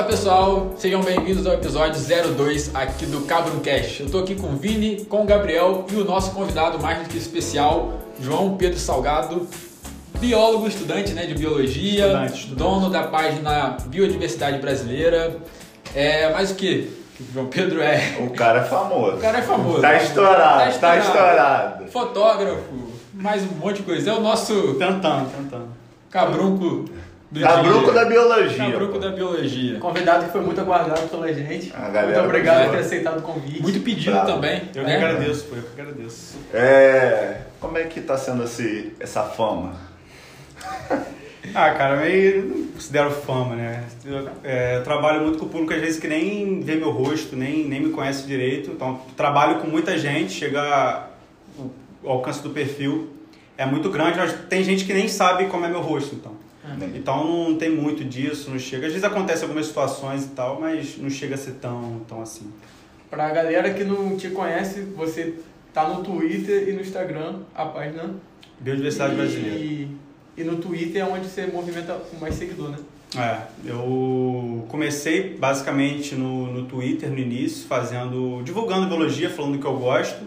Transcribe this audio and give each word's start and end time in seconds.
Fala 0.00 0.12
pessoal, 0.12 0.74
sejam 0.78 1.02
bem-vindos 1.02 1.46
ao 1.46 1.52
episódio 1.52 2.00
02 2.34 2.74
aqui 2.74 3.04
do 3.04 3.20
Cabroncast. 3.26 4.02
Eu 4.02 4.10
tô 4.10 4.20
aqui 4.20 4.34
com 4.34 4.46
o 4.46 4.56
Vini, 4.56 5.04
com 5.04 5.24
o 5.24 5.26
Gabriel 5.26 5.84
e 5.92 5.96
o 5.96 6.04
nosso 6.06 6.30
convidado 6.30 6.78
mais 6.78 7.02
do 7.02 7.08
que 7.10 7.18
especial, 7.18 8.00
João 8.18 8.56
Pedro 8.56 8.78
Salgado, 8.78 9.46
biólogo, 10.18 10.66
estudante 10.66 11.12
né, 11.12 11.26
de 11.26 11.34
biologia, 11.34 12.06
Estudante, 12.06 12.32
estudante. 12.32 12.58
dono 12.58 12.88
da 12.88 13.02
página 13.02 13.76
Biodiversidade 13.88 14.58
Brasileira. 14.58 15.36
É, 15.94 16.32
mais 16.32 16.50
o 16.50 16.54
que? 16.54 16.90
O 17.20 17.34
João 17.34 17.46
Pedro 17.48 17.82
é. 17.82 18.16
O 18.20 18.30
cara 18.30 18.60
é 18.60 18.64
famoso. 18.64 19.16
O 19.18 19.20
cara 19.20 19.36
é 19.36 19.42
famoso. 19.42 19.82
Tá 19.82 19.96
estourado, 20.02 20.78
tá 20.80 20.96
estourado. 20.96 21.86
Fotógrafo, 21.88 22.62
mais 23.12 23.42
um 23.42 23.54
monte 23.56 23.76
de 23.76 23.82
coisa. 23.82 24.12
É 24.12 24.14
o 24.14 24.20
nosso 24.22 24.76
Tentando, 24.78 25.28
tentando. 25.30 25.68
cabrunco 26.08 26.86
do 27.30 27.40
Cabruco 27.40 27.92
da 27.92 28.04
biologia. 28.04 28.70
Cabruco 28.70 28.98
da 28.98 29.10
biologia. 29.10 29.78
Convidado 29.78 30.24
que 30.26 30.32
foi 30.32 30.40
muito 30.40 30.60
aguardado 30.60 31.08
pela 31.08 31.32
gente. 31.32 31.72
A 31.74 31.88
galera 31.88 32.06
muito 32.06 32.24
obrigado 32.24 32.64
por 32.64 32.72
ter 32.72 32.78
aceitado 32.78 33.18
o 33.18 33.22
convite. 33.22 33.62
Muito 33.62 33.80
pedido 33.80 34.12
Bravo. 34.12 34.32
também. 34.32 34.62
Eu 34.74 34.82
né? 34.82 34.98
que 34.98 35.04
agradeço, 35.04 35.44
pô, 35.44 35.56
eu 35.56 35.62
que 35.62 35.80
agradeço. 35.80 36.38
É. 36.52 37.42
Como 37.60 37.78
é 37.78 37.84
que 37.84 38.00
tá 38.00 38.18
sendo 38.18 38.42
esse, 38.42 38.92
essa 38.98 39.22
fama? 39.22 39.74
Ah, 41.54 41.70
cara, 41.70 41.96
meio 41.96 42.44
não 42.44 42.66
considero 42.66 43.10
fama, 43.10 43.56
né? 43.56 43.82
Eu, 44.04 44.28
é, 44.44 44.76
eu 44.76 44.84
trabalho 44.84 45.22
muito 45.22 45.38
com 45.38 45.46
o 45.46 45.48
público, 45.48 45.72
às 45.72 45.80
vezes, 45.80 45.98
que 45.98 46.06
nem 46.06 46.60
vê 46.60 46.76
meu 46.76 46.90
rosto, 46.90 47.34
nem, 47.34 47.66
nem 47.66 47.80
me 47.80 47.90
conhece 47.90 48.26
direito. 48.26 48.70
Então, 48.70 49.00
trabalho 49.16 49.58
com 49.58 49.66
muita 49.66 49.96
gente, 49.98 50.32
chega 50.32 51.06
o, 51.58 51.70
o 52.02 52.10
alcance 52.10 52.42
do 52.42 52.50
perfil 52.50 53.08
é 53.60 53.66
muito 53.66 53.90
grande, 53.90 54.18
mas 54.18 54.32
tem 54.48 54.64
gente 54.64 54.86
que 54.86 54.94
nem 54.94 55.06
sabe 55.06 55.44
como 55.46 55.66
é 55.66 55.68
meu 55.68 55.82
rosto, 55.82 56.14
então. 56.14 56.32
Então 56.94 57.48
não 57.48 57.56
tem 57.56 57.70
muito 57.70 58.04
disso, 58.04 58.50
não 58.50 58.58
chega. 58.58 58.86
Às 58.86 58.92
vezes 58.92 59.04
acontece 59.04 59.42
algumas 59.42 59.66
situações 59.66 60.24
e 60.24 60.28
tal, 60.28 60.60
mas 60.60 60.96
não 60.98 61.10
chega 61.10 61.34
a 61.34 61.38
ser 61.38 61.52
tão, 61.52 62.00
tão 62.08 62.22
assim. 62.22 62.50
Pra 63.08 63.30
galera 63.30 63.72
que 63.74 63.84
não 63.84 64.16
te 64.16 64.30
conhece, 64.30 64.82
você 64.82 65.34
tá 65.72 65.88
no 65.88 66.02
Twitter 66.02 66.68
e 66.68 66.72
no 66.72 66.80
Instagram, 66.80 67.40
a 67.54 67.64
página. 67.66 68.14
Biodiversidade 68.60 69.14
e, 69.14 69.16
brasileira. 69.16 69.58
E 70.36 70.44
no 70.44 70.56
Twitter 70.56 71.02
é 71.02 71.04
onde 71.04 71.26
você 71.26 71.46
movimenta 71.46 71.94
com 71.94 72.16
mais 72.18 72.34
seguidor, 72.34 72.70
né? 72.70 72.78
É, 73.16 73.42
eu 73.68 74.64
comecei 74.68 75.36
basicamente 75.36 76.14
no, 76.14 76.46
no 76.52 76.66
Twitter 76.66 77.10
no 77.10 77.18
início, 77.18 77.66
fazendo, 77.66 78.40
divulgando 78.44 78.86
biologia, 78.86 79.28
falando 79.28 79.54
do 79.54 79.58
que 79.58 79.66
eu 79.66 79.76
gosto. 79.76 80.24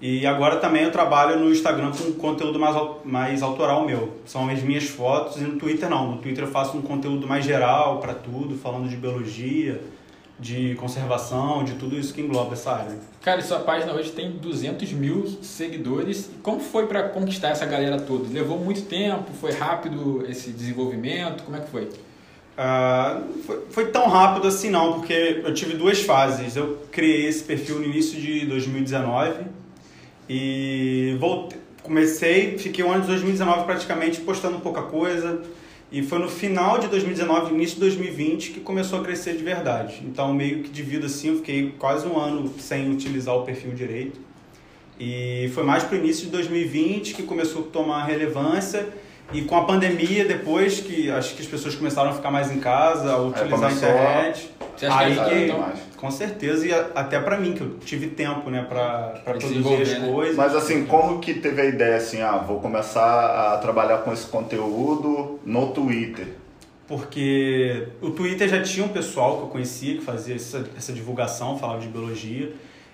E 0.00 0.26
agora 0.26 0.56
também 0.56 0.82
eu 0.82 0.92
trabalho 0.92 1.38
no 1.38 1.50
Instagram 1.50 1.90
com 1.90 2.12
conteúdo 2.12 2.58
mais, 2.58 2.76
mais 3.04 3.42
autoral 3.42 3.86
meu. 3.86 4.18
São 4.26 4.48
as 4.48 4.62
minhas 4.62 4.84
fotos 4.84 5.38
e 5.38 5.40
no 5.40 5.58
Twitter 5.58 5.88
não. 5.88 6.12
No 6.12 6.18
Twitter 6.18 6.44
eu 6.44 6.50
faço 6.50 6.76
um 6.76 6.82
conteúdo 6.82 7.26
mais 7.26 7.44
geral 7.44 7.98
para 7.98 8.12
tudo, 8.12 8.56
falando 8.56 8.88
de 8.88 8.96
biologia, 8.96 9.80
de 10.38 10.74
conservação, 10.74 11.64
de 11.64 11.74
tudo 11.76 11.98
isso 11.98 12.12
que 12.12 12.20
engloba 12.20 12.52
essa 12.52 12.72
área. 12.72 12.98
Cara, 13.22 13.40
e 13.40 13.42
sua 13.42 13.60
página 13.60 13.94
hoje 13.94 14.12
tem 14.12 14.32
200 14.32 14.92
mil 14.92 15.26
seguidores. 15.40 16.30
Como 16.42 16.60
foi 16.60 16.86
pra 16.86 17.08
conquistar 17.08 17.48
essa 17.48 17.64
galera 17.64 17.98
toda? 17.98 18.28
Levou 18.30 18.58
muito 18.58 18.82
tempo? 18.82 19.32
Foi 19.40 19.52
rápido 19.52 20.26
esse 20.28 20.50
desenvolvimento? 20.50 21.42
Como 21.42 21.56
é 21.56 21.60
que 21.60 21.70
foi? 21.70 21.88
Ah, 22.58 23.22
foi, 23.46 23.62
foi 23.70 23.86
tão 23.86 24.08
rápido 24.08 24.46
assim 24.46 24.68
não, 24.68 24.94
porque 24.94 25.42
eu 25.42 25.54
tive 25.54 25.74
duas 25.74 26.02
fases. 26.02 26.54
Eu 26.54 26.80
criei 26.92 27.26
esse 27.26 27.42
perfil 27.44 27.78
no 27.78 27.84
início 27.86 28.20
de 28.20 28.44
2019 28.44 29.56
e 30.28 31.16
voltei, 31.20 31.58
comecei, 31.82 32.58
fiquei 32.58 32.84
o 32.84 32.90
ano 32.90 33.02
de 33.02 33.08
2019 33.08 33.64
praticamente 33.64 34.20
postando 34.20 34.58
pouca 34.58 34.82
coisa 34.82 35.42
e 35.90 36.02
foi 36.02 36.18
no 36.18 36.28
final 36.28 36.78
de 36.78 36.88
2019, 36.88 37.54
início 37.54 37.76
de 37.76 37.80
2020 37.82 38.50
que 38.50 38.60
começou 38.60 39.00
a 39.00 39.04
crescer 39.04 39.36
de 39.36 39.44
verdade. 39.44 40.02
Então 40.04 40.34
meio 40.34 40.62
que 40.62 40.70
devido 40.70 41.06
assim, 41.06 41.28
eu 41.28 41.36
fiquei 41.36 41.74
quase 41.78 42.06
um 42.06 42.18
ano 42.18 42.52
sem 42.58 42.90
utilizar 42.90 43.36
o 43.36 43.44
perfil 43.44 43.72
direito. 43.72 44.20
E 44.98 45.50
foi 45.54 45.62
mais 45.62 45.84
pro 45.84 45.96
início 45.96 46.24
de 46.24 46.32
2020 46.32 47.14
que 47.14 47.22
começou 47.22 47.62
a 47.62 47.66
tomar 47.66 48.04
relevância. 48.04 48.88
E 49.32 49.42
com 49.42 49.56
a 49.56 49.64
pandemia, 49.64 50.24
depois 50.24 50.80
que 50.80 51.10
acho 51.10 51.34
que 51.34 51.42
as 51.42 51.48
pessoas 51.48 51.74
começaram 51.74 52.10
a 52.10 52.12
ficar 52.12 52.30
mais 52.30 52.50
em 52.50 52.60
casa, 52.60 53.12
a 53.12 53.18
utilizar 53.20 53.70
a 53.70 53.72
internet. 53.72 54.50
Você 54.76 54.86
acha 54.86 54.98
aí 54.98 55.14
que 55.16 55.24
que, 55.24 55.44
então, 55.44 55.72
com 55.96 56.10
certeza, 56.10 56.66
e 56.66 56.72
até 56.72 57.18
pra 57.18 57.38
mim, 57.38 57.54
que 57.54 57.62
eu 57.62 57.78
tive 57.78 58.08
tempo, 58.08 58.50
né, 58.50 58.64
pra, 58.68 59.14
pra 59.24 59.34
produzir 59.34 59.82
as 59.82 59.98
né? 59.98 60.08
coisas. 60.12 60.36
Mas 60.36 60.54
assim, 60.54 60.84
como 60.84 61.18
que 61.18 61.34
teve 61.34 61.60
a 61.60 61.64
ideia 61.64 61.96
assim, 61.96 62.20
ah, 62.20 62.36
vou 62.36 62.60
começar 62.60 63.54
a 63.54 63.58
trabalhar 63.58 63.98
com 63.98 64.12
esse 64.12 64.26
conteúdo 64.26 65.40
no 65.44 65.68
Twitter? 65.68 66.28
Porque 66.86 67.88
o 68.00 68.10
Twitter 68.10 68.48
já 68.48 68.62
tinha 68.62 68.86
um 68.86 68.90
pessoal 68.90 69.38
que 69.38 69.42
eu 69.44 69.48
conhecia 69.48 69.96
que 69.96 70.04
fazia 70.04 70.36
essa, 70.36 70.64
essa 70.76 70.92
divulgação, 70.92 71.58
falava 71.58 71.80
de 71.80 71.88
biologia. 71.88 72.52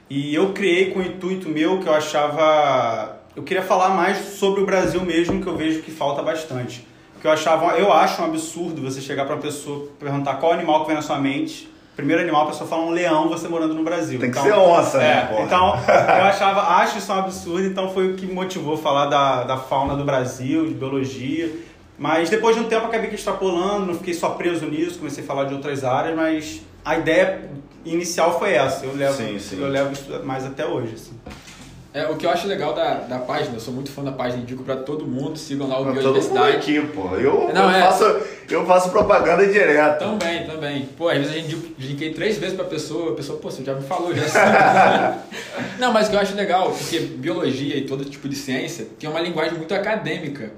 E 0.09 0.35
eu 0.35 0.53
criei 0.53 0.91
com 0.91 1.01
o 1.01 1.03
intuito 1.03 1.49
meu 1.49 1.81
que 1.81 1.87
eu 1.87 1.95
achava. 1.95 3.19
Eu 3.35 3.43
queria 3.43 3.63
falar 3.63 3.91
mais 3.91 4.19
sobre 4.39 4.61
o 4.63 4.67
Brasil 4.67 5.01
mesmo, 5.03 5.41
que 5.41 5.47
eu 5.47 5.57
vejo 5.57 5.81
que 5.83 5.91
falta 5.91 6.23
bastante. 6.23 6.87
Que 7.21 7.27
eu 7.27 7.31
achava, 7.31 7.79
eu 7.79 7.93
acho 7.93 8.21
um 8.21 8.27
absurdo 8.27 8.83
você 8.83 9.01
chegar 9.01 9.25
pra 9.25 9.35
uma 9.37 9.41
pessoa 9.43 9.89
perguntar 9.99 10.35
qual 10.35 10.53
animal 10.53 10.81
que 10.83 10.89
vem 10.89 10.97
na 10.97 11.03
sua 11.03 11.19
mente. 11.19 11.71
Primeiro 11.95 12.23
animal, 12.23 12.45
a 12.45 12.47
pessoa 12.47 12.69
fala 12.69 12.83
um 12.83 12.91
leão, 12.91 13.29
você 13.29 13.49
morando 13.49 13.75
no 13.75 13.85
Brasil. 13.85 14.19
Tem 14.19 14.31
que 14.31 14.39
Então, 14.39 14.51
ser 14.51 14.59
onça, 14.59 14.99
né, 14.99 15.29
é? 15.31 15.43
Então, 15.43 15.75
eu 15.77 16.25
achava, 16.25 16.63
acho 16.79 16.99
isso 16.99 17.13
um 17.13 17.17
absurdo, 17.17 17.67
então 17.67 17.91
foi 17.93 18.13
o 18.13 18.17
que 18.17 18.27
me 18.27 18.33
motivou 18.33 18.77
falar 18.77 19.07
da, 19.07 19.45
da 19.45 19.57
fauna 19.59 19.95
do 19.95 20.03
Brasil, 20.05 20.67
de 20.67 20.75
biologia. 20.75 21.55
Mas 21.99 22.29
depois 22.31 22.57
de 22.57 22.63
um 22.63 22.65
tempo 22.65 22.87
acabei 22.87 23.11
extrapolando, 23.11 23.87
não 23.87 23.95
fiquei 23.95 24.15
só 24.15 24.31
preso 24.31 24.67
nisso, 24.67 24.99
comecei 24.99 25.23
a 25.23 25.27
falar 25.27 25.45
de 25.45 25.55
outras 25.55 25.85
áreas, 25.85 26.17
mas 26.17 26.63
a 26.85 26.97
ideia 26.97 27.51
inicial 27.85 28.39
foi 28.39 28.55
essa. 28.55 28.85
Eu 28.87 28.97
levo, 28.97 29.15
Sim, 29.15 29.39
sim. 29.39 29.61
Eu 29.61 29.69
levo 29.69 29.93
isso 29.93 30.09
mais 30.25 30.45
até 30.45 30.67
hoje. 30.67 30.95
Assim. 30.95 31.13
É, 31.95 32.07
o 32.07 32.17
que 32.17 32.25
eu 32.25 32.31
acho 32.31 32.47
legal 32.47 32.73
da, 32.73 32.95
da 32.95 33.19
página, 33.19 33.55
eu 33.57 33.61
sou 33.61 33.75
muito 33.75 33.91
fã 33.91 34.03
da 34.03 34.13
página, 34.13 34.43
indico 34.43 34.63
pra 34.65 34.77
todo 34.77 35.05
mundo, 35.07 35.39
sigam 35.39 35.69
lá 35.69 35.75
o 35.75 35.85
Todo 35.85 35.89
mundo 35.89 36.01
Biodiversidade. 36.01 36.57
aqui, 36.57 36.81
pô. 36.89 37.15
Eu, 37.17 37.53
Não, 37.53 37.65
eu, 37.71 37.77
é. 37.77 37.83
faço, 37.83 38.17
eu 38.49 38.65
faço 38.65 38.91
propaganda 38.91 39.47
direto. 39.47 39.99
Também, 39.99 40.47
também. 40.47 40.89
Pô, 40.97 41.11
às 41.11 41.19
vezes 41.19 41.33
a 41.33 41.35
gente 41.39 41.55
indiquei 41.79 42.15
três 42.15 42.39
vezes 42.39 42.57
pra 42.57 42.65
pessoa, 42.65 43.13
a 43.13 43.15
pessoa, 43.15 43.39
pô, 43.39 43.51
você 43.51 43.63
já 43.63 43.75
me 43.75 43.83
falou, 43.83 44.15
já 44.15 44.27
sabe. 44.27 45.19
Não, 45.79 45.93
mas 45.93 46.07
o 46.07 46.11
que 46.11 46.17
eu 46.17 46.21
acho 46.21 46.35
legal, 46.35 46.71
porque 46.71 46.99
biologia 46.99 47.77
e 47.77 47.83
todo 47.85 48.07
tipo 48.07 48.27
de 48.27 48.37
ciência 48.37 48.87
tem 48.99 49.11
uma 49.11 49.21
linguagem 49.21 49.59
muito 49.59 49.75
acadêmica. 49.75 50.51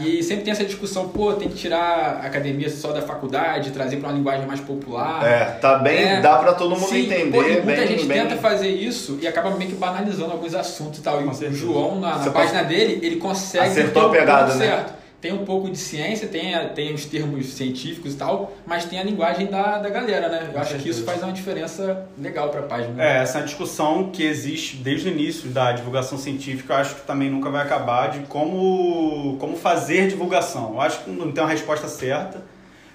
E 0.00 0.22
sempre 0.22 0.44
tem 0.44 0.52
essa 0.52 0.64
discussão, 0.64 1.08
pô, 1.08 1.32
tem 1.34 1.48
que 1.48 1.54
tirar 1.54 2.20
a 2.22 2.26
academia 2.26 2.68
só 2.68 2.92
da 2.92 3.00
faculdade, 3.02 3.70
trazer 3.70 3.98
pra 3.98 4.08
uma 4.08 4.18
linguagem 4.18 4.44
mais 4.46 4.60
popular. 4.60 5.24
É, 5.24 5.44
tá 5.44 5.78
bem, 5.78 6.04
É. 6.04 6.20
dá 6.20 6.36
pra 6.38 6.54
todo 6.54 6.70
mundo 6.74 6.88
Sim, 6.88 7.06
entender. 7.06 7.30
pô, 7.30 7.42
e 7.42 7.52
muita 7.62 7.64
bem, 7.82 7.86
gente 7.86 8.04
bem... 8.04 8.22
tenta 8.22 8.36
fazer 8.36 8.68
isso 8.68 9.18
e 9.22 9.28
acaba 9.28 9.50
meio 9.50 9.70
que 9.70 9.76
banalizando 9.76 10.32
alguns 10.32 10.54
assuntos 10.54 10.98
e 10.98 11.02
tal. 11.02 11.22
E 11.22 11.24
o. 11.24 11.52
João, 11.54 12.00
na, 12.00 12.18
na 12.18 12.30
página 12.30 12.64
dele, 12.64 12.98
ele 13.02 13.16
consegue 13.16 13.66
Acertou 13.66 14.06
a 14.06 14.10
pegada, 14.10 14.54
né? 14.54 14.66
certo. 14.66 14.95
Tem 15.20 15.32
um 15.32 15.44
pouco 15.44 15.70
de 15.70 15.78
ciência, 15.78 16.28
tem, 16.28 16.54
a- 16.54 16.68
tem 16.68 16.92
os 16.92 17.06
termos 17.06 17.46
científicos 17.54 18.12
e 18.12 18.16
tal, 18.16 18.52
mas 18.66 18.84
tem 18.84 18.98
a 19.00 19.02
linguagem 19.02 19.46
da, 19.46 19.78
da 19.78 19.88
galera, 19.88 20.28
né? 20.28 20.50
Eu 20.52 20.60
acho 20.60 20.76
que 20.76 20.88
isso 20.90 21.04
faz 21.04 21.22
uma 21.22 21.32
diferença 21.32 22.06
legal 22.18 22.50
pra 22.50 22.62
página. 22.62 23.02
É, 23.02 23.22
essa 23.22 23.40
discussão 23.40 24.10
que 24.10 24.22
existe 24.22 24.76
desde 24.76 25.08
o 25.08 25.12
início 25.12 25.48
da 25.48 25.72
divulgação 25.72 26.18
científica, 26.18 26.74
eu 26.74 26.76
acho 26.78 26.94
que 26.96 27.00
também 27.06 27.30
nunca 27.30 27.48
vai 27.50 27.62
acabar 27.64 28.10
de 28.10 28.20
como, 28.26 29.36
como 29.40 29.56
fazer 29.56 30.06
divulgação. 30.08 30.74
Eu 30.74 30.80
acho 30.82 31.02
que 31.04 31.10
não 31.10 31.32
tem 31.32 31.42
uma 31.42 31.50
resposta 31.50 31.88
certa, 31.88 32.42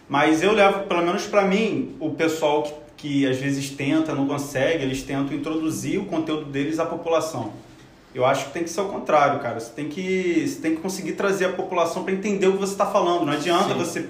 mas 0.07 0.43
eu 0.43 0.51
levo, 0.53 0.81
pelo 0.83 1.01
menos 1.01 1.23
para 1.25 1.43
mim, 1.43 1.95
o 1.99 2.11
pessoal 2.11 2.63
que, 2.63 2.73
que 2.97 3.27
às 3.27 3.37
vezes 3.37 3.71
tenta, 3.71 4.13
não 4.13 4.27
consegue, 4.27 4.83
eles 4.83 5.01
tentam 5.01 5.35
introduzir 5.35 5.99
o 5.99 6.05
conteúdo 6.05 6.45
deles 6.45 6.77
à 6.79 6.85
população. 6.85 7.51
Eu 8.13 8.25
acho 8.25 8.47
que 8.47 8.51
tem 8.51 8.63
que 8.63 8.69
ser 8.69 8.81
o 8.81 8.89
contrário, 8.89 9.39
cara. 9.39 9.59
Você 9.59 9.71
tem 9.71 9.87
que, 9.87 10.45
você 10.47 10.61
tem 10.61 10.75
que 10.75 10.81
conseguir 10.81 11.13
trazer 11.13 11.45
a 11.45 11.49
população 11.53 12.03
para 12.03 12.13
entender 12.13 12.47
o 12.47 12.53
que 12.53 12.59
você 12.59 12.73
está 12.73 12.85
falando. 12.85 13.25
Não 13.25 13.33
adianta 13.33 13.69
Sim. 13.69 13.79
você, 13.79 14.05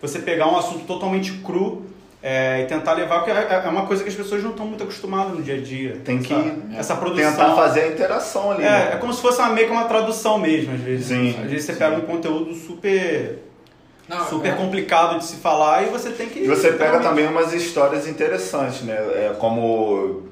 você 0.00 0.18
pegar 0.18 0.46
um 0.46 0.56
assunto 0.56 0.84
totalmente 0.84 1.32
cru 1.38 1.82
é, 2.22 2.62
e 2.62 2.66
tentar 2.66 2.94
levar, 2.94 3.20
porque 3.20 3.30
é, 3.30 3.62
é 3.64 3.68
uma 3.68 3.86
coisa 3.86 4.02
que 4.02 4.08
as 4.08 4.14
pessoas 4.14 4.42
não 4.42 4.50
estão 4.50 4.66
muito 4.66 4.82
acostumadas 4.82 5.32
no 5.32 5.42
dia 5.42 5.54
a 5.54 5.60
dia. 5.60 6.00
Tem 6.04 6.18
que 6.18 6.34
sabe? 6.34 6.76
Essa 6.76 6.96
produção. 6.96 7.30
Tentar 7.30 7.54
fazer 7.54 7.80
a 7.82 7.88
interação 7.88 8.50
ali. 8.50 8.64
É, 8.64 8.68
né? 8.68 8.90
é 8.94 8.96
como 8.96 9.12
se 9.12 9.22
fosse 9.22 9.40
uma, 9.40 9.50
meio 9.50 9.68
que 9.68 9.72
uma 9.72 9.84
tradução 9.84 10.38
mesmo, 10.38 10.74
às 10.74 10.80
vezes. 10.80 11.06
Sim, 11.06 11.30
Às 11.30 11.50
vezes 11.50 11.64
você 11.64 11.72
sim. 11.72 11.78
pega 11.78 11.96
um 11.96 12.00
conteúdo 12.00 12.52
super, 12.54 13.38
Não, 14.08 14.26
super 14.26 14.52
é. 14.52 14.56
complicado 14.56 15.18
de 15.18 15.24
se 15.24 15.36
falar 15.36 15.84
e 15.84 15.86
você 15.86 16.10
tem 16.10 16.28
que. 16.28 16.40
E 16.40 16.48
você 16.48 16.72
pega 16.72 16.98
também 16.98 17.26
umas 17.26 17.52
histórias 17.52 18.08
interessantes, 18.08 18.82
né? 18.82 18.96
É 18.96 19.36
como. 19.38 20.24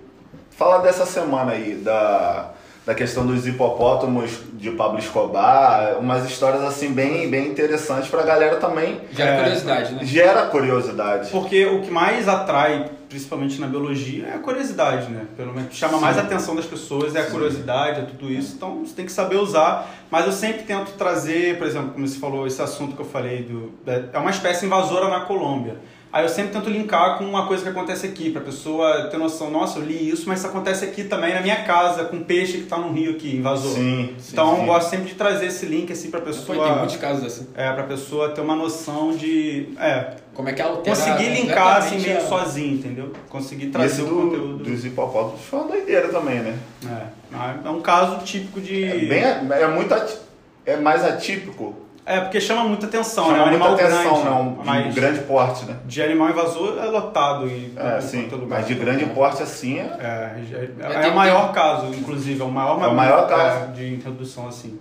Fala 0.51 0.79
dessa 0.79 1.07
semana 1.07 1.53
aí, 1.53 1.75
da, 1.75 2.54
da 2.87 2.95
questão 2.95 3.27
dos 3.27 3.47
hipopótamos 3.47 4.31
de 4.55 4.71
Pablo 4.73 4.99
Escobar, 4.99 5.97
umas 5.99 6.29
histórias 6.29 6.63
assim 6.63 6.93
bem, 6.93 7.31
bem 7.31 7.49
interessantes 7.49 8.09
pra 8.11 8.23
galera 8.23 8.57
também. 8.57 9.01
Gera 9.13 9.31
É. 9.31 9.37
curiosidade, 9.43 9.95
né? 9.95 10.05
Gera 10.05 10.43
curiosidade. 10.47 11.31
Porque 11.31 11.65
o 11.65 11.81
que 11.81 11.91
mais 11.91 12.29
atrai, 12.29 12.91
principalmente 13.09 13.59
na 13.59 13.67
biologia, 13.67 14.27
é 14.27 14.35
a 14.35 14.39
curiosidade, 14.39 15.11
né? 15.11 15.25
Pelo 15.35 15.55
menos 15.55 15.75
chama 15.75 15.99
mais 15.99 16.19
a 16.19 16.23
atenção 16.23 16.55
das 16.55 16.67
pessoas, 16.67 17.15
é 17.17 17.21
a 17.21 17.27
curiosidade, 17.31 18.01
é 18.01 18.05
tudo 18.05 18.31
isso. 18.31 18.55
Então 18.57 18.85
você 18.85 18.95
tem 18.95 19.07
que 19.07 19.13
saber 19.13 19.37
usar. 19.37 19.91
Mas 20.11 20.27
eu 20.27 20.33
sempre 20.33 20.65
tento 20.65 20.93
trazer, 20.93 21.57
por 21.57 21.67
exemplo, 21.67 21.91
como 21.93 22.07
você 22.07 22.19
falou, 22.19 22.47
esse 22.47 22.61
assunto 22.61 22.95
que 22.95 23.01
eu 23.01 23.07
falei, 23.07 23.43
do, 23.45 23.73
é 24.13 24.19
uma 24.19 24.31
espécie 24.31 24.67
invasora 24.67 25.09
na 25.09 25.21
Colômbia. 25.21 25.77
Aí 26.15 26.23
eu 26.25 26.29
sempre 26.29 26.53
tento 26.53 26.71
linkar 26.71 27.19
com 27.19 27.25
uma 27.25 27.45
coisa 27.49 27.65
que 27.65 27.69
acontece 27.69 28.07
aqui, 28.07 28.31
pra 28.31 28.41
pessoa 28.41 29.09
ter 29.11 29.17
noção, 29.19 29.51
nossa, 29.51 29.81
eu 29.81 29.85
li 29.85 30.11
isso, 30.11 30.29
mas 30.29 30.39
isso 30.39 30.47
acontece 30.47 30.85
aqui 30.85 31.03
também 31.03 31.35
na 31.35 31.41
minha 31.41 31.65
casa, 31.65 32.05
com 32.05 32.23
peixe 32.23 32.59
que 32.59 32.67
tá 32.67 32.79
no 32.79 32.93
rio 32.93 33.11
aqui, 33.17 33.35
invasor. 33.35 33.73
Sim, 33.75 34.15
sim, 34.17 34.31
Então 34.33 34.55
sim. 34.55 34.61
eu 34.61 34.67
gosto 34.67 34.91
sempre 34.91 35.07
de 35.09 35.15
trazer 35.17 35.47
esse 35.47 35.67
link 35.67 35.93
assim 35.93 36.13
pra 36.13 36.21
Foi, 36.21 36.29
pessoa. 36.33 36.65
tem 36.69 36.77
muitos 36.79 36.95
casos 36.99 37.25
assim. 37.25 37.49
É, 37.57 37.73
pra 37.73 37.83
pessoa 37.83 38.29
ter 38.29 38.43
uma 38.43 38.55
noção 38.55 39.11
de. 39.17 39.71
É, 39.77 40.15
Como 40.33 40.49
é 40.49 40.53
que 40.53 40.63
ela 40.63 40.77
altera 40.77 40.95
conseguir 40.97 41.31
linkar 41.31 41.79
assim 41.79 41.99
meio 41.99 42.19
a- 42.19 42.21
sozinho, 42.21 42.75
entendeu? 42.75 43.13
Conseguir 43.29 43.67
trazer 43.71 43.87
esse 43.95 44.03
o 44.03 44.05
do, 44.07 44.15
conteúdo. 44.15 44.63
dos 44.71 44.85
hipopótamos 44.85 45.41
foi 45.41 45.59
uma 45.59 45.69
doideira 45.69 46.07
também, 46.11 46.39
né? 46.39 46.57
É, 46.87 47.67
é 47.67 47.71
um 47.71 47.81
caso 47.81 48.25
típico 48.25 48.61
de. 48.61 48.85
É, 48.85 48.99
bem, 48.99 49.21
é 49.25 49.67
muito 49.67 49.93
ati- 49.93 50.19
é 50.65 50.77
mais 50.77 51.05
atípico. 51.05 51.75
É, 52.07 52.21
porque 52.21 52.39
chama 52.39 52.65
muita 52.65 52.85
atenção, 52.87 53.25
Chama 53.27 53.37
né? 53.39 53.45
Um 53.45 53.49
muita 53.49 53.65
animal 53.65 53.75
atenção, 53.75 54.13
grande. 54.23 54.25
né? 54.25 54.31
Um, 54.31 54.53
de 54.61 54.67
mas 54.67 54.95
grande 54.95 55.19
porte, 55.21 55.65
né? 55.65 55.77
de 55.87 56.03
animal 56.03 56.29
invasor 56.31 56.79
é 56.79 56.85
lotado 56.85 57.47
e 57.49 57.73
É, 57.77 57.99
em 57.99 58.01
sim. 58.03 58.27
todo 58.29 58.41
lugar. 58.43 58.59
Mas 58.59 58.69
de 58.69 58.75
grande 58.75 59.07
porte 59.07 59.43
assim 59.43 59.79
é. 59.79 59.85
É, 59.85 60.35
é, 60.53 60.67
tem- 60.67 61.03
é 61.03 61.09
o 61.09 61.15
maior 61.15 61.53
caso, 61.53 61.87
inclusive, 61.95 62.41
é 62.43 62.45
o 62.45 62.51
maior, 62.51 62.83
É 62.83 62.87
o 62.89 62.95
maior 62.95 63.27
caso. 63.27 63.65
é, 63.65 63.67
de 63.73 63.95
introdução 63.95 64.49
assim. 64.49 64.79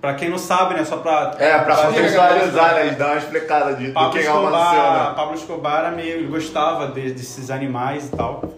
Pra 0.00 0.14
quem 0.14 0.28
não 0.28 0.36
sabe, 0.36 0.74
né? 0.74 0.84
Só 0.84 0.96
pra. 0.98 1.34
É, 1.38 1.58
pra 1.60 1.76
pra- 1.76 1.86
contextualizar, 1.86 2.74
né? 2.74 2.90
Dar 2.90 3.06
uma 3.06 3.16
explicada 3.18 3.74
de, 3.74 3.92
do 3.92 4.10
que 4.10 4.18
Escobar, 4.18 4.46
aconteceu, 4.46 4.92
né? 5.08 5.12
Pablo 5.16 5.34
Escobar 5.34 5.78
era 5.78 5.90
meio, 5.92 6.16
ele 6.18 6.26
gostava 6.26 6.88
de- 6.88 7.12
desses 7.12 7.50
animais 7.50 8.08
e 8.12 8.16
tal. 8.16 8.52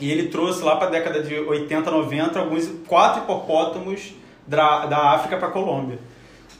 E 0.00 0.10
ele 0.10 0.28
trouxe 0.28 0.62
lá 0.62 0.76
para 0.76 0.88
a 0.88 0.90
década 0.90 1.22
de 1.22 1.34
80, 1.38 1.90
90 1.90 2.38
alguns 2.40 2.68
quatro 2.86 3.22
hipopótamos 3.22 4.12
da, 4.46 4.86
da 4.86 5.10
África 5.12 5.36
para 5.38 5.48
Colômbia. 5.48 5.98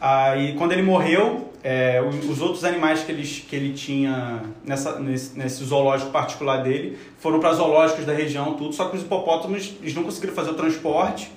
Aí 0.00 0.54
quando 0.56 0.72
ele 0.72 0.82
morreu, 0.82 1.50
é, 1.62 2.00
o- 2.00 2.30
os 2.30 2.40
outros 2.40 2.64
animais 2.64 3.02
que 3.02 3.10
ele, 3.12 3.22
que 3.26 3.56
ele 3.56 3.72
tinha 3.72 4.42
nessa, 4.64 4.98
nesse, 5.00 5.36
nesse 5.36 5.64
zoológico 5.64 6.10
particular 6.10 6.62
dele 6.62 6.96
foram 7.18 7.40
para 7.40 7.52
zoológicos 7.52 8.04
da 8.04 8.12
região, 8.12 8.54
tudo, 8.54 8.72
só 8.74 8.88
que 8.88 8.96
os 8.96 9.02
hipopótamos 9.02 9.74
eles 9.82 9.94
não 9.94 10.04
conseguiram 10.04 10.34
fazer 10.34 10.50
o 10.50 10.54
transporte, 10.54 11.32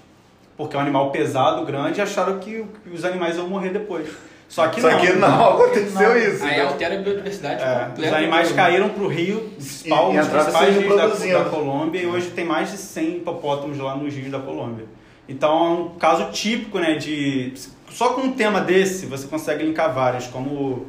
porque 0.55 0.75
é 0.75 0.79
um 0.79 0.81
animal 0.83 1.09
pesado, 1.09 1.65
grande, 1.65 1.99
e 1.99 2.01
acharam 2.03 2.37
que, 2.39 2.63
que 2.83 2.89
os 2.93 3.03
animais 3.03 3.35
iam 3.37 3.47
morrer 3.47 3.69
depois. 3.69 4.07
Só 4.47 4.67
que 4.67 4.81
Só 4.81 4.91
não. 4.91 4.99
que 4.99 5.13
não 5.13 5.49
aconteceu 5.53 6.17
isso. 6.33 6.43
Aí 6.43 6.57
né? 6.57 6.61
altera 6.65 6.95
a 6.95 7.01
biodiversidade 7.01 7.63
É, 7.63 7.85
completa. 7.85 8.09
os 8.09 8.13
animais 8.13 8.51
caíram 8.51 8.89
rio, 9.07 9.39
principal, 9.55 10.07
e 10.13 10.17
um 10.17 10.17
dos 10.19 10.27
entraram 10.27 10.45
principais 10.45 10.75
rios 10.77 10.95
da, 10.97 11.43
da 11.43 11.49
Colômbia, 11.49 12.01
e 12.01 12.05
hoje 12.05 12.29
tem 12.31 12.43
mais 12.45 12.69
de 12.69 12.77
100 12.77 13.17
hipopótamos 13.17 13.77
lá 13.79 13.95
nos 13.95 14.13
rios 14.13 14.29
da 14.29 14.39
Colômbia. 14.39 14.85
Então 15.29 15.49
é 15.49 15.69
um 15.69 15.89
caso 15.97 16.29
típico, 16.31 16.77
né, 16.79 16.95
de... 16.95 17.53
Só 17.91 18.09
com 18.13 18.21
um 18.21 18.31
tema 18.33 18.61
desse, 18.61 19.05
você 19.05 19.27
consegue 19.27 19.63
linkar 19.63 19.93
vários, 19.93 20.27
como 20.27 20.87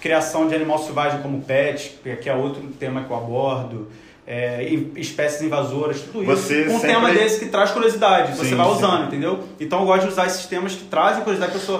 criação 0.00 0.48
de 0.48 0.54
animal 0.54 0.78
selvagem 0.78 1.20
como 1.22 1.40
pet, 1.42 1.98
que 2.20 2.28
é 2.28 2.34
outro 2.34 2.62
tema 2.78 3.04
que 3.04 3.10
eu 3.10 3.16
abordo, 3.16 3.88
é, 4.26 4.64
espécies 4.96 5.42
invasoras, 5.42 6.00
tudo 6.00 6.22
isso. 6.24 6.32
Você 6.36 6.64
com 6.64 6.70
um 6.74 6.80
sempre- 6.80 6.88
tema 6.94 7.12
desse 7.12 7.38
que 7.38 7.46
traz 7.46 7.70
curiosidade, 7.70 8.36
você 8.36 8.50
Sim, 8.50 8.54
vai 8.56 8.66
sim. 8.66 8.72
usando, 8.72 9.06
entendeu? 9.06 9.40
Então 9.60 9.80
eu 9.80 9.86
gosto 9.86 10.02
de 10.02 10.08
usar 10.08 10.26
esses 10.26 10.46
temas 10.46 10.74
que 10.74 10.84
trazem 10.84 11.22
curiosidade, 11.22 11.56
a 11.56 11.58
pessoa... 11.60 11.78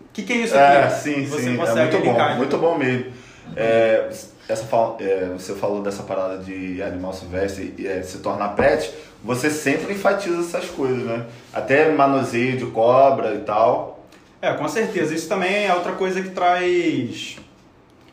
O 0.00 0.12
que, 0.12 0.22
que 0.22 0.32
é 0.32 0.36
isso 0.36 0.56
É, 0.56 0.84
aqui? 0.84 0.94
sim, 1.00 1.20
E 1.20 1.26
você 1.26 1.42
sim. 1.42 1.54
É 1.54 1.56
consegue 1.58 1.92
muito 1.96 2.06
linkar, 2.08 2.30
bom, 2.30 2.36
muito 2.38 2.58
bom 2.58 2.78
mesmo. 2.78 3.12
É, 3.56 4.08
essa, 4.48 4.66
é, 5.00 5.26
você 5.36 5.54
falou 5.54 5.82
dessa 5.82 6.02
parada 6.02 6.38
de 6.38 6.82
animal 6.82 7.12
silvestre 7.12 7.74
e 7.78 7.86
é, 7.86 8.02
se 8.02 8.18
tornar 8.18 8.48
pet, 8.50 8.90
você 9.22 9.48
sempre 9.50 9.92
enfatiza 9.92 10.40
essas 10.40 10.70
coisas, 10.70 11.04
né? 11.04 11.24
Até 11.52 11.90
manuseio 11.92 12.56
de 12.56 12.66
cobra 12.66 13.34
e 13.34 13.38
tal. 13.40 13.97
É, 14.40 14.52
com 14.52 14.68
certeza. 14.68 15.14
Isso 15.14 15.28
também 15.28 15.66
é 15.66 15.74
outra 15.74 15.92
coisa 15.92 16.22
que 16.22 16.30
traz. 16.30 17.36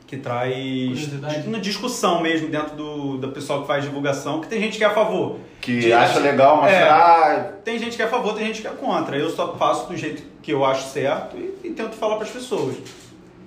que 0.08 0.18
traz. 0.18 0.54
Curiosidade. 0.54 1.42
di- 1.52 1.60
discussão 1.62 2.22
mesmo 2.22 2.48
dentro 2.48 2.76
do, 2.76 3.18
do 3.18 3.30
pessoal 3.30 3.62
que 3.62 3.68
faz 3.68 3.84
divulgação, 3.84 4.40
que 4.42 4.48
tem 4.48 4.60
gente 4.62 4.78
que 4.78 4.84
é 4.84 4.88
a 4.88 4.92
favor. 4.94 5.38
Que 5.62 5.80
De- 5.80 5.94
acha 5.94 6.20
legal 6.20 6.60
É. 6.66 6.72
mostrar. 6.80 7.54
Tem 7.64 7.78
gente 7.80 7.96
que 7.96 8.02
é 8.02 8.06
a 8.06 8.10
favor, 8.10 8.34
tem 8.36 8.46
gente 8.48 8.62
que 8.62 8.68
é 8.68 8.72
contra. 8.72 9.18
Eu 9.18 9.30
só 9.32 9.56
faço 9.56 9.88
do 9.88 9.98
jeito 9.98 10.22
que 10.44 10.52
eu 10.52 10.64
acho 10.64 10.90
certo 10.90 11.36
e, 11.38 11.56
e 11.68 11.70
tento 11.72 11.96
falar 11.96 12.16
para 12.18 12.26
as 12.26 12.32
pessoas. 12.32 12.76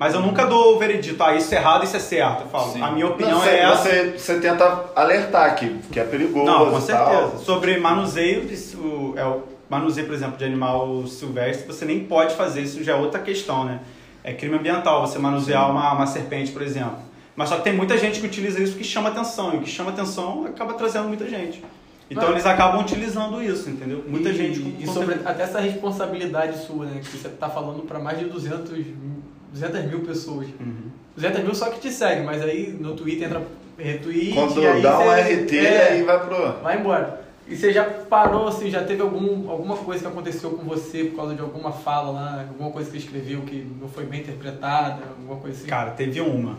Mas 0.00 0.14
eu 0.14 0.20
nunca 0.20 0.46
dou 0.46 0.76
o 0.76 0.78
veredito, 0.78 1.20
ah, 1.24 1.34
isso 1.34 1.52
é 1.52 1.58
errado, 1.58 1.82
isso 1.84 1.96
é 1.96 2.00
certo. 2.00 2.42
Eu 2.42 2.48
falo, 2.48 2.72
Sim. 2.72 2.82
a 2.82 2.90
minha 2.92 3.06
opinião 3.08 3.38
Não, 3.38 3.44
você, 3.44 3.50
é 3.50 3.58
essa. 3.62 3.82
você, 3.82 4.12
você 4.16 4.40
tenta 4.40 4.84
alertar 4.94 5.56
que, 5.56 5.68
que 5.92 5.98
é 5.98 6.04
perigoso. 6.04 6.44
Não, 6.44 6.70
com 6.70 6.78
e 6.78 6.82
tal. 6.86 7.10
certeza. 7.10 7.44
Sobre 7.44 7.78
manuseio, 7.78 8.44
isso 8.52 9.14
é 9.16 9.24
o 9.24 9.42
manuseio, 9.68 10.06
por 10.06 10.14
exemplo, 10.14 10.36
de 10.36 10.44
animal 10.44 11.06
silvestre, 11.06 11.66
você 11.66 11.84
nem 11.84 12.00
pode 12.00 12.34
fazer, 12.34 12.62
isso 12.62 12.82
já 12.82 12.92
é 12.92 12.96
outra 12.96 13.20
questão, 13.20 13.64
né? 13.64 13.80
É 14.24 14.32
crime 14.32 14.56
ambiental 14.56 15.06
você 15.06 15.18
manusear 15.18 15.70
uma, 15.70 15.92
uma 15.92 16.06
serpente, 16.06 16.50
por 16.52 16.62
exemplo. 16.62 16.98
Mas 17.36 17.48
só 17.48 17.56
que 17.56 17.64
tem 17.64 17.72
muita 17.72 17.96
gente 17.96 18.20
que 18.20 18.26
utiliza 18.26 18.60
isso 18.60 18.76
que 18.76 18.84
chama 18.84 19.10
atenção, 19.10 19.54
e 19.54 19.58
o 19.58 19.60
que 19.60 19.70
chama 19.70 19.90
atenção 19.90 20.44
acaba 20.46 20.74
trazendo 20.74 21.08
muita 21.08 21.28
gente. 21.28 21.62
Então 22.10 22.30
eles 22.30 22.46
acabam 22.46 22.80
utilizando 22.80 23.42
isso, 23.42 23.68
entendeu? 23.68 24.02
Muita 24.08 24.30
e, 24.30 24.34
gente 24.34 24.60
com 24.60 24.82
E 24.82 24.86
sobre 24.86 25.16
até 25.24 25.42
essa 25.42 25.60
responsabilidade 25.60 26.58
sua, 26.58 26.86
né? 26.86 27.00
Que 27.00 27.16
você 27.16 27.28
tá 27.28 27.48
falando 27.48 27.82
para 27.82 27.98
mais 27.98 28.18
de 28.18 28.24
200, 28.24 28.70
mil- 28.70 29.22
200 29.52 29.84
mil 29.84 30.00
pessoas. 30.00 30.46
Uhum. 30.58 30.90
200 31.14 31.42
mil 31.44 31.54
só 31.54 31.68
que 31.70 31.80
te 31.80 31.90
seguem, 31.90 32.24
mas 32.24 32.42
aí 32.42 32.74
no 32.80 32.94
Twitter 32.94 33.26
entra 33.28 33.42
retweet 33.76 34.34
Quando 34.34 34.60
e 34.62 34.66
aí 34.66 34.82
dá 34.82 34.98
um 34.98 35.10
RT, 35.10 35.56
é, 35.58 35.92
aí 35.92 36.02
vai 36.02 36.26
pro. 36.26 36.52
vai 36.62 36.78
embora. 36.80 37.27
E 37.48 37.56
você 37.56 37.72
já 37.72 37.84
parou, 37.84 38.46
assim, 38.48 38.70
já 38.70 38.84
teve 38.84 39.00
algum, 39.00 39.50
alguma 39.50 39.76
coisa 39.76 40.02
que 40.02 40.06
aconteceu 40.08 40.50
com 40.50 40.64
você 40.64 41.04
por 41.04 41.16
causa 41.16 41.34
de 41.34 41.40
alguma 41.40 41.72
fala 41.72 42.10
lá, 42.10 42.44
alguma 42.48 42.70
coisa 42.70 42.90
que 42.90 42.98
você 42.98 43.04
escreveu 43.04 43.40
que 43.42 43.66
não 43.80 43.88
foi 43.88 44.04
bem 44.04 44.20
interpretada, 44.20 45.02
alguma 45.18 45.36
coisa 45.40 45.56
assim? 45.58 45.66
Cara, 45.66 45.92
teve 45.92 46.20
uma. 46.20 46.56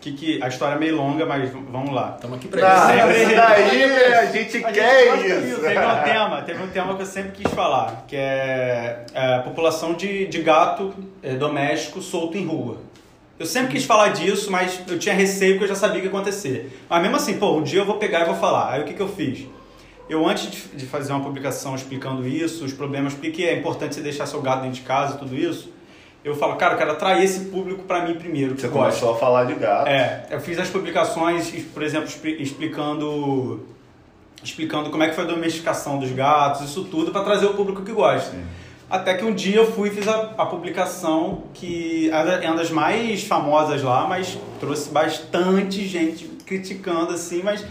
Que, 0.00 0.12
que 0.12 0.42
a 0.42 0.48
história 0.48 0.74
é 0.74 0.78
meio 0.78 0.96
longa, 0.96 1.24
mas 1.26 1.48
vamos 1.52 1.92
lá. 1.94 2.12
Estamos 2.16 2.36
aqui 2.38 2.48
pra 2.48 2.60
Não, 2.60 2.90
isso. 2.90 3.00
sempre- 3.08 3.22
isso 3.22 3.36
daí 3.36 3.82
a 3.84 4.26
gente 4.26 4.56
A 4.56 4.72
gente 4.72 4.72
quer 4.72 5.14
isso. 5.16 5.40
disso. 5.46 5.60
Teve 5.60 5.78
um 5.78 6.02
tema, 6.04 6.42
teve 6.42 6.62
um 6.62 6.68
tema 6.68 6.94
que 6.96 7.02
eu 7.02 7.06
sempre 7.06 7.30
quis 7.32 7.52
falar, 7.52 8.04
que 8.08 8.16
é, 8.16 9.04
é 9.14 9.34
a 9.36 9.40
população 9.42 9.94
de, 9.94 10.26
de 10.26 10.42
gato 10.42 10.92
é, 11.22 11.34
doméstico 11.34 12.00
solto 12.02 12.36
em 12.36 12.44
rua. 12.46 12.78
Eu 13.38 13.46
sempre 13.46 13.72
quis 13.72 13.84
falar 13.84 14.08
disso, 14.08 14.50
mas 14.50 14.80
eu 14.88 14.98
tinha 14.98 15.14
receio 15.14 15.52
porque 15.54 15.64
eu 15.64 15.68
já 15.68 15.74
sabia 15.76 15.98
o 15.98 16.00
que 16.00 16.06
ia 16.08 16.12
acontecer. 16.12 16.80
Mas 16.88 17.02
mesmo 17.02 17.16
assim, 17.16 17.38
pô, 17.38 17.56
um 17.56 17.62
dia 17.62 17.80
eu 17.80 17.86
vou 17.86 17.96
pegar 17.96 18.22
e 18.22 18.24
vou 18.24 18.34
falar. 18.34 18.72
Aí 18.72 18.82
o 18.82 18.84
que, 18.84 18.94
que 18.94 19.00
eu 19.02 19.08
fiz? 19.08 19.46
Eu, 20.12 20.28
antes 20.28 20.70
de, 20.76 20.84
fazer 20.84 21.10
uma 21.10 21.22
publicação 21.22 21.74
explicando 21.74 22.28
isso, 22.28 22.66
os 22.66 22.72
problemas, 22.74 23.14
por 23.14 23.30
que 23.30 23.46
é 23.46 23.58
importante 23.58 23.94
você 23.94 24.02
deixar 24.02 24.26
seu 24.26 24.42
gato 24.42 24.60
dentro 24.60 24.74
de 24.74 24.82
casa 24.82 25.14
e 25.14 25.18
tudo 25.18 25.34
isso, 25.34 25.72
eu 26.22 26.36
falo, 26.36 26.56
cara, 26.56 26.74
eu 26.74 26.78
quero 26.78 26.90
atrair 26.92 27.24
esse 27.24 27.46
público 27.46 27.84
pra 27.84 28.04
mim 28.04 28.14
primeiro. 28.14 28.54
Você 28.58 28.68
gosta. 28.68 28.90
começou 28.90 29.14
a 29.14 29.16
falar 29.18 29.44
de 29.44 29.54
gato. 29.54 29.88
É, 29.88 30.26
eu 30.30 30.38
fiz 30.38 30.58
as 30.58 30.68
publicações, 30.68 31.50
por 31.72 31.82
exemplo, 31.82 32.08
expli- 32.08 32.42
explicando 32.42 33.66
explicando 34.44 34.90
como 34.90 35.02
é 35.02 35.08
que 35.08 35.14
foi 35.14 35.24
a 35.24 35.26
domesticação 35.26 35.98
dos 35.98 36.10
gatos, 36.10 36.68
isso 36.68 36.84
tudo 36.84 37.10
para 37.10 37.22
trazer 37.24 37.46
o 37.46 37.54
público 37.54 37.82
que 37.82 37.92
gosta. 37.92 38.32
Sim. 38.32 38.44
Até 38.90 39.14
que 39.14 39.24
um 39.24 39.32
dia 39.32 39.56
eu 39.56 39.72
fui 39.72 39.88
e 39.88 39.92
fiz 39.92 40.06
a, 40.06 40.32
a 40.36 40.44
publicação 40.44 41.44
que 41.54 42.10
é 42.10 42.48
uma 42.48 42.56
das 42.56 42.70
mais 42.70 43.24
famosas 43.24 43.82
lá, 43.82 44.06
mas 44.06 44.36
trouxe 44.60 44.90
bastante 44.90 45.86
gente 45.88 46.26
criticando 46.44 47.14
assim, 47.14 47.40
mas 47.42 47.64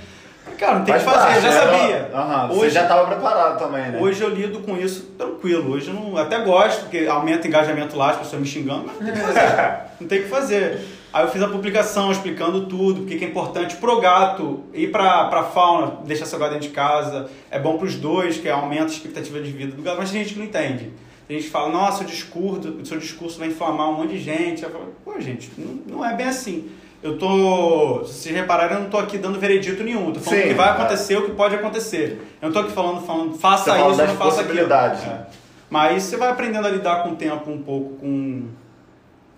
cara, 0.57 0.79
não 0.79 0.85
tem 0.85 0.95
o 0.95 0.97
que 0.97 1.03
Faz 1.03 1.17
fazer, 1.17 1.37
eu 1.37 1.41
já 1.41 1.49
né? 1.49 1.77
sabia. 1.79 2.11
Aham, 2.13 2.47
Você 2.47 2.59
Hoje- 2.59 2.69
já 2.75 2.81
estava 2.83 3.07
preparado 3.07 3.59
também, 3.59 3.91
né? 3.91 3.99
Hoje 4.01 4.21
eu 4.21 4.29
lido 4.29 4.59
com 4.59 4.77
isso 4.77 5.03
tranquilo. 5.17 5.71
Hoje 5.73 5.87
eu 5.89 5.93
não, 5.93 6.17
até 6.17 6.39
gosto, 6.43 6.81
porque 6.81 7.05
aumenta 7.07 7.45
o 7.45 7.47
engajamento 7.47 7.95
lá, 7.97 8.11
as 8.11 8.17
pessoas 8.17 8.41
me 8.41 8.47
xingando, 8.47 8.85
mas 8.87 8.99
não 8.99 9.05
tem 9.05 9.13
o 9.13 9.15
que 9.15 9.33
fazer. 9.33 9.77
não 10.01 10.07
tem 10.07 10.19
o 10.19 10.23
que 10.23 10.29
fazer. 10.29 10.79
Aí 11.13 11.25
eu 11.25 11.29
fiz 11.29 11.41
a 11.41 11.47
publicação 11.49 12.09
explicando 12.09 12.67
tudo, 12.67 13.01
porque 13.01 13.17
que 13.17 13.25
é 13.25 13.27
importante 13.27 13.75
pro 13.75 13.99
gato 13.99 14.63
ir 14.73 14.91
pra, 14.91 15.25
pra 15.25 15.43
fauna, 15.43 15.97
deixar 16.05 16.25
seu 16.25 16.39
gato 16.39 16.51
dentro 16.53 16.69
de 16.69 16.73
casa. 16.73 17.29
É 17.49 17.59
bom 17.59 17.77
pros 17.77 17.95
dois, 17.95 18.37
que 18.37 18.47
aumenta 18.49 18.83
a 18.83 18.87
expectativa 18.87 19.41
de 19.41 19.51
vida 19.51 19.75
do 19.75 19.81
gato, 19.81 19.97
mas 19.99 20.09
tem 20.09 20.21
gente 20.23 20.33
que 20.33 20.39
não 20.39 20.45
entende. 20.45 20.89
Tem 21.27 21.37
gente 21.37 21.47
que 21.47 21.51
fala, 21.51 21.69
nossa, 21.69 22.03
o 22.03 22.05
discurso, 22.05 22.69
o 22.69 22.85
seu 22.85 22.97
discurso 22.97 23.37
vai 23.39 23.49
inflamar 23.49 23.89
um 23.89 23.93
monte 23.93 24.11
de 24.11 24.19
gente. 24.19 24.63
Eu 24.63 24.69
falo, 24.69 24.93
pô, 25.03 25.19
gente, 25.19 25.51
não, 25.57 25.97
não 25.97 26.05
é 26.05 26.13
bem 26.15 26.27
assim. 26.27 26.69
Eu 27.03 27.17
tô. 27.17 28.03
Se 28.05 28.31
repararem, 28.31 28.77
eu 28.77 28.83
não 28.83 28.89
tô 28.89 28.97
aqui 28.97 29.17
dando 29.17 29.39
veredito 29.39 29.83
nenhum. 29.83 30.11
Tô 30.13 30.19
falando 30.19 30.39
Sim, 30.39 30.45
o 30.45 30.49
que 30.49 30.53
vai 30.53 30.67
é. 30.67 30.71
acontecer, 30.71 31.17
o 31.17 31.25
que 31.25 31.31
pode 31.31 31.55
acontecer. 31.55 32.21
Eu 32.41 32.47
não 32.49 32.53
tô 32.53 32.59
aqui 32.59 32.71
falando, 32.71 33.01
falando 33.05 33.33
faça 33.37 33.63
Você 33.63 33.77
fala 33.79 33.91
isso, 33.91 34.03
não 34.03 34.15
faça 34.17 34.41
aquilo. 34.41 34.71
É. 34.71 35.27
Mas 35.69 36.03
você 36.03 36.17
vai 36.17 36.29
aprendendo 36.29 36.67
a 36.67 36.69
lidar 36.69 37.03
com 37.03 37.11
o 37.11 37.15
tempo 37.15 37.49
um 37.49 37.61
pouco 37.63 37.95
com, 37.95 38.49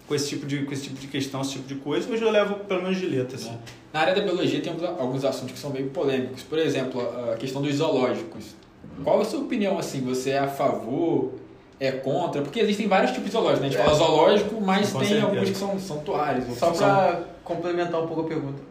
com, 0.07 0.15
esse 0.15 0.29
tipo 0.29 0.45
de, 0.45 0.65
com 0.65 0.73
esse 0.73 0.83
tipo 0.83 0.99
de 0.99 1.07
questão, 1.07 1.41
esse 1.41 1.51
tipo 1.53 1.67
de 1.67 1.75
coisa. 1.75 2.11
Hoje 2.11 2.21
eu 2.21 2.31
levo 2.31 2.55
pelo 2.55 2.81
menos 2.81 2.97
de 2.97 3.05
letra. 3.05 3.37
Assim. 3.37 3.55
Na 3.93 4.01
área 4.01 4.15
da 4.15 4.21
biologia 4.21 4.59
tem 4.59 4.73
alguns, 4.99 5.23
assuntos 5.23 5.53
que 5.53 5.59
são 5.59 5.69
meio 5.69 5.89
polêmicos. 5.89 6.43
Por 6.43 6.59
exemplo, 6.59 7.01
a 7.31 7.37
questão 7.37 7.61
dos 7.61 7.75
zoológicos. 7.75 8.55
Qual 9.03 9.21
a 9.21 9.25
sua 9.25 9.39
opinião, 9.39 9.77
assim? 9.77 10.01
Você 10.01 10.31
é 10.31 10.39
a 10.39 10.47
favor, 10.47 11.31
é 11.79 11.91
contra? 11.91 12.41
Porque 12.41 12.59
existem 12.59 12.87
vários 12.87 13.11
tipos 13.11 13.27
de 13.27 13.31
zoológicos, 13.31 13.61
né? 13.61 13.67
A 13.67 13.71
gente 13.71 13.81
fala 13.81 13.97
zoológico, 13.97 14.59
mas 14.59 14.91
Com 14.91 14.99
tem 14.99 15.07
certeza. 15.07 15.31
alguns 15.31 15.49
que 15.49 15.55
são 15.55 15.79
santuários. 15.79 16.45
Só 16.57 16.65
outros 16.65 16.79
são- 16.83 16.95
pra 16.95 17.32
complementar 17.43 18.01
um 18.01 18.07
pouco 18.07 18.21
a 18.21 18.25
pergunta. 18.25 18.61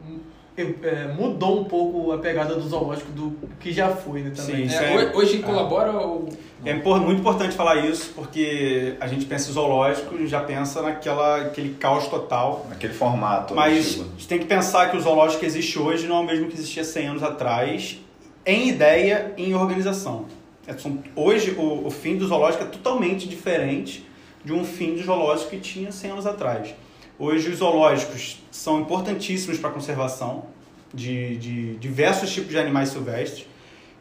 é, 0.57 1.07
mudou 1.19 1.61
um 1.61 1.65
pouco 1.65 2.13
a 2.13 2.19
pegada 2.19 2.55
do 2.55 2.61
zoológico 2.69 3.11
do 3.13 3.35
que 3.59 3.73
já 3.73 3.89
foi, 3.89 4.21
né, 4.21 4.33
também. 4.37 4.69
Sim, 4.69 4.75
É, 4.77 4.95
é- 4.95 5.05
ho- 5.13 5.17
Hoje 5.17 5.39
colabora 5.39 5.93
ou. 5.93 6.29
É 6.65 6.75
muito 6.75 7.19
importante 7.21 7.55
falar 7.57 7.77
isso, 7.87 8.13
porque 8.15 8.95
a 9.01 9.07
gente 9.09 9.25
pensa 9.25 9.51
em 9.51 9.53
zoológico 9.55 10.15
e 10.17 10.27
já 10.29 10.41
pensa 10.41 10.83
naquela, 10.83 11.39
aquele 11.47 11.75
caos 11.75 12.07
total. 12.07 12.67
Naquele 12.69 12.93
formato. 12.93 13.55
Mas 13.55 14.01
a 14.01 14.05
gente 14.05 14.29
tem 14.29 14.39
que 14.39 14.45
pensar 14.45 14.91
que 14.91 14.97
o 14.97 15.01
zoológico 15.01 15.41
que 15.41 15.47
existe 15.47 15.79
hoje 15.79 16.07
não 16.07 16.19
é 16.19 16.21
o 16.21 16.25
mesmo 16.27 16.47
que 16.49 16.55
existia 16.55 16.85
100 16.85 17.07
anos 17.09 17.23
atrás, 17.23 17.99
em 18.47 18.69
ideia 18.69 19.33
e 19.37 19.45
em 19.51 19.55
organização. 19.55 20.27
É, 20.69 20.75
Hoje, 21.17 21.53
o, 21.59 21.87
o 21.87 21.91
fim 21.91 22.17
do 22.17 22.27
zoológico 22.29 22.63
é 22.63 22.67
totalmente 22.67 23.27
diferente 23.29 24.07
de 24.45 24.53
um 24.53 24.65
fim 24.65 24.95
do 24.95 25.03
zoológico 25.03 25.51
que 25.51 25.59
tinha 25.59 25.91
100 25.91 26.11
anos 26.13 26.27
atrás. 26.27 26.75
Hoje, 27.23 27.51
os 27.51 27.59
zoológicos 27.59 28.39
são 28.51 28.81
importantíssimos 28.81 29.57
para 29.57 29.71
a 29.71 29.73
conservação 29.73 30.47
de, 30.93 31.37
de 31.37 31.75
diversos 31.77 32.33
tipos 32.33 32.51
de 32.51 32.59
animais 32.59 32.89
silvestres. 32.89 33.47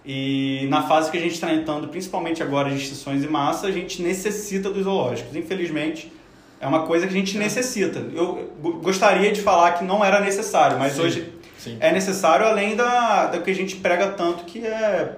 E 0.04 0.66
na 0.72 0.82
fase 0.82 1.12
que 1.12 1.18
a 1.18 1.22
gente 1.22 1.36
está 1.36 1.54
entrando, 1.54 1.88
principalmente 1.88 2.42
agora 2.42 2.72
de 2.72 2.78
extinções 2.78 3.24
em 3.24 3.28
massa, 3.28 3.68
a 3.68 3.72
gente 3.72 4.01
necessita 4.01 4.72
dos 4.72 4.86
zoológicos. 4.86 5.36
Infelizmente, 5.36 6.12
é 6.60 6.66
uma 6.66 6.88
coisa 6.88 7.06
que 7.06 7.13
a 7.13 7.16
gente 7.16 7.38
necessita. 7.38 8.00
Eu 8.12 8.51
go- 8.60 8.80
gostaria 8.80 9.32
de 9.32 9.40
falar 9.40 9.74
que 9.74 9.84
não 9.84 10.04
era 10.04 10.20
necessário, 10.20 10.80
mas 10.80 10.94
Sim. 10.94 11.01
hoje 11.04 11.34
Sim. 11.60 11.78
é 11.80 11.92
necessário 11.92 12.48
além 12.48 12.75
da, 12.75 13.28
da 13.28 13.40
que 13.40 13.51
a 13.51 13.56
gente 13.56 13.75
prega 13.75 14.08
tanto, 14.13 14.46
que 14.46 14.66
é, 14.66 15.18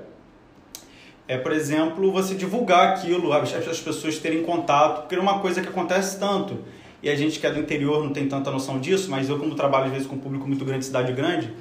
é 1.26 1.38
por 1.38 1.54
exemplo, 1.54 2.12
você 2.12 2.36
divulgar 2.36 2.86
aquilo, 2.90 3.32
as, 3.32 3.54
as 3.56 3.80
pessoas 3.80 4.20
terem 4.20 4.44
contato, 4.44 5.04
porque 5.04 5.16
é 5.16 5.20
uma 5.22 5.40
coisa 5.40 5.62
que 5.62 5.70
acontece 5.70 6.20
tanto. 6.20 6.60
E 7.04 7.10
a 7.10 7.16
gente 7.16 7.38
que 7.38 7.46
é 7.46 7.52
do 7.52 7.60
interior 7.60 8.02
não 8.02 8.14
tem 8.14 8.30
tanta 8.30 8.50
noção 8.50 8.80
disso, 8.80 9.12
mas 9.12 9.28
eu 9.28 9.38
como 9.38 9.54
trabalho 9.56 9.88
às 9.88 9.92
vezes 9.92 10.08
com 10.08 10.16
um 10.16 10.20
público 10.20 10.48
muito 10.48 10.64
grande, 10.64 10.86
cidade 10.86 11.12
grande, 11.12 11.52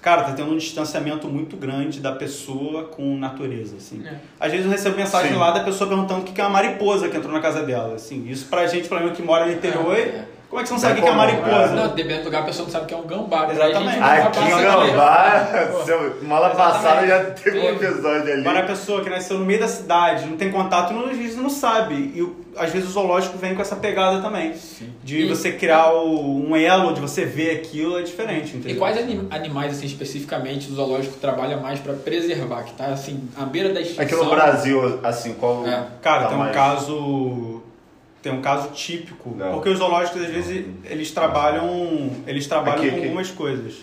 cara, 0.00 0.22
tá 0.22 0.32
tendo 0.32 0.52
um 0.52 0.56
distanciamento 0.56 1.26
muito 1.26 1.56
grande 1.56 1.98
da 1.98 2.12
pessoa 2.12 2.84
com 2.84 3.18
natureza, 3.18 3.76
assim. 3.76 4.06
É. 4.06 4.14
Às 4.38 4.52
vezes 4.52 4.64
eu 4.64 4.70
recebo 4.70 4.96
mensagem 4.96 5.32
Sim. 5.32 5.38
lá 5.38 5.50
da 5.50 5.64
pessoa 5.64 5.88
perguntando 5.88 6.20
o 6.20 6.24
que 6.24 6.40
é 6.40 6.44
uma 6.44 6.50
mariposa 6.50 7.08
que 7.08 7.16
entrou 7.16 7.32
na 7.32 7.40
casa 7.40 7.64
dela, 7.64 7.96
assim. 7.96 8.28
Isso 8.28 8.46
pra 8.46 8.64
gente, 8.68 8.88
pra 8.88 9.00
mim 9.00 9.12
que 9.12 9.22
mora 9.22 9.44
no 9.44 9.52
interior, 9.52 9.98
É. 9.98 10.24
como 10.52 10.60
é 10.60 10.64
que 10.64 10.68
você 10.68 10.74
não 10.74 10.80
sabe 10.82 11.00
o 11.00 11.02
que 11.02 11.08
é 11.08 11.12
mariposa? 11.14 11.68
Não, 11.74 11.88
dependendo 11.94 12.20
do 12.20 12.24
lugar, 12.26 12.42
a 12.42 12.44
pessoa 12.44 12.66
não 12.66 12.72
sabe 12.72 12.84
que 12.84 12.92
é 12.92 12.96
um 12.98 13.06
gambá. 13.06 13.48
Exatamente. 13.50 13.94
gente, 13.94 14.54
um 14.54 14.86
gambá 14.86 15.24
Aqui 15.24 15.72
seu- 15.86 16.20
semana 16.20 16.50
passada 16.50 17.06
já 17.06 17.24
teve 17.30 17.58
um 17.58 17.68
episódio 17.70 18.32
ali. 18.34 18.40
Agora 18.42 18.58
a 18.60 18.66
pessoa 18.66 19.02
que 19.02 19.08
nasceu 19.08 19.38
no 19.38 19.46
meio 19.46 19.60
da 19.60 19.68
cidade, 19.68 20.26
não 20.26 20.36
tem 20.36 20.50
contato, 20.52 20.92
não, 20.92 21.06
às 21.06 21.16
vezes 21.16 21.36
não 21.38 21.48
sabe. 21.48 22.12
E 22.14 22.20
o- 22.20 22.36
às 22.54 22.70
vezes 22.70 22.90
o 22.90 22.92
zoológico 22.92 23.38
vem 23.38 23.54
com 23.54 23.62
essa 23.62 23.76
pegada 23.76 24.20
também. 24.20 24.52
Sim. 24.54 24.92
De 25.02 25.22
E- 25.22 25.28
você 25.30 25.52
criar 25.52 25.90
o- 25.94 26.46
um 26.46 26.54
elo, 26.54 26.92
de 26.92 27.00
você 27.00 27.24
ver 27.24 27.52
aquilo, 27.56 27.98
é 27.98 28.02
diferente, 28.02 28.54
entendeu? 28.54 28.76
E 28.76 28.78
quais 28.78 28.98
anim- 28.98 29.26
animais, 29.30 29.72
assim, 29.72 29.86
especificamente, 29.86 30.70
o 30.70 30.74
zoológico 30.74 31.16
trabalha 31.16 31.56
mais 31.56 31.80
pra 31.80 31.94
preservar, 31.94 32.64
que 32.64 32.74
tá, 32.74 32.88
assim, 32.88 33.26
à 33.38 33.46
beira 33.46 33.72
da 33.72 33.80
extinção? 33.80 34.04
Aqui 34.04 34.14
no 34.14 34.28
Brasil, 34.28 35.00
assim, 35.02 35.32
qual. 35.32 35.66
É. 35.66 35.82
Cara, 36.02 36.24
tá 36.24 36.28
tem 36.28 36.36
um 36.36 36.40
mais- 36.40 36.54
caso. 36.54 37.62
Tem 38.22 38.32
um 38.32 38.40
caso 38.40 38.68
típico. 38.70 39.34
Não. 39.36 39.52
Porque 39.52 39.68
os 39.68 39.78
zoológicos, 39.78 40.22
às 40.22 40.28
vezes, 40.30 40.64
eles 40.84 41.10
trabalham. 41.10 42.10
Eles 42.26 42.46
trabalham 42.46 42.78
Aqui, 42.78 42.90
com 42.90 42.96
aqui. 42.96 43.04
algumas 43.06 43.30
coisas. 43.30 43.74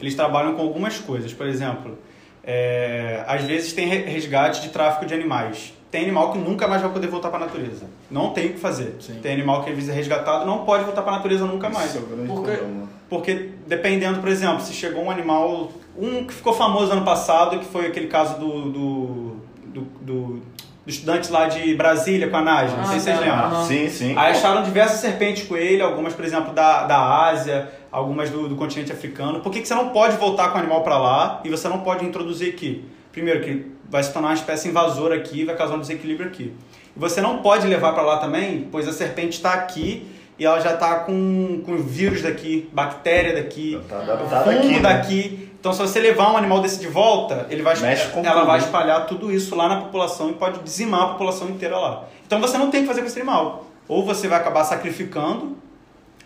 Eles 0.00 0.14
trabalham 0.14 0.54
com 0.54 0.62
algumas 0.62 0.96
coisas. 0.98 1.32
Por 1.32 1.46
exemplo, 1.46 1.98
é, 2.44 3.22
às 3.26 3.42
vezes 3.42 3.72
tem 3.72 3.86
re- 3.86 4.04
resgate 4.04 4.62
de 4.62 4.68
tráfico 4.70 5.04
de 5.06 5.14
animais. 5.14 5.72
Tem 5.90 6.02
animal 6.04 6.32
que 6.32 6.38
nunca 6.38 6.68
mais 6.68 6.80
vai 6.80 6.90
poder 6.92 7.08
voltar 7.08 7.30
para 7.30 7.38
a 7.42 7.46
natureza. 7.46 7.84
Não 8.10 8.30
tem 8.30 8.46
o 8.46 8.52
que 8.54 8.60
fazer. 8.60 8.94
Sim. 9.00 9.18
Tem 9.20 9.32
animal 9.32 9.64
que 9.64 9.70
às 9.70 9.74
vezes 9.76 9.90
é 9.90 9.92
resgatado 9.92 10.46
não 10.46 10.64
pode 10.64 10.84
voltar 10.84 11.02
para 11.02 11.12
a 11.14 11.16
natureza 11.16 11.44
nunca 11.44 11.68
mais. 11.68 11.90
Isso 11.90 11.98
é 11.98 12.00
o 12.00 12.06
grande 12.06 12.26
Porque- 12.28 12.52
problema. 12.52 12.88
Porque 13.08 13.50
dependendo, 13.66 14.20
por 14.20 14.28
exemplo, 14.28 14.60
se 14.60 14.72
chegou 14.72 15.02
um 15.02 15.10
animal. 15.10 15.72
Um 15.98 16.24
que 16.24 16.32
ficou 16.32 16.52
famoso 16.52 16.92
ano 16.92 17.04
passado, 17.04 17.58
que 17.58 17.64
foi 17.64 17.86
aquele 17.88 18.06
caso 18.06 18.38
do. 18.38 18.70
do, 18.70 19.36
do, 19.66 19.80
do- 20.00 20.42
do 20.90 20.94
estudante 20.94 21.30
lá 21.30 21.46
de 21.46 21.74
Brasília 21.74 22.28
com 22.28 22.36
a 22.36 22.42
Naja. 22.42 22.76
não 22.76 22.82
Ah, 22.82 22.86
sei 22.86 22.98
se 22.98 23.04
vocês 23.04 23.18
tá. 23.18 23.24
lembram. 23.24 23.64
Sim, 23.64 23.88
sim. 23.88 24.14
Aí 24.16 24.32
acharam 24.32 24.62
diversas 24.62 25.00
serpentes 25.00 25.46
com 25.46 25.56
ele, 25.56 25.80
algumas, 25.80 26.12
por 26.12 26.24
exemplo, 26.24 26.52
da, 26.52 26.84
da 26.86 27.26
Ásia, 27.28 27.70
algumas 27.92 28.28
do, 28.28 28.48
do 28.48 28.56
continente 28.56 28.92
africano. 28.92 29.40
Por 29.40 29.52
que, 29.52 29.60
que 29.60 29.68
você 29.68 29.74
não 29.74 29.90
pode 29.90 30.16
voltar 30.16 30.48
com 30.50 30.56
o 30.56 30.60
animal 30.60 30.82
para 30.82 30.98
lá 30.98 31.40
e 31.44 31.48
você 31.48 31.68
não 31.68 31.80
pode 31.80 32.04
introduzir 32.04 32.52
aqui? 32.52 32.84
Primeiro, 33.12 33.40
que 33.42 33.66
vai 33.88 34.02
se 34.02 34.12
tornar 34.12 34.28
uma 34.28 34.34
espécie 34.34 34.68
invasora 34.68 35.14
aqui, 35.14 35.44
vai 35.44 35.56
causar 35.56 35.74
um 35.76 35.80
desequilíbrio 35.80 36.28
aqui. 36.28 36.52
E 36.96 36.98
você 36.98 37.20
não 37.20 37.38
pode 37.38 37.66
levar 37.66 37.92
para 37.92 38.02
lá 38.02 38.18
também, 38.18 38.68
pois 38.70 38.86
a 38.88 38.92
serpente 38.92 39.36
está 39.36 39.52
aqui 39.54 40.06
e 40.38 40.44
ela 40.44 40.60
já 40.60 40.74
está 40.74 41.00
com, 41.00 41.62
com 41.66 41.76
vírus 41.78 42.22
daqui, 42.22 42.68
bactéria 42.72 43.34
daqui, 43.34 43.78
Tá 43.88 44.42
fungo 44.44 44.68
né? 44.68 44.80
daqui. 44.80 45.49
Então, 45.60 45.72
se 45.74 45.78
você 45.78 46.00
levar 46.00 46.32
um 46.32 46.36
animal 46.38 46.60
desse 46.62 46.80
de 46.80 46.86
volta, 46.88 47.46
ele 47.50 47.62
vai, 47.62 47.76
ela 47.76 47.96
tudo. 48.40 48.46
vai 48.46 48.58
espalhar 48.58 49.06
tudo 49.06 49.30
isso 49.30 49.54
lá 49.54 49.68
na 49.68 49.76
população 49.82 50.30
e 50.30 50.32
pode 50.32 50.58
dizimar 50.60 51.02
a 51.02 51.06
população 51.08 51.50
inteira 51.50 51.76
lá. 51.78 52.04
Então, 52.26 52.40
você 52.40 52.56
não 52.56 52.70
tem 52.70 52.80
que 52.80 52.86
fazer 52.88 53.02
com 53.02 53.06
esse 53.06 53.18
animal. 53.20 53.66
Ou 53.86 54.02
você 54.04 54.26
vai 54.26 54.38
acabar 54.40 54.64
sacrificando, 54.64 55.58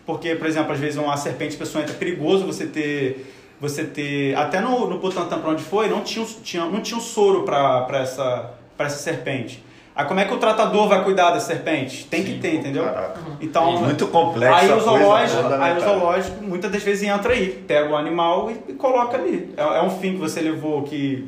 porque, 0.05 0.35
por 0.35 0.47
exemplo, 0.47 0.71
às 0.71 0.79
vezes 0.79 0.97
uma 0.97 1.17
serpente 1.17 1.57
pessoa 1.57 1.81
entra 1.83 1.93
é 1.95 1.97
perigoso 1.97 2.45
você 2.45 2.65
ter 2.65 3.33
você 3.59 3.85
ter 3.85 4.35
até 4.37 4.59
no, 4.59 4.85
no 4.87 4.99
Butantã 4.99 5.39
para 5.39 5.49
onde 5.49 5.63
foi 5.63 5.87
não 5.89 6.01
tinha, 6.01 6.23
um- 6.23 6.27
tinha 6.43 6.65
não 6.65 6.81
tinha 6.81 6.97
um 6.97 7.01
soro 7.01 7.43
para 7.43 7.87
essa 7.93 8.51
para 8.77 8.85
essa 8.85 8.97
serpente 8.97 9.63
aí 9.95 10.05
como 10.05 10.19
é 10.19 10.25
que 10.25 10.33
o 10.33 10.37
tratador 10.37 10.87
vai 10.89 11.03
cuidar 11.03 11.31
da 11.31 11.39
serpente 11.39 12.05
tem 12.05 12.23
que 12.23 12.31
Sim, 12.33 12.39
ter 12.39 12.55
entendeu 12.55 12.83
Caraca. 12.83 13.19
então 13.39 13.81
Muito 13.81 14.07
complexo. 14.07 14.59
Aí 14.59 14.71
o 14.71 14.79
zoológico, 14.79 15.47
aí 15.53 15.77
o 15.77 15.79
zoológico 15.79 16.43
muitas 16.43 16.71
das 16.71 16.83
vezes 16.83 17.07
entra 17.07 17.33
aí, 17.33 17.63
pega 17.67 17.89
o 17.89 17.95
animal 17.95 18.51
e, 18.51 18.71
e 18.71 18.73
coloca 18.73 19.17
ali. 19.17 19.53
É, 19.55 19.61
é 19.61 19.81
um 19.81 19.89
fim 19.89 20.13
que 20.13 20.19
você 20.19 20.41
levou 20.41 20.83
que, 20.83 21.27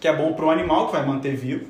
que 0.00 0.08
é 0.08 0.12
bom 0.14 0.32
para 0.32 0.44
o 0.46 0.50
animal, 0.50 0.86
que 0.86 0.92
vai 0.92 1.06
manter 1.06 1.36
vivo, 1.36 1.66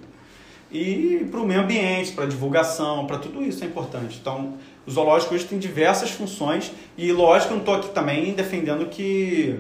e 0.71 1.27
para 1.31 1.41
o 1.41 1.47
meio 1.47 1.61
ambiente, 1.61 2.13
para 2.13 2.27
divulgação, 2.27 3.07
para 3.07 3.19
tudo 3.19 3.43
isso 3.43 3.63
é 3.63 3.67
importante. 3.67 4.19
Então, 4.21 4.55
o 4.87 4.91
zoológico 4.91 5.35
hoje 5.35 5.45
tem 5.45 5.59
diversas 5.59 6.11
funções, 6.11 6.73
e 6.99 7.13
lógico, 7.13 7.53
eu 7.53 7.57
não 7.57 7.61
estou 7.61 7.75
aqui 7.75 7.89
também 7.91 8.33
defendendo 8.33 8.87
que, 8.87 9.59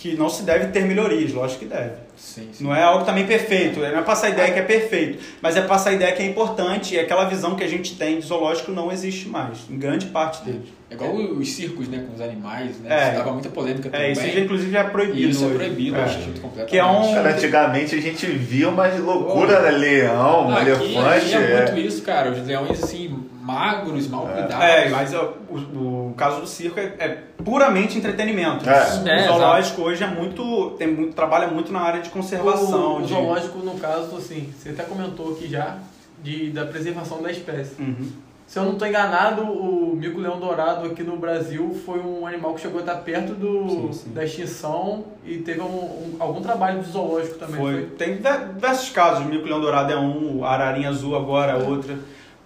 que 0.00 0.16
não 0.16 0.30
se 0.30 0.44
deve 0.44 0.68
ter 0.68 0.82
melhorias, 0.86 1.30
lógico 1.32 1.60
que 1.60 1.66
deve. 1.66 1.90
Sim, 2.16 2.48
sim. 2.52 2.64
Não 2.64 2.74
é 2.74 2.82
algo 2.82 3.04
também 3.04 3.26
perfeito, 3.26 3.80
não 3.80 3.86
é 3.98 4.02
passar 4.02 4.28
a 4.28 4.30
ideia 4.30 4.50
que 4.50 4.58
é 4.58 4.62
perfeito, 4.62 5.18
mas 5.42 5.56
é 5.56 5.60
passar 5.62 5.90
a 5.90 5.92
ideia 5.92 6.10
que 6.12 6.22
é 6.22 6.26
importante 6.26 6.94
e 6.94 6.98
aquela 6.98 7.24
visão 7.26 7.54
que 7.54 7.62
a 7.62 7.66
gente 7.68 7.96
tem 7.96 8.18
de 8.18 8.24
zoológico 8.26 8.72
não 8.72 8.90
existe 8.90 9.28
mais, 9.28 9.58
em 9.70 9.78
grande 9.78 10.06
parte 10.06 10.42
deles. 10.42 10.68
É 10.90 10.94
igual 10.94 11.14
os 11.14 11.52
circos, 11.52 11.86
né, 11.88 12.04
com 12.08 12.14
os 12.14 12.20
animais, 12.20 12.78
né? 12.80 12.88
É. 12.98 13.08
Isso 13.08 13.18
dava 13.18 13.32
muita 13.32 13.48
polêmica 13.50 13.90
também. 13.90 14.06
É, 14.08 14.12
isso 14.12 14.26
já, 14.26 14.40
inclusive 14.40 14.70
já 14.72 14.80
é 14.80 14.84
proibido. 14.84 15.18
E 15.18 15.30
isso 15.30 15.44
é 15.44 15.46
hoje. 15.48 15.56
proibido, 15.56 15.96
É. 15.96 16.02
acho 16.02 16.18
completamente. 16.18 16.70
Que 16.70 16.78
é 16.78 16.84
um- 16.84 17.14
Cara, 17.14 17.30
antigamente 17.30 17.94
a 17.94 18.00
gente 18.00 18.26
via 18.26 18.68
umas 18.70 18.98
loucuras, 18.98 19.62
né? 19.62 19.70
Leão, 19.70 20.48
Não, 20.50 20.56
aqui 20.56 20.70
elefante. 20.70 21.26
tinha 21.28 21.40
é. 21.40 21.72
muito 21.72 21.86
isso, 21.86 22.02
cara. 22.02 22.30
Os 22.32 22.44
leões, 22.46 22.82
assim, 22.82 23.22
magros, 23.40 24.06
mal 24.08 24.26
cuidados. 24.26 24.54
É, 24.64 24.88
mas 24.90 25.12
o, 25.14 25.34
o 25.50 26.14
caso 26.16 26.40
do 26.42 26.46
circo 26.46 26.78
é, 26.78 26.94
é 26.98 27.08
puramente 27.42 27.96
entretenimento. 27.98 28.68
É. 28.68 28.72
O 29.02 29.08
É, 29.08 29.26
zoológico 29.28 29.82
hoje 29.82 30.04
é 30.04 30.06
muito, 30.06 30.70
tem 30.78 30.88
muito, 30.88 31.14
trabalha 31.14 31.46
muito 31.48 31.72
na 31.72 31.80
área 31.80 32.00
de 32.02 32.10
conservação. 32.10 32.94
O, 32.94 32.98
o 32.98 33.02
de- 33.02 33.08
zoológico, 33.08 33.58
no 33.58 33.74
caso, 33.78 34.16
assim, 34.16 34.52
você 34.56 34.70
até 34.70 34.82
comentou 34.84 35.32
aqui 35.32 35.48
já 35.48 35.78
de, 36.22 36.50
da 36.50 36.66
preservação 36.66 37.22
da 37.22 37.30
espécie. 37.30 37.80
Uhum. 37.80 38.08
Se 38.46 38.58
eu 38.58 38.64
não 38.64 38.72
estou 38.72 38.88
enganado, 38.88 39.42
o 39.42 39.94
mico-leão 39.94 40.40
dourado 40.40 40.84
aqui 40.88 41.04
no 41.04 41.16
Brasil 41.16 41.80
foi 41.86 42.00
um 42.00 42.26
animal 42.26 42.52
que 42.54 42.60
chegou 42.62 42.78
a 42.78 42.80
estar 42.80 42.96
perto 42.96 43.32
do, 43.32 43.68
Sim, 43.70 43.92
sim. 43.92 44.12
da 44.12 44.24
extinção 44.24 45.04
e 45.24 45.38
teve 45.38 45.60
um, 45.60 45.66
um- 45.66 46.16
algum 46.18 46.42
trabalho 46.42 46.80
de 46.80 46.90
zoológico 46.90 47.38
também. 47.38 47.60
Foi. 47.60 47.82
Tem 47.96 48.16
diver- 48.16 48.48
diversos 48.54 48.90
casos. 48.90 49.24
O 49.24 49.28
mico-leão 49.28 49.60
dourado 49.60 49.92
é 49.92 49.96
um, 49.96 50.44
a 50.44 50.50
ararinha 50.50 50.88
azul 50.88 51.14
agora 51.16 51.52
é 51.52 51.68
outra. 51.68 51.96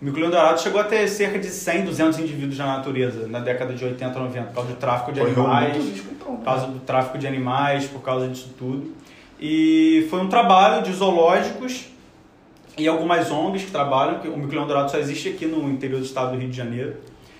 O 0.04 0.06
mico-leão 0.06 0.30
dourado 0.30 0.60
chegou 0.60 0.78
a 0.78 0.84
ter 0.84 1.08
cerca 1.08 1.38
de 1.38 1.46
100, 1.46 1.86
200 1.86 2.18
indivíduos 2.18 2.58
na 2.58 2.76
natureza 2.76 3.26
na 3.26 3.40
década 3.40 3.72
de 3.72 3.82
80, 3.82 4.18
90, 4.18 4.46
por 4.48 4.54
causa 4.54 4.68
do 4.68 4.76
tráfico 4.76 5.12
de 5.12 5.20
animais. 5.22 5.76
muito 5.78 5.90
risco, 5.92 6.08
então, 6.12 6.32
né? 6.32 6.36
por 6.36 6.44
causa 6.44 6.66
do 6.66 6.78
tráfico 6.80 7.16
de 7.16 7.26
animais, 7.26 7.86
por 7.86 8.02
causa 8.02 8.28
disso 8.28 8.50
tudo. 8.58 8.92
E 9.40 10.06
foi 10.10 10.20
um 10.20 10.28
trabalho 10.28 10.82
de 10.82 10.92
zoológicos 10.92 11.86
e 12.76 12.86
algumas 12.86 13.30
ONGs 13.30 13.64
que 13.64 13.70
trabalham, 13.70 14.18
que 14.18 14.28
o 14.28 14.36
mico-leão 14.36 14.66
dourado 14.66 14.90
só 14.90 14.98
existe 14.98 15.30
aqui 15.30 15.46
no 15.46 15.70
interior 15.70 16.00
do 16.00 16.04
estado 16.04 16.32
do 16.32 16.38
Rio 16.38 16.50
de 16.50 16.56
Janeiro. 16.56 16.96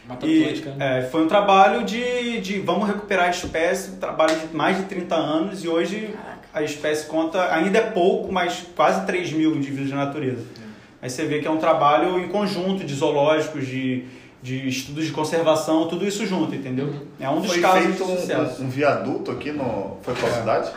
Mata 0.09 0.26
E 0.26 0.44
Atlântica, 0.44 0.71
né? 0.71 1.00
é, 1.00 1.02
foi 1.02 1.23
um 1.23 1.28
trabalho 1.28 1.85
de, 1.85 2.40
de 2.40 2.61
vamos 2.61 2.88
recuperar 2.88 3.26
a 3.26 3.30
espécie, 3.30 3.90
um 3.90 3.97
trabalho 3.97 4.35
de 4.38 4.56
mais 4.56 4.78
de 4.78 4.85
30 4.85 5.14
anos 5.14 5.62
e 5.62 5.68
hoje 5.68 6.14
a 6.54 6.62
espécie 6.62 7.06
conta, 7.09 7.52
ainda 7.54 7.76
é 7.76 7.90
pouco, 7.90 8.33
mas 8.33 8.64
quase 8.75 9.04
3 9.04 9.35
mil 9.35 9.54
indivíduos 9.54 9.90
na 9.90 10.06
natureza. 10.06 10.63
Aí 11.04 11.11
você 11.11 11.26
vê 11.26 11.38
que 11.40 11.46
é 11.46 11.50
um 11.50 11.58
trabalho 11.58 12.18
em 12.18 12.28
conjunto 12.28 12.82
de 12.82 12.94
zoológicos, 12.94 13.66
de, 13.66 14.04
de 14.42 14.66
estudos 14.66 15.04
de 15.04 15.12
conservação, 15.12 15.87
tudo 15.87 16.06
isso 16.06 16.25
junto, 16.26 16.54
entendeu? 16.54 16.94
É 17.20 17.28
um 17.28 17.42
dos 17.42 17.50
Foi 17.52 17.61
casos 17.61 17.84
feito 17.84 18.04
de 18.06 18.20
sucesso. 18.23 18.62
um, 18.62 18.64
um 18.64 18.68
viaduto 18.70 19.30
aqui 19.30 19.52
no. 19.52 19.99
Foi 20.00 20.14
qual 20.14 20.32
É. 20.32 20.34
cidade? 20.37 20.70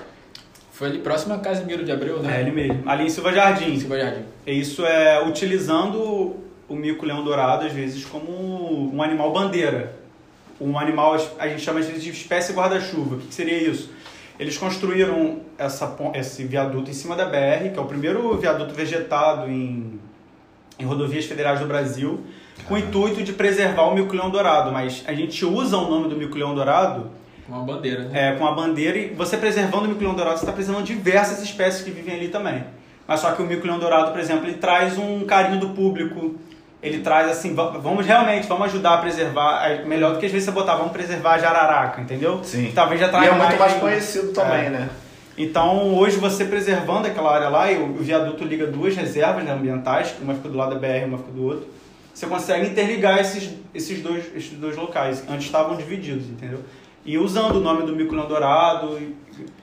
Foi 0.74 0.90
ali 0.90 1.00
próximo 1.00 1.34
a 1.34 1.38
Casimiro 1.38 1.86
de 1.86 1.94
Abreu, 1.94 2.18
É 2.20 2.22
né? 2.24 2.42
ele 2.42 2.52
mesmo. 2.52 2.84
Ali 2.86 3.06
em 3.06 3.10
Silva 3.10 3.32
Jardim. 3.32 3.80
Silva 3.80 3.98
Jardim. 3.98 4.24
E 4.46 4.52
Isso 4.60 4.86
é 4.86 5.26
utilizando 5.26 6.36
o 6.68 6.76
mico-leão 6.76 7.24
dourado, 7.24 7.66
às 7.66 7.72
vezes, 7.72 8.04
como 8.04 8.94
um 8.94 9.02
animal 9.02 9.32
bandeira. 9.32 9.96
um 10.60 10.78
animal, 10.78 11.16
a 11.40 11.48
gente 11.48 11.62
chama 11.62 11.80
de 11.82 12.10
espécie 12.10 12.52
guarda-chuva. 12.52 13.16
O 13.16 13.20
que, 13.20 13.34
seria 13.34 13.58
isso? 13.58 13.92
Eles 14.40 14.58
construíram 14.58 15.40
essa, 15.58 15.96
esse 16.16 16.44
viaduto 16.44 16.90
em 16.92 16.94
cima 16.94 17.16
da 17.16 17.26
BR, 17.26 17.72
que 17.74 17.80
é 17.80 17.82
o 17.82 17.86
primeiro 17.86 18.36
viaduto 18.38 18.74
vegetado 18.74 19.50
em, 19.50 20.00
em 20.80 20.86
rodovias 20.86 21.26
federais 21.26 21.60
do 21.60 21.66
Brasil, 21.66 22.24
com 22.68 22.76
o 22.76 22.78
intuito 22.78 23.24
de 23.24 23.34
preservar 23.34 23.84
o 23.84 23.96
mico-leão 23.96 24.30
dourado. 24.30 24.72
Mas 24.72 25.04
a 25.08 25.14
gente 25.14 25.44
usa 25.46 25.78
o 25.78 25.90
nome 25.90 26.08
do 26.10 26.16
mico-leão 26.16 26.54
dourado 26.54 27.10
Uma 27.48 27.64
bandeira, 27.64 28.04
né? 28.04 28.30
é, 28.30 28.36
com 28.36 28.46
a 28.46 28.52
bandeira 28.52 28.98
e 28.98 29.08
você 29.14 29.38
preservando 29.38 29.86
o 29.86 29.90
mico-leão 29.90 30.14
dourado, 30.14 30.38
você 30.38 30.44
está 30.44 30.54
preservando 30.54 30.86
diversas 30.86 31.42
espécies 31.42 31.82
que 31.84 31.92
vivem 31.92 32.16
ali 32.16 32.28
também. 32.30 32.64
Mas 33.08 33.22
só 33.22 33.32
que 33.32 33.42
o 33.42 33.46
mico-leão 33.46 33.80
dourado, 33.80 34.12
por 34.12 34.20
exemplo, 34.20 34.46
ele 34.46 34.58
traz 34.58 34.98
um 34.98 35.26
carinho 35.26 35.60
do 35.60 35.70
público, 35.70 36.36
ele 36.84 37.00
traz 37.00 37.30
assim, 37.32 37.56
va- 37.56 37.70
vamos 37.70 38.06
realmente, 38.06 38.46
vamos 38.48 38.66
ajudar 38.66 38.96
a 38.96 38.98
preservar, 38.98 39.66
é 39.72 39.84
melhor 39.86 40.14
do 40.14 40.20
que 40.20 40.26
às 40.26 40.32
vezes 40.32 40.46
você 40.46 40.52
botar, 40.52 40.76
vamos 40.76 40.92
preservar 40.92 41.36
a 41.36 41.40
jararaca, 41.40 42.02
entendeu? 42.02 42.42
Sim. 42.44 42.72
Talvez 42.76 43.00
já 43.00 43.08
E 43.08 43.10
traga 43.10 43.26
é 43.28 43.32
muito 43.32 43.58
mais 43.58 43.76
um- 43.76 43.80
conhecido 43.80 44.32
também, 44.34 44.66
É. 44.66 44.70
né? 44.70 44.90
Então, 45.38 45.96
hoje 45.96 46.18
você 46.18 46.46
preservando 46.46 47.08
aquela 47.08 47.32
área 47.34 47.50
lá, 47.50 47.72
e 47.72 47.78
o 47.78 47.94
viaduto 47.98 48.44
liga 48.44 48.66
duas 48.66 48.96
reservas 48.96 49.44
né, 49.44 49.52
ambientais, 49.52 50.16
uma 50.22 50.34
fica 50.34 50.50
do 50.50 50.58
lado 50.58 50.74
da 50.74 50.80
BR 50.80 51.04
e 51.04 51.06
uma 51.06 51.18
fica 51.20 51.32
do 51.32 51.44
outro, 51.46 51.68
você 52.14 52.26
consegue 52.26 52.68
interligar 52.68 53.20
esses, 53.20 53.52
esses, 53.74 54.02
dois, 54.02 54.26
esses 54.36 54.58
dois 54.58 54.76
locais, 54.76 55.22
que 55.22 55.32
antes 55.32 55.46
estavam 55.46 55.78
divididos, 55.78 56.28
entendeu? 56.28 56.60
E 57.06 57.18
usando 57.20 57.58
o 57.58 57.60
nome 57.60 57.86
do 57.86 57.96
mico-leão 57.96 58.28
dourado, 58.28 59.00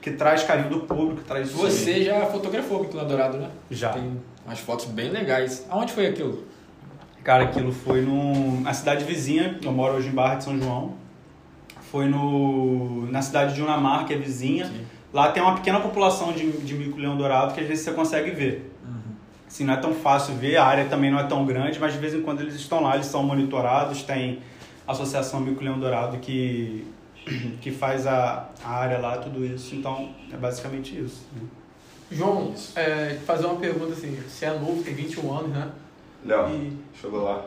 que 0.01 0.11
traz 0.11 0.43
carinho 0.43 0.69
do 0.69 0.79
público, 0.81 1.21
traz 1.27 1.49
isso. 1.49 1.57
Você 1.57 2.03
já 2.03 2.25
fotografou 2.27 2.79
o 2.79 2.81
Miquelão 2.83 3.05
Dourado, 3.05 3.37
né? 3.37 3.49
Já. 3.69 3.89
Tem 3.89 4.19
umas 4.45 4.59
fotos 4.59 4.85
bem 4.85 5.09
legais. 5.09 5.65
Aonde 5.69 5.91
foi 5.91 6.07
aquilo? 6.07 6.43
Cara, 7.23 7.43
aquilo 7.43 7.71
foi 7.71 8.01
num- 8.01 8.61
na 8.61 8.73
cidade 8.73 9.03
vizinha, 9.03 9.59
eu 9.61 9.71
moro 9.71 9.95
hoje 9.95 10.07
em 10.07 10.11
Barra 10.11 10.35
de 10.35 10.45
São 10.45 10.57
João. 10.57 10.93
Foi 11.91 12.07
no, 12.07 13.05
na 13.11 13.21
cidade 13.21 13.53
de 13.53 13.61
Unamar, 13.61 14.05
que 14.05 14.13
é 14.13 14.17
vizinha. 14.17 14.65
Sim. 14.65 14.85
Lá 15.15 15.31
tem 15.31 15.41
uma 15.41 15.55
pequena 15.55 15.79
população 15.79 16.33
de, 16.33 16.51
de 16.51 16.73
mico-leão 16.73 17.15
dourado 17.15 17.53
que 17.53 17.61
às 17.61 17.67
vezes 17.67 17.85
você 17.85 17.93
consegue 17.93 18.31
ver. 18.31 18.69
Assim, 19.47 19.63
não 19.63 19.73
é 19.73 19.77
tão 19.77 19.93
fácil 19.93 20.35
ver, 20.35 20.57
a 20.57 20.65
área 20.65 20.83
também 20.89 21.09
não 21.09 21.17
é 21.17 21.23
tão 21.23 21.45
grande, 21.45 21.79
mas 21.79 21.93
de 21.93 21.99
vez 21.99 22.13
em 22.13 22.21
quando 22.21 22.41
eles 22.41 22.53
estão 22.55 22.81
lá, 22.81 22.95
eles 22.95 23.05
são 23.05 23.23
monitorados, 23.23 24.03
tem 24.03 24.41
a 24.85 24.91
Associação 24.91 25.39
Mico-Leão 25.39 25.79
Dourado 25.79 26.17
que, 26.17 26.85
que 27.61 27.71
faz 27.71 28.05
a, 28.05 28.49
a 28.61 28.69
área 28.69 28.97
lá, 28.97 29.17
tudo 29.17 29.45
isso. 29.45 29.73
Então, 29.73 30.09
é 30.33 30.35
basicamente 30.35 30.99
isso. 30.99 31.25
né? 31.33 31.47
João, 32.11 32.53
é, 32.75 33.17
fazer 33.25 33.45
uma 33.45 33.55
pergunta 33.55 33.93
assim, 33.93 34.19
você 34.27 34.47
é 34.47 34.59
novo, 34.59 34.83
tem 34.83 34.93
21 34.93 35.33
anos, 35.33 35.49
né? 35.51 35.69
Léo, 36.25 36.49
E 36.49 36.77
chegou 36.99 37.23
lá. 37.23 37.45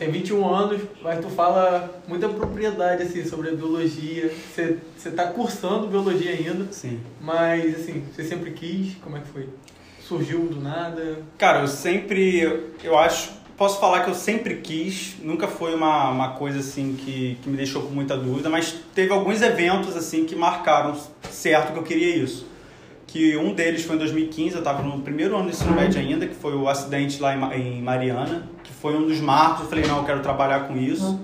Tem 0.00 0.10
21 0.10 0.48
anos, 0.48 0.80
mas 1.02 1.20
tu 1.20 1.28
fala 1.28 2.00
muita 2.08 2.26
propriedade 2.26 3.02
assim 3.02 3.22
sobre 3.22 3.50
a 3.50 3.52
biologia. 3.52 4.30
Você, 4.30 4.78
você 4.96 5.10
tá 5.10 5.26
cursando 5.26 5.88
biologia 5.88 6.30
ainda, 6.30 6.72
Sim. 6.72 6.98
mas 7.20 7.78
assim, 7.78 8.02
você 8.10 8.24
sempre 8.24 8.52
quis, 8.52 8.94
como 9.02 9.18
é 9.18 9.20
que 9.20 9.28
foi? 9.28 9.46
Surgiu 10.00 10.46
do 10.46 10.58
nada? 10.58 11.18
Cara, 11.36 11.60
eu 11.60 11.68
sempre, 11.68 12.72
eu 12.82 12.98
acho, 12.98 13.30
posso 13.58 13.78
falar 13.78 14.02
que 14.02 14.08
eu 14.08 14.14
sempre 14.14 14.56
quis, 14.56 15.16
nunca 15.22 15.46
foi 15.46 15.74
uma, 15.74 16.08
uma 16.08 16.28
coisa 16.30 16.60
assim 16.60 16.96
que, 16.98 17.36
que 17.42 17.50
me 17.50 17.58
deixou 17.58 17.82
com 17.82 17.90
muita 17.90 18.16
dúvida, 18.16 18.48
mas 18.48 18.74
teve 18.94 19.12
alguns 19.12 19.42
eventos 19.42 19.94
assim 19.94 20.24
que 20.24 20.34
marcaram 20.34 20.98
certo 21.30 21.74
que 21.74 21.78
eu 21.78 21.84
queria 21.84 22.16
isso. 22.16 22.48
Que 23.06 23.36
um 23.36 23.52
deles 23.52 23.84
foi 23.84 23.96
em 23.96 23.98
2015, 23.98 24.54
eu 24.54 24.58
estava 24.60 24.82
no 24.82 25.02
primeiro 25.02 25.34
ano 25.34 25.44
do 25.44 25.50
ensino 25.50 25.74
médio 25.74 26.00
ainda, 26.00 26.26
que 26.26 26.34
foi 26.34 26.54
o 26.54 26.70
acidente 26.70 27.20
lá 27.20 27.36
em 27.36 27.76
em 27.76 27.82
Mariana, 27.82 28.48
foi 28.80 28.96
um 28.96 29.06
dos 29.06 29.20
marcos, 29.20 29.62
eu 29.62 29.68
falei, 29.68 29.84
não, 29.86 29.98
eu 29.98 30.04
quero 30.04 30.20
trabalhar 30.20 30.60
com 30.66 30.76
isso. 30.76 31.20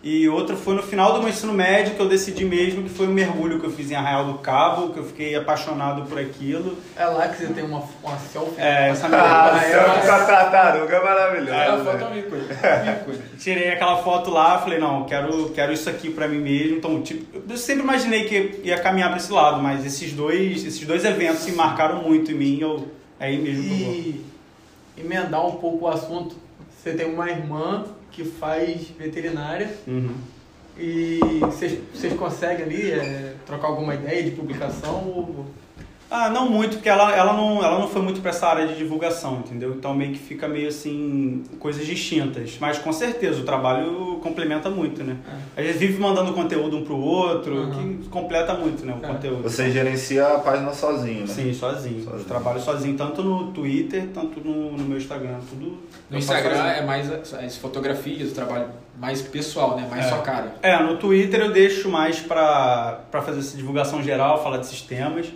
E 0.00 0.28
outro 0.28 0.56
foi 0.56 0.76
no 0.76 0.82
final 0.82 1.12
do 1.14 1.18
meu 1.18 1.28
ensino 1.28 1.52
médio 1.52 1.94
que 1.96 2.00
eu 2.00 2.08
decidi 2.08 2.44
mesmo, 2.44 2.84
que 2.84 2.88
foi 2.88 3.08
o 3.08 3.10
mergulho 3.10 3.58
que 3.58 3.66
eu 3.66 3.70
fiz 3.70 3.90
em 3.90 3.96
Arraial 3.96 4.26
do 4.26 4.34
Cabo, 4.38 4.90
que 4.90 4.98
eu 5.00 5.04
fiquei 5.04 5.34
apaixonado 5.34 6.02
por 6.02 6.16
aquilo. 6.20 6.78
É 6.96 7.04
lá 7.04 7.26
que 7.28 7.36
você 7.36 7.52
tem 7.52 7.64
uma, 7.64 7.82
uma 8.02 8.16
selfie? 8.16 8.60
É, 8.60 8.90
essa 8.90 9.06
Ah, 9.08 9.54
merda. 9.54 9.60
céu 9.68 9.84
com 9.84 10.12
a 10.12 10.24
tartaruga 10.24 10.96
é 10.96 11.02
maravilhoso. 11.04 11.52
Ah, 11.52 11.74
a 11.74 11.84
foto 11.84 12.04
é 12.04 12.06
um. 12.06 13.18
Tirei 13.38 13.70
aquela 13.70 13.96
foto 13.96 14.30
lá, 14.30 14.58
falei, 14.60 14.78
não, 14.78 15.00
eu 15.00 15.04
quero, 15.06 15.48
quero 15.50 15.72
isso 15.72 15.90
aqui 15.90 16.10
pra 16.10 16.28
mim 16.28 16.38
mesmo. 16.38 16.76
Então, 16.76 17.02
tipo, 17.02 17.36
eu 17.50 17.56
sempre 17.56 17.82
imaginei 17.82 18.24
que 18.24 18.60
ia 18.62 18.78
caminhar 18.78 19.08
pra 19.08 19.18
esse 19.18 19.32
lado, 19.32 19.60
mas 19.60 19.84
esses 19.84 20.12
dois, 20.12 20.64
esses 20.64 20.86
dois 20.86 21.04
eventos 21.04 21.40
se 21.40 21.50
marcaram 21.52 22.04
muito 22.04 22.30
em 22.30 22.34
mim, 22.36 22.58
eu 22.60 22.86
é 23.18 23.26
aí 23.26 23.36
mesmo 23.36 23.64
que 23.64 23.70
eu 23.70 23.76
vou. 23.84 23.94
E 23.94 24.24
emendar 24.96 25.44
um 25.44 25.56
pouco 25.56 25.86
o 25.86 25.88
assunto, 25.88 26.36
você 26.88 26.96
tem 26.96 27.06
uma 27.06 27.30
irmã 27.30 27.84
que 28.10 28.24
faz 28.24 28.88
veterinária 28.98 29.70
Uhum. 29.86 30.14
e 30.78 31.20
vocês, 31.40 32.12
conseguem 32.14 32.64
ali 32.64 32.90
é, 32.92 33.34
trocar 33.44 33.68
alguma 33.68 33.94
ideia 33.94 34.22
de 34.22 34.30
publicação? 34.30 35.06
Ou... 35.06 35.46
Ah, 36.10 36.30
não 36.30 36.48
muito, 36.48 36.76
porque 36.76 36.88
ela, 36.88 37.14
ela, 37.14 37.34
não, 37.34 37.62
ela 37.62 37.78
não 37.78 37.86
foi 37.86 38.00
muito 38.00 38.22
pra 38.22 38.30
essa 38.30 38.46
área 38.46 38.66
de 38.66 38.76
divulgação, 38.76 39.40
entendeu? 39.44 39.74
Então 39.76 39.94
meio 39.94 40.12
que 40.12 40.18
fica 40.18 40.48
meio 40.48 40.68
assim, 40.68 41.44
coisas 41.60 41.84
distintas. 41.84 42.56
Mas 42.58 42.78
com 42.78 42.90
certeza, 42.92 43.40
o 43.42 43.44
trabalho 43.44 44.18
complementa 44.22 44.70
muito, 44.70 45.04
né? 45.04 45.18
Às 45.56 45.64
vezes 45.66 45.78
vive 45.80 46.00
mandando 46.00 46.32
conteúdo 46.32 46.78
um 46.78 46.82
pro 46.84 46.96
outro, 46.96 47.54
Uhum. 47.54 47.98
que 48.02 48.08
completa 48.08 48.54
muito, 48.54 48.86
né, 48.86 48.96
o 48.98 49.04
É. 49.04 49.08
conteúdo. 49.08 49.42
Você 49.42 49.70
gerencia 49.70 50.26
a 50.26 50.38
página 50.38 50.72
sozinho, 50.72 51.20
né? 51.20 51.26
Sim, 51.26 51.52
sozinho. 51.52 52.02
Sozinho. 52.02 52.20
Eu 52.20 52.24
trabalho 52.24 52.60
sozinho, 52.60 52.96
tanto 52.96 53.22
no 53.22 53.52
Twitter, 53.52 54.08
tanto 54.14 54.40
no, 54.40 54.72
no 54.72 54.84
meu 54.84 54.96
Instagram, 54.96 55.38
tudo. 55.50 55.76
No 56.10 56.16
Instagram 56.16 56.56
é 56.68 56.86
mais 56.86 57.12
as, 57.12 57.34
as 57.34 57.56
fotografias, 57.58 58.30
o 58.30 58.34
trabalho 58.34 58.68
mais 58.98 59.20
pessoal, 59.20 59.76
né? 59.76 59.86
Mais 59.90 60.06
É. 60.06 60.08
sua 60.08 60.18
cara. 60.18 60.54
É, 60.62 60.82
no 60.82 60.96
Twitter 60.96 61.38
eu 61.40 61.52
deixo 61.52 61.90
mais 61.90 62.18
pra, 62.18 63.00
pra 63.10 63.20
fazer 63.20 63.40
essa 63.40 63.56
divulgação 63.58 64.02
geral, 64.02 64.42
falar 64.42 64.56
desses 64.56 64.80
temas. 64.80 65.26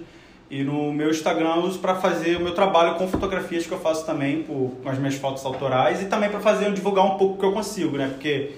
E 0.53 0.63
no 0.63 0.93
meu 0.93 1.11
Instagram 1.11 1.57
eu 1.57 1.63
uso 1.63 1.79
pra 1.79 1.95
fazer 1.95 2.37
o 2.37 2.41
meu 2.41 2.55
trabalho 2.55 2.97
com 2.97 3.09
fotografias 3.09 3.67
que 3.67 3.73
eu 3.73 3.81
faço 3.81 4.05
também, 4.05 4.43
por, 4.43 4.77
com 4.83 4.89
as 4.91 4.99
minhas 4.99 5.15
fotos 5.15 5.43
autorais. 5.47 6.03
E 6.03 6.05
também 6.05 6.29
pra 6.29 6.41
fazer, 6.41 6.71
divulgar 6.75 7.07
um 7.07 7.17
pouco 7.17 7.37
o 7.37 7.39
que 7.39 7.45
eu 7.47 7.53
consigo, 7.53 7.97
né? 7.97 8.09
Porque 8.09 8.51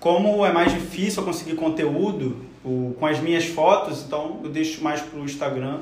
como 0.00 0.46
é 0.46 0.50
mais 0.50 0.72
difícil 0.72 1.20
eu 1.20 1.26
conseguir 1.26 1.54
conteúdo 1.56 2.46
o, 2.64 2.96
com 2.98 3.04
as 3.04 3.20
minhas 3.20 3.44
fotos, 3.44 4.06
então 4.06 4.40
eu 4.42 4.48
deixo 4.48 4.82
mais 4.82 5.02
pro 5.02 5.20
Instagram. 5.20 5.80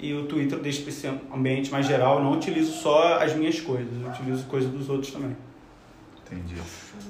E 0.00 0.12
o 0.12 0.24
Twitter 0.24 0.58
eu 0.58 0.62
deixo 0.62 0.82
pra 0.82 0.90
esse 0.90 1.06
ambiente 1.32 1.70
mais 1.70 1.86
geral. 1.86 2.16
Eu 2.16 2.24
não 2.24 2.32
utilizo 2.32 2.72
só 2.72 3.18
as 3.22 3.36
minhas 3.36 3.60
coisas, 3.60 3.92
eu 4.02 4.08
utilizo 4.08 4.44
coisas 4.46 4.68
dos 4.68 4.90
outros 4.90 5.12
também. 5.12 5.36
Entendi. 6.26 6.56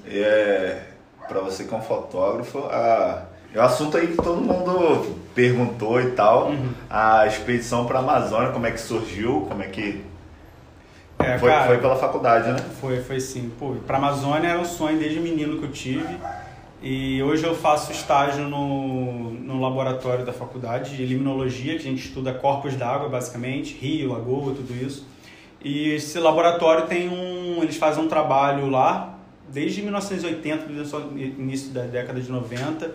É, 0.07 0.89
pra 1.27 1.41
você 1.41 1.65
que 1.65 1.73
é 1.73 1.77
um 1.79 1.81
fotógrafo, 1.81 2.59
a, 2.67 3.29
é 3.55 3.61
um 3.61 3.65
assunto 3.65 3.97
aí 3.97 4.09
que 4.09 4.17
todo 4.17 4.41
mundo 4.41 5.17
perguntou 5.35 6.01
e 6.01 6.11
tal. 6.11 6.49
Uhum. 6.49 6.71
A 6.91 7.27
expedição 7.27 7.87
pra 7.87 8.01
Amazônia, 8.01 8.51
como 8.51 8.67
é 8.67 8.73
que 8.73 8.81
surgiu, 8.81 9.47
como 9.49 9.63
é 9.63 9.69
que... 9.69 10.03
É, 11.21 11.39
foi, 11.39 11.49
cara, 11.49 11.67
foi 11.67 11.79
pela 11.79 11.95
faculdade, 11.95 12.51
né? 12.51 12.59
Foi, 12.81 13.01
foi 13.01 13.21
sim. 13.21 13.53
Pô, 13.59 13.77
pra 13.87 13.99
Amazônia 13.99 14.49
era 14.49 14.59
um 14.59 14.65
sonho 14.65 14.99
desde 14.99 15.21
menino 15.21 15.59
que 15.59 15.65
eu 15.65 15.71
tive. 15.71 16.19
E 16.83 17.23
hoje 17.23 17.45
eu 17.45 17.55
faço 17.55 17.93
estágio 17.93 18.47
no, 18.49 19.31
no 19.31 19.61
laboratório 19.61 20.27
da 20.27 20.33
faculdade 20.33 20.97
de 20.97 21.07
limnologia, 21.07 21.79
que 21.79 21.87
a 21.87 21.91
gente 21.91 22.05
estuda 22.05 22.35
corpos 22.35 22.75
d'água, 22.75 23.09
basicamente, 23.09 23.75
rio, 23.75 24.13
lagoa, 24.13 24.53
tudo 24.53 24.75
isso. 24.75 25.07
E 25.63 25.93
esse 25.93 26.19
laboratório 26.19 26.87
tem 26.87 27.09
um. 27.09 27.63
Eles 27.63 27.77
fazem 27.77 28.05
um 28.05 28.09
trabalho 28.09 28.69
lá, 28.69 29.19
desde 29.49 29.81
1980, 29.81 30.67
desde 30.67 30.95
o 30.95 31.17
início 31.17 31.73
da 31.73 31.83
década 31.83 32.21
de 32.21 32.31
90, 32.31 32.93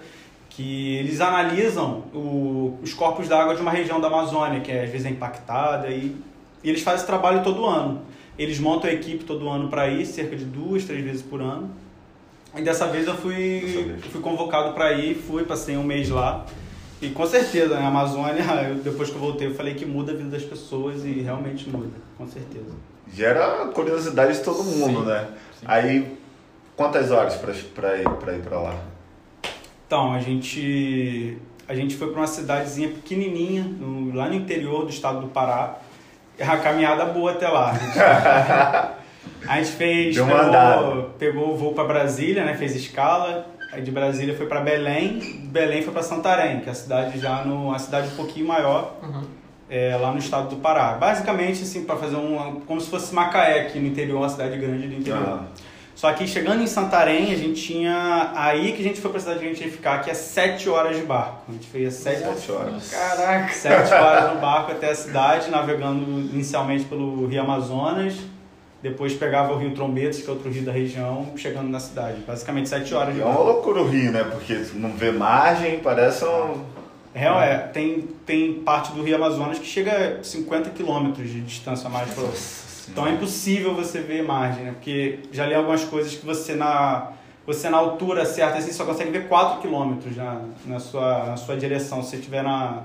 que 0.60 0.98
eles 0.98 1.22
analisam 1.22 2.04
o- 2.14 2.78
os 2.84 2.94
corpos 2.94 3.30
d'água 3.30 3.56
de 3.56 3.62
uma 3.62 3.72
região 3.72 4.02
da 4.02 4.08
Amazônia, 4.08 4.60
que 4.60 4.70
é, 4.70 4.84
às 4.84 4.90
vezes 4.90 5.06
é 5.08 5.10
impactada, 5.10 5.88
e, 5.88 6.14
e 6.62 6.70
eles 6.70 6.82
fazem 6.82 6.98
esse 6.98 7.08
trabalho 7.08 7.42
todo 7.46 7.66
ano. 7.66 8.02
Eles 8.38 8.60
montam 8.60 8.90
a 8.90 8.94
equipe 8.94 9.24
todo 9.24 9.48
ano 9.48 9.70
para 9.70 9.88
ir, 9.88 10.06
cerca 10.06 10.36
de 10.36 10.44
duas, 10.44 10.84
três 10.84 11.02
vezes 11.02 11.22
por 11.22 11.40
ano. 11.42 11.70
E 12.58 12.62
dessa 12.62 12.88
vez 12.88 13.08
eu 13.08 13.16
fui, 13.16 13.96
fui 14.12 14.20
convocado 14.20 14.74
para 14.74 14.92
ir, 14.92 15.16
fui, 15.16 15.44
passei 15.46 15.78
um 15.78 15.84
mês 15.84 16.10
lá. 16.10 16.46
E 17.02 17.08
com 17.08 17.26
certeza, 17.26 17.76
né, 17.76 17.82
a 17.82 17.88
Amazônia, 17.88 18.44
eu- 18.68 18.76
depois 18.76 19.10
que 19.10 19.16
eu 19.16 19.22
voltei, 19.22 19.48
eu 19.48 19.56
falei 19.56 19.76
que 19.76 19.86
muda 19.86 20.12
a 20.12 20.16
vida 20.16 20.30
das 20.30 20.44
pessoas 20.44 21.06
e 21.06 21.22
realmente 21.22 21.70
muda, 21.70 21.96
com 22.18 22.28
certeza. 22.28 22.72
Gera 23.14 23.68
curiosidade 23.74 24.34
de 24.38 24.44
todo 24.44 24.62
mundo, 24.62 25.00
Sim, 25.00 25.06
né? 25.06 25.28
sim. 25.58 25.66
Aí, 25.66 26.18
quantas 26.76 27.12
horas 27.12 27.36
pra, 27.74 27.96
ir, 27.98 28.10
pra 28.20 28.34
ir 28.36 28.42
pra 28.42 28.60
lá? 28.60 28.76
Então, 29.90 30.14
a 30.14 30.20
gente, 30.20 31.36
a 31.68 31.74
gente 31.74 31.96
foi 31.96 32.10
para 32.12 32.20
uma 32.22 32.28
cidadezinha 32.28 32.90
pequenininha, 32.90 33.64
no- 33.64 34.14
lá 34.16 34.28
no 34.28 34.36
interior 34.36 34.84
do 34.84 34.92
estado 34.92 35.22
do 35.22 35.30
Pará. 35.30 35.80
É 36.38 36.44
uma 36.44 36.58
caminhada 36.58 37.06
boa 37.06 37.32
até 37.32 37.48
lá. 37.48 37.74
A 39.48 39.58
gente 39.58 39.72
fez, 39.74 40.14
Deu 40.16 40.26
andada. 40.26 40.78
pegou, 40.78 41.04
pegou 41.18 41.54
o 41.56 41.58
voo 41.58 41.74
para 41.74 41.86
Brasília, 41.86 42.46
né? 42.46 42.54
Fez 42.54 42.76
escala. 42.76 43.48
Aí 43.74 43.82
de 43.82 43.90
Brasília 43.90 44.38
foi 44.38 44.46
para 44.46 44.62
Belém, 44.62 45.18
de 45.18 45.34
Belém 45.48 45.82
foi 45.82 45.92
para 45.92 46.04
Santarém, 46.04 46.60
que 46.60 46.70
é 46.70 46.72
a 46.72 46.76
cidade 46.76 47.18
já 47.20 47.44
no, 47.44 47.70
uma 47.70 47.80
cidade 47.80 48.10
um 48.10 48.16
pouquinho 48.16 48.48
maior, 48.48 48.96
Uhum. 49.02 49.24
é, 49.72 49.98
lá 50.00 50.12
no 50.12 50.20
estado 50.20 50.50
do 50.50 50.58
Pará. 50.58 50.94
Basicamente, 51.00 51.64
assim, 51.64 51.84
para 51.84 51.96
fazer 51.96 52.16
uma, 52.16 52.62
como 52.68 52.80
se 52.80 52.92
fosse 52.92 53.12
Macaé 53.14 53.62
aqui 53.62 53.80
no 53.80 53.88
interior, 53.88 54.18
uma 54.20 54.30
cidade 54.30 54.56
grande 54.56 54.88
do 54.88 54.94
interior. 54.94 55.40
Ah, 55.42 55.44
Só 56.00 56.14
que 56.14 56.26
chegando 56.26 56.64
em 56.64 56.66
Santarém, 56.66 57.34
a 57.34 57.36
gente 57.36 57.62
tinha. 57.62 58.32
Aí 58.34 58.72
que 58.72 58.80
a 58.80 58.86
gente 58.86 59.02
foi 59.02 59.12
pra 59.12 59.20
cidade 59.20 59.40
que 59.40 59.46
a 59.48 59.50
gente 59.50 59.66
ia 59.66 59.70
ficar, 59.70 60.02
que 60.02 60.10
é 60.10 60.14
7 60.14 60.70
horas 60.70 60.96
de 60.96 61.02
barco. 61.04 61.42
A 61.50 61.52
gente 61.52 61.68
fez 61.68 61.94
7 61.96 62.20
Sete 62.20 62.52
horas. 62.54 62.90
Caraca. 62.90 63.52
Sete 63.54 63.94
horas 63.94 64.34
no 64.34 64.40
barco 64.40 64.72
até 64.72 64.92
a 64.92 64.96
cidade, 64.96 65.52
navegando 65.52 66.02
inicialmente 66.34 66.86
pelo 66.86 67.28
Rio 67.28 67.42
Amazonas, 67.42 68.16
depois 68.82 69.12
pegava 69.14 69.52
o 69.52 69.58
Rio 69.58 69.72
Trombetas, 69.76 70.22
que 70.22 70.30
é 70.30 70.32
outro 70.32 70.50
rio 70.50 70.64
da 70.64 70.72
região, 70.72 71.34
chegando 71.36 71.68
na 71.68 71.82
cidade. 71.82 72.22
Basicamente 72.26 72.70
sete 72.70 72.94
horas 72.96 73.14
de 73.14 73.20
É 73.20 73.26
uma 73.26 73.34
barco. 73.34 73.50
loucura 73.52 73.82
o 73.82 73.90
rio, 73.90 74.10
né? 74.14 74.24
Porque 74.24 74.54
não 74.76 74.94
vê 74.94 75.12
margem, 75.12 75.80
parece 75.80 76.24
um. 76.24 76.64
Real 77.14 77.42
é, 77.42 77.58
tem, 77.58 78.08
tem 78.26 78.54
parte 78.54 78.94
do 78.94 79.04
Rio 79.04 79.18
Amazonas 79.18 79.60
que 79.60 79.66
chega 79.66 80.20
a 80.22 80.24
50 80.24 80.70
quilômetros 80.70 81.30
de 81.30 81.42
distância 81.42 81.90
mais 81.90 82.10
pra 82.14 82.24
Então 82.92 83.08
é 83.08 83.12
impossível 83.12 83.74
você 83.74 84.00
ver 84.02 84.24
margem, 84.24 84.64
né? 84.64 84.72
Porque 84.72 85.20
já 85.32 85.46
li 85.46 85.54
algumas 85.54 85.84
coisas 85.84 86.16
que 86.16 86.26
você 86.26 86.56
na, 86.56 87.10
você 87.46 87.70
na 87.70 87.78
altura 87.78 88.26
certa 88.26 88.58
assim, 88.58 88.72
só 88.72 88.86
consegue 88.86 89.12
ver 89.12 89.28
4 89.28 89.60
quilômetros 89.62 90.16
na, 90.16 90.42
na, 90.66 90.80
sua, 90.80 91.26
na 91.26 91.38
sua 91.38 91.56
direção, 91.56 92.02
se 92.04 92.10
você 92.12 92.16
estiver 92.18 92.44
na, 92.44 92.84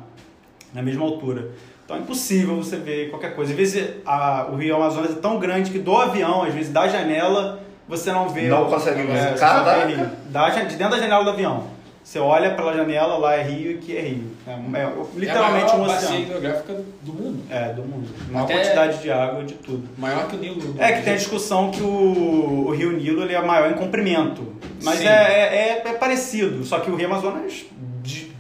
na 0.73 0.83
mesma 0.83 1.05
altura. 1.05 1.51
Então 1.85 1.97
é 1.97 2.01
impossível 2.01 2.57
você 2.57 2.77
ver 2.77 3.11
qualquer 3.11 3.35
coisa. 3.35 3.51
Às 3.53 3.57
vezes 3.57 3.91
a, 4.07 4.47
o 4.51 4.57
Rio 4.57 4.77
Amazonas 4.77 5.11
é 5.13 5.21
tão 5.21 5.39
grande 5.39 5.71
que 5.71 5.79
do 5.79 5.97
avião, 5.97 6.43
às 6.43 6.55
vezes 6.55 6.73
da 6.73 6.89
janela, 6.89 7.61
você 7.89 8.11
não 8.13 8.29
vê. 8.29 8.49
Não 8.49 8.67
o- 8.67 8.71
consegue 8.71 9.03
ver. 9.03 9.17
É, 9.17 9.33
Caraca. 9.35 9.87
vê. 9.87 10.07
Da, 10.31 10.49
de 10.49 10.77
dentro 10.77 10.97
da 10.97 10.99
janela 10.99 11.25
do 11.25 11.31
avião. 11.31 11.74
Você 12.05 12.19
olha 12.19 12.55
pela 12.55 12.75
janela, 12.77 13.17
lá 13.17 13.35
é 13.35 13.43
rio 13.43 13.73
e 13.73 13.75
aqui 13.77 13.97
é 13.97 14.01
rio. 14.03 14.31
É, 14.47 14.51
é 14.53 14.95
literalmente 15.19 15.71
é 15.71 15.73
a 15.73 15.75
um 15.75 15.79
maior 15.81 15.87
bacia 15.95 16.09
oceano. 16.11 16.23
hidrográfica 16.27 16.85
do 17.01 17.13
mundo. 17.15 17.43
É, 17.51 17.73
do 17.73 17.83
mundo. 17.83 18.09
Uma 18.29 18.43
Até- 18.43 18.55
quantidade 18.59 19.03
de 19.03 19.11
água, 19.11 19.43
de 19.43 19.55
tudo. 19.55 19.89
Maior 19.97 20.29
que 20.29 20.37
o 20.37 20.39
Nilo. 20.39 20.61
do 20.75 20.83
É 20.83 20.93
que 20.93 21.03
tem 21.03 21.15
a 21.15 21.17
discussão 21.17 21.71
que 21.71 21.81
o, 21.83 22.67
o 22.67 22.71
Rio 22.73 22.93
Nilo 22.93 23.23
ele 23.23 23.33
é 23.35 23.41
maior 23.43 23.71
em 23.71 23.75
comprimento. 23.75 24.55
Mas 24.83 24.99
Sim. 24.99 25.07
é, 25.07 25.11
é, 25.11 25.83
é- 25.83 25.89
é 25.89 25.93
parecido, 25.95 26.63
só 26.63 26.79
que 26.79 26.91
o 26.91 26.95
Rio 26.95 27.07
Amazonas 27.07 27.65
de 28.03 28.31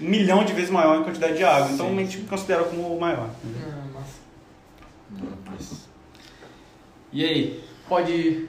um 0.00 0.08
milhão 0.08 0.44
de 0.44 0.52
vezes 0.52 0.68
maior 0.70 0.98
em 1.00 1.04
quantidade 1.04 1.36
de 1.36 1.44
água. 1.44 1.70
Então 1.72 1.86
Sim. 1.88 1.96
a 1.96 2.00
gente 2.00 2.18
considera 2.22 2.64
como 2.64 2.82
o 2.92 3.00
maior. 3.00 3.30
Ah, 3.62 3.84
massa. 3.94 5.60
Isso. 5.60 5.88
E 7.12 7.24
aí? 7.24 7.64
Pode. 7.88 8.48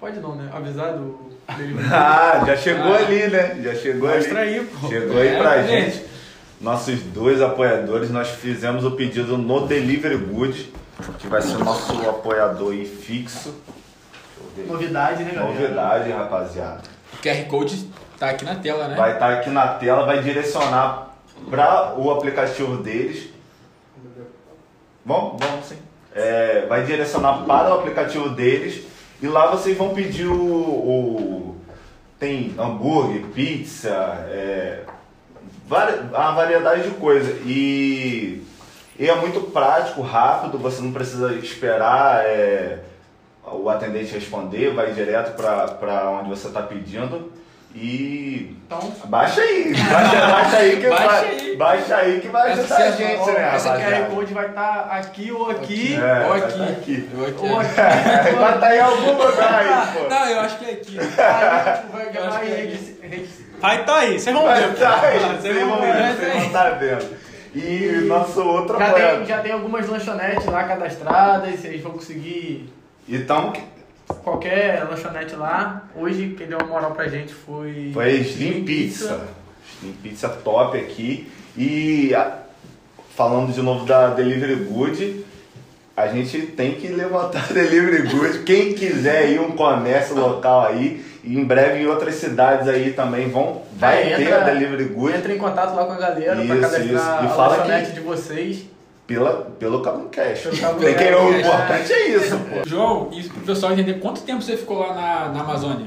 Pode 0.00 0.18
não, 0.18 0.34
né? 0.34 0.50
Avisar 0.52 0.94
do. 0.94 1.27
Ah, 1.48 2.44
já 2.46 2.56
chegou 2.56 2.92
Ah. 2.92 2.96
ali, 2.98 3.26
né? 3.28 3.58
Já 3.62 3.74
chegou 3.74 4.08
Mostra 4.10 4.40
ali. 4.42 4.58
aí, 4.58 4.64
pô. 4.66 4.88
Chegou 4.88 5.18
aí 5.18 5.28
É, 5.28 5.38
pra 5.38 5.56
né? 5.56 5.66
gente. 5.66 6.04
Nossos 6.60 7.00
dois 7.04 7.40
apoiadores, 7.40 8.10
nós 8.10 8.28
fizemos 8.28 8.84
o 8.84 8.90
pedido 8.90 9.38
no 9.38 9.66
Delivery 9.66 10.16
Good, 10.16 10.72
que 11.18 11.26
vai 11.28 11.40
ser 11.40 11.56
o 11.56 11.64
nosso 11.64 11.92
apoiador 12.08 12.72
aí 12.72 12.84
fixo. 12.84 13.54
Novidade, 14.66 15.22
né, 15.22 15.32
galera? 15.34 15.52
Novidade, 15.54 16.10
rapaziada. 16.10 16.82
O 17.14 17.16
QR 17.22 17.44
Code 17.48 17.88
tá 18.18 18.30
aqui 18.30 18.44
na 18.44 18.56
tela, 18.56 18.88
né? 18.88 18.96
Vai 18.96 19.12
estar 19.12 19.32
aqui 19.34 19.50
na 19.50 19.68
tela, 19.68 20.04
vai 20.04 20.20
direcionar 20.20 21.14
para 21.48 21.94
o 21.96 22.10
aplicativo 22.10 22.76
deles. 22.78 23.28
Vamos, 25.06 25.36
vamos 25.40 25.64
sim. 25.64 25.76
É, 26.14 26.66
vai 26.68 26.82
direcionar 26.84 27.44
para 27.46 27.70
o 27.70 27.78
aplicativo 27.78 28.30
deles 28.30 28.82
e 29.20 29.26
lá 29.26 29.46
vocês 29.50 29.76
vão 29.76 29.94
pedir 29.94 30.26
o. 30.26 30.34
o- 30.42 31.56
tem 32.18 32.52
hambúrguer, 32.58 33.22
pizza, 33.32 33.90
é, 34.30 34.80
uma 35.68 36.32
variedade 36.32 36.82
de 36.82 36.90
coisa. 36.96 37.30
E, 37.46 38.42
e 38.98 39.08
é 39.08 39.14
muito 39.14 39.40
prático, 39.52 40.02
rápido, 40.02 40.58
você 40.58 40.82
não 40.82 40.92
precisa 40.92 41.32
esperar 41.34 42.24
é, 42.24 42.80
o 43.52 43.70
atendente 43.70 44.12
responder, 44.12 44.74
vai 44.74 44.92
direto 44.92 45.36
para 45.36 46.10
onde 46.10 46.28
você 46.28 46.48
está 46.48 46.60
pedindo. 46.60 47.32
E 47.80 48.56
Então, 48.66 48.92
Baixa 49.06 49.40
aí, 49.40 49.72
baixa, 49.72 50.26
baixa 50.26 50.56
aí 50.58 50.76
que 50.76 50.88
Baixa 50.88 51.06
vai, 51.06 51.26
aí. 51.28 51.56
baixa 51.56 51.96
aí 51.96 52.20
que 52.20 52.28
vai 52.28 52.52
Essa 52.52 52.60
ajudar 52.60 52.76
a 52.76 52.90
você- 52.90 52.96
gente, 53.04 53.30
né, 53.30 53.50
essa 53.54 53.70
QR? 53.78 54.14
Code 54.14 54.34
vai 54.34 54.46
estar 54.46 54.80
aqui 54.90 55.32
ou 55.32 55.50
aqui. 55.50 55.94
É, 55.94 56.22
Ou 56.24 56.28
vai 56.28 56.38
aqui. 56.40 56.58
tá 56.58 56.64
aqui. 56.64 57.08
Eu 57.14 57.26
aqui. 57.26 57.46
Ou 57.46 57.60
aqui. 57.60 57.74
Vai 58.38 58.54
estar 58.54 58.76
em 58.76 58.80
algum 58.80 59.12
lugar 59.12 59.54
aí, 59.54 59.98
pô. 60.02 60.08
Não, 60.08 60.26
eu 60.28 60.40
acho 60.40 60.58
que 60.58 60.64
é 60.66 60.72
aqui. 60.72 60.98
Aí, 60.98 61.76
tipo, 61.76 61.92
vai 61.92 62.46
em 62.46 62.50
é 62.52 62.56
rede- 62.56 62.98
tá 63.84 63.96
aí, 63.98 64.18
vocês 64.20 64.36
vão 64.36 64.44
ver. 64.46 64.60
Vai 64.60 64.74
tá 64.74 65.00
aí, 65.02 65.18
Vocês 65.40 65.60
vão 65.66 65.80
ver. 65.80 65.92
ver, 65.94 66.14
vocês 66.16 66.32
vão 66.34 66.42
estar 66.46 66.70
vendo. 66.70 67.16
E 67.54 68.04
nosso 68.06 68.42
outro 68.42 68.78
Já 68.78 68.92
tem, 68.92 69.24
já 69.26 69.38
tem 69.38 69.52
algumas 69.52 69.88
lanchonetes 69.88 70.44
lá 70.46 70.64
cadastradas, 70.64 71.58
vocês 71.58 71.80
vão 71.82 71.92
conseguir 71.92 72.70
Então, 73.08 73.52
qualquer 74.22 74.84
lanchonete 74.88 75.34
lá. 75.36 75.84
Hoje, 75.94 76.34
quem 76.36 76.46
deu 76.46 76.58
uma 76.58 76.66
moral 76.68 76.92
pra 76.92 77.08
gente 77.08 77.32
foi. 77.34 77.90
foi 77.92 78.14
Slim 78.20 78.64
Pizza. 78.64 79.20
Slim 79.80 79.92
Pizza 80.02 80.28
top 80.28 80.78
aqui. 80.78 81.30
E 81.56 82.12
falando 83.14 83.52
de 83.52 83.60
novo 83.62 83.84
da 83.84 84.08
Delivery 84.10 84.54
Good, 84.64 85.24
a 85.96 86.06
gente 86.08 86.38
tem 86.42 86.74
que 86.74 86.88
levantar 86.88 87.46
a 87.50 87.52
Delivery 87.52 88.08
Good. 88.08 88.38
Quem 88.44 88.72
quiser 88.74 89.30
ir 89.30 89.40
um 89.40 89.52
comércio 89.52 90.16
local 90.16 90.66
aí, 90.66 91.04
em 91.24 91.42
breve 91.44 91.80
em 91.82 91.86
outras 91.86 92.14
cidades 92.14 92.68
aí 92.68 92.92
também 92.92 93.28
vão, 93.28 93.62
vai 93.72 94.12
É, 94.12 94.16
ter 94.16 94.22
entra- 94.22 94.42
a 94.42 94.44
Delivery 94.44 94.84
Good 94.84 95.16
Entra 95.16 95.32
em 95.34 95.38
contato 95.38 95.74
lá 95.74 95.84
com 95.84 95.92
a 95.92 95.98
galera 95.98 96.36
Isso, 96.42 96.48
cadastrar 96.54 96.84
isso. 96.84 96.94
E 96.94 96.96
a 97.26 97.28
fala 97.30 97.56
lanchonete 97.56 97.86
que- 97.88 97.92
de 97.94 98.00
vocês. 98.00 98.64
Pela, 99.08 99.50
pelo 99.58 99.80
Cabum 99.80 100.08
Cash. 100.08 100.42
Tem 100.42 100.50
que, 100.52 100.58
Cash, 100.60 100.76
o 100.78 101.32
é. 101.32 101.40
importante 101.40 101.92
é 101.92 102.08
isso, 102.08 102.38
pô. 102.38 102.68
João, 102.68 103.08
e 103.10 103.22
pro 103.22 103.40
pessoal 103.40 103.72
entender, 103.72 103.94
quanto 103.94 104.20
tempo 104.20 104.42
você 104.42 104.56
ficou 104.56 104.78
lá 104.78 104.94
na, 104.94 105.28
na 105.30 105.40
Amazônia? 105.40 105.86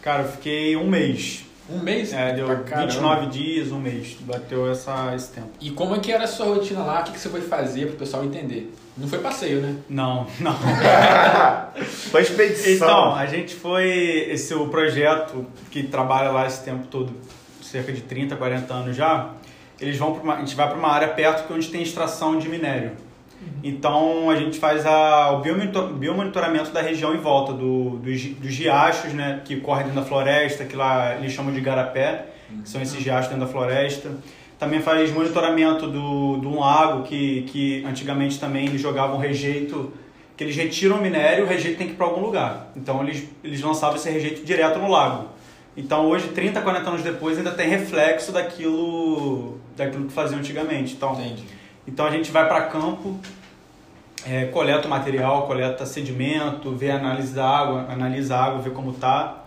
Cara, 0.00 0.22
eu 0.22 0.28
fiquei 0.28 0.76
um 0.76 0.86
mês. 0.86 1.44
Um 1.68 1.80
mês? 1.80 2.12
É, 2.12 2.32
deu 2.32 2.46
Pra 2.46 2.56
caramba. 2.60 2.86
29 2.86 3.26
dias, 3.26 3.72
um 3.72 3.80
mês. 3.80 4.16
Bateu 4.20 4.70
essa, 4.70 5.12
esse 5.14 5.32
tempo. 5.32 5.48
E 5.60 5.70
como 5.72 5.96
é 5.96 5.98
que 5.98 6.12
era 6.12 6.24
a 6.24 6.26
sua 6.28 6.46
rotina 6.46 6.82
lá? 6.82 7.00
O 7.00 7.04
que, 7.04 7.12
que 7.12 7.18
você 7.18 7.28
foi 7.28 7.40
fazer 7.40 7.88
pro 7.88 7.96
pessoal 7.96 8.24
entender? 8.24 8.72
Não 8.96 9.08
foi 9.08 9.18
passeio, 9.18 9.60
né? 9.60 9.74
Não, 9.88 10.26
não. 10.40 10.56
Foi 12.10 12.22
expedição. 12.22 12.74
Então, 12.74 13.14
a 13.14 13.26
gente 13.26 13.54
foi. 13.54 14.26
Esse 14.30 14.52
o 14.54 14.68
projeto 14.68 15.46
que 15.70 15.84
trabalha 15.84 16.30
lá 16.30 16.46
esse 16.46 16.64
tempo 16.64 16.86
todo, 16.88 17.12
cerca 17.62 17.92
de 17.92 18.00
30, 18.00 18.34
40 18.34 18.74
anos 18.74 18.96
já. 18.96 19.34
Eles 19.80 19.96
vão 19.96 20.12
uma, 20.12 20.34
a 20.34 20.38
gente 20.40 20.54
vai 20.56 20.68
para 20.68 20.76
uma 20.78 20.88
área 20.88 21.08
perto 21.08 21.46
que 21.46 21.52
onde 21.52 21.68
tem 21.68 21.82
extração 21.82 22.38
de 22.38 22.48
minério. 22.48 22.92
Então 23.62 24.28
a 24.30 24.36
gente 24.36 24.58
faz 24.58 24.84
a, 24.84 25.30
o 25.32 25.40
biomonitor- 25.40 25.92
biomonitoramento 25.92 26.70
da 26.70 26.80
região 26.82 27.14
em 27.14 27.18
volta 27.18 27.52
do, 27.52 27.90
dos, 27.98 28.22
dos 28.24 28.56
riachos, 28.56 29.12
né, 29.12 29.40
que 29.44 29.60
correm 29.60 29.84
dentro 29.86 30.00
da 30.00 30.06
floresta, 30.06 30.64
que 30.64 30.74
lá 30.74 31.14
eles 31.16 31.32
chamam 31.32 31.52
de 31.52 31.60
garapé, 31.60 32.26
que 32.62 32.68
são 32.68 32.80
esses 32.82 33.02
riachos 33.02 33.28
dentro 33.30 33.46
da 33.46 33.50
floresta. 33.50 34.10
Também 34.58 34.80
faz 34.80 35.12
monitoramento 35.12 35.86
do, 35.86 36.36
um 36.48 36.58
lago 36.58 37.04
que, 37.04 37.42
que 37.42 37.84
antigamente 37.84 38.40
também 38.40 38.66
eles 38.66 38.80
jogavam 38.80 39.16
rejeito, 39.18 39.92
que 40.36 40.42
eles 40.42 40.56
retiram 40.56 40.96
o 40.96 41.00
minério, 41.00 41.44
o 41.44 41.48
rejeito 41.48 41.78
tem 41.78 41.86
que 41.86 41.92
ir 41.92 41.96
para 41.96 42.06
algum 42.06 42.20
lugar. 42.20 42.72
Então 42.76 43.02
eles, 43.04 43.24
eles 43.44 43.60
lançavam 43.60 43.94
esse 43.96 44.10
rejeito 44.10 44.44
direto 44.44 44.80
no 44.80 44.90
lago. 44.90 45.28
Então 45.76 46.06
hoje, 46.06 46.28
30, 46.28 46.60
40 46.60 46.90
anos 46.90 47.02
depois, 47.02 47.38
ainda 47.38 47.52
tem 47.52 47.68
reflexo 47.68 48.32
daquilo, 48.32 49.57
daquilo 49.78 50.06
que 50.06 50.12
faziam 50.12 50.38
antigamente. 50.38 50.94
Então, 50.94 51.12
Entendi. 51.14 51.44
então 51.86 52.06
a 52.06 52.10
gente 52.10 52.30
vai 52.30 52.46
para 52.46 52.62
campo, 52.66 53.18
é, 54.26 54.46
coleta 54.46 54.86
o 54.86 54.90
material, 54.90 55.46
coleta 55.46 55.86
sedimento, 55.86 56.72
vê 56.72 56.90
a 56.90 56.96
análise 56.96 57.34
da 57.34 57.48
água, 57.48 57.86
analisa 57.88 58.36
a 58.36 58.44
água, 58.44 58.60
vê 58.60 58.70
como 58.70 58.92
tá 58.92 59.44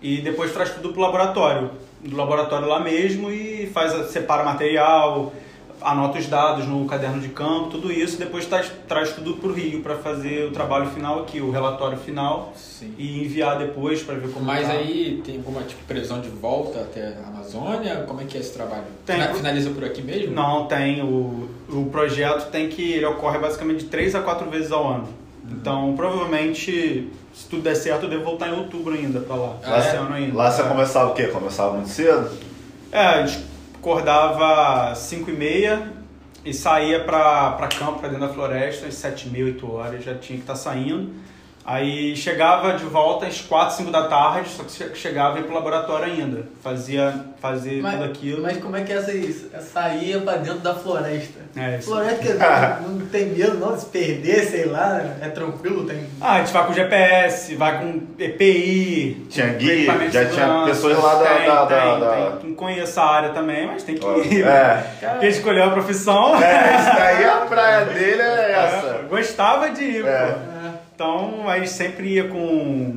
e 0.00 0.20
depois 0.20 0.52
traz 0.52 0.70
tudo 0.74 0.92
pro 0.92 1.00
laboratório, 1.00 1.70
do 2.00 2.16
laboratório 2.16 2.68
lá 2.68 2.78
mesmo 2.78 3.30
e 3.30 3.66
faz 3.66 3.92
separa 4.10 4.44
material, 4.44 5.32
anota 5.80 6.18
os 6.18 6.26
dados 6.26 6.66
no 6.66 6.84
caderno 6.86 7.20
de 7.20 7.28
campo, 7.28 7.68
tudo 7.70 7.92
isso, 7.92 8.16
e 8.16 8.18
depois 8.18 8.46
traz, 8.46 8.70
traz 8.88 9.12
tudo 9.12 9.34
pro 9.34 9.52
Rio 9.52 9.80
para 9.82 9.96
fazer 9.96 10.46
o 10.46 10.50
trabalho 10.50 10.86
final 10.90 11.20
aqui, 11.20 11.40
o 11.40 11.50
relatório 11.50 11.96
final 11.98 12.52
Sim. 12.56 12.92
e 12.98 13.24
enviar 13.24 13.58
depois 13.58 14.02
para 14.02 14.14
ver 14.16 14.30
como 14.32 14.44
Mas 14.46 14.66
tá. 14.66 14.72
aí 14.74 15.22
tem 15.24 15.36
alguma 15.36 15.62
tipo, 15.62 15.82
previsão 15.84 16.20
de 16.20 16.28
volta 16.28 16.80
até 16.80 17.16
a 17.24 17.28
Amazônia? 17.28 18.04
Como 18.06 18.20
é 18.20 18.24
que 18.24 18.36
é 18.36 18.40
esse 18.40 18.52
trabalho? 18.52 18.84
Tem. 19.06 19.16
Fina- 19.20 19.34
Finaliza 19.34 19.70
por 19.70 19.84
aqui 19.84 20.02
mesmo? 20.02 20.34
Não, 20.34 20.66
tem. 20.66 21.02
O, 21.02 21.48
o 21.68 21.88
projeto 21.90 22.50
tem 22.50 22.68
que. 22.68 22.92
Ele 22.92 23.06
ocorre 23.06 23.38
basicamente 23.38 23.80
de 23.84 23.86
3 23.86 24.14
a 24.14 24.20
4 24.20 24.48
vezes 24.50 24.72
ao 24.72 24.86
ano. 24.88 25.08
Então, 25.50 25.94
provavelmente, 25.96 27.08
se 27.32 27.46
tudo 27.48 27.62
der 27.62 27.74
certo, 27.74 28.02
eu 28.04 28.10
devo 28.10 28.24
voltar 28.24 28.48
em 28.48 28.52
outubro 28.58 28.92
ainda 28.94 29.20
pra 29.20 29.34
lá. 29.36 29.56
Ah, 29.64 29.78
esse 29.78 29.88
é? 29.88 29.98
ano 29.98 30.14
ainda. 30.14 30.36
Lá 30.36 30.50
você 30.50 30.62
começava 30.62 31.10
o 31.10 31.14
quê? 31.14 31.28
Começava 31.28 31.72
muito 31.74 31.88
cedo? 31.88 32.30
É, 32.92 32.98
a 33.00 33.26
gente 33.26 33.44
acordava 33.88 34.90
às 34.90 34.98
5 34.98 35.30
e 35.30 35.32
e 36.44 36.52
saía 36.52 37.02
pra 37.04 37.68
campo, 37.78 38.00
pra 38.00 38.08
dentro 38.08 38.26
da 38.26 38.32
floresta, 38.32 38.86
às 38.86 38.94
7 38.94 39.28
e 39.28 39.30
meia, 39.30 39.46
8 39.46 39.72
horas, 39.72 40.04
já 40.04 40.14
tinha 40.14 40.36
que 40.36 40.42
estar 40.42 40.54
saindo. 40.54 41.10
Aí 41.70 42.16
chegava 42.16 42.72
de 42.72 42.84
volta 42.84 43.26
às 43.26 43.42
4, 43.42 43.76
5 43.76 43.90
da 43.90 44.04
tarde, 44.08 44.48
só 44.48 44.62
que 44.64 44.72
che- 44.72 44.94
chegava 44.94 45.36
e 45.36 45.40
ia 45.42 45.46
pro 45.46 45.54
laboratório 45.54 46.06
ainda. 46.06 46.44
Fazia, 46.64 47.12
fazia 47.42 47.82
tudo 47.82 48.04
aquilo. 48.04 48.40
mas 48.42 48.56
como 48.56 48.74
é 48.74 48.80
que 48.80 48.90
é 48.90 48.96
essa, 48.96 49.12
isso? 49.12 49.50
É 49.52 49.58
sair 49.58 50.18
pra 50.22 50.36
dentro 50.36 50.60
da 50.60 50.74
floresta. 50.74 51.40
É, 51.54 51.76
isso. 51.76 51.88
Floresta 51.88 52.16
que 52.24 52.32
não 52.88 53.06
tem 53.08 53.26
medo 53.26 53.58
não 53.58 53.74
de 53.74 53.80
se 53.80 53.86
perder, 53.86 54.44
sei 54.46 54.64
lá, 54.64 54.98
é 55.20 55.28
tranquilo, 55.28 55.84
tem. 55.84 56.06
Ah, 56.22 56.36
a 56.36 56.38
gente 56.38 56.52
vai 56.54 56.66
com 56.66 56.72
GPS, 56.72 57.54
vai 57.56 57.78
com 57.80 58.00
EPI. 58.18 59.26
Tinha 59.28 59.48
com 59.52 59.58
guia, 59.58 60.10
já 60.10 60.24
tinha 60.24 60.62
pessoas 60.64 60.96
lá 61.02 61.14
da- 61.16 61.24
Tem, 61.34 61.46
da- 61.46 61.66
tem, 61.66 61.76
da- 61.76 61.96
da- 61.98 62.36
tem. 62.36 62.54
Conhece 62.54 62.98
a 62.98 63.04
área 63.04 63.28
também, 63.30 63.66
mas 63.66 63.82
tem 63.82 63.94
que 63.94 64.06
ir. 64.34 64.42
É. 64.46 64.84
Quem 65.20 65.28
escolheu 65.28 65.64
a 65.64 65.70
profissão. 65.70 66.34
É, 66.42 66.76
isso 66.76 66.96
daí 66.96 67.24
a 67.24 67.36
praia 67.46 67.84
dele 67.84 68.22
é 68.22 68.24
É, 68.48 68.52
essa. 68.52 69.02
gostava 69.08 69.68
de 69.70 69.82
ir, 69.84 70.06
É. 70.06 70.26
pô. 70.32 70.57
Então, 70.98 71.48
a 71.48 71.56
gente 71.60 71.70
sempre 71.70 72.08
ia 72.14 72.26
com, 72.26 72.96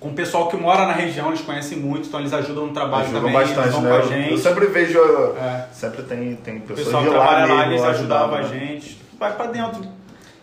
com 0.00 0.08
o 0.08 0.12
pessoal 0.14 0.48
que 0.48 0.56
mora 0.56 0.84
na 0.84 0.92
região, 0.92 1.28
eles 1.28 1.40
conhecem 1.42 1.78
muito, 1.78 2.08
então 2.08 2.18
eles 2.18 2.32
ajudam 2.32 2.66
no 2.66 2.72
trabalho 2.72 3.04
Ajudam 3.04 3.20
também, 3.20 3.34
bastante, 3.34 3.60
eles 3.60 3.72
vão 3.72 3.82
né? 3.82 3.88
com 3.90 3.94
a 3.94 3.98
Eu- 4.00 4.08
gente. 4.08 4.30
Eu 4.32 4.38
sempre 4.38 4.66
vejo. 4.66 4.98
É. 5.40 5.68
Sempre 5.72 6.02
tem, 6.02 6.34
tem 6.34 6.56
O 6.56 6.60
pessoas 6.62 6.86
pessoal 6.86 7.04
de 7.04 7.08
que 7.10 7.14
lá 7.14 7.24
trabalha 7.28 7.54
lá, 7.54 7.58
mesmo 7.68 7.72
eles 7.74 7.84
ajudavam 7.84 8.34
a 8.34 8.38
ajudando. 8.40 8.58
gente. 8.58 9.00
Vai 9.16 9.32
pra 9.36 9.46
dentro. 9.46 9.80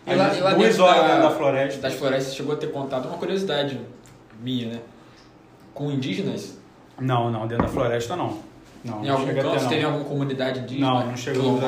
E 0.06 0.14
lá- 0.14 0.34
e 0.34 0.40
lá 0.40 0.50
duas 0.54 0.68
dentro 0.68 0.84
horas 0.84 0.96
da- 1.02 1.06
dentro 1.08 1.22
da 1.24 1.30
floresta. 1.30 1.80
Das 1.82 1.92
florestas 1.94 2.34
chegou 2.34 2.54
a 2.54 2.56
ter 2.56 2.68
contato, 2.72 3.06
uma 3.06 3.18
curiosidade 3.18 3.78
minha, 4.40 4.66
né? 4.68 4.80
Com 5.74 5.90
indígenas. 5.90 6.56
Não, 6.98 7.30
não, 7.30 7.46
dentro 7.46 7.66
da 7.66 7.70
floresta 7.70 8.16
não. 8.16 8.38
Não, 8.86 9.02
em 9.04 9.08
não 9.08 9.14
algum 9.16 9.34
canto 9.34 9.62
não. 9.62 9.68
teve 9.68 9.84
alguma 9.84 10.04
comunidade 10.04 10.60
indígena? 10.60 10.86
Não, 10.90 11.06
não 11.08 11.16
chegou. 11.16 11.60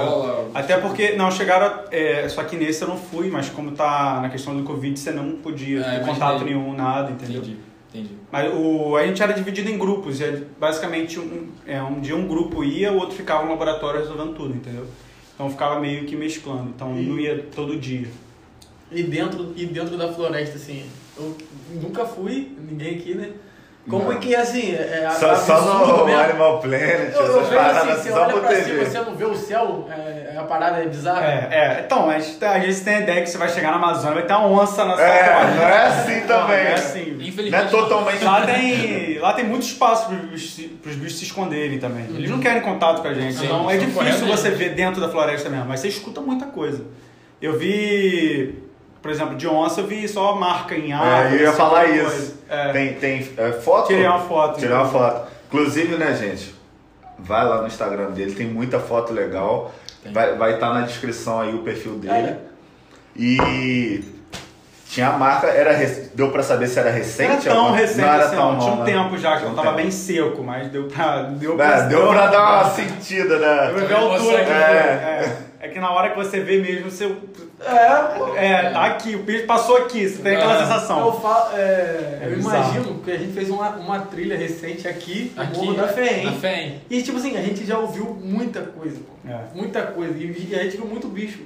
Até 0.54 0.76
porque, 0.78 1.12
não, 1.16 1.30
chegaram, 1.30 1.80
é, 1.90 2.28
só 2.28 2.44
que 2.44 2.56
nesse 2.56 2.82
eu 2.82 2.88
não 2.88 2.96
fui, 2.96 3.28
mas 3.30 3.48
como 3.48 3.72
tá 3.72 4.20
na 4.22 4.28
questão 4.28 4.56
do 4.56 4.62
Covid, 4.62 4.98
você 4.98 5.10
não 5.10 5.32
podia 5.32 5.80
É, 5.80 5.98
ter 5.98 6.06
contato 6.06 6.44
nenhum, 6.44 6.74
nada, 6.74 7.10
entendeu? 7.10 7.38
Entendi, 7.42 7.56
entendi. 7.92 8.10
Mas 8.30 8.52
o, 8.54 8.96
a 8.96 9.06
gente 9.06 9.22
era 9.22 9.32
dividido 9.32 9.68
em 9.70 9.76
grupos, 9.78 10.20
e 10.20 10.24
é 10.24 10.42
basicamente 10.58 11.18
um, 11.18 11.48
é, 11.66 11.82
um 11.82 12.00
dia 12.00 12.14
um 12.16 12.26
grupo 12.26 12.62
ia, 12.62 12.92
o 12.92 12.96
outro 12.96 13.16
ficava 13.16 13.44
no 13.44 13.50
laboratório 13.50 14.00
resolvendo 14.00 14.34
tudo, 14.34 14.54
entendeu? 14.54 14.86
Então 15.34 15.48
ficava 15.50 15.78
meio 15.80 16.04
que 16.04 16.16
mesclando, 16.16 16.70
então 16.74 16.96
E- 16.98 17.02
não 17.02 17.18
ia 17.18 17.46
todo 17.54 17.76
dia. 17.78 18.08
E 18.90 19.02
dentro, 19.02 19.52
e 19.56 19.66
dentro 19.66 19.96
da 19.98 20.12
floresta, 20.12 20.56
assim, 20.56 20.84
eu 21.16 21.36
nunca 21.82 22.04
fui, 22.06 22.56
ninguém 22.70 22.94
aqui, 22.96 23.14
né? 23.14 23.30
Como 23.88 24.04
Não. 24.04 24.12
é 24.12 24.16
que, 24.16 24.34
assim, 24.36 24.74
é 24.74 25.04
é 25.06 25.10
Só, 25.10 25.34
só 25.34 25.60
no 25.86 26.04
mesmo? 26.04 26.20
Animal 26.20 26.60
Planet, 26.60 27.14
Eu, 27.14 27.20
eu 27.20 27.24
essas 27.24 27.34
vejo 27.48 27.56
paradas 27.56 27.88
assim, 27.88 28.02
você 28.02 28.10
só 28.10 28.22
olha 28.22 28.36
pra 28.40 28.62
cima, 28.62 28.84
você 28.84 28.98
não 29.00 29.14
vê 29.14 29.24
o 29.24 29.34
céu, 29.34 29.88
é, 29.90 30.36
a 30.36 30.42
parada 30.42 30.78
é 30.82 30.86
bizarra. 30.86 31.24
É, 31.24 31.48
é, 31.50 31.82
então, 31.86 32.10
a 32.10 32.18
gente, 32.18 32.44
a 32.44 32.58
gente 32.58 32.80
tem 32.82 32.94
a 32.96 33.00
ideia 33.00 33.22
que 33.22 33.30
você 33.30 33.38
vai 33.38 33.48
chegar 33.48 33.70
na 33.70 33.76
Amazônia 33.76 34.14
vai 34.14 34.22
ter 34.26 34.34
uma 34.34 34.46
onça 34.48 34.84
na 34.84 34.94
sua 34.94 35.04
É, 35.04 35.54
não 35.56 35.62
é 35.62 35.86
assim 35.86 36.20
Não, 36.20 36.26
também. 36.26 36.56
é 36.58 36.74
assim. 36.74 37.16
Infelizmente. 37.20 37.50
Não 37.50 37.58
é 37.58 37.64
totalmente. 37.64 38.24
Lá 38.24 38.46
tem, 38.46 39.18
lá 39.18 39.32
tem 39.32 39.44
muito 39.46 39.62
espaço 39.62 40.08
para 40.08 40.16
os 40.90 40.96
bichos 40.96 41.18
se 41.18 41.24
esconderem 41.24 41.78
também. 41.78 42.04
Eles 42.14 42.30
não 42.30 42.40
querem 42.40 42.60
contato 42.60 43.00
com 43.00 43.08
a 43.08 43.14
gente. 43.14 43.36
Sim, 43.38 43.46
então 43.46 43.70
é 43.70 43.78
difícil 43.78 44.26
você 44.26 44.50
ver 44.50 44.74
dentro 44.74 45.00
da 45.00 45.08
floresta 45.08 45.48
mesmo. 45.48 45.64
Mas 45.66 45.80
você 45.80 45.88
escuta 45.88 46.20
muita 46.20 46.44
coisa. 46.46 46.84
Eu 47.40 47.58
vi, 47.58 48.54
por 49.08 49.12
exemplo, 49.14 49.36
de 49.36 49.48
onça, 49.48 49.80
eu 49.80 49.86
vi 49.86 50.06
só 50.06 50.34
marca 50.34 50.74
em 50.74 50.90
É, 50.92 50.94
árvore. 50.94 51.36
eu 51.36 51.40
ia 51.40 51.48
esse 51.48 51.56
falar 51.56 51.86
isso. 51.86 52.34
É. 52.46 52.72
Tem, 52.72 52.92
tem 52.92 53.32
é, 53.38 53.52
foto? 53.52 53.86
Tirei 53.86 54.06
uma 54.06 54.18
foto. 54.20 54.58
Tirei 54.60 54.76
uma 54.76 54.84
foto. 54.86 55.26
Inclusive, 55.46 55.96
né, 55.96 56.14
gente? 56.14 56.54
Vai 57.18 57.42
lá 57.46 57.62
no 57.62 57.66
Instagram 57.68 58.10
dele, 58.10 58.32
tem 58.34 58.46
muita 58.46 58.78
foto 58.78 59.14
legal. 59.14 59.72
Tem. 60.02 60.12
Vai 60.12 60.24
estar 60.26 60.38
vai 60.38 60.58
tá 60.58 60.74
na 60.74 60.80
descrição 60.82 61.40
aí 61.40 61.54
o 61.54 61.60
perfil 61.62 61.94
dele. 61.94 62.12
É. 62.12 62.36
E 63.16 64.04
tinha 64.90 65.08
a 65.08 65.12
marca, 65.18 65.46
era 65.46 65.72
rec- 65.72 66.10
deu 66.14 66.30
pra 66.30 66.42
saber 66.42 66.66
se 66.68 66.78
era 66.78 66.90
recente? 66.90 67.48
Era 67.48 67.54
tão 67.56 67.58
alguma- 67.60 67.76
recente 67.78 68.00
não 68.02 68.12
era 68.12 68.24
assim, 68.26 68.36
tão 68.36 68.52
não. 68.52 68.58
Tinha 68.58 68.72
um 68.72 68.76
não, 68.76 68.84
né? 68.84 68.92
tempo 68.92 69.16
já 69.18 69.36
que 69.38 69.42
eu 69.44 69.48
um 69.48 69.54
tava 69.54 69.68
tempo. 69.68 69.76
bem 69.78 69.90
seco, 69.90 70.42
mas 70.44 70.68
deu 70.70 70.84
pra. 70.84 71.22
Deu 71.22 71.62
É, 71.62 71.82
deu 71.88 72.08
pra 72.08 72.26
dar 72.26 72.42
uma 72.62 72.64
sentida, 72.76 73.38
né? 73.38 73.66
Deu 73.68 73.74
pra 73.74 73.84
ver 73.86 73.94
a 73.94 73.98
altura 74.00 74.44
que 74.44 74.50
É. 74.50 75.36
é. 75.60 75.66
é 75.66 75.68
que 75.68 75.78
na 75.78 75.90
hora 75.90 76.10
que 76.10 76.16
você 76.16 76.40
vê 76.40 76.58
mesmo, 76.58 76.90
você. 76.90 77.04
É, 77.60 78.18
pô. 78.18 78.34
É, 78.36 78.70
tá 78.70 78.84
aqui, 78.86 79.14
o 79.16 79.24
peixe 79.24 79.44
passou 79.44 79.76
aqui, 79.78 80.08
você 80.08 80.22
tem 80.22 80.36
aquela. 80.36 80.54
Eu, 80.54 80.60
sensação. 80.60 81.20
falo, 81.20 81.56
é, 81.56 82.18
É 82.22 82.26
eu 82.26 82.38
imagino 82.38 83.00
que 83.00 83.10
a 83.10 83.16
gente 83.16 83.32
fez 83.32 83.50
uma, 83.50 83.70
uma 83.70 84.00
trilha 84.00 84.36
recente 84.36 84.86
aqui, 84.86 85.32
no 85.34 85.42
Aqui, 85.42 85.58
Morro 85.58 85.74
da 85.74 85.82
Na 85.82 85.88
FEM. 85.88 86.40
FEM. 86.40 86.80
E 86.88 87.02
tipo 87.02 87.18
assim, 87.18 87.36
a 87.36 87.42
gente 87.42 87.64
já 87.66 87.78
ouviu 87.78 88.04
muita 88.06 88.62
coisa, 88.62 88.98
pô. 88.98 89.28
É. 89.28 89.40
Muita 89.54 89.82
coisa. 89.82 90.14
E 90.16 90.54
a 90.54 90.62
gente 90.62 90.76
viu 90.76 90.86
muito 90.86 91.08
bicho. 91.08 91.40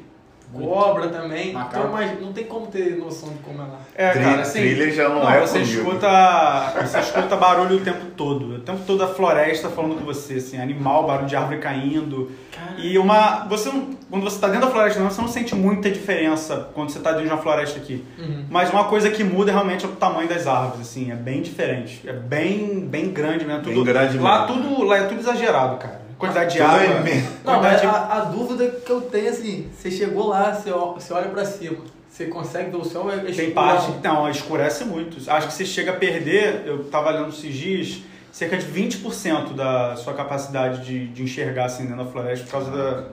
Cobra 0.53 1.09
também. 1.09 1.53
Macaco. 1.53 1.79
Então, 1.79 1.93
mas 1.93 2.21
não 2.21 2.33
tem 2.33 2.45
como 2.45 2.67
ter 2.67 2.97
noção 2.97 3.29
de 3.31 3.39
como 3.39 3.61
é 3.63 3.65
lá. 3.65 3.79
É, 3.95 4.11
Tri- 4.11 4.23
cara, 4.23 4.43
assim, 4.43 4.61
thriller 4.61 4.93
já 4.95 5.09
não 5.09 5.29
é 5.31 5.41
você 5.41 5.61
comigo. 5.61 5.79
escuta, 5.81 6.73
você 6.83 6.99
escuta 7.01 7.37
barulho 7.37 7.77
o 7.77 7.81
tempo 7.81 8.07
todo, 8.17 8.57
o 8.57 8.59
tempo 8.61 8.81
todo 8.87 9.03
a 9.03 9.09
floresta 9.09 9.69
falando 9.69 9.97
com 9.99 10.05
você, 10.05 10.35
assim, 10.35 10.61
animal, 10.61 11.07
barulho 11.07 11.27
de 11.29 11.37
árvore 11.37 11.59
caindo. 11.59 12.31
E 12.79 12.97
uma, 12.99 13.45
você 13.49 13.69
não, 13.71 13.91
quando 14.11 14.23
você 14.25 14.39
tá 14.41 14.47
dentro 14.49 14.67
da 14.67 14.73
floresta, 14.73 15.01
não, 15.01 15.11
você 15.11 15.21
não 15.21 15.29
sente 15.29 15.55
muita 15.55 15.91
diferença 15.91 16.69
quando 16.75 16.91
você 16.91 17.01
tá 17.01 17.11
dentro 17.13 17.27
de 17.27 17.33
uma 17.33 17.43
floresta 17.43 17.79
aqui. 17.79 18.05
Uhum. 18.19 18.45
Mas 18.49 18.71
uma 18.71 18.85
coisa 18.85 19.11
que 19.11 19.23
muda 19.25 19.51
realmente 19.53 19.85
é 19.85 19.89
o 19.89 19.93
tamanho 19.93 20.29
das 20.29 20.47
árvores, 20.47 20.81
assim, 20.83 21.11
é 21.11 21.15
bem 21.15 21.43
diferente, 21.43 22.03
é 22.07 22.13
bem, 22.13 22.81
bem 22.81 23.11
grande 23.11 23.45
mesmo. 23.45 23.63
Bem 23.63 23.75
Tudo, 23.75 23.85
grande 23.85 24.19
lá 24.19 24.47
mesmo. 24.47 24.63
tudo, 24.71 24.85
lá 24.85 24.99
é 24.99 25.03
tudo 25.05 25.21
exagerado, 25.21 25.77
cara. 25.77 26.02
Quantidade 26.23 26.53
de 26.53 26.59
Tudo 26.59 26.71
água. 26.71 27.01
Não, 27.45 27.61
quantidade 27.61 27.87
a, 27.87 28.13
a 28.13 28.21
dúvida 28.27 28.69
que 28.69 28.91
eu 28.91 29.01
tenho 29.01 29.27
é 29.27 29.31
assim, 29.31 29.69
você 29.77 29.91
chegou 29.91 30.29
lá, 30.29 30.55
você, 30.55 30.71
você 30.71 31.13
olha 31.13 31.29
pra 31.29 31.45
cima, 31.45 31.79
você 32.09 32.27
consegue 32.27 32.71
ver 32.71 32.77
o 32.77 32.85
céu, 32.85 33.11
é 33.11 33.19
Tem 33.33 33.51
parte 33.51 33.91
que 33.91 34.07
não, 34.07 34.31
escurece 34.31 34.85
muito. 34.85 35.19
Acho 35.29 35.49
que 35.49 35.53
você 35.53 35.65
chega 35.67 35.91
a 35.91 35.97
perder, 35.97 36.63
eu 36.65 36.85
tava 36.85 37.11
lendo 37.11 37.31
esses 37.31 37.53
dias, 37.53 38.03
cerca 38.31 38.57
de 38.57 38.67
20% 38.67 39.53
da 39.55 39.97
sua 39.97 40.15
capacidade 40.15 40.87
de, 40.87 41.09
de 41.09 41.25
enxergar 41.25 41.65
assim 41.65 41.87
dentro 41.87 42.05
da 42.05 42.11
floresta 42.11 42.45
por 42.45 42.53
causa 42.53 42.71
da, 42.71 43.05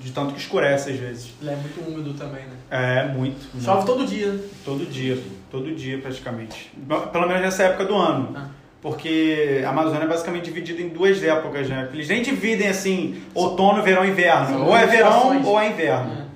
de 0.00 0.10
tanto 0.10 0.32
que 0.32 0.40
escurece 0.40 0.92
às 0.92 0.96
vezes. 0.96 1.34
Ele 1.42 1.50
é 1.50 1.56
muito 1.56 1.78
úmido 1.86 2.14
também, 2.14 2.44
né? 2.44 2.56
É, 2.70 3.04
muito. 3.08 3.60
Chove 3.62 3.78
muito. 3.78 3.86
todo 3.86 4.06
dia, 4.06 4.32
né? 4.32 4.40
todo 4.64 4.86
dia, 4.86 5.22
todo 5.50 5.74
dia 5.74 5.98
praticamente. 5.98 6.72
Pelo 7.12 7.28
menos 7.28 7.42
nessa 7.42 7.64
época 7.64 7.84
do 7.84 7.96
ano. 7.96 8.32
Ah. 8.34 8.48
Porque 8.82 9.62
a 9.64 9.68
Amazônia 9.68 10.04
é 10.04 10.08
basicamente 10.08 10.44
dividida 10.44 10.80
em 10.80 10.88
duas 10.88 11.22
épocas, 11.22 11.68
né? 11.68 11.88
Eles 11.92 12.08
nem 12.08 12.22
dividem 12.22 12.68
assim, 12.68 13.22
outono, 13.34 13.82
verão 13.82 14.04
e 14.04 14.08
inverno. 14.08 14.66
Ou 14.66 14.76
é 14.76 14.86
verão 14.86 15.44
ou 15.44 15.60
é 15.60 15.68
inverno. 15.68 16.12
É. 16.12 16.30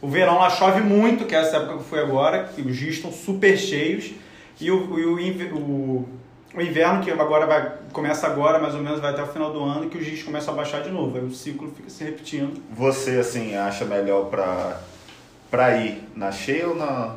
O 0.00 0.08
verão 0.08 0.38
lá 0.38 0.48
chove 0.48 0.80
muito, 0.80 1.24
que 1.24 1.34
é 1.34 1.38
essa 1.38 1.56
época 1.56 1.78
que 1.78 1.84
foi 1.84 2.00
agora, 2.00 2.44
que 2.44 2.62
os 2.62 2.78
rios 2.78 2.96
estão 2.96 3.12
super 3.12 3.58
cheios. 3.58 4.12
E 4.58 4.70
o, 4.70 4.98
e 4.98 5.04
o, 5.04 5.56
o, 5.56 6.08
o 6.54 6.62
inverno, 6.62 7.02
que 7.02 7.10
agora 7.10 7.44
vai, 7.44 7.72
começa 7.92 8.26
agora, 8.26 8.58
mais 8.58 8.74
ou 8.74 8.80
menos, 8.80 9.00
vai 9.00 9.10
até 9.10 9.22
o 9.22 9.26
final 9.26 9.52
do 9.52 9.62
ano, 9.62 9.90
que 9.90 9.98
os 9.98 10.06
rios 10.06 10.22
começam 10.22 10.54
a 10.54 10.56
baixar 10.56 10.82
de 10.82 10.90
novo. 10.90 11.18
Aí 11.18 11.24
o 11.24 11.30
ciclo 11.30 11.70
fica 11.76 11.90
se 11.90 12.04
repetindo. 12.04 12.62
Você, 12.70 13.18
assim, 13.18 13.54
acha 13.54 13.84
melhor 13.84 14.26
pra, 14.26 14.80
pra 15.50 15.76
ir 15.76 16.02
na 16.14 16.32
cheia 16.32 16.68
ou 16.68 16.74
na. 16.74 17.16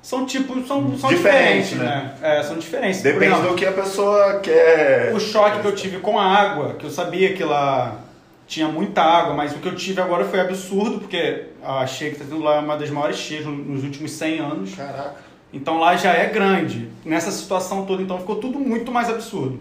São 0.00 0.24
tipos, 0.24 0.66
são, 0.66 0.96
são 0.96 1.10
Diferente, 1.10 1.70
diferentes, 1.70 1.72
né? 1.72 2.14
É, 2.22 2.42
são 2.42 2.56
diferentes. 2.56 3.02
Depende 3.02 3.26
exemplo, 3.26 3.48
do 3.50 3.54
que 3.54 3.66
a 3.66 3.72
pessoa 3.72 4.40
quer. 4.40 5.12
O 5.14 5.20
choque 5.20 5.60
que 5.60 5.66
eu 5.66 5.74
tive 5.74 5.98
com 5.98 6.18
a 6.18 6.24
água, 6.24 6.74
que 6.74 6.86
eu 6.86 6.90
sabia 6.90 7.34
que 7.34 7.42
lá 7.42 7.96
tinha 8.46 8.68
muita 8.68 9.02
água, 9.02 9.34
mas 9.34 9.52
o 9.52 9.58
que 9.58 9.68
eu 9.68 9.76
tive 9.76 10.00
agora 10.00 10.24
foi 10.24 10.40
absurdo, 10.40 11.00
porque 11.00 11.46
a 11.62 11.86
cheia 11.86 12.10
que 12.10 12.16
está 12.16 12.28
tendo 12.28 12.42
lá 12.42 12.56
é 12.56 12.60
uma 12.60 12.76
das 12.76 12.88
maiores 12.90 13.18
cheias 13.18 13.44
nos 13.44 13.84
últimos 13.84 14.12
100 14.12 14.38
anos. 14.38 14.74
Caraca. 14.74 15.16
Então 15.52 15.78
lá 15.78 15.96
já 15.96 16.12
é 16.12 16.26
grande. 16.26 16.88
Nessa 17.04 17.30
situação 17.30 17.84
toda, 17.84 18.02
então 18.02 18.18
ficou 18.18 18.36
tudo 18.36 18.58
muito 18.58 18.90
mais 18.92 19.08
absurdo. 19.10 19.60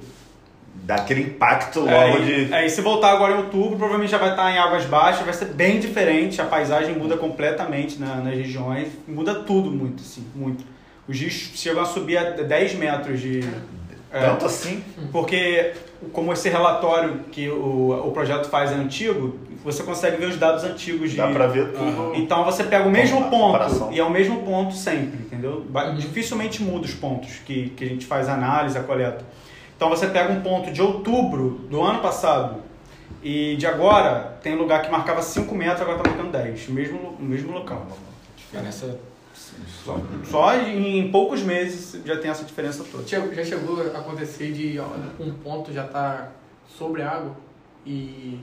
Dá 0.88 0.96
aquele 0.96 1.22
impacto 1.22 1.82
logo 1.82 1.92
É, 1.92 2.20
de. 2.22 2.54
é, 2.54 2.66
e 2.66 2.70
se 2.70 2.80
voltar 2.80 3.12
agora 3.12 3.34
em 3.34 3.38
outubro, 3.40 3.76
provavelmente 3.78 4.10
já 4.10 4.18
vai 4.18 4.30
estar 4.30 4.50
em 4.50 4.58
águas 4.58 4.86
baixas, 4.86 5.26
vai 5.26 5.34
ser 5.34 5.48
bem 5.48 5.80
diferente, 5.82 6.40
a 6.42 6.46
paisagem 6.46 6.96
muda 6.98 7.18
completamente 7.18 8.00
na- 8.00 8.16
nas 8.16 8.34
regiões, 8.34 8.88
muda 9.06 9.36
tudo 9.36 9.70
muito, 9.70 10.02
assim, 10.02 10.26
muito. 10.34 10.64
Os 11.06 11.20
rios 11.20 11.34
chegam 11.56 11.82
a 11.82 11.86
subir 11.86 12.18
a 12.18 12.30
10 12.32 12.76
metros 12.76 13.20
de... 13.20 13.42
é, 14.14 14.22
Tanto 14.22 14.46
assim. 14.46 14.82
porque, 15.12 15.74
como 16.14 16.32
esse 16.32 16.48
relatório 16.48 17.20
que 17.34 17.50
o, 17.50 17.92
o 18.08 18.12
projeto 18.12 18.48
faz 18.50 18.72
é 18.72 18.76
antigo, 18.76 19.38
você 19.66 19.84
consegue 19.84 20.16
ver 20.16 20.28
os 20.28 20.38
dados 20.38 20.64
antigos 20.64 21.12
de. 21.12 21.18
Dá 21.18 21.28
pra 21.28 21.48
ver 21.48 21.74
tudo. 21.74 22.14
Então 22.16 22.46
você 22.46 22.64
pega 22.64 22.88
o 22.88 22.92
mesmo 22.92 23.18
Uma 23.18 23.30
ponto 23.30 23.42
comparação. 23.48 23.92
e 23.92 24.00
é 24.00 24.04
o 24.06 24.10
mesmo 24.10 24.42
ponto 24.44 24.74
sempre, 24.74 25.20
entendeu? 25.20 25.66
Uhum. 25.76 25.96
Dificilmente 25.98 26.64
muda 26.64 26.86
os 26.86 26.94
pontos 26.94 27.32
que, 27.46 27.72
que 27.76 27.84
a 27.84 27.88
gente 27.88 28.06
faz 28.06 28.30
a 28.30 28.34
análise, 28.36 28.78
a 28.78 28.84
coleta. 28.84 29.26
Então 29.78 29.90
você 29.90 30.08
pega 30.08 30.34
um 30.34 30.42
ponto 30.42 30.72
de 30.72 30.82
outubro 30.82 31.62
do 31.70 31.82
ano 31.84 32.02
passado 32.02 32.64
e 33.22 33.56
de 33.56 33.68
agora, 33.68 34.38
tem 34.42 34.56
lugar 34.56 34.82
que 34.82 34.92
marcava 34.92 35.22
5 35.22 35.54
metros, 35.54 35.82
agora 35.82 36.00
tá 36.00 36.10
marcando 36.10 36.32
10, 36.32 36.68
no 36.68 36.74
mesmo, 36.74 37.16
mesmo 37.20 37.52
local. 37.52 37.86
Diferença. 38.36 39.00
Só, 39.86 40.00
só 40.30 40.56
em, 40.56 41.00
em 41.00 41.12
poucos 41.12 41.44
meses 41.44 42.02
já 42.04 42.18
tem 42.18 42.32
essa 42.32 42.44
diferença 42.44 42.84
toda. 42.92 43.08
Já 43.08 43.22
chegou 43.46 43.82
a 43.82 44.00
acontecer 44.00 44.52
de 44.52 44.80
um 45.20 45.32
ponto 45.32 45.72
já 45.72 45.84
tá 45.84 46.30
sobre 46.68 47.04
a 47.04 47.12
água 47.12 47.36
e 47.86 48.40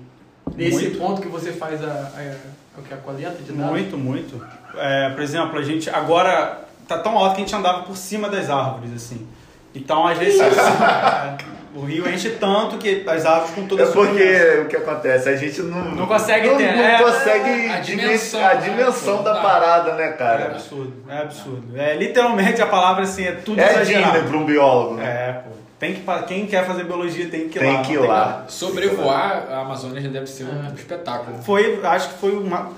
nesse 0.56 0.84
Muito. 0.84 0.98
ponto 0.98 1.20
que 1.20 1.28
você 1.28 1.52
faz 1.52 1.82
a, 1.82 1.86
a, 1.86 2.78
o 2.78 2.82
que 2.82 2.94
a 2.94 2.96
coleta 2.96 3.42
de 3.42 3.52
dados? 3.52 3.72
Muito, 3.72 3.98
muito. 3.98 4.46
É, 4.76 5.10
por 5.10 5.22
exemplo, 5.22 5.58
a 5.58 5.62
gente 5.62 5.90
agora, 5.90 6.64
tá 6.86 6.98
tão 6.98 7.18
alto 7.18 7.34
que 7.34 7.42
a 7.42 7.44
gente 7.44 7.54
andava 7.54 7.82
por 7.82 7.96
cima 7.96 8.28
das 8.28 8.48
árvores, 8.48 8.92
assim. 8.94 9.26
Então, 9.74 10.06
às 10.06 10.16
vezes, 10.18 10.40
é, 10.40 10.46
o 11.74 11.80
rio 11.84 12.08
enche 12.08 12.30
tanto 12.30 12.78
que 12.78 13.04
as 13.06 13.26
árvores 13.26 13.54
com 13.54 13.66
toda 13.66 13.82
É 13.82 13.86
a 13.86 13.90
sua 13.90 14.06
imensidão. 14.06 14.46
porque 14.46 14.60
o 14.60 14.68
que 14.68 14.76
acontece? 14.76 15.28
A 15.28 15.36
gente 15.36 15.62
não, 15.62 15.84
Não 15.96 16.06
consegue 16.06 16.46
não, 16.48 16.56
ter, 16.56 16.76
não 16.76 16.84
é, 16.84 17.02
consegue 17.02 17.50
a 17.70 17.80
dimen- 17.80 18.02
dimensão, 18.06 18.44
a 18.44 18.54
né? 18.54 18.60
dimensão 18.60 19.22
da 19.24 19.34
Não. 19.34 19.42
parada, 19.42 19.94
né, 19.94 20.08
É 20.08 20.12
cara? 20.12 20.44
absurdo, 20.46 20.92
é 21.08 21.18
absurdo. 21.18 21.62
É 21.76 21.96
literalmente 21.96 22.62
a 22.62 22.66
palavra 22.66 23.02
assim, 23.02 23.24
é 23.24 23.32
tudo 23.32 23.60
É 23.60 23.70
exagerado. 23.70 24.12
Disney 24.12 24.28
para 24.28 24.38
um 24.38 24.44
biólogo, 24.44 24.94
né? 24.94 25.04
É, 25.06 25.32
pô. 25.32 25.54
Tem 25.76 25.92
que, 25.92 26.02
quem 26.28 26.46
quer 26.46 26.64
fazer 26.64 26.84
biologia 26.84 27.28
tem 27.28 27.48
que 27.48 27.58
ir 27.58 27.60
Tem 27.60 27.72
lá. 27.74 27.82
que 27.82 27.92
ir 27.92 27.98
não 28.00 28.06
lá. 28.06 28.44
Sobrevoar 28.48 29.46
a 29.50 29.58
Amazônia 29.62 30.00
já 30.00 30.08
deve 30.08 30.26
ser 30.28 30.44
um 30.44 30.72
espetáculo. 30.72 31.36
Foi, 31.42 31.80
acho 31.82 32.10
que 32.10 32.14
foi 32.20 32.30
uma, 32.38 32.70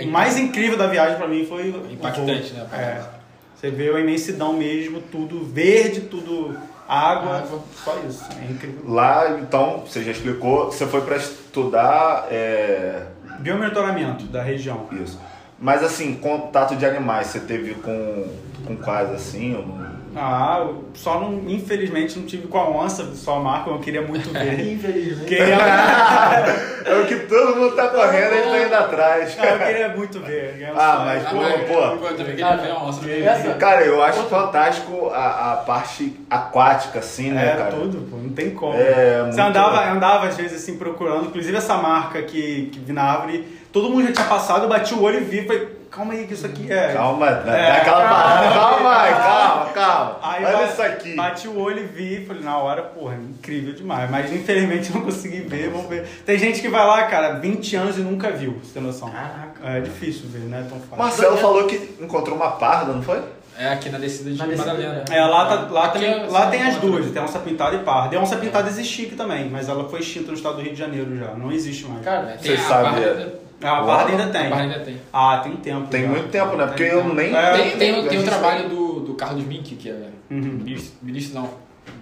o 0.00 0.06
mais 0.06 0.38
incrível 0.38 0.78
da 0.78 0.86
viagem 0.86 1.16
pra 1.16 1.26
mim 1.26 1.44
foi 1.44 1.68
Impactante, 1.90 2.54
né? 2.54 2.64
É. 2.72 3.15
Você 3.56 3.70
vê 3.70 3.88
a 3.88 3.98
imensidão 4.00 4.52
mesmo, 4.52 5.00
tudo 5.00 5.44
verde, 5.44 6.02
tudo 6.02 6.56
água, 6.86 7.38
Água. 7.38 7.60
só 7.84 7.98
isso. 8.06 8.24
É 8.40 8.52
incrível. 8.52 8.82
Lá, 8.86 9.38
então, 9.40 9.80
você 9.86 10.02
já 10.02 10.12
explicou, 10.12 10.66
você 10.66 10.86
foi 10.86 11.00
para 11.00 11.16
estudar 11.16 12.28
é, 12.30 13.06
Biomonitoramento 13.40 14.26
da 14.26 14.42
região. 14.42 14.86
isso. 14.92 15.18
Mas 15.58 15.82
assim, 15.82 16.14
contato 16.14 16.76
de 16.76 16.84
animais, 16.84 17.28
você 17.28 17.40
teve 17.40 17.74
com, 17.76 18.28
com 18.66 18.76
quais 18.76 19.10
assim? 19.10 19.56
ou 19.56 19.66
não? 19.66 19.95
Ah, 20.18 20.60
eu 20.60 20.84
só 20.94 21.20
não, 21.20 21.42
infelizmente 21.46 22.18
não 22.18 22.24
tive 22.26 22.46
com 22.48 22.56
a 22.58 22.68
onça, 22.70 23.12
só 23.14 23.36
a 23.36 23.40
marca, 23.40 23.68
eu 23.70 23.78
queria 23.78 24.00
muito 24.00 24.30
ver. 24.32 24.72
Infelizmente. 24.72 25.26
queria, 25.28 25.56
É 26.86 26.94
o 26.94 27.04
que 27.06 27.16
todo 27.16 27.56
mundo 27.56 27.74
tá 27.74 27.88
correndo, 27.88 28.32
ele 28.32 28.42
tá 28.50 28.62
indo 28.66 28.74
atrás. 28.74 29.36
Não, 29.36 29.44
eu 29.44 29.58
queria 29.58 29.88
muito 29.90 30.20
ver. 30.20 30.56
é 30.62 30.72
Ah, 30.74 30.92
sonho. 30.94 31.04
mas, 31.06 31.26
Ah, 31.26 31.30
pô, 31.30 31.36
mas- 31.36 31.68
pô. 31.68 32.06
Eu 32.06 32.16
também 32.16 32.36
queria 32.36 32.56
ver 32.56 32.72
onça 32.72 33.02
meio. 33.04 33.28
Essa- 33.28 33.54
Cara, 33.54 33.82
eu 33.84 34.02
acho 34.02 34.22
fantástico 34.24 35.10
a, 35.12 35.52
a 35.52 35.56
parte 35.58 36.16
aquática, 36.30 37.00
assim, 37.00 37.32
né, 37.32 37.52
É, 37.52 37.56
cara? 37.56 37.70
tudo, 37.72 37.98
pô, 38.10 38.16
não 38.16 38.30
tem 38.30 38.50
como. 38.50 38.74
É, 38.74 39.24
Você 39.30 39.40
andava, 39.40 39.84
andava 39.90 40.26
às 40.28 40.36
vezes 40.36 40.62
assim 40.62 40.78
procurando, 40.78 41.26
inclusive 41.26 41.56
essa 41.56 41.76
marca 41.76 42.22
que, 42.22 42.70
que 42.72 42.78
vi 42.78 42.92
na 42.92 43.02
árvore, 43.02 43.44
todo 43.72 43.90
mundo 43.90 44.06
já 44.06 44.12
tinha 44.12 44.26
passado, 44.26 44.62
eu 44.62 44.68
bati 44.68 44.94
o 44.94 45.02
olho 45.02 45.18
e 45.20 45.24
vi, 45.24 45.42
falei, 45.46 45.75
calma 45.90 46.12
aí 46.14 46.26
que 46.26 46.34
isso 46.34 46.46
aqui 46.46 46.70
é. 46.72 46.92
Calma, 46.92 47.30
dá 47.30 47.56
É, 47.56 47.70
aquela 47.78 48.02
calma. 48.02 48.14
parada, 48.22 48.54
calma 48.54 49.02
aí, 49.02 49.12
calma, 49.14 49.66
calma. 49.72 50.18
Aí 50.22 50.44
Olha 50.44 50.64
isso 50.66 50.82
aqui. 50.82 51.14
Bati 51.14 51.48
o 51.48 51.58
olho 51.58 51.80
e 51.80 51.86
vi, 51.86 52.24
falei, 52.26 52.42
na 52.42 52.58
hora, 52.58 52.82
porra, 52.82 53.14
incrível 53.14 53.72
demais. 53.74 54.10
Mas 54.10 54.32
infelizmente 54.32 54.92
não 54.94 55.02
consegui 55.02 55.40
ver, 55.40 55.70
vamos 55.70 55.88
ver. 55.88 56.06
Tem 56.24 56.38
gente 56.38 56.60
que 56.60 56.68
vai 56.68 56.86
lá, 56.86 57.04
cara, 57.04 57.34
20 57.34 57.76
anos 57.76 57.96
e 57.98 58.00
nunca 58.00 58.30
viu, 58.30 58.58
você 58.62 58.74
tem 58.74 58.82
noção. 58.82 59.10
Caraca. 59.10 59.60
É 59.64 59.80
difícil 59.80 60.26
ver, 60.28 60.40
não 60.48 60.58
é 60.58 60.62
tão 60.62 60.78
fácil. 60.80 60.96
Marcelo 60.98 61.36
falou 61.38 61.64
que 61.66 61.96
encontrou 62.00 62.36
uma 62.36 62.52
parda, 62.52 62.92
não 62.92 63.02
foi? 63.02 63.20
É 63.58 63.68
aqui 63.68 63.88
na 63.88 63.96
descida 63.96 64.30
de 64.32 64.36
Na 64.36 64.46
Madalena. 64.46 65.02
É, 65.10 65.24
lá, 65.24 65.46
tá- 65.46 65.68
lá, 65.70 65.84
Aqui 65.86 66.00
tem, 66.00 66.08
é- 66.12 66.26
lá 66.28 66.50
tem 66.50 66.60
as 66.62 66.76
encontra. 66.76 66.90
duas, 66.90 67.10
tem 67.10 67.22
a 67.22 67.24
onça 67.24 67.38
pintada 67.38 67.74
e 67.74 67.78
parda. 67.78 68.14
E 68.14 68.18
a 68.18 68.20
onça 68.20 68.36
pintada 68.36 68.68
existe 68.68 69.06
aqui 69.06 69.14
também, 69.16 69.48
mas 69.48 69.66
ela 69.70 69.88
foi 69.88 70.00
extinta 70.00 70.26
no 70.30 70.34
estado 70.36 70.56
do 70.56 70.60
Rio 70.60 70.72
de 70.74 70.78
Janeiro 70.78 71.16
já, 71.18 71.28
não 71.28 71.50
existe 71.50 71.86
mais. 71.86 72.04
Cara, 72.04 72.32
É, 72.32 72.36
tem 72.36 72.54
Você 72.54 72.62
a 72.62 72.68
sabe, 72.68 73.00
é. 73.02 73.08
Ah, 73.32 73.45
a 73.68 73.82
parda 73.84 74.10
ainda 74.12 74.26
tem. 74.28 74.46
A 74.46 74.50
barra 74.50 74.62
ainda 74.62 74.80
tem. 74.80 74.96
Ah, 75.12 75.38
tem 75.42 75.56
tempo. 75.56 75.86
Tem 75.88 76.02
já. 76.02 76.08
muito 76.08 76.28
tempo, 76.28 76.56
né? 76.56 76.66
Porque 76.66 76.82
eu 76.82 77.14
nem. 77.14 77.34
É. 77.34 77.52
Tem, 77.56 77.76
tem, 77.78 77.98
o- 78.00 78.08
tem 78.08 78.18
a 78.18 78.20
o 78.20 78.24
trabalho 78.24 78.68
do, 78.68 79.00
do 79.00 79.14
Carlos 79.14 79.44
Mink, 79.44 79.74
que 79.76 79.88
é 79.90 80.08
Uhum. 80.30 80.40
ministro, 80.40 80.94
ministro 81.02 81.34
não, 81.40 81.50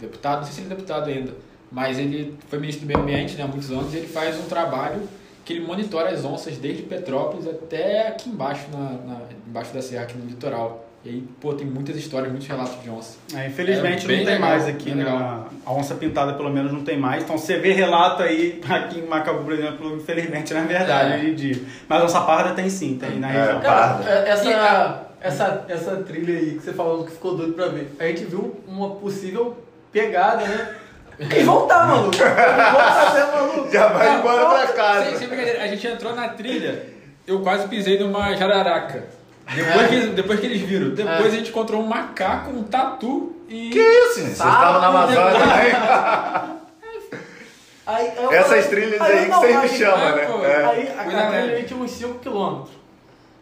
deputado, 0.00 0.38
não 0.38 0.44
sei 0.44 0.53
se 0.55 0.61
ele 0.62 0.72
é 0.72 0.77
deputado 0.77 1.09
ainda, 1.11 1.35
mas 1.70 1.98
ele 1.98 2.35
foi 2.48 2.59
ministro 2.59 2.85
do 2.85 2.88
meio 2.88 3.00
ambiente 3.00 3.35
né, 3.37 3.44
há 3.44 3.46
muitos 3.46 3.70
anos 3.70 3.92
e 3.92 3.98
ele 3.98 4.07
faz 4.07 4.38
um 4.38 4.44
trabalho 4.44 5.03
que 5.44 5.53
ele 5.53 5.66
monitora 5.66 6.09
as 6.09 6.24
onças 6.24 6.57
desde 6.57 6.83
Petrópolis 6.85 7.46
até 7.46 8.09
aqui 8.09 8.31
embaixo, 8.31 8.64
na, 8.72 8.79
na- 8.92 9.20
embaixo 9.46 9.74
da 9.74 9.83
serra, 9.83 10.05
aqui 10.05 10.16
no 10.16 10.24
litoral. 10.24 10.84
E 11.05 11.09
aí, 11.11 11.25
pô, 11.38 11.53
tem 11.53 11.67
muitas 11.67 11.97
histórias, 11.97 12.31
muitos 12.31 12.49
relatos 12.49 12.83
de 12.83 12.88
onça. 12.88 13.19
É, 13.37 13.47
infelizmente 13.47 14.07
É 14.07 14.09
não 14.09 14.17
tem 14.17 14.25
legal, 14.25 14.40
mais 14.40 14.67
aqui, 14.67 14.90
né? 14.95 15.05
legal. 15.05 15.49
A 15.67 15.73
onça 15.73 15.95
pintada 15.97 16.33
pelo 16.33 16.49
menos 16.51 16.73
não 16.73 16.83
tem 16.83 16.99
mais. 16.99 17.23
Então 17.23 17.37
você 17.37 17.59
vê 17.59 17.73
relato 17.73 18.23
aí 18.23 18.59
aqui 18.71 19.01
em 19.01 19.07
Macabu, 19.07 19.45
por 19.45 19.53
exemplo, 19.53 19.97
infelizmente 19.97 20.55
não 20.55 20.62
é 20.62 20.64
verdade 20.64 21.12
É. 21.12 21.17
hoje 21.17 21.31
em 21.31 21.35
dia. 21.35 21.62
Mas 21.87 22.01
a 22.01 22.05
onça 22.07 22.21
parda 22.23 22.55
tem 22.55 22.71
sim, 22.71 22.97
tem 22.99 23.19
na 23.21 23.31
É. 23.31 23.38
região. 23.38 23.61
Cara, 23.61 23.88
Parda. 23.95 24.11
é- 24.11 24.29
essa, 24.31 24.49
E 24.49 24.53
a- 24.55 25.01
essa, 25.21 25.64
essa 25.69 25.97
trilha 25.97 26.38
aí 26.38 26.53
que 26.55 26.62
você 26.64 26.73
falou 26.73 27.05
que 27.05 27.11
ficou 27.12 27.37
doido 27.37 27.53
pra 27.53 27.67
ver. 27.67 27.95
A 28.01 28.05
gente 28.07 28.25
viu 28.25 28.59
uma 28.67 28.90
possível 28.97 29.59
pegada, 29.93 30.43
né? 30.47 30.75
E 31.37 31.43
voltar, 31.43 31.85
maluco. 31.87 32.17
Voltar, 32.17 33.14
né, 33.14 33.27
maluco? 33.31 33.71
Já 33.71 33.88
vai 33.88 34.19
embora 34.19 34.47
pra 34.47 34.67
Sem, 34.69 34.75
casa. 34.77 35.17
sem 35.19 35.29
brincadeira, 35.29 35.62
a 35.62 35.67
gente 35.67 35.87
entrou 35.87 36.14
na 36.17 36.29
trilha, 36.31 36.83
eu 37.27 37.40
quase 37.40 37.69
pisei 37.69 37.99
numa 37.99 38.35
jararaca. 38.35 39.05
Depois 39.52 39.88
que, 39.88 40.07
depois 40.09 40.40
que 40.40 40.46
eles 40.46 40.61
viram. 40.62 40.90
Depois 40.94 41.26
a 41.26 41.37
gente 41.37 41.50
encontrou 41.50 41.83
um 41.83 41.87
macaco, 41.87 42.50
um 42.50 42.62
tatu 42.62 43.37
e. 43.48 43.70
Que 43.70 43.78
isso? 43.78 44.14
Vocês 44.14 44.30
estavam 44.33 44.80
na 44.80 44.87
Amazônia 44.87 45.33
também? 45.33 46.54
Aí, 47.87 48.12
eu 48.16 48.33
Essas 48.33 48.66
trilhas 48.68 48.98
aí 48.98 49.18
aí 49.18 49.24
que 49.26 49.30
vocês 49.30 49.61
me 49.61 49.68
chamam, 49.78 50.09
é, 50.09 50.16
né? 50.16 50.24
pô. 50.24 50.42
É. 50.42 50.64
Aí 50.64 50.88
a, 50.88 51.02
a 51.02 51.04
trilha 51.04 51.57
aí 51.57 51.62
tinha 51.64 51.78
uns 51.78 51.90
5km. 52.00 52.66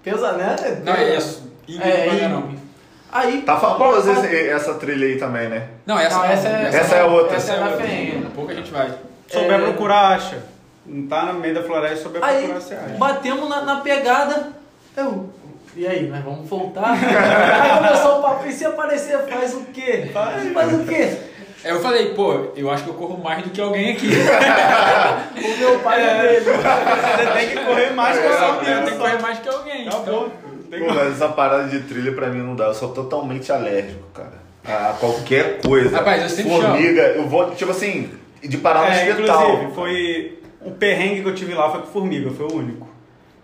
Pesa, 0.02 0.32
né? 0.32 0.56
Não, 0.84 0.92
é 0.94 1.16
isso. 1.16 1.48
É, 1.80 2.06
caramba. 2.06 2.48
Aí. 3.12 3.42
Tá 3.42 3.56
famoso 3.56 4.10
esse- 4.10 4.48
essa 4.48 4.74
trilha 4.74 5.06
aí 5.06 5.16
também, 5.16 5.48
né? 5.48 5.68
Não, 5.86 5.96
essa, 5.96 6.16
Não, 6.16 6.24
essa 6.24 6.48
é- 6.48 6.70
Essa 6.74 6.94
é 6.96 7.04
outra. 7.04 7.36
essa 7.36 7.52
é 7.52 7.56
da 7.60 7.66
outra. 7.70 7.86
Fenha. 7.86 8.30
Pouca 8.34 8.52
gente 8.52 8.72
vai. 8.72 8.92
Souber 9.28 9.52
É. 9.60 9.62
procurar, 9.62 10.08
acha. 10.16 10.42
Não 10.84 11.06
tá 11.06 11.26
no 11.26 11.34
meio 11.38 11.54
da 11.54 11.62
floresta, 11.62 12.02
souber 12.02 12.24
Aí 12.24 12.38
procurar, 12.38 12.60
você 12.60 12.74
acha. 12.74 12.94
batemos 12.98 13.48
na, 13.48 13.60
na 13.62 13.76
pegada. 13.76 14.48
Eu. 14.96 15.30
E 15.74 15.86
aí, 15.86 16.06
nós 16.06 16.22
vamos 16.22 16.48
voltar? 16.48 16.92
aí 17.00 17.78
começou 17.78 18.18
o 18.18 18.22
papo, 18.22 18.46
e 18.46 18.52
se 18.52 18.64
aparecer, 18.64 19.18
faz 19.26 19.54
o 19.54 19.64
quê? 19.72 20.10
Faz, 20.12 20.52
faz 20.52 20.72
o 20.74 20.84
quê? 20.84 21.16
Aí 21.64 21.70
eu 21.70 21.80
falei, 21.80 22.12
pô, 22.14 22.48
eu 22.56 22.70
acho 22.70 22.84
que 22.84 22.90
eu 22.90 22.94
corro 22.94 23.22
mais 23.22 23.42
do 23.42 23.50
que 23.50 23.60
alguém 23.60 23.92
aqui. 23.92 24.08
O 25.34 25.58
meu 25.58 25.78
pai 25.80 26.02
é 26.02 26.22
dele. 26.22 26.44
Você 26.44 27.38
tem 27.38 27.48
que 27.50 27.64
correr 27.64 27.90
mais 27.92 28.18
que 28.18 28.24
eu 28.24 28.30
o 28.30 28.36
seu 28.36 28.54
tenho 28.56 28.84
que 28.84 28.96
correr 28.96 29.20
mais 29.20 29.38
que 29.38 29.48
alguém. 29.48 29.88
Acabou. 29.88 30.26
Então, 30.26 30.32
Tem 30.70 30.80
Pô, 30.80 30.94
mas 30.94 31.12
essa 31.12 31.28
parada 31.28 31.68
de 31.68 31.80
trilha 31.80 32.12
pra 32.12 32.28
mim 32.28 32.40
não 32.40 32.54
dá. 32.56 32.66
Eu 32.66 32.74
sou 32.74 32.90
totalmente 32.90 33.50
alérgico, 33.52 34.04
cara. 34.12 34.42
A 34.64 34.94
qualquer 34.94 35.60
coisa. 35.60 35.96
Rapaz, 35.96 36.22
eu 36.22 36.28
sempre 36.28 36.52
Formiga, 36.52 37.02
eu 37.02 37.28
vou, 37.28 37.50
tipo 37.52 37.70
assim, 37.70 38.10
de 38.42 38.56
parar 38.58 38.90
no 38.90 38.94
É, 38.94 39.10
hospital. 39.10 39.48
inclusive, 39.48 39.74
foi 39.74 40.38
o 40.60 40.70
perrengue 40.72 41.22
que 41.22 41.28
eu 41.28 41.34
tive 41.34 41.54
lá 41.54 41.70
foi 41.70 41.80
com 41.80 41.86
formiga, 41.88 42.30
foi 42.30 42.46
o 42.46 42.54
único. 42.56 42.91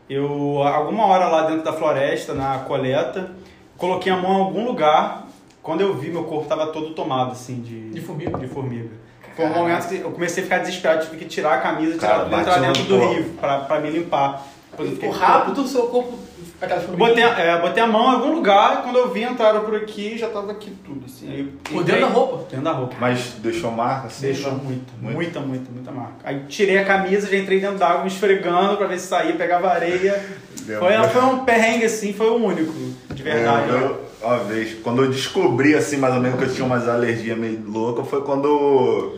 Eu, 0.09 0.63
alguma 0.63 1.07
hora 1.07 1.27
lá 1.29 1.43
dentro 1.47 1.63
da 1.65 1.73
floresta, 1.73 2.33
na 2.35 2.61
coleta, 2.61 3.31
coloquei 3.77 4.11
a 4.11 4.17
mão 4.17 4.33
em 4.39 4.41
algum 4.45 4.65
lugar, 4.65 5.27
quando 5.63 5.83
eu 5.83 5.95
vi, 5.95 6.11
meu 6.11 6.25
corpo 6.25 6.49
tava 6.49 6.69
todo 6.69 6.91
tomado, 6.95 7.33
assim, 7.33 7.61
de, 7.61 7.91
De 7.91 8.01
formiga? 8.01 8.39
De 8.39 8.49
formiga. 8.49 8.89
Foi 9.37 9.45
um 9.47 9.51
momento 9.55 9.89
que 9.89 10.01
eu 10.01 10.11
comecei 10.11 10.43
a 10.43 10.47
ficar 10.47 10.59
desesperado, 10.59 11.05
tive 11.05 11.17
que 11.19 11.25
tirar 11.27 11.55
a 11.55 11.59
camisa 11.59 11.95
e 11.95 11.99
Cara, 11.99 12.25
tirar, 12.25 12.41
entrar 12.41 12.61
dentro 12.61 12.83
do 12.85 12.99
rio, 13.09 13.25
pra, 13.41 13.59
pra 13.61 13.81
me 13.81 13.91
limpar. 13.91 14.45
Depois 14.71 14.91
fiquei- 14.91 15.11
rápido 15.11 15.63
o 15.63 15.67
seu 15.69 15.87
corpo. 15.89 16.19
Aquela 16.61 16.83
Eu 16.83 16.97
botei, 16.97 17.23
a- 17.23 17.39
é, 17.39 17.61
botei 17.61 17.81
a 17.83 17.87
mão 17.87 18.11
em 18.11 18.15
algum 18.17 18.35
lugar, 18.35 18.83
quando 18.83 18.97
eu 18.99 19.13
vi, 19.13 19.23
entraram 19.23 19.61
por 19.61 19.77
aqui 19.77 20.15
e 20.15 20.19
já 20.19 20.29
tava 20.29 20.51
aqui 20.51 20.73
tudo, 20.85 21.05
assim. 21.07 21.31
Aí 21.31 21.41
entrei- 21.71 21.85
dentro 21.85 22.01
da 22.01 22.07
roupa? 22.09 22.37
Dentro 22.51 22.65
da 22.65 22.73
roupa. 22.73 22.97
Mas 22.99 23.35
deixou 23.39 23.71
marca 23.71 24.09
assim? 24.09 24.27
Deixou 24.27 24.53
Muito. 24.53 24.93
muita, 25.01 25.39
muita, 25.39 25.71
muita 25.71 25.93
marca. 25.93 26.15
Aí 26.25 26.41
tirei 26.49 26.79
a 26.79 26.85
camisa, 26.85 27.31
já 27.31 27.37
entrei 27.37 27.61
dentro 27.61 27.79
d'água, 27.79 28.03
me 28.03 28.09
esfregando 28.09 28.77
pra 28.77 28.89
ver 28.89 28.99
se 28.99 29.07
saía, 29.07 29.35
pegava 29.35 29.69
areia. 29.69 30.21
Deu. 30.63 30.81
Foi, 30.81 30.93
foi 31.09 31.23
um 31.25 31.45
perrengue 31.45 31.85
assim, 31.85 32.13
foi 32.13 32.29
o 32.29 32.35
único, 32.45 32.73
de 33.15 33.23
verdade. 33.23 33.69
Eu, 33.71 33.79
eu- 33.79 34.09
uma 34.21 34.39
vez, 34.39 34.75
quando 34.83 35.05
eu 35.05 35.11
descobri 35.11 35.77
assim, 35.77 35.97
mais 35.97 36.13
ou 36.15 36.21
menos 36.21 36.39
que 36.41 36.45
eu 36.45 36.53
tinha 36.53 36.67
umas 36.67 36.89
alergias 36.89 37.39
meio 37.39 37.63
loucas, 37.69 38.09
foi 38.09 38.21
quando 38.23 39.17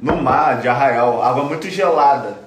no 0.00 0.16
mar 0.22 0.60
de 0.60 0.68
arraial, 0.68 1.20
água 1.20 1.42
muito 1.42 1.68
gelada. 1.68 2.46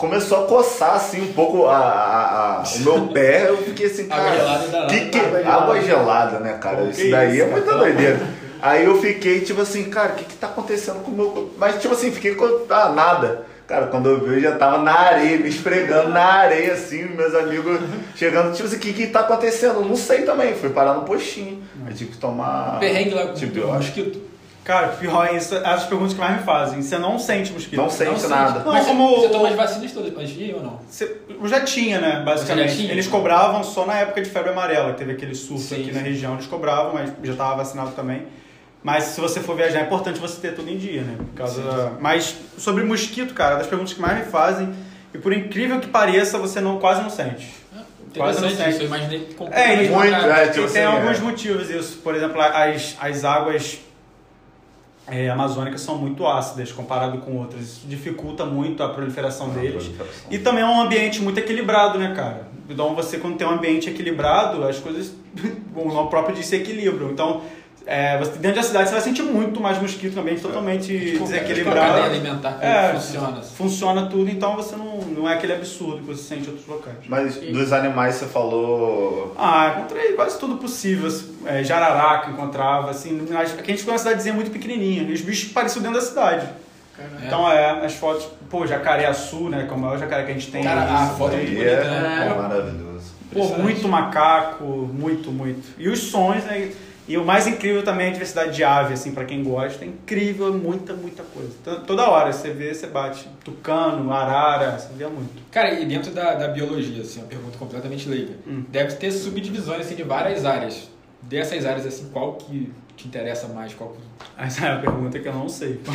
Começou 0.00 0.44
a 0.44 0.46
coçar 0.46 0.94
assim 0.94 1.20
um 1.20 1.32
pouco 1.34 1.66
a, 1.66 1.76
a- 1.76 2.62
a- 2.62 2.64
o 2.64 2.78
meu 2.80 3.08
pé, 3.12 3.50
eu 3.50 3.58
fiquei 3.58 3.84
assim, 3.84 4.06
Água 4.08 4.24
cara. 4.24 4.36
gelada 4.36 4.66
dá 4.68 4.86
que 4.86 5.00
que, 5.10 5.18
Água 5.18 5.80
gelada. 5.82 6.36
água 6.36 6.40
né, 6.40 6.52
cara? 6.54 6.76
Pô, 6.78 6.84
isso 6.88 7.02
que 7.02 7.10
daí 7.10 7.34
isso, 7.34 7.42
é 7.42 7.46
muita 7.50 7.74
doideira. 7.76 8.20
Aí 8.62 8.86
eu 8.86 8.98
fiquei 8.98 9.40
tipo 9.40 9.60
assim, 9.60 9.84
cara, 9.90 10.12
o 10.12 10.16
que 10.16 10.24
que 10.24 10.36
tá 10.36 10.46
acontecendo 10.46 11.02
com 11.02 11.10
o 11.10 11.14
meu? 11.14 11.54
Mas 11.58 11.82
tipo 11.82 11.92
assim, 11.92 12.10
fiquei 12.10 12.34
com 12.34 12.64
ah, 12.70 12.88
nada. 12.88 13.44
Cara, 13.66 13.88
quando 13.88 14.08
eu 14.08 14.20
vi, 14.26 14.36
eu 14.36 14.40
já 14.40 14.56
tava 14.56 14.78
na 14.78 14.92
areia, 14.98 15.36
me 15.38 15.50
esfregando 15.50 16.08
na 16.08 16.24
areia, 16.24 16.72
assim, 16.72 17.04
meus 17.04 17.34
amigos 17.34 17.78
chegando, 18.16 18.54
tipo 18.54 18.66
assim, 18.66 18.76
o 18.76 18.80
que 18.80 18.94
que 18.94 19.06
tá 19.08 19.20
acontecendo? 19.20 19.74
Eu 19.80 19.84
não 19.84 19.96
sei 19.96 20.22
também, 20.22 20.54
fui 20.54 20.70
parar 20.70 20.94
no 20.94 21.02
postinho. 21.02 21.62
Eu 21.86 21.94
tive 21.94 22.12
que 22.12 22.16
tomar. 22.16 22.78
perrengue 22.80 23.10
lá 23.14 23.26
com 23.26 23.34
Tipo, 23.34 23.58
eu 23.58 23.68
acho 23.68 23.88
mosquito. 23.88 24.29
Cara, 24.70 24.86
pior 24.88 25.26
é 25.26 25.36
isso, 25.36 25.56
as 25.56 25.84
perguntas 25.86 26.14
que 26.14 26.20
mais 26.20 26.36
me 26.36 26.42
fazem. 26.44 26.80
Você 26.80 26.96
não 26.96 27.18
sente 27.18 27.52
mosquito. 27.52 27.76
Não 27.76 27.90
sente 27.90 28.22
Não 28.22 28.28
nada. 28.28 28.52
sente. 28.52 28.64
Não, 28.66 28.72
Mas 28.72 28.86
como- 28.86 29.16
você 29.20 29.28
toma 29.30 29.48
as 29.48 29.56
vacinas 29.56 29.90
todas 29.90 30.16
antes 30.16 30.28
de 30.30 30.44
ir 30.44 30.54
ou 30.54 30.62
não? 30.62 30.80
Você- 30.88 31.16
eu 31.28 31.48
já 31.48 31.60
tinha, 31.62 32.00
né, 32.00 32.22
basicamente. 32.24 32.68
Você 32.68 32.74
já 32.76 32.80
tinha? 32.82 32.92
Eles 32.92 33.08
cobravam 33.08 33.64
só 33.64 33.84
na 33.84 33.94
época 33.96 34.22
de 34.22 34.30
febre 34.30 34.50
amarela, 34.50 34.92
que 34.92 34.98
teve 34.98 35.10
aquele 35.12 35.34
surto 35.34 35.62
Sim, 35.62 35.82
aqui 35.82 35.92
na 35.92 36.00
região, 36.00 36.34
eles 36.34 36.46
cobravam, 36.46 36.94
mas 36.94 37.10
já 37.22 37.32
estava 37.32 37.56
vacinado 37.56 37.90
também. 37.92 38.22
Mas 38.82 39.04
se 39.04 39.20
você 39.20 39.40
for 39.40 39.56
viajar, 39.56 39.80
é 39.80 39.82
importante 39.82 40.20
você 40.20 40.40
ter 40.40 40.54
tudo 40.54 40.70
em 40.70 40.78
dia, 40.78 41.02
né? 41.02 41.16
Por 41.18 41.34
causa 41.34 41.60
Sim, 41.62 41.68
da- 41.68 41.90
Mas 41.98 42.36
sobre 42.56 42.84
mosquito, 42.84 43.34
cara, 43.34 43.56
das 43.56 43.66
perguntas 43.66 43.92
que 43.92 44.00
mais 44.00 44.18
me 44.24 44.30
fazem, 44.30 44.72
e 45.12 45.18
por 45.18 45.32
incrível 45.32 45.80
que 45.80 45.88
pareça, 45.88 46.38
você 46.38 46.60
não 46.60 46.78
quase 46.78 47.02
não 47.02 47.10
sente. 47.10 47.58
Quase 48.16 48.40
no 48.40 48.46
Interessante 48.46 48.56
centro. 48.56 48.70
isso, 48.70 48.80
eu 48.82 48.86
imaginei 48.86 49.28
É, 49.30 49.34
completamente 49.34 49.84
e- 49.84 49.88
ao 49.94 50.00
Muito, 50.00 50.14
é, 50.14 50.44
E 50.46 50.48
tipo 50.50 50.64
assim, 50.64 50.74
tem 50.74 50.84
alguns 50.84 51.18
é. 51.18 51.20
motivos 51.20 51.70
isso. 51.70 51.98
Por 51.98 52.14
exemplo, 52.14 52.40
as, 52.40 52.96
as 53.00 53.24
águas 53.24 53.78
é, 55.10 55.28
amazônicas 55.28 55.80
são 55.80 55.98
muito 55.98 56.26
ácidas 56.26 56.72
comparado 56.72 57.18
com 57.18 57.36
outras. 57.36 57.62
Isso 57.62 57.86
dificulta 57.86 58.44
muito 58.44 58.82
a 58.82 58.88
proliferação 58.88 59.50
deles. 59.50 59.90
E 60.30 60.38
também 60.38 60.62
é 60.62 60.66
um 60.66 60.80
ambiente 60.80 61.20
muito 61.20 61.38
equilibrado, 61.38 61.98
né, 61.98 62.14
cara? 62.14 62.48
Então 62.68 62.94
você 62.94 63.18
quando 63.18 63.36
tem 63.36 63.46
um 63.46 63.50
ambiente 63.50 63.90
equilibrado, 63.90 64.62
as 64.64 64.78
coisas, 64.78 65.12
o 65.74 65.92
nome 65.92 66.08
próprio 66.08 66.34
diz, 66.36 66.46
se 66.46 66.56
equilibram. 66.56 67.10
Então, 67.10 67.42
é, 67.92 68.16
você, 68.18 68.38
dentro 68.38 68.56
da 68.60 68.62
cidade 68.62 68.88
você 68.88 68.94
vai 68.94 69.00
sentir 69.02 69.22
muito 69.22 69.60
mais 69.60 69.80
mosquito, 69.82 70.16
um 70.16 70.20
ambiente 70.20 70.40
totalmente 70.42 70.86
tipo 71.10 71.24
a 71.24 71.26
desequilibrado. 71.26 71.80
cadeia 71.80 72.04
alimentar 72.04 72.52
que 72.52 72.64
É, 72.64 72.92
funciona. 72.94 73.38
assim. 73.40 73.54
Funciona 73.56 74.06
tudo, 74.06 74.30
então 74.30 74.54
você 74.54 74.76
não, 74.76 74.98
não 74.98 75.28
é 75.28 75.34
aquele 75.34 75.54
absurdo 75.54 75.98
que 75.98 76.04
você 76.04 76.22
sente 76.22 76.46
em 76.46 76.50
outros 76.52 76.68
locais. 76.68 76.96
Mas 77.08 77.34
dos 77.36 77.72
animais 77.72 78.14
você 78.14 78.26
falou. 78.26 79.34
Ah, 79.36 79.74
encontrei 79.78 80.12
quase 80.12 80.38
tudo 80.38 80.56
possível. 80.56 81.10
É, 81.44 81.64
jararaca 81.64 82.30
encontrava, 82.30 82.90
assim. 82.90 83.20
as- 83.36 83.52
Aqui 83.54 83.62
a 83.62 83.66
gente 83.66 83.78
ficou 83.78 83.92
uma 83.92 83.98
cidadezinha 83.98 84.34
muito 84.34 84.50
pequenininha. 84.52 85.02
E 85.02 85.12
os 85.12 85.20
bichos 85.20 85.50
pareciam 85.52 85.82
dentro 85.82 85.98
da 85.98 86.04
cidade. 86.06 86.46
É. 86.98 87.26
Então, 87.26 87.50
é, 87.50 87.84
as 87.84 87.94
fotos... 87.94 88.28
Pô, 88.50 88.66
jacaré-açu, 88.66 89.48
né? 89.48 89.64
Que 89.66 89.72
é 89.72 89.76
o 89.76 89.78
maior 89.78 89.98
jacaré 89.98 90.24
que 90.24 90.30
a 90.30 90.34
gente 90.34 90.50
tem. 90.50 90.62
Cara, 90.62 90.82
a 90.82 91.06
foto 91.08 91.34
é 91.34 91.36
muito 91.38 91.48
bonita, 91.54 91.70
é, 91.70 92.00
né? 92.00 92.28
é 92.30 92.34
maravilhoso. 92.40 93.12
Pô, 93.32 93.44
muito 93.58 93.88
macaco, 93.88 94.64
muito, 94.64 95.30
muito. 95.30 95.66
E 95.78 95.88
os 95.88 95.98
sons, 96.00 96.44
né? 96.44 96.70
E 97.10 97.18
o 97.18 97.24
mais 97.24 97.44
incrível 97.48 97.82
também 97.82 98.06
é 98.06 98.10
a 98.10 98.12
diversidade 98.12 98.54
de 98.54 98.62
ave, 98.62 98.94
assim, 98.94 99.10
pra 99.10 99.24
quem 99.24 99.42
gosta. 99.42 99.84
É 99.84 99.88
incrível, 99.88 100.54
muita, 100.54 100.94
muita 100.94 101.24
coisa. 101.24 101.50
Toda 101.84 102.08
hora 102.08 102.32
você 102.32 102.52
vê, 102.52 102.72
você 102.72 102.86
bate. 102.86 103.28
Tucano, 103.42 104.12
arara, 104.12 104.78
você 104.78 104.94
vê 104.96 105.04
muito. 105.08 105.42
Cara, 105.50 105.74
e 105.74 105.84
dentro 105.86 106.12
da, 106.12 106.34
da 106.34 106.46
biologia, 106.46 107.02
assim, 107.02 107.18
uma 107.18 107.26
pergunta 107.26 107.58
completamente 107.58 108.08
leiga. 108.08 108.34
Hum. 108.46 108.62
Deve 108.68 108.94
ter 108.94 109.10
subdivisões 109.10 109.80
assim, 109.80 109.96
de 109.96 110.04
várias 110.04 110.44
áreas. 110.44 110.88
Dessas 111.20 111.66
áreas, 111.66 111.84
assim, 111.84 112.10
qual 112.12 112.34
que 112.34 112.72
te 113.02 113.08
interessa 113.08 113.48
mais? 113.48 113.72
Qual 113.74 113.90
que... 113.90 113.98
Essa 114.42 114.66
é 114.66 114.72
a 114.72 114.76
pergunta 114.76 115.18
que 115.18 115.26
eu 115.28 115.32
não 115.34 115.48
sei. 115.48 115.80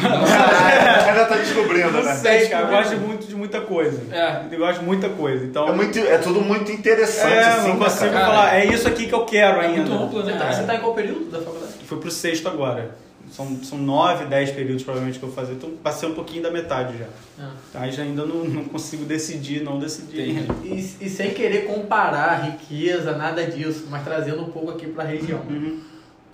Ainda 1.08 1.26
tá 1.26 1.36
descobrindo, 1.38 1.92
Não 1.92 2.04
né? 2.04 2.14
sei, 2.16 2.48
cara. 2.48 2.66
Eu 2.66 2.70
gosto 2.72 2.98
muito 2.98 3.28
de 3.28 3.36
muita 3.36 3.62
coisa. 3.62 4.02
É. 4.16 4.42
Eu 4.52 4.60
gosto 4.60 4.80
de 4.80 4.86
muita 4.86 5.10
coisa. 5.10 5.46
Então, 5.46 5.68
É, 5.68 5.72
muito, 5.74 5.98
é 6.00 6.18
tudo 6.18 6.42
muito 6.42 6.72
interessante, 6.72 7.34
É, 7.34 7.48
assim, 7.48 7.68
não 7.70 7.78
né, 7.78 7.86
consigo 7.86 8.12
cara? 8.14 8.26
falar. 8.26 8.56
É 8.56 8.66
isso 8.66 8.88
aqui 8.88 9.08
que 9.08 9.14
eu 9.14 9.26
quero 9.26 9.62
É 9.62 9.66
ainda. 9.68 9.82
muito 9.82 9.94
amplo, 10.04 10.22
Você 10.22 10.32
né, 10.32 10.38
tá, 10.38 10.46
cara? 10.46 10.54
você 10.56 10.64
tá 10.64 10.76
em 10.76 10.80
qual 10.80 10.94
período 10.94 11.32
da 11.32 11.40
faculdade? 11.40 11.74
Fui 11.86 11.98
pro 12.00 12.12
sexto 12.12 12.48
agora. 12.48 12.96
São, 13.32 13.58
são 13.64 13.78
nove, 13.80 14.26
dez 14.26 14.52
períodos 14.52 14.84
provavelmente 14.84 15.18
que 15.20 15.26
eu 15.26 15.30
vou 15.30 15.36
fazer. 15.36 15.54
Então 15.54 15.72
passei 15.84 16.08
um 16.08 16.14
pouquinho 16.14 16.44
da 16.44 16.52
metade 16.52 16.96
já. 16.98 17.06
Ah. 17.40 17.52
Aí 17.82 17.92
já 17.92 18.04
ainda 18.04 18.24
não, 18.24 18.46
não 18.46 18.64
consigo 18.66 19.04
decidir, 19.04 19.64
não 19.64 19.80
decidi. 19.80 20.22
E, 20.64 20.96
e 21.02 21.10
sem 21.10 21.32
querer 21.34 21.66
comparar 21.66 22.46
riqueza, 22.46 23.18
nada 23.18 23.44
disso, 23.44 23.88
mas 23.90 24.04
trazendo 24.04 24.42
um 24.44 24.52
pouco 24.52 24.72
aqui 24.72 24.86
pra 24.88 25.04
região. 25.04 25.42
Uhum. 25.50 25.80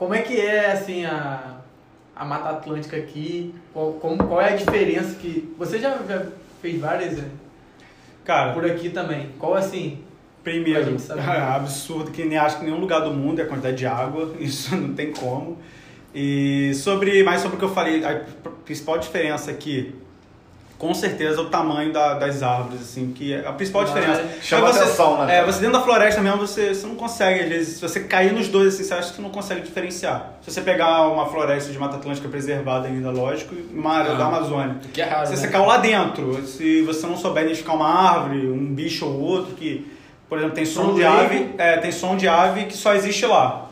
Como 0.01 0.15
é 0.15 0.23
que 0.23 0.35
é, 0.35 0.71
assim, 0.71 1.05
a, 1.05 1.57
a 2.15 2.25
Mata 2.25 2.49
Atlântica 2.49 2.97
aqui? 2.97 3.53
Qual, 3.71 3.93
como, 3.93 4.17
qual 4.23 4.41
é 4.41 4.53
a 4.53 4.55
diferença 4.55 5.13
que... 5.13 5.53
Você 5.59 5.77
já, 5.77 5.95
já 6.09 6.25
fez 6.59 6.81
várias 6.81 7.19
né? 7.19 7.29
Cara, 8.25 8.51
por 8.51 8.65
aqui 8.65 8.89
também. 8.89 9.29
Qual, 9.37 9.53
assim... 9.53 9.99
Primeiro, 10.43 10.97
saber. 10.97 11.21
absurdo 11.29 12.09
que 12.09 12.25
nem 12.25 12.35
acho 12.35 12.57
que 12.57 12.65
nenhum 12.65 12.79
lugar 12.79 13.01
do 13.01 13.11
mundo 13.11 13.41
é 13.41 13.43
a 13.43 13.47
quantidade 13.47 13.77
de 13.77 13.85
água. 13.85 14.33
Isso 14.41 14.75
não 14.75 14.95
tem 14.95 15.11
como. 15.11 15.59
E 16.15 16.73
sobre, 16.73 17.21
mais 17.21 17.41
sobre 17.41 17.57
o 17.57 17.59
que 17.59 17.65
eu 17.65 17.71
falei, 17.71 18.03
a 18.03 18.23
principal 18.65 18.97
diferença 18.97 19.51
aqui, 19.51 19.93
com 20.81 20.95
certeza, 20.95 21.39
o 21.39 21.45
tamanho 21.45 21.93
da- 21.93 22.15
das 22.15 22.41
árvores, 22.41 22.81
assim, 22.81 23.11
que 23.13 23.31
é 23.35 23.45
a 23.47 23.51
principal 23.53 23.83
Mas 23.83 23.93
diferença. 23.93 24.23
chama 24.41 24.73
você, 24.73 24.79
atenção, 24.79 25.23
né, 25.27 25.37
É, 25.37 25.45
você 25.45 25.59
dentro 25.59 25.73
da 25.77 25.83
floresta 25.83 26.19
mesmo, 26.21 26.39
você, 26.39 26.73
você 26.73 26.87
não 26.87 26.95
consegue, 26.95 27.41
às 27.43 27.49
vezes, 27.49 27.75
se 27.75 27.81
você 27.81 27.99
cair 27.99 28.33
nos 28.33 28.47
dois, 28.47 28.73
assim, 28.73 28.83
você 28.85 28.93
acha 28.95 29.09
que 29.11 29.15
você 29.17 29.21
não 29.21 29.29
consegue 29.29 29.61
diferenciar. 29.61 30.33
Se 30.41 30.49
você 30.51 30.59
pegar 30.59 31.07
uma 31.07 31.27
floresta 31.27 31.71
de 31.71 31.77
Mata 31.77 31.97
Atlântica 31.97 32.27
preservada 32.27 32.87
ainda, 32.87 33.11
lógico, 33.11 33.53
e 33.53 33.77
uma 33.77 33.93
área 33.93 34.13
Ah. 34.13 34.15
da 34.15 34.25
Amazônia, 34.25 34.77
que 34.91 34.99
é 34.99 35.05
raro, 35.05 35.27
se 35.27 35.33
né? 35.33 35.37
você 35.37 35.47
caiu 35.49 35.65
lá 35.67 35.77
dentro, 35.77 36.43
se 36.47 36.81
você 36.81 37.05
não 37.05 37.15
souber 37.15 37.43
identificar 37.43 37.73
uma 37.73 37.87
árvore, 37.87 38.47
um 38.49 38.73
bicho 38.73 39.05
ou 39.05 39.19
outro, 39.21 39.53
que, 39.53 39.85
por 40.27 40.39
exemplo, 40.39 40.55
tem 40.55 40.65
som 40.65 40.85
Som 40.85 40.95
de 40.95 41.03
ave, 41.05 41.51
é, 41.59 41.77
tem 41.77 41.91
som 41.91 42.17
de 42.17 42.27
ave 42.27 42.65
que 42.65 42.75
só 42.75 42.95
existe 42.95 43.23
lá. 43.27 43.67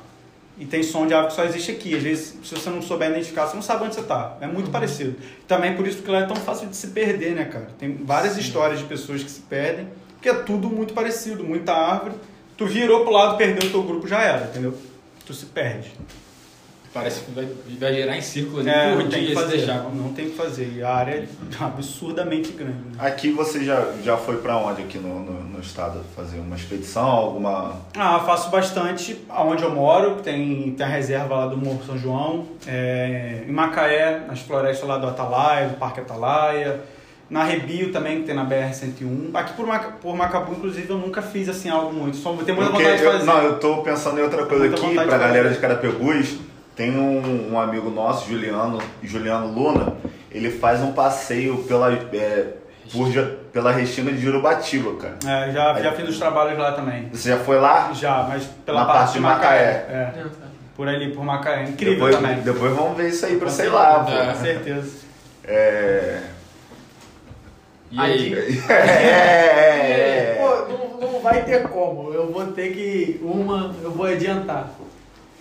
E 0.59 0.65
tem 0.65 0.83
som 0.83 1.07
de 1.07 1.13
ave 1.13 1.29
que 1.29 1.33
só 1.33 1.45
existe 1.45 1.71
aqui. 1.71 1.95
Às 1.95 2.03
vezes, 2.03 2.37
se 2.43 2.53
você 2.53 2.69
não 2.69 2.81
souber 2.81 3.09
identificar, 3.09 3.47
você 3.47 3.55
não 3.55 3.63
sabe 3.63 3.85
onde 3.85 3.95
você 3.95 4.03
tá. 4.03 4.37
É 4.41 4.45
muito 4.45 4.69
parecido. 4.69 5.15
Também 5.47 5.75
por 5.75 5.87
isso 5.87 6.03
que 6.03 6.11
lá 6.11 6.19
é 6.19 6.25
tão 6.25 6.35
fácil 6.35 6.67
de 6.67 6.75
se 6.75 6.87
perder, 6.87 7.33
né, 7.33 7.45
cara? 7.45 7.69
Tem 7.79 7.95
várias 7.95 8.37
histórias 8.37 8.79
de 8.79 8.85
pessoas 8.85 9.23
que 9.23 9.31
se 9.31 9.39
perdem, 9.41 9.87
porque 10.13 10.27
é 10.27 10.33
tudo 10.33 10.69
muito 10.69 10.93
parecido, 10.93 11.45
muita 11.45 11.73
árvore. 11.73 12.15
Tu 12.57 12.67
virou 12.67 13.03
pro 13.03 13.13
lado, 13.13 13.37
perdeu 13.37 13.69
o 13.69 13.71
teu 13.71 13.83
grupo, 13.83 14.05
já 14.05 14.21
era, 14.21 14.47
entendeu? 14.47 14.77
Tu 15.25 15.33
se 15.33 15.45
perde. 15.45 15.93
Parece 16.93 17.21
que 17.21 17.31
vai, 17.31 17.47
vai 17.79 17.93
gerar 17.93 18.17
em 18.17 18.21
círculo 18.21 18.61
ali 18.61 18.69
É, 18.69 18.89
por 18.93 19.03
não 19.03 19.09
tem 19.09 19.25
dia 19.25 19.35
fazer. 19.35 19.57
deixar. 19.57 19.83
Não, 19.83 19.91
não 19.91 20.13
tem 20.13 20.29
que 20.29 20.35
fazer. 20.35 20.73
E 20.75 20.81
a 20.83 20.89
área 20.91 21.11
é 21.15 21.63
absurdamente 21.63 22.51
grande. 22.51 22.73
né? 22.73 22.93
Aqui 22.97 23.31
você 23.31 23.63
já, 23.63 23.85
já 24.03 24.17
foi 24.17 24.37
pra 24.37 24.57
onde 24.57 24.81
aqui 24.81 24.97
no, 24.97 25.19
no, 25.19 25.43
no 25.43 25.59
estado? 25.59 26.01
Fazer 26.15 26.39
uma 26.39 26.55
expedição, 26.55 27.05
alguma... 27.07 27.75
Ah, 27.95 28.19
faço 28.25 28.49
bastante 28.49 29.17
aonde 29.29 29.63
eu 29.63 29.71
moro, 29.73 30.15
tem, 30.23 30.71
tem 30.71 30.85
a 30.85 30.89
reserva 30.89 31.35
lá 31.35 31.45
do 31.47 31.57
Morro 31.57 31.81
São 31.85 31.97
João, 31.97 32.47
é, 32.65 33.43
em 33.47 33.51
Macaé, 33.51 34.23
nas 34.27 34.39
florestas 34.39 34.87
lá 34.87 34.97
do 34.97 35.07
Atalaia, 35.07 35.69
do 35.69 35.75
Parque 35.75 35.99
Atalaia, 35.99 36.79
na 37.29 37.43
Rebio 37.43 37.91
também, 37.91 38.21
que 38.21 38.23
tem 38.25 38.33
na 38.35 38.43
BR-101. 38.43 39.29
Aqui 39.35 39.53
por, 39.53 39.67
Maca, 39.67 39.91
por 40.01 40.15
Macabu, 40.15 40.53
inclusive, 40.53 40.89
eu 40.89 40.97
nunca 40.97 41.21
fiz 41.21 41.47
assim 41.47 41.69
algo 41.69 41.93
muito, 41.93 42.17
só 42.17 42.33
tenho 42.37 42.55
muita 42.57 42.71
Porque 42.71 42.83
vontade 42.83 42.97
de 42.97 43.03
eu- 43.03 43.11
fazer. 43.11 43.25
não, 43.25 43.41
eu 43.43 43.59
tô 43.59 43.83
pensando 43.83 44.19
em 44.19 44.23
outra 44.23 44.47
coisa 44.47 44.65
aqui, 44.65 44.93
pra 44.95 45.03
de 45.03 45.09
galera 45.11 45.49
de 45.51 45.59
Carapebus. 45.59 46.48
Tem 46.79 46.97
um, 46.97 47.51
um 47.51 47.59
amigo 47.59 47.89
nosso, 47.89 48.29
Juliano, 48.29 48.77
Juliano 49.03 49.47
Luna, 49.47 49.97
ele 50.31 50.49
faz 50.49 50.79
um 50.79 50.93
passeio 50.93 51.57
pela, 51.65 51.91
é, 51.91 52.53
por, 52.89 53.11
pela 53.51 53.69
Restinga 53.69 54.13
de 54.13 54.21
Jurubatiba, 54.21 54.95
cara. 54.95 55.17
É, 55.27 55.51
já, 55.51 55.81
já 55.81 55.91
fiz 55.91 56.07
os 56.07 56.17
trabalhos 56.17 56.57
lá 56.57 56.71
também. 56.71 57.09
Você 57.11 57.31
já 57.31 57.37
foi 57.37 57.59
lá? 57.59 57.91
Já, 57.91 58.25
mas 58.29 58.45
pela 58.65 58.79
Na 58.79 58.85
parte, 58.85 58.99
parte 58.99 59.13
de 59.15 59.19
Macaé. 59.19 59.73
Macaé. 59.73 59.93
É, 59.93 60.25
por 60.73 60.87
ali, 60.87 61.11
por 61.11 61.25
Macaé. 61.25 61.63
Incrível 61.65 61.95
depois, 61.95 62.15
também. 62.15 62.39
Depois 62.43 62.73
vamos 62.73 62.95
ver 62.95 63.09
isso 63.09 63.25
aí 63.25 63.35
pra 63.35 63.49
sei 63.49 63.67
lá, 63.67 64.05
pô. 64.05 64.11
É. 64.13 64.25
Com 64.27 64.35
certeza. 64.39 64.97
É... 65.43 66.21
E 67.91 67.99
aí? 67.99 68.33
É, 68.69 68.73
é, 68.73 70.31
é. 70.31 70.35
Pô, 70.39 70.71
não, 70.71 71.11
não 71.11 71.19
vai 71.19 71.43
ter 71.43 71.67
como. 71.67 72.13
Eu 72.13 72.31
vou 72.31 72.45
ter 72.53 72.71
que. 72.71 73.19
Uma, 73.21 73.75
eu 73.83 73.91
vou 73.91 74.05
adiantar. 74.05 74.71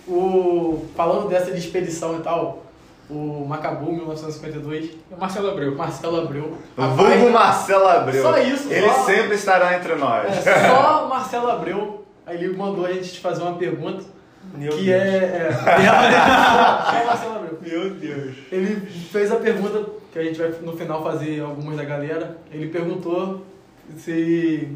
O, 0.09 0.48
falando 0.99 1.29
dessa 1.29 1.49
de 1.51 1.57
expedição 1.59 2.17
e 2.17 2.21
tal, 2.21 2.61
o 3.09 3.45
Macabu 3.47 3.89
1952, 3.93 4.91
O 5.09 5.17
Marcelo 5.17 5.49
Abreu. 5.51 5.71
o 5.71 5.77
Marcelo 5.77 6.17
Abreu. 6.19 6.57
Vulgo 6.75 7.29
Marcelo 7.31 7.87
Abreu. 7.87 8.21
Só 8.21 8.37
isso, 8.37 8.69
Ele 8.69 8.85
só- 8.89 9.05
sempre 9.05 9.35
estará 9.35 9.77
entre 9.77 9.95
nós. 9.95 10.45
É, 10.45 10.67
só 10.67 11.05
o 11.05 11.09
Marcelo 11.09 11.49
Abreu. 11.49 12.03
Aí 12.25 12.43
ele 12.43 12.57
mandou 12.57 12.85
a 12.85 12.91
gente 12.91 13.13
te 13.13 13.19
fazer 13.21 13.41
uma 13.43 13.53
pergunta. 13.53 14.03
Meu 14.53 14.71
que 14.73 14.83
Deus. 14.87 15.01
é. 15.01 15.47
é 15.47 15.51
só 16.99 17.05
Marcelo 17.07 17.35
Abreu. 17.35 17.59
Meu 17.61 17.89
Deus. 17.91 18.35
Ele 18.51 18.75
fez 19.09 19.31
a 19.31 19.37
pergunta 19.37 19.85
que 20.11 20.19
a 20.19 20.23
gente 20.23 20.37
vai 20.37 20.51
no 20.61 20.75
final 20.75 21.01
fazer 21.01 21.39
algumas 21.41 21.77
da 21.77 21.85
galera. 21.85 22.35
Ele 22.51 22.67
perguntou 22.67 23.41
se 23.97 24.67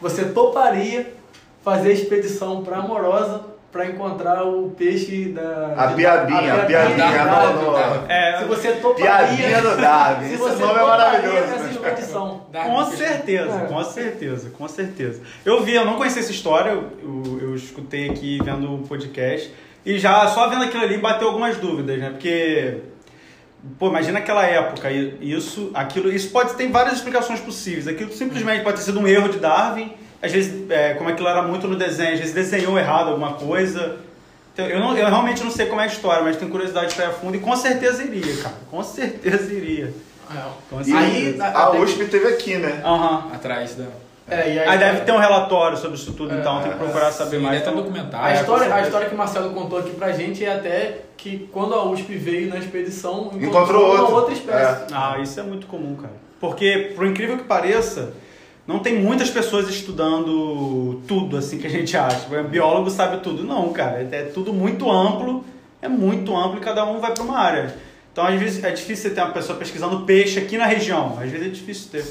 você 0.00 0.24
toparia 0.24 1.12
fazer 1.62 1.90
a 1.90 1.92
expedição 1.92 2.62
para 2.64 2.78
Amorosa 2.78 3.52
para 3.74 3.86
encontrar 3.86 4.44
o 4.44 4.70
peixe 4.70 5.30
da 5.30 5.74
A 5.76 5.88
piabinha, 5.88 6.54
a 6.54 6.64
piabinha 6.64 7.24
da- 7.24 7.46
no- 7.52 7.72
no- 7.72 7.76
É, 8.08 8.38
Se 8.38 8.44
você 8.44 8.72
toparia. 8.74 9.04
Piadinha 9.04 9.60
do 9.62 9.76
Darwin. 9.76 10.28
Se 10.28 10.34
Esse 10.34 10.42
você 10.44 10.62
nome 10.64 10.78
é 10.78 10.82
maravilhoso. 10.84 11.36
essa 11.38 11.68
Com 12.64 12.84
certeza, 12.84 13.56
É. 13.62 13.66
com 13.66 13.84
certeza, 13.84 14.50
com 14.56 14.68
certeza. 14.68 15.22
Eu 15.44 15.64
vi, 15.64 15.74
eu 15.74 15.84
não 15.84 15.96
conhecia 15.96 16.22
essa 16.22 16.30
história, 16.30 16.70
eu, 16.70 16.84
eu, 17.02 17.38
eu 17.48 17.54
escutei 17.56 18.08
aqui 18.10 18.38
vendo 18.44 18.72
o 18.76 18.78
podcast 18.86 19.52
e 19.84 19.98
já 19.98 20.24
só 20.28 20.48
vendo 20.48 20.62
aquilo 20.62 20.84
ali 20.84 20.96
bateu 20.98 21.26
algumas 21.26 21.56
dúvidas, 21.56 21.98
né? 21.98 22.10
Porque, 22.10 22.78
pô, 23.76 23.88
imagina 23.88 24.20
aquela 24.20 24.44
época, 24.46 24.88
e 24.90 25.18
isso, 25.20 25.72
aquilo, 25.74 26.12
isso 26.12 26.30
pode 26.30 26.54
ter 26.54 26.68
várias 26.68 26.94
explicações 26.94 27.40
possíveis. 27.40 27.88
Aquilo 27.88 28.12
simplesmente 28.12 28.62
pode 28.62 28.76
ter 28.76 28.84
sido 28.84 29.00
um 29.00 29.06
erro 29.08 29.28
de 29.30 29.38
Darwin, 29.40 29.92
às 30.24 30.32
vezes, 30.32 30.70
é, 30.70 30.94
como 30.94 31.10
aquilo 31.10 31.28
era 31.28 31.42
muito 31.42 31.66
no 31.68 31.76
desenho, 31.76 32.14
às 32.14 32.18
vezes 32.20 32.34
desenhou 32.34 32.78
errado 32.78 33.08
alguma 33.10 33.32
coisa. 33.34 33.96
Então, 34.52 34.66
eu, 34.66 34.78
não, 34.78 34.96
eu 34.96 35.06
realmente 35.06 35.42
não 35.42 35.50
sei 35.50 35.66
como 35.66 35.80
é 35.80 35.84
a 35.84 35.86
história, 35.88 36.22
mas 36.22 36.36
tenho 36.36 36.50
curiosidade 36.50 36.94
para 36.94 37.06
ir 37.06 37.08
a 37.08 37.12
fundo 37.12 37.36
e 37.36 37.40
com 37.40 37.56
certeza 37.56 38.02
iria, 38.04 38.36
cara. 38.42 38.54
Com 38.70 38.82
certeza 38.84 39.52
iria. 39.52 39.92
Com 40.70 40.80
E 40.80 40.84
certeza. 40.84 41.44
Aí- 41.44 41.52
a 41.54 41.70
USP 41.72 42.04
teve 42.06 42.28
aqui, 42.28 42.56
né? 42.56 42.80
Aham. 42.84 43.30
Atrás 43.34 43.74
da. 43.74 43.84
É, 44.26 44.54
e 44.54 44.58
Aí 44.58 44.78
deve 44.78 45.02
ter 45.02 45.12
um 45.12 45.18
relatório 45.18 45.76
sobre 45.76 45.96
isso 45.98 46.12
tudo, 46.14 46.34
É, 46.34 46.38
então 46.38 46.62
tem 46.62 46.72
que 46.72 46.78
procurar 46.78 47.12
saber 47.12 47.36
Sim, 47.36 47.42
mais. 47.42 47.58
deve 47.58 47.64
ter 47.64 47.68
um 47.70 47.72
Então, 47.80 47.84
documentário. 47.92 48.26
A 48.26 48.30
É, 48.30 48.34
história, 48.40 48.66
com 48.68 48.74
a 48.74 48.80
história 48.80 49.08
que 49.08 49.14
o 49.14 49.18
Marcelo 49.18 49.50
contou 49.50 49.78
aqui 49.78 49.90
pra 49.90 50.12
gente 50.12 50.42
é 50.42 50.54
até 50.54 50.98
que 51.16 51.46
quando 51.52 51.74
a 51.74 51.84
USP 51.84 52.16
veio 52.16 52.48
na 52.48 52.56
expedição, 52.56 53.30
Encontrou 53.34 53.84
uma 53.92 54.00
outro. 54.00 54.14
outra 54.14 54.32
espécie. 54.32 54.84
Ah, 54.94 55.18
isso 55.20 55.38
é 55.38 55.42
muito 55.42 55.66
comum, 55.66 55.94
cara. 55.96 56.14
Porque, 56.40 56.92
por 56.96 57.04
incrível 57.06 57.36
que 57.36 57.44
pareça, 57.44 58.14
não 58.66 58.78
tem 58.78 58.98
muitas 58.98 59.28
pessoas 59.28 59.68
estudando 59.68 61.02
tudo 61.06 61.36
assim 61.36 61.58
que 61.58 61.66
a 61.66 61.70
gente 61.70 61.96
acha. 61.96 62.26
O 62.40 62.44
biólogo 62.44 62.88
sabe 62.90 63.22
tudo. 63.22 63.44
Não, 63.44 63.72
cara, 63.72 64.08
é 64.10 64.22
tudo 64.22 64.52
muito 64.52 64.90
amplo, 64.90 65.44
é 65.82 65.88
muito 65.88 66.34
amplo 66.34 66.58
e 66.58 66.60
cada 66.60 66.84
um 66.84 66.98
vai 66.98 67.12
para 67.12 67.22
uma 67.22 67.38
área. 67.38 67.74
Então, 68.10 68.24
às 68.24 68.38
vezes, 68.38 68.62
é 68.62 68.70
difícil 68.70 69.10
você 69.10 69.14
ter 69.14 69.20
uma 69.20 69.32
pessoa 69.32 69.58
pesquisando 69.58 70.04
peixe 70.06 70.38
aqui 70.38 70.56
na 70.56 70.66
região. 70.66 71.18
Às 71.20 71.30
vezes 71.30 71.46
é 71.46 71.50
difícil 71.50 71.90
ter. 71.90 72.04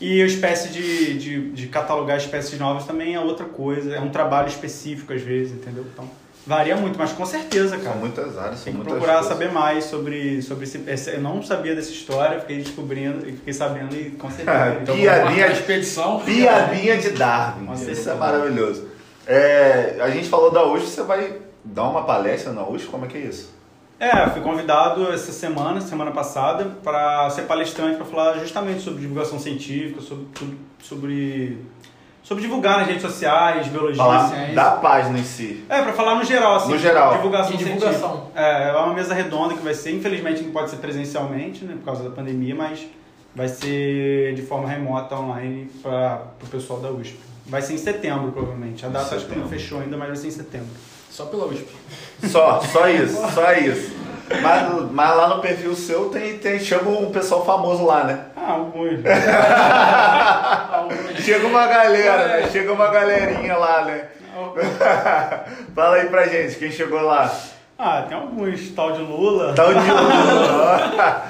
E 0.00 0.22
a 0.22 0.26
espécie 0.26 0.68
de, 0.68 1.18
de, 1.18 1.50
de 1.50 1.66
catalogar 1.66 2.16
espécies 2.18 2.58
novas 2.58 2.84
também 2.84 3.14
é 3.14 3.20
outra 3.20 3.46
coisa. 3.46 3.94
É 3.94 4.00
um 4.00 4.10
trabalho 4.10 4.48
específico, 4.48 5.12
às 5.12 5.22
vezes, 5.22 5.54
entendeu? 5.54 5.84
Então, 5.92 6.08
varia 6.46 6.76
muito, 6.76 6.98
mas 6.98 7.12
com 7.12 7.24
certeza, 7.26 7.76
cara. 7.76 7.90
São 7.90 7.96
muitas 7.96 8.38
áreas, 8.38 8.56
são 8.56 8.64
Tem 8.64 8.72
que 8.72 8.76
muitas 8.78 8.92
procurar 8.94 9.20
coisas. 9.20 9.32
saber 9.32 9.52
mais 9.52 9.84
sobre, 9.84 10.42
sobre 10.42 10.64
esse, 10.64 10.78
esse- 10.86 11.10
Eu 11.14 11.20
não 11.20 11.42
sabia 11.42 11.74
dessa 11.74 11.90
história, 11.90 12.40
fiquei 12.40 12.58
descobrindo 12.58 13.28
e 13.28 13.32
fiquei 13.32 13.52
sabendo 13.52 13.94
e 13.94 14.10
com 14.12 14.30
certeza. 14.30 14.78
Então, 14.82 14.96
Piadinha- 14.96 15.46
a 15.46 15.52
expedição. 15.52 16.20
Piadinha 16.20 16.96
de 16.98 17.10
Darwin. 17.10 17.64
Nossa, 17.66 17.90
Isso 17.90 18.08
é 18.10 18.14
maravilhoso. 18.14 18.88
É, 19.26 19.98
a 20.00 20.10
gente 20.10 20.28
falou 20.28 20.50
da 20.50 20.64
USP, 20.66 20.88
você 20.88 21.02
vai 21.02 21.36
dar 21.64 21.84
uma 21.84 22.02
palestra 22.04 22.52
na 22.52 22.66
USP? 22.66 22.88
Como 22.88 23.04
é 23.04 23.08
que 23.08 23.16
é 23.18 23.20
isso? 23.20 23.54
É, 23.98 24.28
fui 24.30 24.40
convidado 24.40 25.12
essa 25.12 25.30
semana, 25.30 25.78
semana 25.82 26.10
passada, 26.10 26.64
para 26.82 27.28
ser 27.28 27.42
palestrante 27.42 27.96
para 27.96 28.06
falar 28.06 28.38
justamente 28.38 28.80
sobre 28.82 29.02
divulgação 29.02 29.38
científica, 29.38 30.00
sobre 30.00 30.24
tudo- 30.34 30.56
sobre 30.82 31.58
sobre 32.22 32.42
divulgar 32.42 32.78
nas 32.78 32.86
redes 32.86 33.02
sociais, 33.02 33.66
biologia, 33.68 33.96
Falar 33.96 34.28
ciência. 34.28 34.54
da 34.54 34.70
página 34.72 35.18
em 35.18 35.24
si. 35.24 35.64
É, 35.68 35.82
para 35.82 35.92
falar 35.92 36.14
no 36.14 36.24
geral, 36.24 36.56
assim. 36.56 36.70
No 36.70 36.78
geral. 36.78 37.14
Divulgação 37.16 37.56
divulgação. 37.56 38.30
É, 38.34 38.68
é 38.68 38.72
uma 38.72 38.94
mesa 38.94 39.14
redonda 39.14 39.54
que 39.54 39.62
vai 39.62 39.74
ser, 39.74 39.92
infelizmente 39.92 40.42
não 40.42 40.52
pode 40.52 40.70
ser 40.70 40.76
presencialmente, 40.76 41.64
né, 41.64 41.74
por 41.78 41.84
causa 41.84 42.04
da 42.04 42.10
pandemia, 42.10 42.54
mas 42.54 42.86
vai 43.34 43.48
ser 43.48 44.34
de 44.34 44.42
forma 44.42 44.68
remota, 44.68 45.16
online, 45.16 45.70
para 45.82 46.22
o 46.42 46.46
pessoal 46.48 46.80
da 46.80 46.90
USP. 46.90 47.18
Vai 47.46 47.62
ser 47.62 47.74
em 47.74 47.78
setembro, 47.78 48.30
provavelmente. 48.32 48.84
A 48.86 48.88
data 48.88 49.16
acho 49.16 49.26
que 49.26 49.36
não 49.36 49.48
fechou 49.48 49.80
ainda, 49.80 49.96
mas 49.96 50.08
vai 50.08 50.16
ser 50.16 50.28
em 50.28 50.32
setembro. 50.32 50.68
Só 51.10 51.24
pela 51.26 51.46
USP. 51.46 51.66
Só, 52.24 52.60
só 52.60 52.88
isso, 52.88 53.16
só 53.34 53.52
isso. 53.54 53.92
Mas, 54.42 54.90
mas 54.92 55.16
lá 55.16 55.28
no 55.28 55.40
perfil 55.40 55.74
seu 55.74 56.08
tem, 56.08 56.38
tem, 56.38 56.60
chama 56.60 56.90
um 56.90 57.10
pessoal 57.10 57.44
famoso 57.44 57.84
lá, 57.84 58.04
né? 58.04 58.20
Ah, 58.36 58.52
alguns. 58.52 59.00
Chega 61.24 61.46
uma 61.46 61.66
galera, 61.66 62.28
né? 62.28 62.48
Chega 62.50 62.72
uma 62.72 62.88
galerinha 62.88 63.56
lá, 63.56 63.84
né? 63.84 64.04
Fala 65.74 65.96
aí 65.96 66.08
pra 66.08 66.26
gente, 66.28 66.56
quem 66.56 66.70
chegou 66.70 67.00
lá? 67.02 67.30
Ah, 67.78 68.04
tem 68.08 68.16
alguns, 68.16 68.70
tal 68.70 68.92
de 68.92 69.00
Lula. 69.00 69.52
Tá 69.54 69.66
o 69.66 69.74
Diogo, 69.74 71.22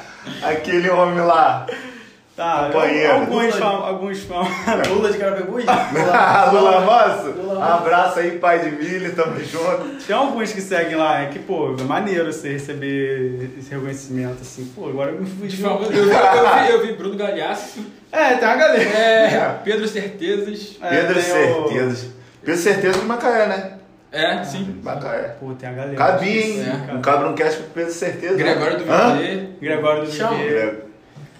Aquele 0.43 0.91
homem 0.91 1.21
lá. 1.21 1.67
Tá, 2.41 2.71
Companheiro. 2.73 3.13
alguns, 3.13 3.55
fam- 3.55 3.85
alguns 3.85 4.19
fam- 4.25 4.49
Lula 4.89 5.13
de 5.13 5.19
Carapebus? 5.19 5.63
Lula 6.53 6.81
Moço? 6.81 7.39
Lula 7.39 7.59
Um 7.59 7.63
abraço 7.63 8.19
aí, 8.19 8.39
pai 8.39 8.61
de 8.61 8.71
milho, 8.71 9.15
tamo 9.15 9.39
junto. 9.41 10.03
Tem 10.07 10.17
alguns 10.17 10.51
que 10.51 10.63
seguem 10.63 10.97
lá, 10.97 11.21
é 11.21 11.27
que, 11.27 11.39
pô, 11.39 11.77
é 11.79 11.83
maneiro 11.83 12.33
você 12.33 12.49
receber 12.53 13.51
esse 13.59 13.71
reconhecimento, 13.75 14.39
assim, 14.41 14.65
pô, 14.75 14.89
agora 14.89 15.11
eu 15.11 15.21
me 15.21 15.51
famoso, 15.51 15.93
eu, 15.93 16.05
vi, 16.07 16.11
eu, 16.15 16.65
vi, 16.65 16.71
eu 16.73 16.87
vi 16.87 16.93
Bruno 16.95 17.15
Galhaço, 17.17 17.81
É, 18.11 18.35
tem 18.37 18.49
uma 18.49 18.57
galera. 18.57 18.83
é, 18.85 19.59
Pedro 19.63 19.87
Certezas. 19.87 20.79
É, 20.81 20.89
Pedro 20.89 21.15
tem 21.15 21.23
o- 21.23 21.69
Certezas. 21.69 22.07
Pedro 22.43 22.61
Certeza 22.63 22.99
de 23.01 23.05
Macaé, 23.05 23.47
né? 23.49 23.73
É, 24.13 24.43
sim. 24.45 24.81
Macaé. 24.83 25.37
Pô, 25.39 25.53
tem 25.53 25.69
a 25.69 25.73
galera. 25.73 25.95
Cabia, 25.95 26.41
hein? 26.43 26.65
É. 26.89 26.95
Um 26.95 27.03
cabra 27.03 27.29
um 27.29 27.35
cast 27.35 27.61
com 27.63 27.69
Pedro 27.69 27.93
Certeza. 27.93 28.35
Gregório 28.35 28.79
do 28.79 28.91
Hã? 28.91 29.13
Vivier, 29.17 29.47
Gregório 29.61 30.05
do. 30.07 30.11
Viver. 30.11 30.90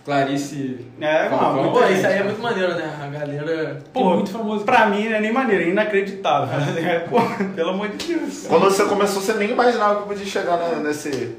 Clarice. 0.05 0.87
É, 1.01 1.29
muita 1.29 1.69
Pô, 1.71 1.85
isso 1.87 2.07
aí 2.07 2.19
é 2.19 2.23
muito 2.23 2.41
maneiro, 2.41 2.75
né? 2.75 2.95
A 3.03 3.07
galera. 3.07 3.79
Pô, 3.93 4.01
Pô, 4.01 4.15
muito 4.15 4.31
famoso. 4.31 4.65
Pra 4.65 4.87
mim 4.87 5.09
não 5.09 5.17
é 5.17 5.21
nem 5.21 5.33
maneiro, 5.33 5.65
é 5.65 5.69
inacreditável. 5.69 6.49
É, 6.83 7.01
pô, 7.01 7.19
pelo 7.55 7.71
amor 7.71 7.89
de 7.89 8.15
Deus. 8.15 8.47
Quando 8.49 8.65
você 8.65 8.85
começou, 8.85 9.21
você 9.21 9.35
nem 9.35 9.51
imaginava 9.51 10.03
que 10.03 10.09
podia 10.09 10.25
chegar 10.27 10.57
na- 10.57 10.77
nesse. 10.81 11.37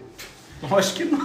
Eu 0.62 0.78
Acho 0.78 0.94
que 0.94 1.06
não. 1.06 1.18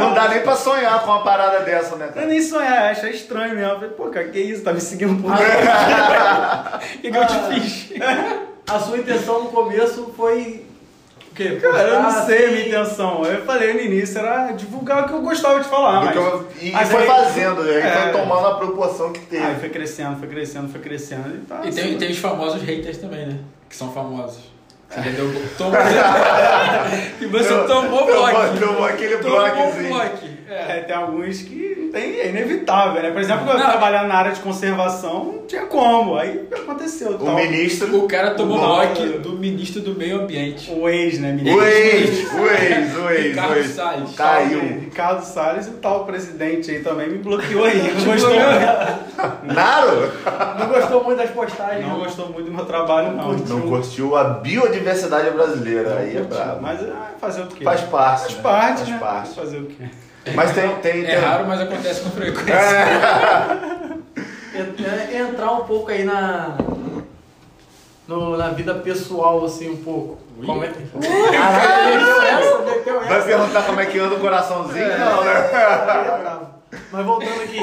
Não 0.00 0.12
dá 0.12 0.28
nem 0.28 0.40
pra 0.40 0.56
sonhar 0.56 1.00
com 1.02 1.10
uma 1.12 1.22
parada 1.22 1.60
dessa, 1.60 1.94
né, 1.94 2.06
Eu 2.08 2.12
cara? 2.14 2.26
nem 2.26 2.42
sonhar, 2.42 2.90
acho 2.90 3.06
estranho 3.06 3.54
mesmo. 3.54 3.70
Eu 3.70 3.74
falei, 3.76 3.90
pô, 3.90 4.04
cara, 4.08 4.26
que 4.28 4.40
isso? 4.40 4.64
Tá 4.64 4.72
me 4.72 4.80
seguindo 4.80 5.22
por 5.22 5.30
O 5.32 6.98
que, 7.00 7.10
que 7.12 7.16
eu 7.16 7.26
te 7.28 7.38
fiz? 7.60 7.92
A 8.68 8.78
sua 8.80 8.98
intenção 8.98 9.44
no 9.44 9.50
começo 9.50 10.12
foi. 10.16 10.66
Quê? 11.34 11.56
Cara, 11.60 11.78
eu 11.88 12.02
não 12.02 12.10
sei 12.10 12.18
a 12.18 12.46
assim, 12.46 12.52
minha 12.54 12.66
intenção. 12.68 13.24
Eu 13.24 13.44
falei 13.44 13.74
no 13.74 13.80
início, 13.80 14.18
era 14.18 14.52
divulgar 14.52 15.04
o 15.04 15.08
que 15.08 15.14
eu 15.14 15.20
gostava 15.22 15.58
de 15.60 15.68
falar. 15.68 16.00
Do 16.00 16.06
Mas... 16.06 16.16
eu- 16.16 16.48
E 16.62 16.70
mas 16.70 16.88
foi 16.90 17.00
aí- 17.02 17.06
fazendo, 17.08 17.62
aí 17.62 17.76
É. 17.80 17.90
foi 18.12 18.12
tomando 18.20 18.46
a 18.46 18.54
proporção 18.54 19.12
que 19.12 19.20
teve. 19.20 19.44
Aí 19.44 19.56
foi 19.58 19.68
crescendo, 19.68 20.16
foi 20.18 20.28
crescendo, 20.28 20.68
foi 20.68 20.80
crescendo. 20.80 21.34
E, 21.34 21.38
tá 21.46 21.60
E 21.64 21.72
tem, 21.72 21.84
assim. 21.84 21.98
tem 21.98 22.10
os 22.12 22.18
famosos 22.18 22.62
haters 22.62 22.98
também, 22.98 23.26
né? 23.26 23.38
Que 23.68 23.74
são 23.74 23.90
famosos. 23.92 24.52
Você 24.88 25.00
entendeu? 25.00 25.32
Tomou. 25.58 25.72
que 27.18 27.26
você 27.26 27.52
Eu- 27.52 27.66
tomou 27.66 28.06
bloco. 28.06 28.58
tomou 28.60 28.84
aquele 28.84 29.16
Tomou 29.18 29.40
bloquezinho. 29.40 29.88
bloco. 29.88 30.18
É. 30.48 30.78
É, 30.78 30.80
tem 30.82 30.94
alguns 30.94 31.40
que 31.42 31.74
não 31.78 31.90
tem, 31.90 32.20
é 32.20 32.28
inevitável, 32.28 33.02
né? 33.02 33.10
Por 33.10 33.20
exemplo, 33.20 33.48
eu 33.50 33.58
Não. 33.58 33.66
trabalhando 33.66 34.08
na 34.08 34.14
área 34.14 34.32
de 34.32 34.40
conservação, 34.40 35.24
não 35.24 35.46
tinha 35.46 35.66
como. 35.66 36.16
Aí 36.16 36.46
aconteceu. 36.52 37.12
O 37.12 37.18
tal. 37.18 37.34
ministro. 37.34 37.96
O 37.96 38.06
cara 38.06 38.32
tomou 38.32 38.58
Não. 38.58 38.66
bloco 38.66 39.18
do 39.20 39.32
ministro 39.38 39.80
do 39.80 39.94
meio 39.94 40.20
ambiente. 40.22 40.70
O 40.70 40.88
ex, 40.88 41.18
né, 41.18 41.30
O 41.30 41.34
ministro? 41.34 41.64
ex, 41.66 42.32
o 42.32 42.46
ex, 42.46 42.96
o 42.96 43.10
ex. 43.10 43.24
Ricardo 43.24 43.52
o 43.52 43.56
ex. 43.56 43.66
Salles. 43.68 44.14
Caiu. 44.14 44.60
Ricardo 44.80 45.24
Salles 45.24 45.66
e 45.66 45.70
o 45.70 45.74
tal 45.74 46.04
presidente 46.04 46.70
aí 46.70 46.80
também 46.80 47.08
me 47.08 47.18
bloqueou 47.18 47.64
aí. 47.64 47.78
Não 47.94 48.04
gostou, 48.04 48.30
bloqueou. 48.30 49.54
Naro? 49.54 50.12
Não 50.58 50.68
gostou 50.68 51.04
muito 51.04 51.18
das 51.18 51.30
postagens. 51.30 51.86
não 51.86 51.98
né? 51.98 52.04
gostou 52.04 52.28
muito 52.30 52.46
do 52.46 52.52
meu 52.52 52.64
trabalho, 52.64 53.12
não. 53.12 53.32
Não 53.32 53.60
curtiu 53.62 54.16
a 54.16 54.24
biodiversidade 54.24 55.30
brasileira. 55.30 55.98
Aí 55.98 56.16
é 56.16 56.20
brabo. 56.20 56.60
Mas 56.60 56.82
ah, 56.82 57.12
fazer 57.18 57.42
o 57.42 57.46
quê? 57.46 57.64
Faz 57.64 57.80
parte. 57.82 58.34
Faz 58.34 58.36
né? 58.36 58.42
parte, 58.42 58.78
Faz 58.78 58.88
né? 58.88 58.98
parte. 58.98 59.34
Fazer 59.34 59.58
o 59.58 59.66
quê? 59.66 59.84
Mas 60.34 60.52
tem. 60.52 60.68
tem, 60.76 61.04
É 61.04 61.16
raro, 61.18 61.46
mas 61.46 61.60
acontece 61.60 62.00
com 62.02 62.10
frequência. 62.10 62.54
Ent- 64.54 64.80
é, 64.86 65.18
Entrar 65.18 65.52
um 65.52 65.64
pouco 65.64 65.90
aí 65.90 66.04
na. 66.04 66.56
no- 68.08 68.36
na 68.36 68.48
vida 68.50 68.74
pessoal, 68.76 69.44
assim, 69.44 69.70
um 69.70 69.76
pouco. 69.76 70.18
Ui. 70.38 70.46
Como 70.46 70.64
é 70.64 70.68
que. 70.68 70.82
Caralho, 70.82 72.00
meteu 72.00 72.22
essa, 72.22 72.58
meteu 72.58 73.00
essa. 73.00 73.08
Vai 73.08 73.22
perguntar 73.22 73.62
como 73.64 73.80
é 73.80 73.86
que 73.86 73.98
anda 73.98 74.14
o 74.16 74.20
coraçãozinho? 74.20 74.84
É. 74.84 74.98
Não, 74.98 75.24
né? 75.24 75.32
É. 75.32 76.76
Mas 76.90 77.06
voltando 77.06 77.42
aqui. 77.42 77.58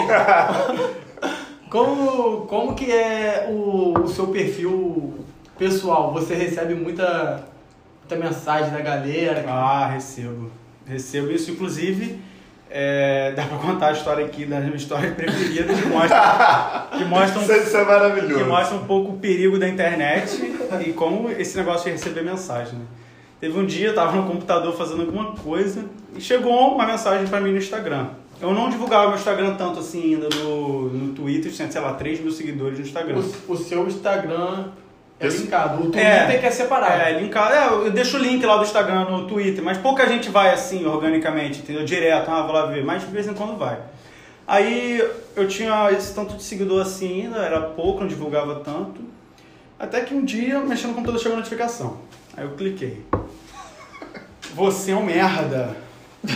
Como, 1.70 2.42
como 2.48 2.76
que 2.76 2.92
é 2.92 3.48
o, 3.50 3.94
o 4.04 4.08
seu 4.08 4.28
perfil 4.28 5.14
pessoal? 5.58 6.12
Você 6.14 6.34
recebe 6.36 6.76
muita, 6.76 7.44
muita 8.02 8.16
mensagem 8.28 8.72
da 8.72 8.82
galera? 8.82 9.46
Ah, 9.48 9.88
recebo. 9.88 10.52
Recebo 10.86 11.32
isso, 11.32 11.52
inclusive. 11.52 12.22
É, 12.74 13.34
dá 13.36 13.44
pra 13.44 13.58
contar 13.58 13.88
a 13.88 13.92
história 13.92 14.26
aqui 14.26 14.46
das 14.46 14.64
minhas 14.64 14.82
histórias 14.82 15.14
preferidas 15.14 15.78
que 15.80 15.88
mostra, 15.88 16.88
que 16.98 17.04
mostram 17.04 17.42
Isso, 17.42 17.52
isso 17.54 17.78
é 17.78 17.86
que 17.86 17.92
maravilhoso. 17.92 18.46
mostra 18.46 18.78
um 18.78 18.86
pouco 18.86 19.12
o 19.12 19.18
perigo 19.18 19.60
da 19.60 19.68
internet 19.68 20.42
e 20.86 20.94
como 20.94 21.30
esse 21.30 21.58
negócio 21.58 21.86
de 21.86 21.92
receber 21.92 22.24
mensagem. 22.24 22.80
Né? 22.80 22.86
Teve 23.42 23.60
um 23.60 23.66
dia, 23.66 23.88
eu 23.88 23.96
tava 23.96 24.16
no 24.16 24.24
computador 24.24 24.74
fazendo 24.78 25.02
alguma 25.02 25.34
coisa 25.36 25.84
e 26.16 26.22
chegou 26.22 26.74
uma 26.74 26.86
mensagem 26.86 27.28
pra 27.28 27.42
mim 27.42 27.52
no 27.52 27.58
Instagram. 27.58 28.08
Eu 28.42 28.54
não 28.54 28.70
divulgava 28.70 29.08
meu 29.08 29.18
Instagram 29.18 29.56
tanto 29.56 29.80
assim 29.80 30.16
ainda 30.16 30.30
no, 30.30 30.90
no 30.90 31.14
Twitter, 31.14 31.52
tinha, 31.52 31.70
sei 31.70 31.82
lá, 31.82 31.94
3 31.94 32.22
mil 32.22 32.32
seguidores 32.32 32.80
no 32.80 32.86
Instagram. 32.86 33.22
O, 33.48 33.52
o 33.52 33.58
seu 33.58 33.86
Instagram 33.88 34.70
é 35.22 35.28
linkado. 35.28 35.76
O 35.76 35.92
Twitter 35.92 36.06
É. 36.06 36.38
quer 36.38 36.52
separar. 36.52 37.08
É, 37.08 37.20
linkado. 37.20 37.54
É, 37.54 37.68
eu 37.68 37.92
deixo 37.92 38.18
o 38.18 38.20
link 38.20 38.46
lá 38.46 38.58
do 38.58 38.64
Instagram 38.64 39.06
no 39.06 39.28
Twitter, 39.28 39.64
mas 39.64 39.78
pouca 39.78 40.08
gente 40.08 40.30
vai 40.30 40.54
assim, 40.54 40.86
organicamente, 40.86 41.60
entendeu? 41.60 41.84
Direto, 41.86 42.30
ah, 42.30 42.42
vou 42.44 42.54
lá 42.54 42.66
ver, 42.66 42.84
mas 42.84 43.02
de 43.02 43.08
vez 43.08 43.28
em 43.28 43.34
quando 43.34 43.58
vai. 43.58 43.78
Aí 44.48 45.02
eu 45.36 45.48
tinha 45.48 45.92
esse 45.92 46.14
tanto 46.14 46.36
de 46.36 46.44
seguidor 46.44 46.82
assim 46.82 47.24
ainda, 47.24 47.38
era 47.40 47.62
pouco, 47.62 48.02
não 48.02 48.08
divulgava 48.08 48.56
tanto. 48.56 49.02
Até 49.80 50.02
que 50.02 50.14
um 50.14 50.26
dia, 50.26 50.60
mexendo 50.60 50.90
no 50.90 50.96
computador, 50.96 51.22
chegou 51.22 51.36
a 51.36 51.38
notificação. 51.38 51.98
Aí 52.36 52.44
eu 52.44 52.52
cliquei. 52.52 53.06
Você 54.54 54.92
é 54.92 54.96
um 54.96 55.04
merda. 55.04 55.76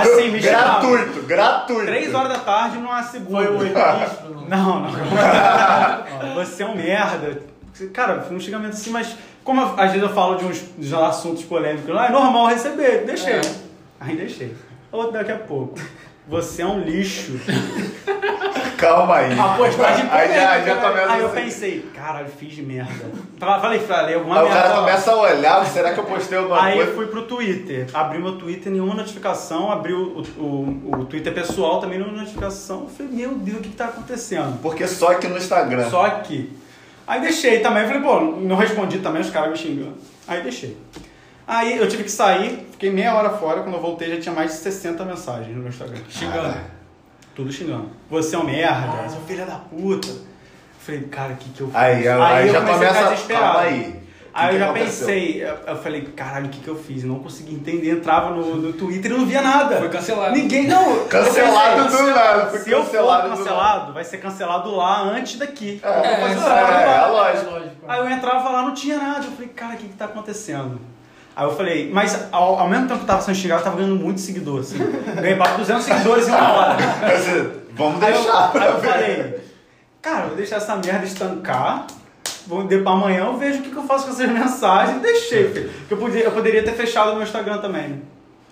Assim, 0.00 0.30
me 0.30 0.42
chamava. 0.42 0.80
Gratuito, 0.80 1.22
gratuito. 1.26 1.86
Três 1.86 2.14
horas 2.14 2.32
da 2.32 2.38
tarde 2.40 2.78
numa 2.78 3.02
segunda. 3.02 3.44
Foi 3.44 3.46
o 3.46 3.74
não? 4.48 4.80
não. 4.80 6.34
Você 6.34 6.62
é 6.62 6.66
um 6.66 6.74
merda. 6.74 7.53
Cara, 7.92 8.20
foi 8.22 8.36
um 8.36 8.40
xingamento 8.40 8.72
assim, 8.74 8.90
mas 8.90 9.16
como 9.42 9.60
eu- 9.60 9.74
às 9.76 9.90
vezes 9.92 10.02
eu 10.02 10.14
falo 10.14 10.36
de 10.36 10.44
uns, 10.44 10.64
de 10.78 10.86
uns 10.86 10.92
assuntos 11.02 11.42
polêmicos, 11.44 11.94
ah, 11.96 12.06
é 12.06 12.10
normal 12.10 12.46
receber, 12.46 13.04
deixei. 13.04 13.34
É. 13.34 13.40
Aí 14.00 14.16
deixei. 14.16 14.54
Outro 14.92 15.12
daqui 15.12 15.32
a 15.32 15.38
pouco. 15.38 15.74
Você 16.28 16.62
é 16.62 16.66
um 16.66 16.80
lixo. 16.80 17.32
Calma 18.78 19.16
aí. 19.16 19.38
A 19.38 19.48
postagem 19.56 20.06
Aí 20.10 20.34
já, 20.34 20.46
polêmica, 20.48 20.66
já 20.66 20.74
né? 20.74 20.88
começa 20.88 21.12
Aí 21.12 21.20
eu 21.20 21.26
assim. 21.26 21.36
pensei, 21.36 21.80
caralho, 21.94 22.28
fiz 22.28 22.58
merda. 22.58 22.92
Falei, 23.38 23.78
falei 23.80 24.14
alguma 24.14 24.36
Aí 24.38 24.42
o 24.42 24.48
merda. 24.48 24.62
cara 24.62 24.74
lá. 24.74 24.80
começa 24.80 25.12
a 25.12 25.16
olhar, 25.16 25.66
será 25.66 25.92
que 25.92 26.00
eu 26.00 26.04
postei 26.04 26.38
alguma 26.38 26.62
Aí 26.62 26.78
eu 26.78 26.84
coisa? 26.86 26.94
fui 26.96 27.06
pro 27.06 27.22
Twitter, 27.22 27.86
abri 27.94 28.18
meu 28.18 28.36
Twitter, 28.36 28.72
nenhuma 28.72 28.94
notificação, 28.94 29.70
abri 29.70 29.92
o, 29.92 30.22
o, 30.38 30.90
o 31.00 31.04
Twitter 31.06 31.32
pessoal, 31.32 31.80
também 31.80 31.98
nenhuma 31.98 32.18
notificação. 32.18 32.82
Eu 32.82 32.88
falei, 32.88 33.12
meu 33.12 33.30
Deus, 33.34 33.58
o 33.58 33.60
que, 33.62 33.68
que 33.70 33.76
tá 33.76 33.86
acontecendo? 33.86 34.60
Porque 34.60 34.86
só 34.88 35.12
aqui 35.12 35.26
no 35.28 35.36
Instagram. 35.36 35.88
Só 35.90 36.08
que. 36.10 36.50
Aí 37.06 37.20
deixei 37.20 37.60
também, 37.60 37.86
falei, 37.86 38.02
pô, 38.02 38.20
não 38.20 38.56
respondi 38.56 38.98
também, 38.98 39.20
os 39.20 39.30
caras 39.30 39.50
me 39.50 39.56
xingando. 39.56 39.96
Aí 40.26 40.42
deixei. 40.42 40.76
Aí 41.46 41.76
eu 41.76 41.86
tive 41.88 42.04
que 42.04 42.10
sair, 42.10 42.66
fiquei 42.72 42.90
meia 42.90 43.14
hora 43.14 43.30
fora, 43.30 43.62
quando 43.62 43.74
eu 43.74 43.80
voltei 43.80 44.14
já 44.14 44.20
tinha 44.20 44.34
mais 44.34 44.52
de 44.52 44.56
60 44.58 45.04
mensagens 45.04 45.54
no 45.54 45.60
meu 45.60 45.68
Instagram. 45.68 46.00
Xingando. 46.08 46.56
Tudo 47.34 47.52
xingando. 47.52 47.90
Você 48.08 48.34
é 48.34 48.38
um 48.38 48.44
merda, 48.44 49.08
seu 49.08 49.20
filho 49.22 49.44
da 49.44 49.56
puta. 49.56 50.08
Falei, 50.78 51.02
cara, 51.02 51.32
o 51.32 51.36
que 51.36 51.50
que 51.50 51.60
eu 51.60 51.66
fiz? 51.66 51.76
Aí, 51.76 52.08
aí, 52.08 52.46
eu 52.46 52.52
já 52.52 52.60
comecei 52.60 52.86
a 52.86 52.90
ficar 52.90 52.94
começa. 52.94 53.10
desesperado. 53.10 53.44
Calma 53.44 53.60
aí. 53.60 54.03
Aí 54.34 54.48
que 54.48 54.54
eu 54.54 54.58
já 54.58 54.64
aconteceu? 54.64 55.06
pensei, 55.06 55.44
eu, 55.44 55.76
falei, 55.76 56.02
caralho, 56.02 56.46
o 56.46 56.48
que, 56.48 56.58
que 56.58 56.66
eu 56.66 56.76
fiz? 56.76 57.04
Eu 57.04 57.08
não 57.08 57.20
consegui 57.20 57.54
entender, 57.54 57.92
entrava 57.92 58.30
no, 58.30 58.56
no 58.56 58.72
Twitter 58.72 59.12
e 59.12 59.14
não 59.14 59.24
via 59.24 59.40
nada. 59.40 59.76
Foi 59.76 59.88
cancelado. 59.88 60.34
Ninguém, 60.34 60.66
não. 60.66 61.04
Cancelado 61.06 61.84
pensei, 61.84 62.04
do 62.04 62.10
nada, 62.10 62.58
Se 62.58 62.70
eu 62.72 62.82
cancelado 62.82 63.22
for 63.22 63.30
do 63.30 63.36
cancelado, 63.38 63.92
vai 63.92 64.02
ser 64.02 64.18
cancelado 64.18 64.74
lá 64.74 65.02
antes 65.02 65.38
daqui. 65.38 65.80
É, 65.84 65.88
é, 65.88 66.32
é, 66.32 66.34
lá. 66.34 66.92
é 66.92 67.06
lógico. 67.06 67.52
Aí 67.86 68.00
eu 68.00 68.10
entrava 68.10 68.50
lá, 68.50 68.62
não 68.62 68.74
tinha 68.74 68.96
nada. 68.96 69.24
Eu 69.24 69.30
falei, 69.30 69.48
cara, 69.50 69.74
o 69.74 69.76
que 69.76 69.86
que 69.86 69.94
tá 69.94 70.06
acontecendo? 70.06 70.80
Aí 71.36 71.44
eu 71.44 71.56
falei, 71.56 71.90
mas 71.92 72.28
ao, 72.32 72.58
ao 72.58 72.68
mesmo 72.68 72.88
tempo 72.88 72.98
que 72.98 73.04
eu 73.04 73.08
tava 73.08 73.22
sendo 73.22 73.36
xingado, 73.36 73.60
eu 73.60 73.64
tava 73.64 73.76
ganhando 73.76 73.96
muito 73.96 74.20
seguidor, 74.20 74.60
assim. 74.60 74.78
Ganhei 75.14 75.36
para 75.36 75.56
200 75.56 75.84
seguidores 75.84 76.26
em 76.26 76.30
uma 76.32 76.52
hora. 76.52 76.76
Vamos 77.72 78.02
Aí 78.02 78.12
eu, 78.12 78.22
deixar. 78.22 78.56
aí 78.56 78.68
eu 78.68 78.80
falei, 78.80 79.40
cara, 80.02 80.22
eu 80.22 80.28
vou 80.28 80.36
deixar 80.36 80.56
essa 80.56 80.74
merda 80.76 81.04
estancar. 81.04 81.86
Vou 82.46 82.64
de 82.64 82.76
amanhã, 82.84 83.26
eu 83.26 83.36
vejo 83.36 83.60
o 83.60 83.62
que, 83.62 83.70
que 83.70 83.76
eu 83.76 83.84
faço 83.84 84.06
com 84.06 84.12
essas 84.12 84.28
mensagens. 84.30 85.00
Deixei, 85.00 85.50
filho. 85.50 85.70
Porque 85.70 85.94
eu, 85.94 85.98
podia, 85.98 86.24
eu 86.24 86.32
poderia 86.32 86.62
ter 86.62 86.72
fechado 86.72 87.12
o 87.12 87.14
meu 87.14 87.22
Instagram 87.22 87.58
também? 87.58 88.02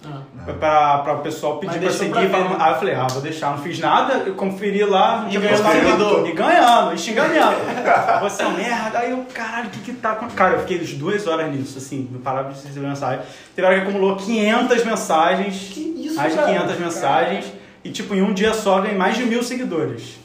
Ah. 0.04 0.22
Pra, 0.58 0.98
pra 0.98 1.12
o 1.14 1.18
pessoal 1.20 1.58
pedir 1.58 1.78
pra 1.78 1.90
seguir. 1.90 2.10
pra 2.10 2.20
ver, 2.22 2.50
né? 2.50 2.56
Aí 2.58 2.72
eu 2.72 2.78
falei, 2.78 2.94
ah, 2.94 3.06
vou 3.06 3.22
deixar, 3.22 3.50
não 3.52 3.58
fiz 3.58 3.78
nada, 3.78 4.14
eu 4.26 4.34
conferi 4.34 4.82
lá, 4.84 5.28
E 5.30 5.38
ganhando 5.38 5.62
nada. 5.62 6.28
E 6.28 6.32
ganhando, 6.32 6.94
e 6.94 6.98
xingamento. 6.98 7.56
Você 8.20 8.42
é 8.42 8.48
merda. 8.48 8.98
Aí 8.98 9.12
eu, 9.12 9.24
caralho, 9.32 9.68
o 9.68 9.70
que 9.70 9.78
que 9.78 9.92
tá 9.92 10.16
com. 10.16 10.26
Cara, 10.30 10.54
eu 10.54 10.60
fiquei 10.60 10.78
duas 10.78 11.26
horas 11.28 11.52
nisso, 11.52 11.78
assim, 11.78 12.08
não 12.10 12.20
parava 12.20 12.52
de 12.52 12.60
receber 12.60 12.86
mensagem. 12.86 13.24
Teve 13.54 13.66
hora 13.68 13.76
que 13.80 13.82
acumulou 13.82 14.16
500 14.16 14.84
mensagens. 14.84 15.70
Que 15.72 15.80
isso, 15.80 16.16
mais 16.16 16.32
de 16.32 16.38
cara? 16.38 16.52
500 16.52 16.78
mensagens. 16.78 17.52
E, 17.84 17.90
tipo, 17.90 18.14
em 18.14 18.22
um 18.22 18.32
dia 18.32 18.54
só 18.54 18.80
ganhei 18.80 18.96
mais 18.96 19.16
de 19.16 19.24
mil 19.24 19.42
seguidores. 19.42 20.21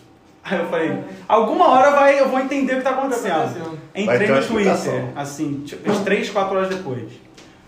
Aí 0.50 0.60
eu 0.60 0.70
falei, 0.70 0.98
alguma 1.28 1.68
hora 1.68 1.92
vai, 1.92 2.20
eu 2.20 2.30
vou 2.30 2.40
entender 2.40 2.76
o 2.76 2.78
que 2.78 2.84
tá 2.84 2.92
acontecendo. 2.92 3.78
Entrei 3.94 4.30
no. 4.30 4.46
Twitter, 4.46 5.04
assim, 5.14 5.64
tipo, 5.66 5.90
umas 5.90 6.02
3, 6.04 6.30
4 6.30 6.58
horas 6.58 6.70
depois. 6.70 7.12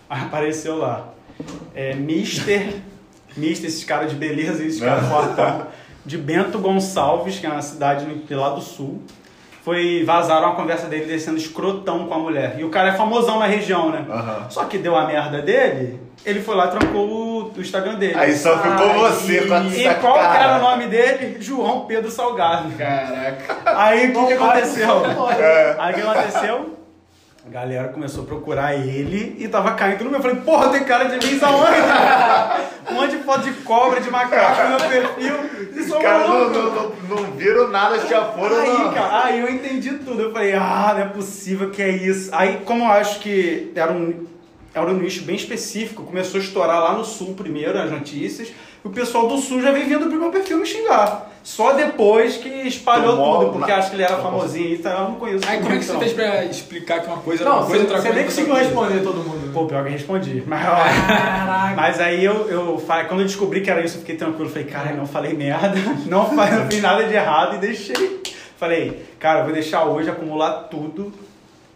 Aí 0.08 0.22
apareceu 0.22 0.78
lá. 0.78 1.10
É, 1.74 1.94
Mister, 1.94 2.76
Mister, 3.36 3.68
esses 3.68 3.84
caras 3.84 4.10
de 4.10 4.16
beleza, 4.16 4.64
esses 4.64 4.80
caras 4.80 5.06
fortão, 5.08 5.66
de 6.06 6.16
Bento 6.16 6.58
Gonçalves, 6.58 7.38
que 7.38 7.46
é 7.46 7.50
uma 7.50 7.60
cidade 7.60 8.06
lá 8.30 8.50
do 8.50 8.62
sul. 8.62 9.02
Foi, 9.62 10.02
vazaram 10.04 10.48
uma 10.48 10.56
conversa 10.56 10.86
dele 10.86 11.04
descendo 11.04 11.36
escrotão 11.36 12.06
com 12.06 12.14
a 12.14 12.18
mulher. 12.18 12.56
E 12.58 12.64
o 12.64 12.70
cara 12.70 12.88
é 12.88 12.92
famosão 12.92 13.38
na 13.38 13.46
região, 13.46 13.90
né? 13.90 14.06
Aham. 14.08 14.46
Só 14.48 14.64
que 14.64 14.78
deu 14.78 14.96
a 14.96 15.06
merda 15.06 15.42
dele, 15.42 16.00
ele 16.24 16.40
foi 16.40 16.56
lá 16.56 16.66
e 16.66 16.70
trancou 16.70 17.06
o, 17.06 17.29
o 17.56 17.60
Instagram 17.60 17.94
dele. 17.96 18.14
Aí 18.16 18.36
só 18.36 18.56
ficou 18.58 18.90
Ai, 18.90 18.98
você 19.12 19.46
com 19.46 19.54
E 19.64 19.86
essa 19.86 19.98
qual 20.00 20.14
que 20.14 20.36
era 20.36 20.58
o 20.58 20.60
nome 20.60 20.86
dele? 20.86 21.36
João 21.40 21.86
Pedro 21.86 22.10
Salgado. 22.10 22.70
Caraca. 22.76 23.62
Aí 23.64 24.10
o 24.10 24.12
que, 24.14 24.26
que 24.26 24.32
aconteceu? 24.32 25.04
É. 25.38 25.76
Aí 25.78 25.92
o 25.92 25.94
que 25.96 26.00
aconteceu? 26.02 26.76
A 27.46 27.50
galera 27.50 27.88
começou 27.88 28.24
a 28.24 28.26
procurar 28.26 28.74
ele 28.74 29.36
e 29.38 29.48
tava 29.48 29.72
caindo 29.72 30.04
no 30.04 30.10
meu. 30.10 30.18
Eu 30.18 30.22
falei, 30.22 30.36
porra, 30.42 30.68
tem 30.68 30.84
cara 30.84 31.06
de 31.06 31.26
mim 31.26 31.40
aonde? 31.42 32.90
um 32.90 32.94
monte 32.94 33.16
de 33.16 33.22
foto 33.24 33.40
de 33.40 33.52
cobra, 33.62 34.00
de 34.00 34.10
macaco 34.10 34.62
no 34.62 34.68
meu 34.68 34.78
perfil. 34.88 35.34
E 35.74 36.02
caras 36.02 36.28
não, 36.28 36.50
não, 36.50 36.70
não, 36.70 36.92
não 37.08 37.32
viram 37.32 37.68
nada, 37.68 37.98
já 38.06 38.24
foram 38.26 38.56
Aí, 38.60 38.84
na- 38.84 38.92
cara, 38.92 39.24
aí 39.24 39.40
eu 39.40 39.50
entendi 39.50 39.90
tudo. 39.94 40.22
Eu 40.22 40.32
falei, 40.32 40.54
ah, 40.54 40.92
não 40.94 41.02
é 41.02 41.06
possível 41.06 41.70
que 41.70 41.82
é 41.82 41.88
isso. 41.88 42.30
Aí, 42.32 42.58
como 42.64 42.84
eu 42.84 42.90
acho 42.92 43.20
que 43.20 43.72
era 43.74 43.90
um, 43.92 44.26
era 44.74 44.86
um 44.90 44.94
nicho 44.94 45.22
bem 45.24 45.36
específico, 45.36 46.02
começou 46.04 46.40
a 46.40 46.42
estourar 46.44 46.80
lá 46.80 46.92
no 46.94 47.04
sul 47.04 47.34
primeiro 47.34 47.78
as 47.78 47.90
notícias. 47.90 48.48
E 48.82 48.88
o 48.88 48.90
pessoal 48.90 49.26
do 49.28 49.36
sul 49.38 49.60
já 49.60 49.72
veio 49.72 49.86
vindo 49.86 50.06
pro 50.08 50.18
meu 50.18 50.30
perfil 50.30 50.58
me 50.58 50.64
xingar. 50.66 51.28
Só 51.42 51.72
depois 51.72 52.36
que 52.36 52.48
espalhou 52.48 53.16
Tomou 53.16 53.38
tudo, 53.40 53.52
porque 53.52 53.70
na- 53.72 53.78
acho 53.78 53.90
que 53.90 53.96
ele 53.96 54.02
era 54.02 54.18
famosinho 54.18 54.74
e 54.74 54.78
tal. 54.78 54.92
Eu 55.04 55.08
não 55.10 55.14
conheço. 55.16 55.44
Aí 55.48 55.58
como 55.60 55.72
é 55.74 55.78
que 55.78 55.84
você 55.84 55.92
não. 55.92 56.00
fez 56.00 56.12
pra 56.12 56.44
explicar 56.44 57.00
que 57.00 57.06
uma 57.06 57.16
coisa 57.18 57.42
era 57.42 57.50
Não, 57.50 57.58
uma 57.58 57.66
coisa, 57.66 57.84
você, 57.84 57.86
outra 57.94 57.96
você 58.00 58.08
coisa 58.08 58.14
nem 58.20 58.26
outra 58.28 58.42
conseguiu 58.44 58.54
responder 58.54 59.02
todo 59.02 59.16
mundo. 59.24 59.52
Pô, 59.52 59.66
pior 59.66 59.82
que 59.82 59.88
eu 59.88 59.92
respondi. 59.92 60.42
Mas, 60.46 60.62
Caraca. 60.62 61.74
mas 61.76 62.00
aí 62.00 62.24
eu, 62.24 62.48
eu 62.48 62.82
quando 63.08 63.20
eu 63.20 63.26
descobri 63.26 63.60
que 63.62 63.70
era 63.70 63.82
isso, 63.84 63.96
eu 63.96 64.00
fiquei 64.00 64.16
tranquilo. 64.16 64.48
Falei, 64.50 64.64
cara, 64.64 64.92
não 64.92 65.06
falei 65.06 65.32
merda, 65.34 65.74
não, 66.06 66.32
não 66.34 66.70
fiz 66.70 66.80
nada 66.82 67.04
de 67.04 67.14
errado 67.14 67.56
e 67.56 67.58
deixei. 67.58 68.20
Falei, 68.56 69.02
cara, 69.18 69.40
eu 69.40 69.44
vou 69.44 69.52
deixar 69.54 69.84
hoje 69.84 70.10
acumular 70.10 70.68
tudo, 70.70 71.12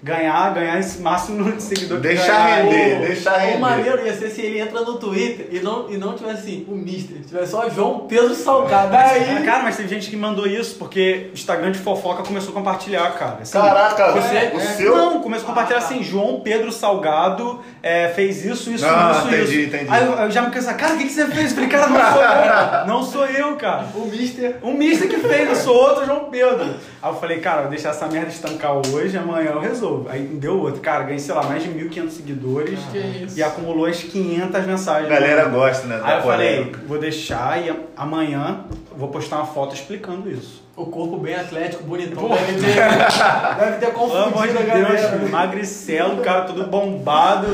ganhar, 0.05 0.53
ganhar 0.53 0.79
esse 0.79 1.01
máximo 1.01 1.51
de 1.51 1.63
seguidor 1.63 1.97
que 1.99 2.09
Deixa 2.09 2.27
ganhar. 2.27 2.57
render, 2.65 2.97
O- 2.99 3.07
deixa 3.07 3.33
O 3.33 3.39
render. 3.39 3.59
maneiro 3.59 4.07
ia 4.07 4.15
ser 4.15 4.29
se 4.31 4.43
ele 4.43 4.61
entra 4.61 4.83
no 4.83 4.99
Twitter 4.99 5.49
e 5.51 5.61
não, 5.61 5.91
e 5.91 5.97
não 5.97 6.13
tivesse 6.13 6.41
assim, 6.43 6.67
o 6.69 6.77
Mister, 6.77 7.17
tivesse 7.27 7.51
só 7.53 7.69
João 7.71 8.01
Pedro 8.01 8.35
Salgado. 8.35 8.95
Aí. 8.95 9.43
Cara, 9.45 9.63
mas 9.63 9.77
teve 9.77 9.89
gente 9.89 10.11
que 10.11 10.17
mandou 10.17 10.47
isso 10.47 10.75
porque 10.77 11.29
o 11.31 11.35
Instagram 11.35 11.73
de 11.73 11.79
fofoca 11.79 12.23
começou 12.23 12.51
a 12.51 12.53
compartilhar, 12.55 13.11
cara. 13.19 13.39
Assim, 13.41 13.53
Caraca, 13.59 14.13
Você, 14.13 14.37
o 14.55 14.59
é, 14.61 14.61
seu. 14.77 14.95
Não, 14.97 15.21
começou 15.21 15.47
a 15.47 15.49
compartilhar 15.49 15.79
assim, 15.79 16.03
João 16.03 16.41
Pedro 16.41 16.71
Salgado 16.71 17.61
é, 17.83 18.09
fez 18.09 18.45
isso, 18.45 18.71
isso, 18.71 18.85
Ah, 18.87 19.13
isso, 19.17 19.29
entendi, 19.29 19.43
isso. 19.63 19.69
entendi. 19.75 19.91
Aí 19.91 20.05
eu, 20.05 20.13
eu 20.13 20.31
já 20.31 20.43
me 20.43 20.51
cansei, 20.51 20.75
cara, 20.75 20.95
o 20.95 20.99
que, 20.99 21.05
que 21.05 21.11
você 21.13 21.27
fez? 21.29 21.49
Eu 21.51 21.55
falei, 21.55 21.69
cara, 21.71 21.89
não 21.89 22.13
sou 22.13 22.23
eu. 22.23 22.85
Não 22.95 23.03
sou 23.03 23.27
eu, 23.27 23.57
cara. 23.57 23.87
O 23.95 24.07
Mister. 24.07 24.57
O 24.63 24.73
Mister 24.73 25.09
que 25.09 25.19
fez, 25.19 25.49
eu 25.49 25.57
sou 25.57 25.75
outro 25.75 26.05
João 26.05 26.25
Pedro. 26.31 26.75
Aí 27.03 27.11
eu 27.11 27.15
falei, 27.17 27.39
cara, 27.41 27.63
vou 27.63 27.71
deixar 27.71 27.91
essa 27.91 28.07
merda 28.07 28.29
estancar 28.29 28.73
hoje, 28.77 29.17
amanhã 29.17 29.51
eu 29.53 29.61
resolvo. 29.61 29.94
Aí 30.09 30.23
deu 30.23 30.61
outro. 30.61 30.81
Cara, 30.81 31.05
ganhei, 31.05 31.19
sei 31.19 31.35
lá, 31.35 31.43
mais 31.45 31.63
de 31.63 31.69
1.500 31.71 32.11
seguidores. 32.11 32.79
Que 32.91 32.99
isso. 32.99 33.39
E 33.39 33.43
acumulou 33.43 33.87
as 33.87 34.03
500 34.03 34.67
mensagens. 34.67 35.07
A 35.11 35.15
galera 35.15 35.45
gosta, 35.47 35.87
né? 35.87 35.97
Aí 35.97 36.11
Da 36.11 36.17
eu 36.19 36.23
falei, 36.23 36.73
vou 36.87 36.99
deixar 36.99 37.63
e 37.65 37.73
amanhã 37.97 38.65
vou 38.97 39.09
postar 39.09 39.37
uma 39.37 39.47
foto 39.47 39.75
explicando 39.75 40.31
isso. 40.31 40.63
O 40.77 40.87
corpo 40.87 41.17
bem 41.19 41.37
atlético, 41.37 41.85
bonitão. 41.85 42.29
Deve 42.29 42.53
ter, 42.55 42.75
deve 43.61 43.77
ter 43.79 43.93
Pelo 43.93 44.17
amor 44.17 44.49
de 44.49 44.55
confundido 44.55 44.59
a 44.59 44.75
Deus, 44.75 45.01
galera. 45.03 45.29
magricelo, 45.31 46.17
cara 46.23 46.43
todo 46.43 46.65
bombado. 46.67 47.47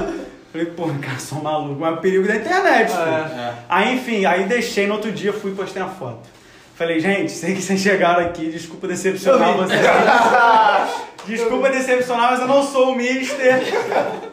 Falei, 0.51 0.67
pô, 0.69 0.87
cara, 1.01 1.19
sou 1.19 1.43
maluco. 1.43 1.79
Mas 1.79 1.97
é 1.97 2.01
perigo 2.01 2.27
da 2.27 2.37
internet. 2.37 2.93
É. 2.93 3.55
Aí, 3.69 3.95
enfim, 3.95 4.25
aí 4.25 4.45
deixei 4.45 4.87
no 4.87 4.95
outro 4.95 5.13
dia, 5.13 5.33
fui 5.33 5.53
e 5.53 5.55
postei 5.55 5.81
a 5.83 5.87
foto. 5.87 6.29
Falei, 6.75 6.99
gente, 6.99 7.31
sei 7.31 7.55
que 7.55 7.61
vocês 7.61 7.79
chegaram 7.79 8.25
aqui, 8.25 8.51
desculpa 8.51 8.89
decepcionar 8.89 9.53
vocês. 9.53 9.81
Desculpa 11.27 11.69
decepcionar, 11.71 12.31
mas 12.33 12.41
eu 12.41 12.47
não 12.49 12.63
sou 12.63 12.93
o 12.93 12.97
Mister. 12.97 13.63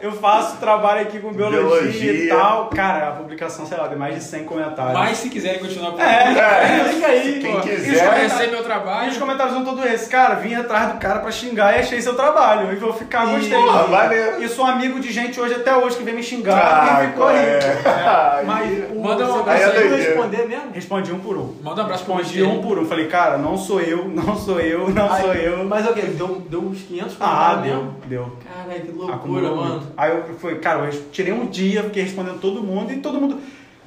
Eu 0.00 0.12
faço 0.12 0.56
trabalho 0.56 1.02
aqui 1.02 1.18
com 1.20 1.32
biologia, 1.32 1.60
Biologia. 1.62 2.12
e 2.24 2.28
tal. 2.28 2.66
Cara, 2.68 3.08
a 3.08 3.12
publicação, 3.12 3.66
sei 3.66 3.76
lá, 3.76 3.88
tem 3.88 3.98
mais 3.98 4.14
de 4.14 4.22
100 4.22 4.44
comentários. 4.44 4.94
Mas 4.94 5.18
se 5.18 5.28
quiserem 5.28 5.60
continuar 5.60 5.92
por 5.92 6.00
É, 6.00 6.84
fica 6.92 7.06
aí, 7.06 7.38
Quem 7.40 7.52
pô. 7.54 7.60
quiser. 7.60 8.06
E 8.06 8.08
conhecer 8.16 8.50
meu 8.50 8.60
e 8.60 8.64
trabalho. 8.64 9.10
os 9.10 9.16
comentários 9.18 9.54
são 9.54 9.64
todos 9.64 9.84
esses. 9.84 10.08
Cara, 10.08 10.36
vim 10.36 10.54
atrás 10.54 10.92
do 10.92 10.98
cara 10.98 11.20
pra 11.20 11.30
xingar 11.30 11.76
e 11.76 11.80
achei 11.80 12.00
seu 12.00 12.14
trabalho. 12.14 12.72
E 12.72 12.76
vou 12.76 12.92
ficar, 12.92 13.28
E- 13.28 13.32
gostei. 13.36 13.50
Porra, 13.58 13.86
maneiro. 13.86 14.42
E 14.42 14.48
sou 14.48 14.64
amigo 14.64 14.98
de 14.98 15.12
gente 15.12 15.40
hoje 15.40 15.54
até 15.54 15.76
hoje 15.76 15.96
que 15.96 16.02
vem 16.02 16.14
me 16.14 16.22
xingar 16.22 16.56
Ah, 16.58 17.04
e 17.04 17.06
ficou 17.08 17.26
aí. 17.28 17.36
é. 17.36 18.42
Mas 18.46 18.90
o, 18.94 19.00
Manda 19.00 19.24
um- 19.24 19.42
você 19.44 19.50
aí 19.50 19.62
é 19.62 19.96
responder 19.96 20.48
mesmo? 20.48 20.70
Respondi 20.72 21.12
um 21.12 21.18
por 21.18 21.36
um. 21.36 21.54
Manda 21.62 21.82
um 21.82 21.84
abraço 21.84 22.04
Respondi 22.04 22.42
um 22.42 22.62
por 22.62 22.78
um. 22.78 22.86
Falei, 22.86 23.06
cara, 23.08 23.36
não 23.36 23.56
sou 23.58 23.80
eu, 23.80 24.06
não 24.08 24.36
sou 24.36 24.58
eu, 24.60 24.88
não 24.90 25.12
Aí- 25.12 25.22
sou 25.22 25.34
eu. 25.34 25.64
Mas 25.64 25.86
o 25.86 25.92
que? 25.92 26.02
Deu, 26.02 26.42
deu 26.48 26.72
uns 26.78 26.86
500 26.86 27.16
Ah, 27.20 27.60
deu, 27.62 27.74
mesmo? 27.76 27.94
deu. 28.06 28.32
Caralho, 28.44 28.80
que 28.82 28.92
loucura, 28.92 29.14
Acumulou 29.16 29.56
mano. 29.56 29.70
muito. 29.76 29.86
Aí 29.96 30.10
eu 30.10 30.24
fui, 30.38 30.54
cara, 30.56 30.86
eu 30.86 31.02
tirei 31.12 31.32
um 31.32 31.46
dia, 31.46 31.82
fiquei 31.84 32.02
respondendo 32.02 32.40
todo 32.40 32.62
mundo 32.62 32.92
e 32.92 32.96
todo 32.98 33.20
mundo. 33.20 33.38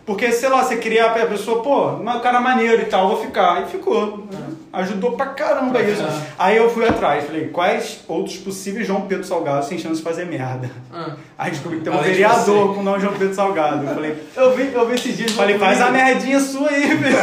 Porque, 0.04 0.32
sei 0.32 0.50
lá, 0.50 0.64
você 0.64 0.78
cria 0.78 1.06
a 1.06 1.26
pessoa, 1.28 1.62
pô, 1.62 1.89
o 1.92 2.20
cara 2.22 2.39
é 2.39 2.42
maneiro 2.42 2.82
e 2.82 2.86
tal, 2.86 3.08
vou 3.08 3.22
ficar. 3.22 3.62
E 3.62 3.66
ficou. 3.68 4.26
Ajudou 4.74 5.12
pra 5.12 5.28
caramba 5.28 5.72
Pra 5.80 5.84
isso. 5.84 6.02
Aí 6.39 6.56
eu 6.58 6.70
fui 6.70 6.88
atrás, 6.88 7.26
falei, 7.26 7.50
quais 7.50 8.00
outros 8.08 8.38
possíveis 8.38 8.88
João 8.88 9.02
Pedro 9.02 9.24
Salgado 9.26 9.66
sem 9.66 9.78
chance 9.78 9.98
de 9.98 10.02
fazer 10.02 10.26
merda? 10.26 10.72
Ah. 10.92 11.12
Aí 11.38 11.52
descobri 11.52 11.78
que 11.80 11.84
tem 11.84 11.94
um 11.94 11.98
Além 11.98 12.14
vereador 12.14 12.74
com 12.74 12.80
o 12.80 12.84
nome 12.84 13.00
João 13.02 13.14
Pedro 13.14 13.36
Salgado. 13.36 13.86
Eu 13.86 13.94
falei, 13.94 14.18
Eu 14.36 14.56
vi, 14.56 14.72
eu 14.74 14.88
vi 14.88 14.96
esses 14.96 15.16
dias. 15.18 15.32
falei 15.34 15.60
faz 15.60 15.80
a 15.82 15.92
merdinha 15.92 16.39
sua 16.39 16.70
aí, 16.70 16.88
velho. 16.96 17.16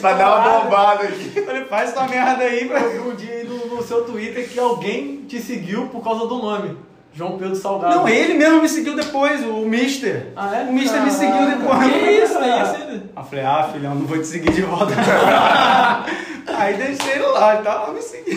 Pra 0.00 0.12
dar 0.14 0.38
uma 0.38 0.60
bombada 0.60 1.02
aqui. 1.04 1.42
Falei, 1.42 1.64
faz 1.64 1.90
essa 1.90 2.06
merda 2.06 2.44
aí, 2.44 2.64
vi 2.68 2.98
um 3.00 3.14
dia 3.14 3.34
aí 3.34 3.44
no 3.44 3.65
seu 3.86 4.04
Twitter 4.04 4.48
que 4.48 4.58
alguém 4.58 5.24
te 5.28 5.40
seguiu 5.40 5.86
por 5.86 6.02
causa 6.02 6.26
do 6.26 6.36
nome. 6.38 6.76
João 7.14 7.38
Pedro 7.38 7.56
Salgado. 7.56 7.94
Não, 7.96 8.08
ele 8.08 8.34
mesmo 8.34 8.60
me 8.60 8.68
seguiu 8.68 8.94
depois, 8.94 9.42
o 9.42 9.64
Mister. 9.64 10.26
Ah, 10.36 10.54
é? 10.54 10.62
O 10.64 10.72
Mister 10.74 11.00
me 11.02 11.10
Caralho. 11.10 11.32
seguiu 11.34 11.58
depois. 11.58 11.78
Que 11.92 12.10
isso, 12.10 12.34
fazer 12.34 12.62
isso. 12.62 12.74
Aí 12.76 13.00
eu 13.16 13.24
falei, 13.24 13.44
ah, 13.46 13.70
filhão, 13.72 13.94
não 13.94 14.06
vou 14.06 14.18
te 14.18 14.26
seguir 14.26 14.52
de 14.52 14.60
volta. 14.62 14.92
Aí 16.46 16.74
deixei 16.74 17.12
ele 17.14 17.26
lá 17.26 17.60
e 17.60 17.62
tal, 17.64 17.92
me 17.94 18.02
seguir. 18.02 18.36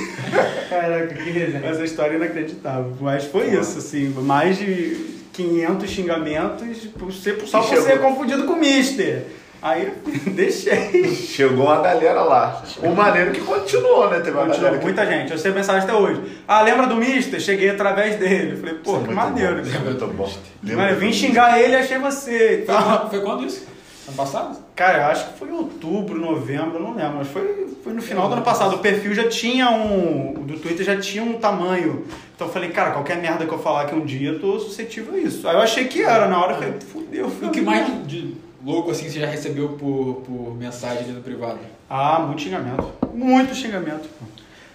Caraca, 0.70 1.14
que 1.14 1.30
resenha. 1.30 1.66
Essa 1.66 1.84
história 1.84 2.14
é 2.14 2.16
inacreditável. 2.16 2.94
Mas 3.02 3.26
foi 3.26 3.48
isso, 3.54 3.78
assim, 3.78 4.10
mais 4.10 4.58
de 4.58 5.20
500 5.34 5.90
xingamentos 5.90 6.78
por 6.98 7.12
ser- 7.14 7.40
só 7.48 7.62
por 7.62 7.78
ser 7.82 8.00
confundido 8.02 8.46
com 8.46 8.54
o 8.54 8.60
Mister. 8.60 9.26
Aí 9.62 9.92
deixei. 10.36 11.14
Chegou 11.14 11.66
uma 11.66 11.82
galera 11.82 12.22
lá. 12.22 12.64
O 12.82 12.90
maneiro 12.92 13.32
que 13.32 13.42
continuou, 13.42 14.10
né? 14.10 14.18
Teve 14.20 14.32
uma 14.32 14.46
Continuou, 14.46 14.58
galera 14.62 14.78
que... 14.78 14.84
muita 14.86 15.06
gente. 15.06 15.32
Eu 15.32 15.38
sei 15.38 15.52
mensagem 15.52 15.84
até 15.84 15.94
hoje. 15.94 16.22
Ah, 16.48 16.62
lembra 16.62 16.88
do 16.88 16.96
Mister? 16.96 17.40
Cheguei 17.42 17.70
através 17.70 18.16
dele. 18.18 18.56
Falei, 18.58 18.76
pô, 18.76 18.92
Isso 18.92 18.96
é 18.96 19.00
que 19.00 19.06
muito 19.08 19.16
maneiro. 19.16 19.56
bom, 19.62 19.70
é 19.70 19.80
muito 19.80 20.08
bom. 20.08 20.30
Mano, 20.64 20.90
eu 20.90 20.96
vim 20.98 21.12
xingar 21.12 21.60
ele 21.60 21.74
e 21.74 21.76
achei 21.76 21.98
você. 21.98 22.64
Foi 22.66 22.76
quando, 22.76 23.10
foi 23.10 23.22
quando 23.22 23.46
isso? 23.46 23.68
Ano 24.08 24.16
passado? 24.18 24.58
Cara, 24.76 24.98
eu 25.00 25.06
acho 25.08 25.28
que 25.34 25.38
foi 25.40 25.50
em 25.50 25.54
outubro, 25.54 26.18
novembro, 26.20 26.78
eu 26.78 26.82
não 26.82 26.96
lembro, 26.96 27.18
mas 27.18 27.28
foi, 27.28 27.68
foi 27.84 27.94
no 27.94 28.02
final 28.02 28.28
do 28.28 28.34
ano 28.36 28.42
passado. 28.42 28.78
O 28.78 28.80
perfil 28.80 29.14
já 29.14 29.28
tinha 29.28 29.70
um. 29.70 30.32
O 30.38 30.44
do 30.46 30.58
Twitter 30.58 30.86
já 30.86 30.98
tinha 30.98 31.22
um 31.22 31.34
tamanho. 31.34 32.06
Então 32.34 32.48
eu 32.48 32.54
falei, 32.54 32.70
cara, 32.70 32.92
qualquer 32.92 33.18
merda 33.18 33.46
que 33.46 33.52
eu 33.54 33.60
falar 33.60 33.82
aqui 33.82 33.94
um 33.94 34.06
dia, 34.06 34.30
eu 34.30 34.40
tô 34.40 34.58
suscetível 34.58 35.14
a 35.14 35.18
isso. 35.18 35.48
Aí 35.48 35.54
eu 35.56 35.62
achei 35.62 35.84
que 35.86 36.02
era, 36.02 36.28
na 36.28 36.42
hora 36.42 36.54
eu 36.54 36.58
falei, 36.58 36.74
fudeu, 36.92 37.28
E 37.28 37.30
fudeu. 37.32 37.50
o 37.50 37.52
que 37.52 37.62
mais 37.62 37.86
de, 37.86 38.04
de 38.04 38.36
louco 38.66 38.92
assim 38.92 39.10
você 39.10 39.20
já 39.20 39.28
recebeu 39.28 39.70
por, 39.70 40.22
por 40.26 40.56
mensagem 40.56 41.00
ali 41.04 41.12
no 41.12 41.22
privado? 41.22 41.60
Ah, 41.90 42.20
muito 42.20 42.42
xingamento. 42.42 42.88
Muito 43.14 43.54
xingamento. 43.56 44.08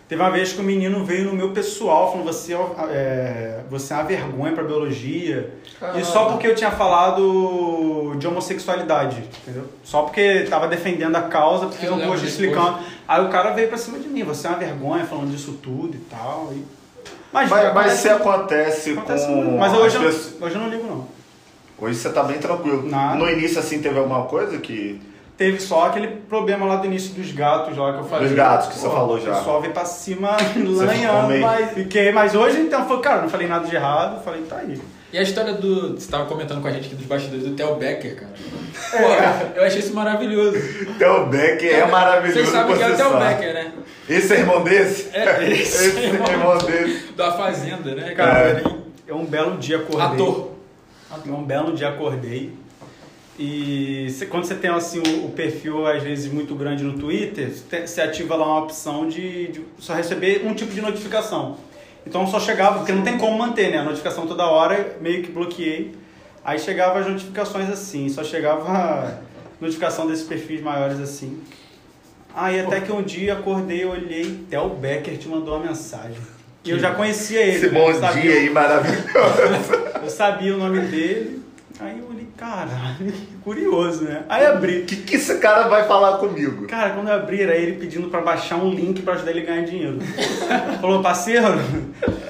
Teve 0.08 0.20
uma 0.20 0.30
vez 0.30 0.52
que 0.52 0.60
o 0.60 0.62
menino 0.64 1.02
veio 1.04 1.24
no 1.24 1.32
meu 1.32 1.50
pessoal 1.52 2.10
falando 2.12 2.26
você 2.26 2.52
é, 2.52 2.56
é, 2.90 3.60
você 3.70 3.94
é 3.94 3.96
uma 3.96 4.02
vergonha 4.04 4.52
pra 4.52 4.62
biologia. 4.62 5.54
E 5.96 6.04
só 6.04 6.26
porque 6.26 6.46
eu 6.46 6.54
tinha 6.54 6.70
falado 6.70 8.14
de 8.18 8.26
homossexualidade, 8.26 9.22
entendeu? 9.42 9.64
Só 9.82 10.02
porque 10.02 10.46
tava 10.48 10.68
defendendo 10.68 11.16
a 11.16 11.22
causa, 11.22 11.66
porque 11.66 11.86
Eu 11.86 11.94
um 11.94 12.00
post 12.00 12.24
desse 12.24 12.42
explicando. 12.42 12.78
Aí 13.08 13.24
o 13.24 13.28
cara 13.30 13.50
veio 13.52 13.68
pra 13.68 13.78
cima 13.78 13.98
de 13.98 14.08
mim, 14.08 14.22
você 14.24 14.46
é 14.46 14.50
uma 14.50 14.58
vergonha 14.58 15.04
falando 15.04 15.30
disso 15.30 15.58
tudo 15.62 15.94
e 15.94 16.00
tal. 16.00 16.50
E... 16.52 16.62
Mas, 17.32 17.48
Mas, 17.50 17.50
mas 17.50 17.66
acontece- 17.74 18.02
se 18.02 18.08
acontece, 18.10 18.90
acontece 18.92 19.26
com. 19.26 19.56
Mas 19.58 19.72
as 19.72 19.78
hoje, 19.78 19.96
eu- 19.96 20.02
pessoas- 20.02 20.42
hoje 20.42 20.54
eu 20.54 20.60
não 20.60 20.68
ligo 20.68 20.86
não. 20.86 21.08
Hoje 21.84 21.98
você 21.98 22.08
tá 22.10 22.22
bem 22.22 22.38
tranquilo. 22.38 22.88
Nada. 22.88 23.14
No 23.16 23.28
início, 23.30 23.58
assim, 23.58 23.80
teve 23.80 23.98
alguma 23.98 24.22
coisa 24.24 24.58
que... 24.58 25.00
Teve 25.36 25.58
só 25.60 25.86
aquele 25.86 26.06
problema 26.06 26.64
lá 26.64 26.76
do 26.76 26.86
início 26.86 27.12
dos 27.12 27.32
gatos 27.32 27.76
lá 27.76 27.92
que 27.94 27.98
eu 27.98 28.04
falei. 28.04 28.28
Dos 28.28 28.36
gatos 28.36 28.68
que 28.68 28.78
você 28.78 28.88
falou 28.88 29.18
já. 29.20 29.32
O 29.32 29.36
pessoal 29.38 29.60
veio 29.60 29.72
pra 29.72 29.84
cima 29.84 30.36
lanhando, 30.56 31.26
meio- 31.26 31.42
mas 31.42 31.70
fiquei. 31.72 32.12
Mas 32.12 32.36
hoje 32.36 32.60
então 32.60 32.86
foi, 32.86 33.00
cara, 33.00 33.22
não 33.22 33.28
falei 33.28 33.48
nada 33.48 33.66
de 33.66 33.74
errado, 33.74 34.22
falei, 34.22 34.42
tá 34.42 34.58
aí. 34.58 34.80
E 35.12 35.18
a 35.18 35.22
história 35.22 35.52
do. 35.54 35.94
Você 35.98 36.08
tava 36.08 36.26
comentando 36.26 36.62
com 36.62 36.68
a 36.68 36.70
gente 36.70 36.86
aqui 36.86 36.94
dos 36.94 37.06
bastidores 37.06 37.44
do 37.44 37.50
Theo 37.56 37.74
Becker, 37.74 38.14
cara. 38.14 38.32
Pô, 38.92 39.58
eu 39.58 39.64
achei 39.66 39.80
isso 39.80 39.92
maravilhoso. 39.92 40.56
Theo 40.98 41.26
Becker 41.26 41.74
é 41.80 41.86
maravilhoso. 41.86 42.38
Vocês 42.38 42.48
sabem 42.50 42.76
que 42.76 42.82
é 42.84 42.88
o 42.92 42.96
Theo. 42.96 43.18
Becker, 43.18 43.54
né? 43.54 43.72
Esse 44.08 44.34
é 44.34 44.38
irmão 44.38 44.62
desse? 44.62 45.10
É, 45.16 45.50
esse 45.50 45.86
Esse 45.88 45.98
é 45.98 46.04
é 46.04 46.06
irmão. 46.10 46.28
irmão 46.30 46.58
desse. 46.58 47.12
Da 47.16 47.32
Fazenda, 47.32 47.92
né, 47.96 48.14
Cara, 48.14 48.54
cara? 48.62 48.74
eu 49.04 49.16
um 49.16 49.24
belo 49.26 49.56
dia 49.58 49.78
acordei. 49.78 50.06
Ator. 50.06 50.53
Eu 51.26 51.34
um 51.34 51.44
belo 51.44 51.74
dia 51.74 51.88
acordei. 51.88 52.52
E 53.38 54.06
cê- 54.10 54.26
quando 54.26 54.44
você 54.44 54.54
tem 54.54 54.70
assim 54.70 55.00
o, 55.00 55.26
o 55.26 55.30
perfil, 55.30 55.86
às 55.86 56.02
vezes, 56.02 56.32
muito 56.32 56.54
grande 56.54 56.84
no 56.84 56.92
Twitter, 56.98 57.50
você 57.84 58.00
ativa 58.00 58.36
lá 58.36 58.46
uma 58.46 58.62
opção 58.62 59.08
de, 59.08 59.48
de 59.48 59.60
só 59.78 59.94
receber 59.94 60.46
um 60.46 60.54
tipo 60.54 60.72
de 60.72 60.80
notificação. 60.80 61.56
Então 62.06 62.26
só 62.26 62.38
chegava, 62.38 62.78
porque 62.78 62.92
não 62.92 63.02
tem 63.02 63.18
como 63.18 63.36
manter, 63.36 63.70
né? 63.70 63.78
A 63.78 63.82
notificação 63.82 64.26
toda 64.26 64.44
hora, 64.46 64.96
meio 65.00 65.22
que 65.22 65.32
bloqueei. 65.32 65.94
Aí 66.44 66.58
chegava 66.58 66.98
as 67.00 67.06
notificações 67.06 67.68
assim, 67.70 68.08
só 68.08 68.22
chegava 68.22 69.20
notificação 69.60 70.06
desses 70.06 70.26
perfis 70.26 70.60
maiores 70.60 71.00
assim. 71.00 71.40
Aí 72.36 72.60
até 72.60 72.80
que 72.80 72.92
um 72.92 73.02
dia 73.02 73.32
acordei, 73.32 73.84
olhei, 73.84 74.44
Theo 74.50 74.68
Becker 74.68 75.16
te 75.16 75.28
mandou 75.28 75.56
uma 75.56 75.66
mensagem. 75.66 76.18
E 76.64 76.70
eu 76.70 76.78
já 76.78 76.92
conhecia 76.94 77.40
ele. 77.40 77.56
Esse 77.56 77.70
né? 77.70 77.80
bom 77.80 77.90
dia 77.92 78.32
aí, 78.32 78.50
maravilhoso. 78.50 79.04
eu 80.04 80.10
sabia 80.10 80.54
o 80.54 80.58
nome 80.58 80.80
dele. 80.80 81.42
Aí 81.80 81.98
eu 81.98 82.08
olhei, 82.08 82.28
caralho, 82.36 83.10
que 83.10 83.26
curioso, 83.42 84.04
né? 84.04 84.22
Aí 84.28 84.46
abri. 84.46 84.82
O 84.82 84.84
que, 84.84 84.96
que 84.96 85.16
esse 85.16 85.38
cara 85.38 85.66
vai 85.66 85.84
falar 85.88 86.18
comigo? 86.18 86.66
Cara, 86.66 86.90
quando 86.90 87.08
eu 87.08 87.14
abri, 87.14 87.42
era 87.42 87.56
ele 87.56 87.72
pedindo 87.72 88.08
pra 88.08 88.20
baixar 88.20 88.56
um 88.56 88.70
link 88.70 89.02
pra 89.02 89.14
ajudar 89.14 89.32
ele 89.32 89.40
a 89.40 89.44
ganhar 89.44 89.64
dinheiro. 89.64 89.98
Falou, 90.80 91.02
parceiro, 91.02 91.46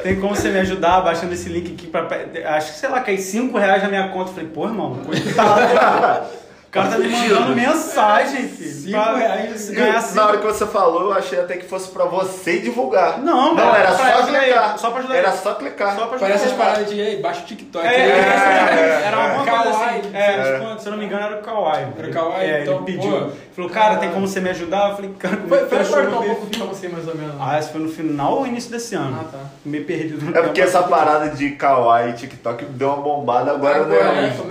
tem 0.03 0.19
como 0.19 0.35
você 0.35 0.49
me 0.49 0.61
ajudar 0.61 1.03
baixando 1.03 1.35
esse 1.35 1.51
link 1.51 1.75
aqui 1.75 1.87
pra. 1.87 2.09
Acho 2.57 2.73
que, 2.73 2.79
sei 2.79 2.89
lá, 2.89 3.01
cai 3.01 3.19
5 3.19 3.59
reais 3.59 3.83
na 3.83 3.89
minha 3.91 4.09
conta. 4.09 4.31
Eu 4.31 4.35
falei, 4.35 4.51
pô, 4.51 4.67
irmão, 4.67 5.01
coitado. 5.05 6.27
O 6.75 6.83
cara 6.83 6.89
tá 6.91 6.99
me 6.99 7.09
mandando 7.09 7.55
mensagem, 7.55 8.49
filho. 8.49 8.71
Cinco 8.75 9.01
pra 9.01 9.17
reais 9.17 9.71
ganhar 9.71 9.93
Na 9.95 10.01
cinco 10.03 10.21
hora 10.27 10.39
que 10.39 10.45
você 10.47 10.67
falou, 10.67 11.03
eu 11.03 11.13
achei 11.13 11.39
até 11.41 11.57
que 11.57 11.67
fosse 11.67 11.89
pra 11.91 12.05
você 12.05 12.59
divulgar. 12.59 13.21
Não, 13.21 13.55
não 13.55 13.75
era 13.75 13.93
só 13.93 14.27
clicar. 14.27 14.79
só 14.79 14.91
pra 14.91 14.99
ajudar 14.99 15.15
Era 15.17 15.33
só 15.33 15.55
clicar. 15.55 15.95
Só 15.95 16.07
pra 16.07 16.17
ajudar 16.17 16.27
Parece 16.27 16.45
as 16.47 16.53
paradas 16.53 16.91
de 16.91 17.01
ei, 17.01 17.21
baixa 17.23 17.43
o 17.43 17.45
TikTok. 17.45 17.87
É, 17.87 17.89
aí. 17.89 18.01
é, 18.01 19.03
era 19.07 19.17
uma 19.19 19.29
coisa 19.37 19.45
Kawaii, 19.51 20.01
assim. 20.01 20.11
É, 20.15 20.59
quantos. 20.59 20.83
se 20.83 20.89
eu 20.89 20.91
não 20.93 20.99
me 20.99 21.05
engano, 21.07 21.25
era 21.27 21.37
o 21.39 21.43
Kawaii. 21.43 21.87
Era 21.97 22.09
o 22.09 22.13
Kawaii, 22.13 22.51
É, 22.51 22.63
então, 22.63 22.75
ele 22.77 22.85
pediu. 22.85 23.33
falou, 23.55 23.71
cara, 23.71 23.97
tem 23.97 24.11
como 24.11 24.27
você 24.27 24.41
me 24.41 24.51
ajudar? 24.51 24.91
Eu 24.91 24.97
falei, 24.97 25.11
cara, 25.19 25.37
como 25.37 25.49
Foi, 25.49 25.59
é 25.59 25.63
que 25.65 25.85
foi 25.85 26.03
meu 26.03 26.19
um 26.21 26.25
pouco 26.25 26.47
pra 26.47 26.65
você, 26.67 26.89
mais 26.89 27.07
ou 27.09 27.15
menos. 27.17 27.35
Ah, 27.41 27.59
esse 27.59 27.71
foi 27.71 27.81
no 27.81 27.89
final 27.89 28.39
ou 28.39 28.47
início 28.47 28.71
desse 28.71 28.95
ano? 28.97 29.17
Ah, 29.21 29.25
tá. 29.31 29.39
Meio 29.65 29.85
perdido 29.85 30.25
no 30.25 30.37
É 30.37 30.43
porque 30.43 30.61
essa 30.61 30.83
parada 30.83 31.29
de 31.31 31.51
Kawaii 31.51 32.11
e 32.11 32.15
TikTok 32.15 32.65
deu 32.67 32.89
uma 32.89 32.97
bombada 33.03 33.53
agora, 33.53 33.85
né? 33.85 33.97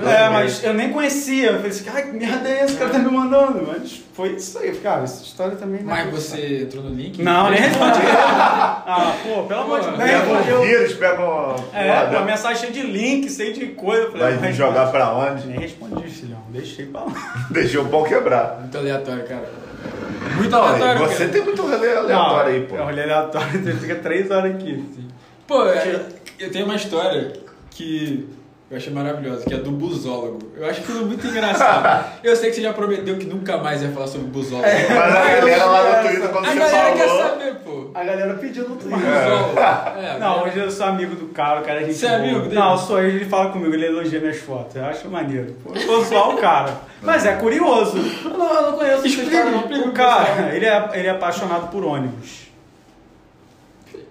é, 0.05 0.23
É, 0.25 0.29
mas 0.29 0.63
eu 0.63 0.73
nem 0.73 0.89
conhecia. 0.91 1.47
Eu 1.51 1.55
falei 1.57 1.71
assim, 1.71 1.85
ai, 1.93 2.03
merda 2.13 2.47
é 2.49 2.59
essa? 2.59 2.73
O 2.75 2.77
cara 2.77 2.89
tá 2.91 2.99
me 2.99 3.11
mandando. 3.11 3.63
Mas 3.67 4.01
foi 4.13 4.29
isso 4.33 4.57
aí. 4.59 4.71
Cara, 4.77 5.03
essa 5.03 5.23
história 5.23 5.55
também 5.55 5.83
não 5.83 5.95
é 5.95 6.05
Mas 6.05 6.13
você 6.13 6.61
entrou 6.63 6.83
no 6.83 6.89
link? 6.95 7.21
Não, 7.21 7.49
nem 7.49 7.59
respondi. 7.59 7.99
ah, 8.07 9.15
pô, 9.23 9.43
pelo 9.43 9.61
amor 9.61 9.79
de 9.81 9.87
Deus. 9.87 9.97
Pega 9.97 10.17
um 10.29 10.35
respondeu. 10.37 10.61
vírus, 10.61 10.93
pega 10.93 11.21
uma. 11.21 11.55
É, 11.73 12.05
pô, 12.05 12.15
a 12.15 12.19
uma- 12.19 12.25
mensagem 12.25 12.57
cheia 12.57 12.71
de 12.71 12.81
link, 12.91 13.29
cheia 13.29 13.53
de 13.53 13.65
coisa. 13.67 14.11
Falei, 14.11 14.35
Vai 14.37 14.49
não 14.49 14.55
jogar 14.55 14.91
pra 14.91 15.13
onde? 15.13 15.47
Nem 15.47 15.59
respondi, 15.59 16.07
filhão. 16.09 16.39
Deixei 16.49 16.85
pra 16.85 17.01
lá. 17.01 17.13
Deixou 17.51 17.83
o 17.83 17.89
pau 17.89 18.03
quebrar. 18.03 18.57
Muito 18.61 18.77
aleatório, 18.77 19.23
cara. 19.25 19.49
Muito 20.37 20.49
Não, 20.51 20.63
aleatório, 20.63 20.99
você 21.07 21.17
cara. 21.19 21.29
tem 21.31 21.41
muito 21.43 21.61
rolê 21.61 21.95
aleatório 21.95 22.53
aí, 22.53 22.61
pô. 22.65 22.75
É 22.77 22.81
rolê 22.83 23.03
aleatório, 23.03 23.61
você 23.63 23.73
fica 23.79 23.95
três 23.95 24.31
horas 24.31 24.55
aqui. 24.55 24.83
Pô, 25.45 25.65
é, 25.67 25.99
eu 26.39 26.49
tenho 26.51 26.65
uma 26.65 26.75
história 26.75 27.33
que 27.69 28.27
eu 28.71 28.77
achei 28.77 28.91
maravilhosa, 28.91 29.45
que 29.45 29.53
é 29.53 29.57
do 29.57 29.69
busólogo. 29.71 30.39
Eu 30.57 30.65
acho 30.67 30.81
aquilo 30.81 31.05
muito 31.05 31.27
engraçado. 31.27 32.05
Eu 32.23 32.35
sei 32.35 32.49
que 32.49 32.55
você 32.55 32.61
já 32.63 32.73
prometeu 32.73 33.17
que 33.17 33.25
nunca 33.25 33.57
mais 33.57 33.81
ia 33.83 33.89
falar 33.89 34.07
sobre 34.07 34.27
busólogo. 34.27 34.67
Mas 34.67 35.15
a 35.15 35.35
galera 35.39 35.65
lá 35.65 36.01
no 36.01 36.07
Twitter, 36.07 36.29
quando 36.29 36.45
A 36.45 36.49
você 36.49 36.59
galera 36.59 36.95
quer 36.95 37.07
falou. 37.07 37.23
saber, 37.23 37.55
pô. 37.63 37.91
A 37.93 38.03
galera 38.03 38.33
pediu 38.35 38.67
no 38.69 38.75
Twitter. 38.75 38.99
Busólogo. 38.99 39.59
É, 39.59 40.13
Não, 40.17 40.19
galera- 40.19 40.43
hoje 40.47 40.59
eu 40.59 40.71
sou 40.71 40.85
amigo 40.87 41.15
do 41.15 41.27
cara, 41.27 41.61
o 41.61 41.63
cara 41.63 41.81
é 41.81 41.85
gente 41.85 41.95
Você 41.97 42.05
é 42.07 42.09
boa. 42.17 42.21
amigo 42.21 42.39
dele? 42.41 42.55
Não, 42.55 42.71
eu 42.71 42.77
sou 42.77 42.99
ele, 43.03 43.17
ele 43.17 43.25
fala 43.25 43.51
comigo, 43.51 43.73
ele 43.73 43.85
elogia 43.85 44.19
minhas 44.19 44.37
fotos. 44.37 44.75
Eu 44.75 44.85
acho 44.85 45.07
maneiro. 45.09 45.55
Pô, 45.63 45.75
eu 45.75 45.85
vou 45.85 46.03
zoar 46.03 46.29
o 46.29 46.37
cara. 46.37 46.73
Mas 47.01 47.25
é 47.25 47.33
curioso. 47.35 47.97
Eu 48.23 48.31
não, 48.37 48.53
eu 48.55 48.71
não 48.71 48.77
conheço 48.77 49.05
esse 49.05 49.25
cara, 49.29 49.51
não. 49.51 49.59
Explica 49.59 49.87
O 49.89 49.91
cara, 49.91 50.55
ele 50.55 50.65
é, 50.65 50.89
ele 50.93 51.07
é 51.07 51.11
apaixonado 51.11 51.67
por 51.69 51.83
ônibus. 51.85 52.43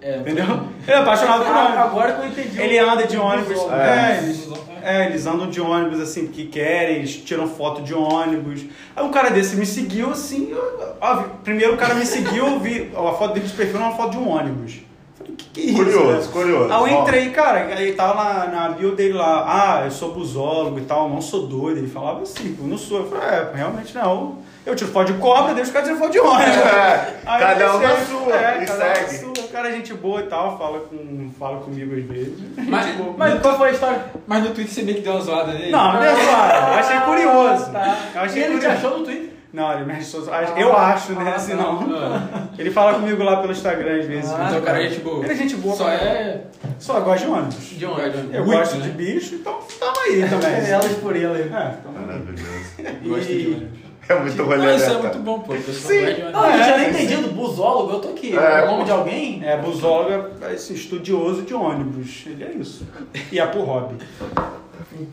É, 0.03 0.17
Entendeu? 0.19 0.45
Ele 0.87 0.93
é 0.93 0.97
apaixonado 0.97 1.45
por 1.45 1.55
ônibus. 1.55 1.79
Agora 1.79 2.13
que 2.15 2.21
eu 2.23 2.27
entendi. 2.29 2.61
Ele 2.61 2.79
anda 2.79 3.07
de 3.07 3.17
ônibus. 3.17 3.59
É, 3.71 4.19
É. 4.19 4.19
eles, 4.23 4.49
é, 4.83 5.07
eles 5.07 5.27
andam 5.27 5.49
de 5.49 5.61
ônibus 5.61 6.01
assim, 6.01 6.27
porque 6.27 6.47
querem, 6.47 6.97
eles 6.97 7.15
tiram 7.19 7.47
foto 7.47 7.83
de 7.83 7.95
ônibus. 7.95 8.65
Aí 8.97 9.05
um 9.05 9.11
cara 9.13 9.31
desse 9.31 9.55
me 9.57 9.65
seguiu 9.65 10.11
assim. 10.11 10.49
eu- 10.51 10.97
ó, 11.01 11.17
primeiro 11.45 11.75
o 11.75 11.77
cara 11.77 11.95
me 11.95 12.05
seguiu, 12.05 12.47
eu 12.47 12.59
vi 12.59 12.91
a 12.97 13.13
foto 13.13 13.35
dele 13.35 13.47
de 13.47 13.53
perfil 13.53 13.77
era 13.77 13.85
uma 13.87 13.97
foto 13.97 14.11
de 14.11 14.19
um 14.19 14.29
ônibus. 14.29 14.81
Falei, 15.17 15.35
que 15.37 15.45
que 15.51 15.61
é 15.61 15.65
isso? 15.67 15.77
Curioso, 15.77 16.27
né? 16.27 16.33
curioso. 16.33 16.73
Aí 16.73 16.81
eu 16.81 17.01
entrei, 17.01 17.31
cara, 17.31 17.59
aí 17.67 17.93
tava 17.93 18.25
na, 18.25 18.47
na 18.49 18.69
bio 18.71 18.97
dele 18.97 19.13
lá, 19.15 19.45
ah, 19.47 19.85
eu 19.85 19.91
sou 19.93 20.13
busólogo 20.13 20.81
e 20.81 20.83
tal, 20.83 21.09
não 21.09 21.21
sou 21.21 21.47
doido. 21.47 21.79
Ele 21.79 21.87
falava 21.89 22.23
assim, 22.23 22.55
pô, 22.55 22.67
não 22.67 22.77
sou. 22.77 22.99
Eu 22.99 23.09
falei, 23.09 23.29
é, 23.29 23.53
realmente 23.55 23.95
não. 23.95 24.39
Eu 24.65 24.77
tiro 24.77 24.91
foto 24.93 25.13
de 25.13 25.19
cobra, 25.19 25.55
deixa 25.55 25.71
os 25.71 25.73
caras 25.73 25.89
tirar 25.89 25.99
foto 26.01 26.13
de 26.13 26.21
ônibus. 26.21 26.57
É, 26.57 27.15
Aí 27.27 27.41
cada 27.41 27.77
um 27.77 27.81
na 27.81 27.97
sua, 27.97 28.37
é, 28.37 28.63
e 28.63 28.67
cada 28.67 28.85
um 28.93 28.95
segue. 28.95 29.19
sua. 29.19 29.33
O 29.45 29.49
cara 29.49 29.69
é 29.69 29.73
gente 29.73 29.95
boa 29.95 30.21
e 30.21 30.27
tal, 30.27 30.57
fala, 30.57 30.81
com, 30.81 31.31
fala 31.39 31.61
comigo 31.61 31.95
às 31.95 32.05
vezes. 32.05 32.39
Mas, 32.69 32.95
boa. 32.97 33.15
Mas 33.19 33.41
qual 33.41 33.59
foi 33.59 33.69
a 33.69 33.73
história? 33.73 34.05
mas 34.27 34.43
no 34.45 34.51
Twitter 34.51 34.73
você 34.73 34.83
meio 34.83 34.97
que 34.99 35.03
deu 35.03 35.13
uma 35.13 35.21
zoada 35.21 35.53
nele. 35.53 35.71
Não, 35.73 35.93
não 35.95 36.03
é 36.03 36.15
zoado. 36.15 36.67
Eu 36.69 36.75
achei 36.79 37.01
curioso. 37.01 37.73
Tá. 37.73 37.99
Eu 38.15 38.21
achei 38.23 38.41
e 38.43 38.45
ele 38.45 38.55
te 38.55 38.61
curioso. 38.61 38.87
achou 38.87 38.99
no 38.99 39.05
Twitter? 39.05 39.29
Não, 39.53 39.73
ele 39.75 39.85
me 39.85 39.93
achou. 39.93 40.25
Eu 40.57 40.75
acho, 40.77 41.13
né? 41.13 41.31
Ah, 41.31 41.35
Assim, 41.37 41.57
tá. 41.57 41.63
não. 41.63 41.83
Ah, 41.93 42.49
Ele 42.59 42.71
fala 42.71 42.95
comigo 42.95 43.23
lá 43.23 43.37
pelo 43.39 43.53
Instagram 43.53 43.99
às 44.01 44.07
vezes. 44.07 44.31
Ah, 44.33 44.45
então 44.47 44.61
o 44.61 44.63
cara 44.63 44.83
é 44.83 44.89
gente 44.89 45.01
boa. 45.03 45.25
Ele 45.25 45.33
é 45.33 45.37
gente 45.37 45.57
boa 45.57 45.77
Só 45.77 45.89
é. 45.91 46.41
Só 46.79 47.01
gosta 47.01 47.27
de 47.27 47.33
ônibus. 47.33 47.57
De 47.57 47.85
onde? 47.85 48.01
Eu 48.33 48.45
Muito, 48.47 48.59
gosto 48.59 48.77
né? 48.77 48.85
de 48.87 48.91
bicho, 48.93 49.35
então 49.35 49.59
tamo 49.79 49.99
aí 50.07 50.27
também. 50.29 50.65
Elas 50.71 50.93
por 50.95 51.15
aí. 51.15 51.25
É, 51.25 51.29
tamo 51.83 51.99
aí. 51.99 52.07
Maravilhoso. 52.07 52.63
Gosta 53.05 53.33
de 53.35 53.47
ônibus. 53.49 53.82
É 54.09 54.15
muito 54.19 54.43
rolê 54.43 54.57
Não, 54.67 54.77
isso 54.77 54.91
é 54.91 54.99
muito 54.99 55.19
bom, 55.21 55.39
pô. 55.41 55.55
Sim. 55.57 56.03
Não, 56.33 56.45
eu 56.45 56.53
É, 56.53 56.65
tinha 56.65 56.77
nem 56.79 56.93
sim. 56.93 57.05
entendido. 57.05 57.29
Busólogo, 57.35 57.93
eu 57.93 58.01
tô 58.01 58.09
aqui. 58.09 58.37
É, 58.37 58.61
É 58.61 58.65
o 58.65 58.67
nome 58.73 58.85
de 58.85 58.91
alguém? 58.91 59.41
É, 59.45 59.57
busólogo 59.57 60.31
é 60.43 60.55
esse 60.55 60.75
estudioso 60.75 61.43
de 61.43 61.55
ônibus. 61.55 62.25
Ele 62.27 62.45
é 62.45 62.51
isso. 62.53 62.87
E 63.31 63.39
é 63.39 63.47
por 63.47 63.65
hobby. 63.65 63.97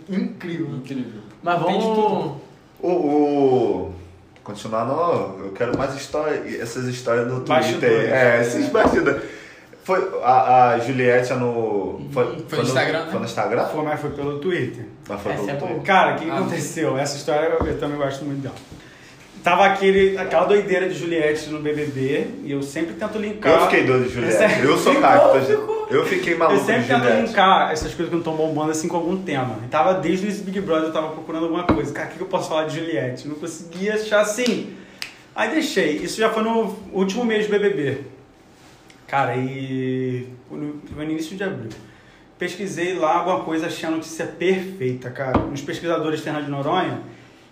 Incrível. 0.10 0.76
Incrível. 0.78 1.22
Mas 1.44 1.60
vamos. 1.62 1.86
O, 2.82 2.90
o, 2.90 3.94
continuar, 4.44 4.86
não. 4.86 5.46
Eu 5.46 5.52
quero 5.54 5.78
mais 5.78 5.96
história, 5.96 6.42
essas 6.62 6.86
histórias 6.88 7.28
no 7.28 7.42
Bastidores. 7.42 7.80
Twitter. 7.98 8.14
É, 8.14 8.42
esses 8.42 8.70
bastidores. 8.70 9.22
Foi 9.84 10.20
a, 10.24 10.70
a 10.74 10.80
Juliette 10.80 11.34
no. 11.34 12.02
Foi, 12.12 12.44
Foi 12.48 12.58
no 12.60 12.64
Instagram, 12.66 13.06
né? 13.06 13.12
Foi 13.12 13.20
no 13.20 13.26
Instagram? 13.26 13.66
Foi, 13.66 13.84
mas 13.84 14.00
foi 14.00 14.10
pelo 14.12 14.40
Twitter. 14.40 14.86
Mas 15.10 15.22
foi 15.22 15.32
Essa 15.34 15.44
pelo 15.44 15.52
é 15.52 15.74
boa. 15.74 15.82
Cara, 15.84 16.12
o 16.16 16.20
que, 16.20 16.26
que 16.26 16.32
Ah, 16.32 16.38
aconteceu? 16.38 16.98
Essa 16.98 17.18
história 17.18 17.48
eu, 17.60 17.66
eu 17.66 17.80
também 17.80 17.98
gosto 17.98 18.24
muito 18.24 18.42
dela. 18.42 18.56
Tava 19.44 19.66
aquele, 19.66 20.18
aquela 20.18 20.46
doideira 20.46 20.88
de 20.90 20.96
Juliette 20.96 21.50
no 21.50 21.60
BBB 21.62 22.28
e 22.44 22.52
eu 22.52 22.62
sempre 22.62 22.94
tento 22.96 23.18
linkar. 23.18 23.54
Eu 23.54 23.62
fiquei 23.62 23.84
doido 23.86 24.04
de 24.06 24.14
Juliette. 24.14 24.44
Esse- 24.44 24.60
Eu 24.66 24.78
sou 24.78 24.96
cacto. 25.02 25.38
Eu 25.90 26.06
fiquei 26.06 26.36
maluco 26.36 26.60
Eu 26.60 26.66
sempre 26.66 26.84
tento 26.88 27.04
Juliette. 27.04 27.28
linkar 27.28 27.72
essas 27.72 27.88
coisas 27.94 28.08
que 28.08 28.12
não 28.12 28.20
estão 28.20 28.36
bombando 28.36 28.72
assim 28.72 28.88
com 28.90 28.98
algum 28.98 29.18
tema. 29.24 29.58
E 29.66 29.68
tava 29.70 29.94
desde 29.96 30.28
esse 30.28 30.44
Big 30.44 30.60
Brother, 30.62 30.90
eu 30.90 30.94
tava 30.94 31.08
procurando 31.12 31.44
alguma 31.46 31.64
coisa. 31.64 31.92
Cara, 31.94 32.08
o 32.08 32.12
que 32.12 32.18
que 32.18 32.24
eu 32.24 32.28
posso 32.28 32.50
falar 32.50 32.66
de 32.66 32.78
Juliette? 32.80 33.28
Não 33.28 33.36
conseguia 33.36 33.96
achar 33.96 34.20
assim. 34.20 34.74
Aí 35.34 35.50
deixei. 35.52 35.96
Isso 35.96 36.20
já 36.20 36.30
foi 36.30 36.44
no 36.44 36.76
último 36.92 37.24
mês 37.24 37.48
do 37.48 37.52
BBB. 37.52 38.02
Cara, 39.08 39.36
e 39.38 40.28
no, 40.52 40.82
foi 40.94 41.06
no 41.06 41.12
início 41.12 41.36
de 41.38 41.44
abril. 41.44 41.70
Pesquisei 42.40 42.94
lá 42.98 43.18
alguma 43.18 43.42
coisa, 43.42 43.68
achei 43.68 43.88
a 43.88 43.92
notícia 43.92 44.26
perfeita, 44.26 45.10
cara. 45.12 45.38
Uns 45.40 45.62
pesquisadores 45.62 46.24
de 46.24 46.32
de 46.32 46.50
Noronha, 46.50 47.02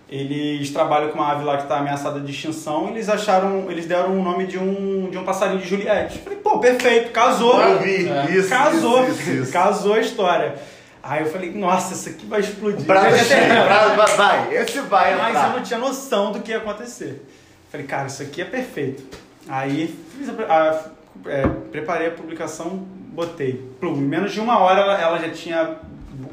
eles 0.10 0.70
trabalham 0.72 1.10
com 1.10 1.16
uma 1.20 1.30
ave 1.34 1.44
lá 1.44 1.58
que 1.58 1.64
está 1.64 1.80
ameaçada 1.80 2.22
de 2.22 2.32
extinção. 2.32 2.88
Eles 2.90 3.10
acharam, 3.10 3.70
eles 3.70 3.86
deram 3.86 4.18
o 4.18 4.24
nome 4.24 4.48
de 4.48 4.58
um, 4.58 5.10
de 5.12 5.18
um 5.18 5.26
passarinho 5.26 5.60
de 5.60 5.68
Juliette. 5.68 6.20
Falei, 6.20 6.40
pô, 6.40 6.60
perfeito, 6.60 7.12
casou. 7.12 7.62
Eu 7.62 7.80
vi. 7.80 8.08
É. 8.08 8.32
Isso, 8.32 8.48
casou, 8.50 9.06
isso, 9.10 9.30
isso, 9.30 9.52
casou 9.52 9.94
a 9.96 10.00
história. 10.00 10.56
Aí 11.04 11.22
eu 11.24 11.30
falei, 11.30 11.52
nossa, 11.54 11.94
isso 11.94 12.08
aqui 12.10 12.26
vai 12.26 12.40
explodir. 12.40 12.86
Prazo 12.86 13.18
cheio, 13.26 13.50
prazo- 13.96 14.18
vai, 14.18 14.56
esse 14.56 14.80
vai 14.82 15.16
mas 15.18 15.34
eu 15.44 15.50
não 15.58 15.64
tinha 15.64 15.80
noção 15.80 16.32
do 16.32 16.40
que 16.40 16.52
ia 16.52 16.58
acontecer. 16.58 17.26
Falei, 17.70 17.86
cara, 17.86 18.08
isso 18.08 18.24
aqui 18.24 18.42
é 18.42 18.46
perfeito. 18.46 19.04
Aí 19.50 19.94
fiz 20.18 20.30
a, 20.30 20.34
a- 20.54 21.30
é, 21.30 21.48
preparei 21.72 22.08
a 22.08 22.12
publicação, 22.12 22.86
botei. 23.18 23.54
Plum, 23.80 23.98
em 23.98 24.02
menos 24.02 24.32
de 24.32 24.40
uma 24.40 24.60
hora 24.60 24.80
ela, 24.82 25.02
ela 25.02 25.18
já 25.20 25.30
tinha 25.30 25.76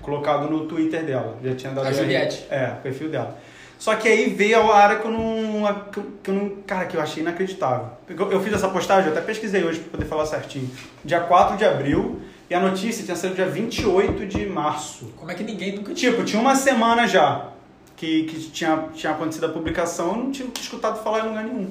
colocado 0.03 0.49
no 0.51 0.67
Twitter 0.67 1.03
dela. 1.05 1.37
Já 1.43 1.55
tinha 1.55 1.73
dado 1.73 1.89
A 1.89 1.93
Juliette. 1.93 2.45
É, 2.51 2.75
o 2.79 2.83
perfil 2.83 3.09
dela. 3.09 3.37
Só 3.79 3.95
que 3.97 4.07
aí 4.07 4.31
veio 4.31 4.71
a 4.71 4.77
área 4.79 4.99
que 5.01 5.07
eu 5.07 5.11
não. 5.11 5.75
que 6.23 6.31
eu- 6.31 6.35
não 6.35 6.51
cara, 6.67 6.85
que 6.87 6.97
eu 6.97 7.01
achei 7.01 7.23
inacreditável. 7.23 7.89
Eu, 8.09 8.31
eu 8.33 8.41
fiz 8.41 8.53
essa 8.53 8.69
postagem, 8.69 9.07
eu 9.11 9.13
até 9.17 9.21
pesquisei 9.25 9.65
hoje 9.65 9.81
pra 9.81 9.91
poder 9.93 10.05
falar 10.07 10.27
certinho. 10.27 10.71
Dia 11.05 11.21
4 11.21 11.57
de 11.57 11.65
abril, 11.65 12.21
e 12.49 12.55
a 12.55 12.61
notícia 12.61 13.05
tinha 13.05 13.17
sido 13.17 13.35
dia 13.35 13.47
28 13.47 14.27
de 14.27 14.47
março. 14.47 15.13
Como 15.17 15.31
é 15.31 15.35
que 15.35 15.43
ninguém 15.43 15.75
nunca 15.77 15.93
tinha. 15.93 16.13
Tipo, 16.13 16.25
tinha 16.25 16.41
uma 16.41 16.55
semana 16.55 17.07
já 17.09 17.49
que, 17.97 18.25
que 18.25 18.39
tinha, 18.51 18.85
tinha 18.95 19.13
acontecido 19.13 19.47
a 19.47 19.49
publicação, 19.49 20.09
eu 20.11 20.17
não 20.17 20.31
tinha 20.31 20.49
escutado 20.59 21.03
falar 21.03 21.25
em 21.25 21.29
lugar 21.29 21.45
nenhum. 21.45 21.69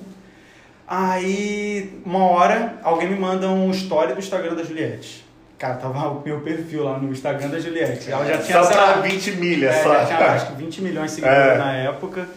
Aí, 0.96 1.92
uma 2.06 2.20
hora, 2.26 2.76
alguém 2.84 3.10
me 3.10 3.16
manda 3.20 3.50
um 3.50 3.72
story 3.72 4.14
do 4.14 4.20
Instagram 4.20 4.54
da 4.54 4.64
Juliette. 4.64 5.26
Cara, 5.58 5.74
tava 5.74 6.08
o 6.10 6.22
meu 6.24 6.42
perfil 6.42 6.84
lá 6.84 7.00
no 7.00 7.12
Instagram 7.12 7.50
da 7.50 7.60
Juliette. 7.60 8.12
Ela 8.12 8.24
já 8.26 8.38
tinha, 8.38 8.64
Só 8.64 8.70
pra 8.70 8.82
lá, 8.86 8.94
20 9.02 9.32
milhas, 9.38 9.74
é, 9.76 9.82
só. 9.82 9.90
já 9.92 10.06
tinha 10.06 10.20
acho 10.20 10.48
que 10.48 10.54
20 10.54 10.82
milhões 10.84 11.10
de 11.10 11.16
seguidores 11.16 11.54
É. 11.54 11.58
na 11.58 11.74
época. 11.74 12.28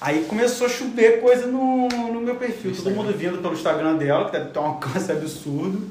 Aí 0.00 0.24
começou 0.26 0.66
a 0.66 0.70
chover 0.70 1.20
coisa 1.20 1.46
no, 1.46 1.88
no 1.88 2.20
meu 2.22 2.36
perfil. 2.36 2.72
Todo 2.74 2.90
mundo 2.90 3.12
vindo 3.12 3.36
pelo 3.42 3.52
Instagram 3.52 3.96
dela, 3.96 4.24
que 4.24 4.32
deve 4.32 4.46
ter 4.46 4.58
um 4.60 4.64
alcance 4.64 5.12
absurdo. 5.12 5.86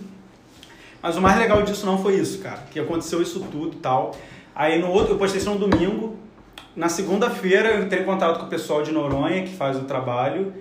Mas 1.04 1.18
o 1.18 1.22
mais 1.22 1.38
legal 1.38 1.62
disso 1.62 1.86
não 1.86 2.02
foi 2.02 2.16
isso, 2.16 2.40
cara. 2.40 2.62
Que 2.72 2.80
aconteceu 2.80 3.22
isso 3.22 3.40
tudo 3.52 3.74
e 3.76 3.80
tal. 3.80 4.16
Aí 4.56 4.80
no 4.82 4.90
outro, 4.90 5.14
eu 5.14 5.18
postei 5.20 5.40
isso 5.40 5.52
no 5.52 5.60
domingo. 5.60 6.18
Na 6.76 6.90
segunda-feira 6.90 7.70
eu 7.70 7.84
entrei 7.84 8.02
em 8.02 8.06
contato 8.06 8.40
com 8.40 8.48
o 8.48 8.50
pessoal 8.50 8.82
de 8.82 8.92
Noronha, 8.92 9.44
que 9.44 9.56
faz 9.56 9.78
o 9.78 9.82
trabalho. 9.82 10.52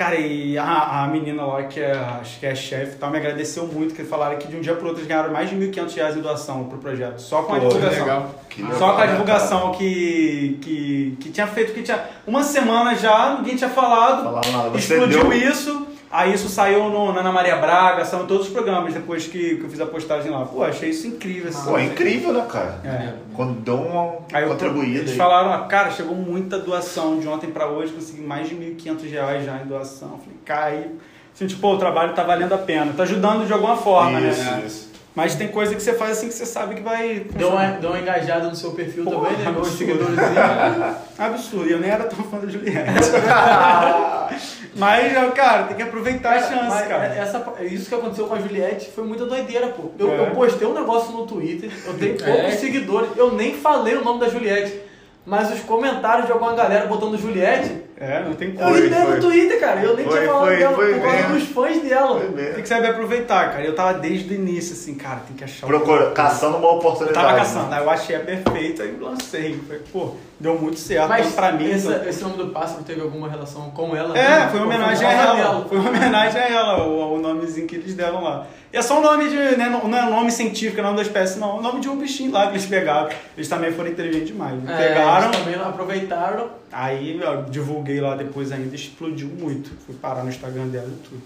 Cara, 0.00 0.16
e 0.16 0.56
a, 0.56 1.02
a 1.04 1.08
menina 1.08 1.44
lá, 1.44 1.62
que 1.64 1.78
é, 1.78 1.92
acho 1.92 2.40
que 2.40 2.46
é 2.46 2.52
a 2.52 2.54
chefe 2.54 2.92
e 2.94 2.96
tal, 2.96 3.10
me 3.10 3.18
agradeceu 3.18 3.66
muito, 3.66 3.94
que 3.94 4.02
falaram 4.02 4.38
que 4.38 4.48
de 4.48 4.56
um 4.56 4.60
dia 4.62 4.74
pro 4.74 4.86
outro 4.86 5.00
eles 5.02 5.06
ganharam 5.06 5.30
mais 5.30 5.50
de 5.50 5.56
1.500 5.56 5.94
reais 5.94 6.16
em 6.16 6.20
doação 6.22 6.64
pro 6.64 6.78
projeto. 6.78 7.18
Só 7.20 7.42
com 7.42 7.52
a 7.54 7.60
Pô, 7.60 7.68
divulgação. 7.68 8.00
legal. 8.06 8.34
Que 8.48 8.62
Só 8.62 8.68
legal, 8.72 8.94
com 8.96 9.00
a 9.02 9.06
divulgação 9.06 9.72
que, 9.72 10.58
que, 10.62 11.16
que 11.20 11.28
tinha 11.28 11.46
feito, 11.46 11.74
que 11.74 11.82
tinha 11.82 12.02
uma 12.26 12.42
semana 12.42 12.94
já, 12.94 13.34
ninguém 13.40 13.56
tinha 13.56 13.68
falado, 13.68 14.24
Falaram 14.24 14.52
nada. 14.52 14.70
Você 14.70 14.94
explodiu 14.94 15.20
deu- 15.24 15.32
isso, 15.34 15.86
aí 16.10 16.34
isso 16.34 16.48
saiu 16.48 16.88
no, 16.90 17.12
na 17.12 17.20
Ana 17.20 17.32
Maria 17.32 17.56
Braga, 17.56 18.04
saiu 18.04 18.24
em 18.24 18.26
todos 18.26 18.46
os 18.46 18.52
programas 18.52 18.92
depois 18.94 19.26
que, 19.26 19.56
que 19.56 19.62
eu 19.64 19.70
fiz 19.70 19.80
a 19.80 19.86
postagem 19.86 20.30
lá. 20.30 20.44
Pô, 20.44 20.62
achei 20.64 20.90
isso 20.90 21.06
incrível. 21.06 21.48
Assim, 21.50 21.70
Pô, 21.70 21.78
é 21.78 21.84
incrível, 21.84 22.32
né, 22.32 22.46
cara? 22.50 22.80
É. 22.84 23.14
Quando 23.34 23.60
dão 23.60 23.82
uma 23.86 24.18
Aí 24.32 24.42
eu- 24.42 24.48
contribuída 24.48 24.98
eles 25.00 25.12
aí. 25.12 25.16
falaram, 25.16 25.52
ah, 25.52 25.66
cara, 25.66 25.90
chegou 25.90 26.14
muita 26.14 26.58
doação 26.58 27.18
de 27.18 27.28
ontem 27.28 27.50
pra 27.50 27.66
hoje, 27.68 27.92
consegui 27.92 28.22
mais 28.22 28.48
de 28.48 28.54
1.500 28.54 29.10
reais 29.10 29.44
já 29.44 29.56
em 29.62 29.66
doação. 29.66 30.18
Falei, 30.18 30.38
cara, 30.44 30.64
aí, 30.66 30.90
assim, 31.34 31.46
tipo, 31.46 31.60
pô, 31.60 31.74
o 31.74 31.78
trabalho 31.78 32.12
tá 32.14 32.22
valendo 32.22 32.52
a 32.54 32.58
pena, 32.58 32.92
tá 32.96 33.04
ajudando 33.04 33.46
de 33.46 33.52
alguma 33.52 33.76
forma, 33.76 34.20
Isso, 34.20 34.42
né? 34.42 34.62
isso. 34.66 34.89
Mas 35.14 35.34
tem 35.34 35.48
coisa 35.48 35.74
que 35.74 35.82
você 35.82 35.92
faz 35.94 36.18
assim 36.18 36.28
que 36.28 36.34
você 36.34 36.46
sabe 36.46 36.76
que 36.76 36.82
vai. 36.82 37.26
Deu 37.34 37.48
uma, 37.48 37.66
deu 37.72 37.90
uma 37.90 37.98
engajada 37.98 38.46
no 38.48 38.54
seu 38.54 38.70
perfil 38.72 39.04
Porra, 39.04 39.28
também, 39.30 39.38
né? 39.38 39.48
Absurdo. 39.48 39.76
seguidores. 39.76 40.18
Absurdo, 41.18 41.68
e 41.68 41.72
eu 41.72 41.80
nem 41.80 41.90
era 41.90 42.04
tão 42.04 42.22
fã 42.24 42.38
da 42.38 42.46
Juliette. 42.46 42.90
Mas, 44.76 45.12
cara, 45.34 45.64
tem 45.64 45.76
que 45.76 45.82
aproveitar 45.82 46.36
a 46.36 46.40
chance, 46.40 46.68
Mas 46.68 46.86
cara. 46.86 47.06
Essa, 47.06 47.44
isso 47.62 47.88
que 47.88 47.94
aconteceu 47.94 48.26
com 48.26 48.34
a 48.34 48.38
Juliette 48.40 48.90
foi 48.94 49.04
muita 49.04 49.26
doideira, 49.26 49.66
pô. 49.68 49.90
Eu, 49.98 50.12
É. 50.12 50.20
eu 50.20 50.30
postei 50.30 50.66
um 50.66 50.74
negócio 50.74 51.10
no 51.12 51.26
Twitter, 51.26 51.70
eu 51.86 51.94
tenho 51.94 52.14
poucos 52.22 52.44
É. 52.44 52.50
seguidores, 52.52 53.10
eu 53.16 53.32
nem 53.34 53.54
falei 53.56 53.96
o 53.96 54.04
nome 54.04 54.20
da 54.20 54.28
Juliette. 54.28 54.80
Mas 55.26 55.52
os 55.52 55.60
comentários 55.60 56.26
de 56.26 56.32
alguma 56.32 56.54
galera 56.54 56.86
botando 56.86 57.18
Juliette, 57.18 57.79
É, 58.00 58.22
não 58.24 58.32
tem 58.34 58.48
eu 58.48 58.54
como. 58.54 58.70
Foi, 58.70 58.80
li 58.80 58.94
foi. 58.94 59.14
no 59.14 59.20
Twitter, 59.20 59.60
cara. 59.60 59.82
Eu 59.82 59.94
nem 59.94 60.06
Foi, 60.06 60.18
tinha 60.18 60.26
falado 60.32 60.46
foi, 60.46 60.56
dela 60.56 60.74
foi 60.74 60.94
por 60.94 61.02
causa 61.02 61.16
mesmo. 61.18 61.34
dos 61.34 61.48
fãs 61.48 61.82
dela. 61.82 62.20
Tem 62.54 62.62
que 62.62 62.68
saber 62.68 62.86
aproveitar, 62.88 63.52
cara. 63.52 63.62
Eu 63.62 63.74
tava 63.74 63.98
desde 63.98 64.32
o 64.32 64.34
início, 64.34 64.72
assim, 64.72 64.94
cara, 64.94 65.20
tem 65.26 65.36
que 65.36 65.44
achar 65.44 65.66
Procura, 65.66 66.10
caçando 66.12 66.56
uma 66.56 66.66
Eu 66.68 66.72
oportunidade. 66.76 67.14
tava 67.14 67.32
né? 67.34 67.38
caçando, 67.40 67.74
aí 67.74 67.82
eu 67.82 67.90
achei 67.90 68.16
a 68.16 68.20
perfeita 68.20 68.84
e 68.84 68.92
lancei. 68.98 69.60
Falei, 69.66 69.82
pô, 69.92 70.14
deu 70.40 70.58
muito 70.58 70.78
certo. 70.80 71.08
Mas 71.08 71.26
Então, 71.26 71.36
pra 71.36 71.52
mim. 71.52 71.70
essa- 71.70 71.92
então- 71.96 72.08
esse 72.08 72.22
nome 72.22 72.36
do 72.38 72.46
pássaro 72.48 72.82
teve 72.82 73.00
alguma 73.00 73.28
relação 73.28 73.70
com 73.70 73.94
ela? 73.94 74.18
É, 74.18 74.48
foi 74.48 74.58
uma 74.60 74.66
homenagem 74.66 75.06
a 75.06 75.12
ela. 75.12 75.64
Foi 75.68 75.78
uma 75.78 75.90
homenagem 75.90 76.40
a 76.40 76.48
ela, 76.48 76.82
o, 76.84 77.14
o 77.14 77.20
nomezinho 77.20 77.66
que 77.66 77.76
eles 77.76 77.94
deram 77.94 78.22
lá. 78.24 78.46
E 78.72 78.76
é 78.76 78.82
só 78.82 78.98
um 78.98 79.02
nome 79.02 79.28
de. 79.28 79.36
Né, 79.36 79.68
não 79.68 79.96
é 79.98 80.08
nome 80.10 80.30
científico, 80.32 80.80
é 80.80 80.82
nome 80.82 80.96
da 80.96 81.02
espécie, 81.02 81.38
não. 81.38 81.56
É 81.56 81.58
o 81.58 81.62
nome 81.62 81.80
de 81.80 81.88
um 81.88 81.96
bichinho 81.96 82.32
lá 82.32 82.46
que 82.46 82.52
eles 82.52 82.66
pegaram. 82.66 83.08
Eles 83.36 83.48
também 83.48 83.70
foram 83.72 83.90
inteligentes 83.90 84.28
demais. 84.28 84.54
né? 84.62 84.72
É, 84.82 84.88
Pegaram, 84.88 85.26
eles 85.28 85.36
também 85.38 85.54
aproveitaram. 85.56 86.48
aí 86.72 87.20
eu 87.20 87.42
divulguei 87.50 88.00
lá 88.00 88.14
depois 88.16 88.50
ainda, 88.52 88.74
explodiu 88.74 89.28
muito. 89.28 89.70
Fui 89.84 89.94
parar 89.96 90.22
no 90.22 90.30
Instagram 90.30 90.68
dela 90.68 90.88
e 90.88 91.08
tudo. 91.08 91.22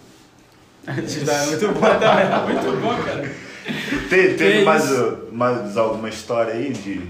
É 0.87 1.47
muito 1.47 1.69
bom 1.69 1.81
também. 1.99 2.55
Muito 2.55 2.81
bom, 2.83 2.95
cara. 3.05 3.31
Te- 4.09 4.35
teve 4.35 4.65
mais, 4.65 4.85
mais 5.33 5.77
alguma 5.79 6.09
história 6.11 6.53
aí 6.53 6.71
de 6.73 7.01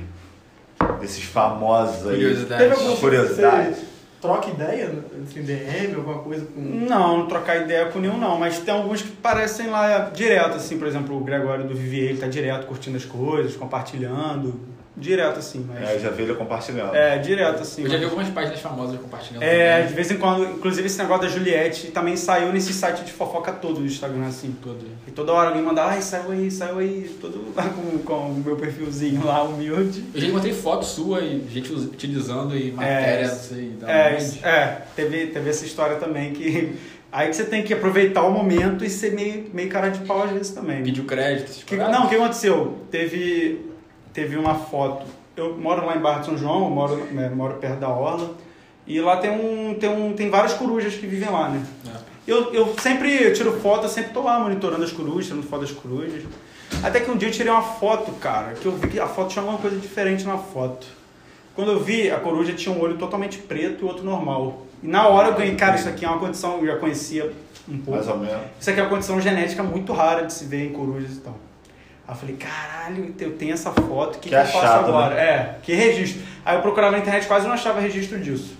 desses 1.00 1.24
famosos 1.24 2.06
aí? 2.06 2.16
Curiosidade. 2.16 2.62
Teve 2.62 2.74
algum 2.74 2.96
Curiosidade. 2.96 3.74
Você 3.74 3.84
troca 4.20 4.48
ideia, 4.48 4.90
assim, 5.22 5.42
DM, 5.42 5.94
alguma 5.96 6.18
coisa 6.18 6.46
com. 6.46 6.60
Não, 6.60 7.18
não 7.18 7.26
trocar 7.26 7.58
ideia 7.58 7.86
com 7.86 7.98
nenhum 7.98 8.18
não, 8.18 8.38
mas 8.38 8.58
tem 8.58 8.72
alguns 8.72 9.02
que 9.02 9.10
parecem 9.10 9.68
lá 9.68 10.10
direto, 10.14 10.56
assim, 10.56 10.78
por 10.78 10.88
exemplo, 10.88 11.16
o 11.16 11.20
Gregório 11.20 11.64
do 11.64 11.74
Vivier, 11.74 12.10
ele 12.10 12.18
tá 12.18 12.26
direto 12.26 12.66
curtindo 12.66 12.96
as 12.96 13.04
coisas, 13.04 13.54
compartilhando, 13.54 14.58
direto 14.96 15.38
assim, 15.38 15.66
mas... 15.68 15.88
É, 15.88 15.94
eu 15.96 16.00
já 16.00 16.10
vi 16.10 16.22
ele 16.22 16.34
compartilhando. 16.34 16.94
É, 16.94 17.18
direto 17.18 17.62
assim. 17.62 17.82
Eu 17.82 17.90
já 17.90 17.98
vi 17.98 18.04
algumas 18.04 18.28
páginas 18.28 18.60
famosas 18.60 19.00
compartilhando. 19.00 19.42
É, 19.42 19.72
também. 19.74 19.88
de 19.88 19.94
vez 19.94 20.10
em 20.10 20.16
quando, 20.16 20.44
inclusive 20.44 20.86
esse 20.86 20.98
negócio 20.98 21.22
da 21.22 21.28
Juliette 21.28 21.88
também 21.88 22.16
saiu 22.16 22.52
nesse 22.52 22.72
site 22.72 23.04
de 23.04 23.12
fofoca 23.12 23.52
todo 23.52 23.80
do 23.80 23.86
Instagram, 23.86 24.26
assim. 24.26 24.54
Todo. 24.62 24.86
E 25.06 25.10
toda 25.10 25.32
hora 25.32 25.48
alguém 25.48 25.62
mandava, 25.62 25.90
ai, 25.90 26.02
saiu 26.02 26.30
aí, 26.30 26.50
saiu 26.50 26.78
aí, 26.78 27.16
todo 27.20 27.52
lá 27.54 27.64
com, 27.74 27.98
com 27.98 28.28
o 28.28 28.42
meu 28.44 28.56
perfilzinho 28.56 29.24
lá, 29.24 29.42
humilde. 29.42 30.04
Eu 30.14 30.20
já 30.20 30.26
encontrei 30.28 30.52
foto 30.52 30.84
sua 30.84 31.20
e 31.20 31.44
gente 31.48 31.72
utilizando 31.72 32.56
e 32.56 32.70
matéria, 32.70 33.28
não 33.28 33.34
sei. 33.34 33.68
da 33.70 33.90
É, 33.90 34.18
é 34.42 34.82
teve, 34.94 35.26
teve 35.26 35.50
essa 35.50 35.64
história 35.64 35.96
também 35.96 36.32
que. 36.32 36.76
Aí 37.14 37.28
que 37.28 37.36
você 37.36 37.44
tem 37.44 37.62
que 37.62 37.72
aproveitar 37.72 38.24
o 38.24 38.32
momento 38.32 38.84
e 38.84 38.90
ser 38.90 39.12
meio, 39.12 39.48
meio 39.54 39.68
cara 39.68 39.88
de 39.88 40.00
pau 40.00 40.24
às 40.24 40.32
vezes 40.32 40.50
também. 40.50 40.82
Pediu 40.82 41.04
crédito. 41.04 41.44
essas 41.44 41.62
Que- 41.62 41.76
não, 41.76 42.06
o 42.06 42.08
que 42.08 42.16
aconteceu? 42.16 42.76
Teve, 42.90 43.60
teve 44.14 44.36
uma 44.36 44.54
foto. 44.54 45.04
Eu 45.36 45.58
moro 45.58 45.84
lá 45.84 45.96
em 45.96 46.00
Barra 46.00 46.20
de 46.20 46.26
São 46.26 46.38
João, 46.38 46.70
moro, 46.70 46.96
né, 47.12 47.28
moro 47.28 47.54
perto 47.54 47.80
da 47.80 47.88
Orla. 47.88 48.30
E 48.86 49.00
lá 49.00 49.16
tem, 49.16 49.30
um, 49.30 49.74
tem, 49.74 49.90
um, 49.90 50.12
tem 50.14 50.30
várias 50.30 50.54
corujas 50.54 50.94
que 50.94 51.06
vivem 51.06 51.28
lá, 51.28 51.48
né? 51.48 51.62
É. 51.88 52.14
Eu, 52.26 52.54
eu 52.54 52.74
sempre 52.78 53.22
eu 53.22 53.34
tiro 53.34 53.60
foto, 53.60 53.84
eu 53.84 53.88
sempre 53.88 54.12
tô 54.12 54.22
lá 54.22 54.38
monitorando 54.38 54.82
as 54.82 54.92
corujas, 54.92 55.26
tirando 55.26 55.42
foto 55.42 55.62
das 55.62 55.72
corujas. 55.72 56.22
Até 56.82 57.00
que 57.00 57.10
um 57.10 57.16
dia 57.16 57.28
eu 57.28 57.32
tirei 57.32 57.52
uma 57.52 57.62
foto, 57.62 58.12
cara, 58.12 58.54
que 58.54 58.64
eu 58.64 58.72
vi 58.72 58.88
que 58.88 59.00
a 59.00 59.06
foto 59.06 59.30
tinha 59.30 59.42
alguma 59.42 59.58
coisa 59.58 59.76
diferente 59.76 60.24
na 60.24 60.38
foto. 60.38 60.86
Quando 61.54 61.72
eu 61.72 61.80
vi, 61.80 62.10
a 62.10 62.18
coruja 62.18 62.52
tinha 62.52 62.74
um 62.74 62.80
olho 62.80 62.96
totalmente 62.96 63.38
preto 63.38 63.84
e 63.84 63.88
outro 63.88 64.04
normal. 64.04 64.62
E 64.82 64.86
na 64.88 65.06
hora 65.08 65.28
eu 65.28 65.34
ganhei, 65.34 65.54
cara, 65.54 65.76
isso 65.76 65.88
aqui 65.88 66.04
é 66.04 66.08
uma 66.08 66.18
condição, 66.18 66.58
eu 66.58 66.66
já 66.66 66.76
conhecia 66.76 67.32
um 67.68 67.78
pouco. 67.78 67.92
Mais 67.92 68.08
ou 68.08 68.18
menos. 68.18 68.42
Isso 68.60 68.70
aqui 68.70 68.80
é 68.80 68.82
uma 68.82 68.90
condição 68.90 69.20
genética 69.20 69.62
muito 69.62 69.92
rara 69.92 70.26
de 70.26 70.32
se 70.32 70.44
ver 70.44 70.66
em 70.66 70.72
corujas 70.72 71.16
e 71.16 71.20
tal. 71.20 71.36
Aí 72.06 72.14
eu 72.14 72.18
falei, 72.18 72.36
caralho, 72.36 73.14
eu 73.18 73.36
tenho 73.36 73.54
essa 73.54 73.72
foto, 73.72 74.16
o 74.16 74.18
que, 74.18 74.28
Que 74.28 74.30
que, 74.30 74.34
eu 74.34 74.44
faço 74.44 74.58
achado, 74.58 74.88
agora? 74.88 75.14
né? 75.14 75.22
É, 75.22 75.58
que 75.62 75.72
registro. 75.72 76.22
Aí 76.44 76.56
eu 76.56 76.62
procurava 76.62 76.92
na 76.92 76.98
internet, 76.98 77.26
quase 77.26 77.46
não 77.46 77.54
achava 77.54 77.80
registro 77.80 78.20
disso. 78.20 78.56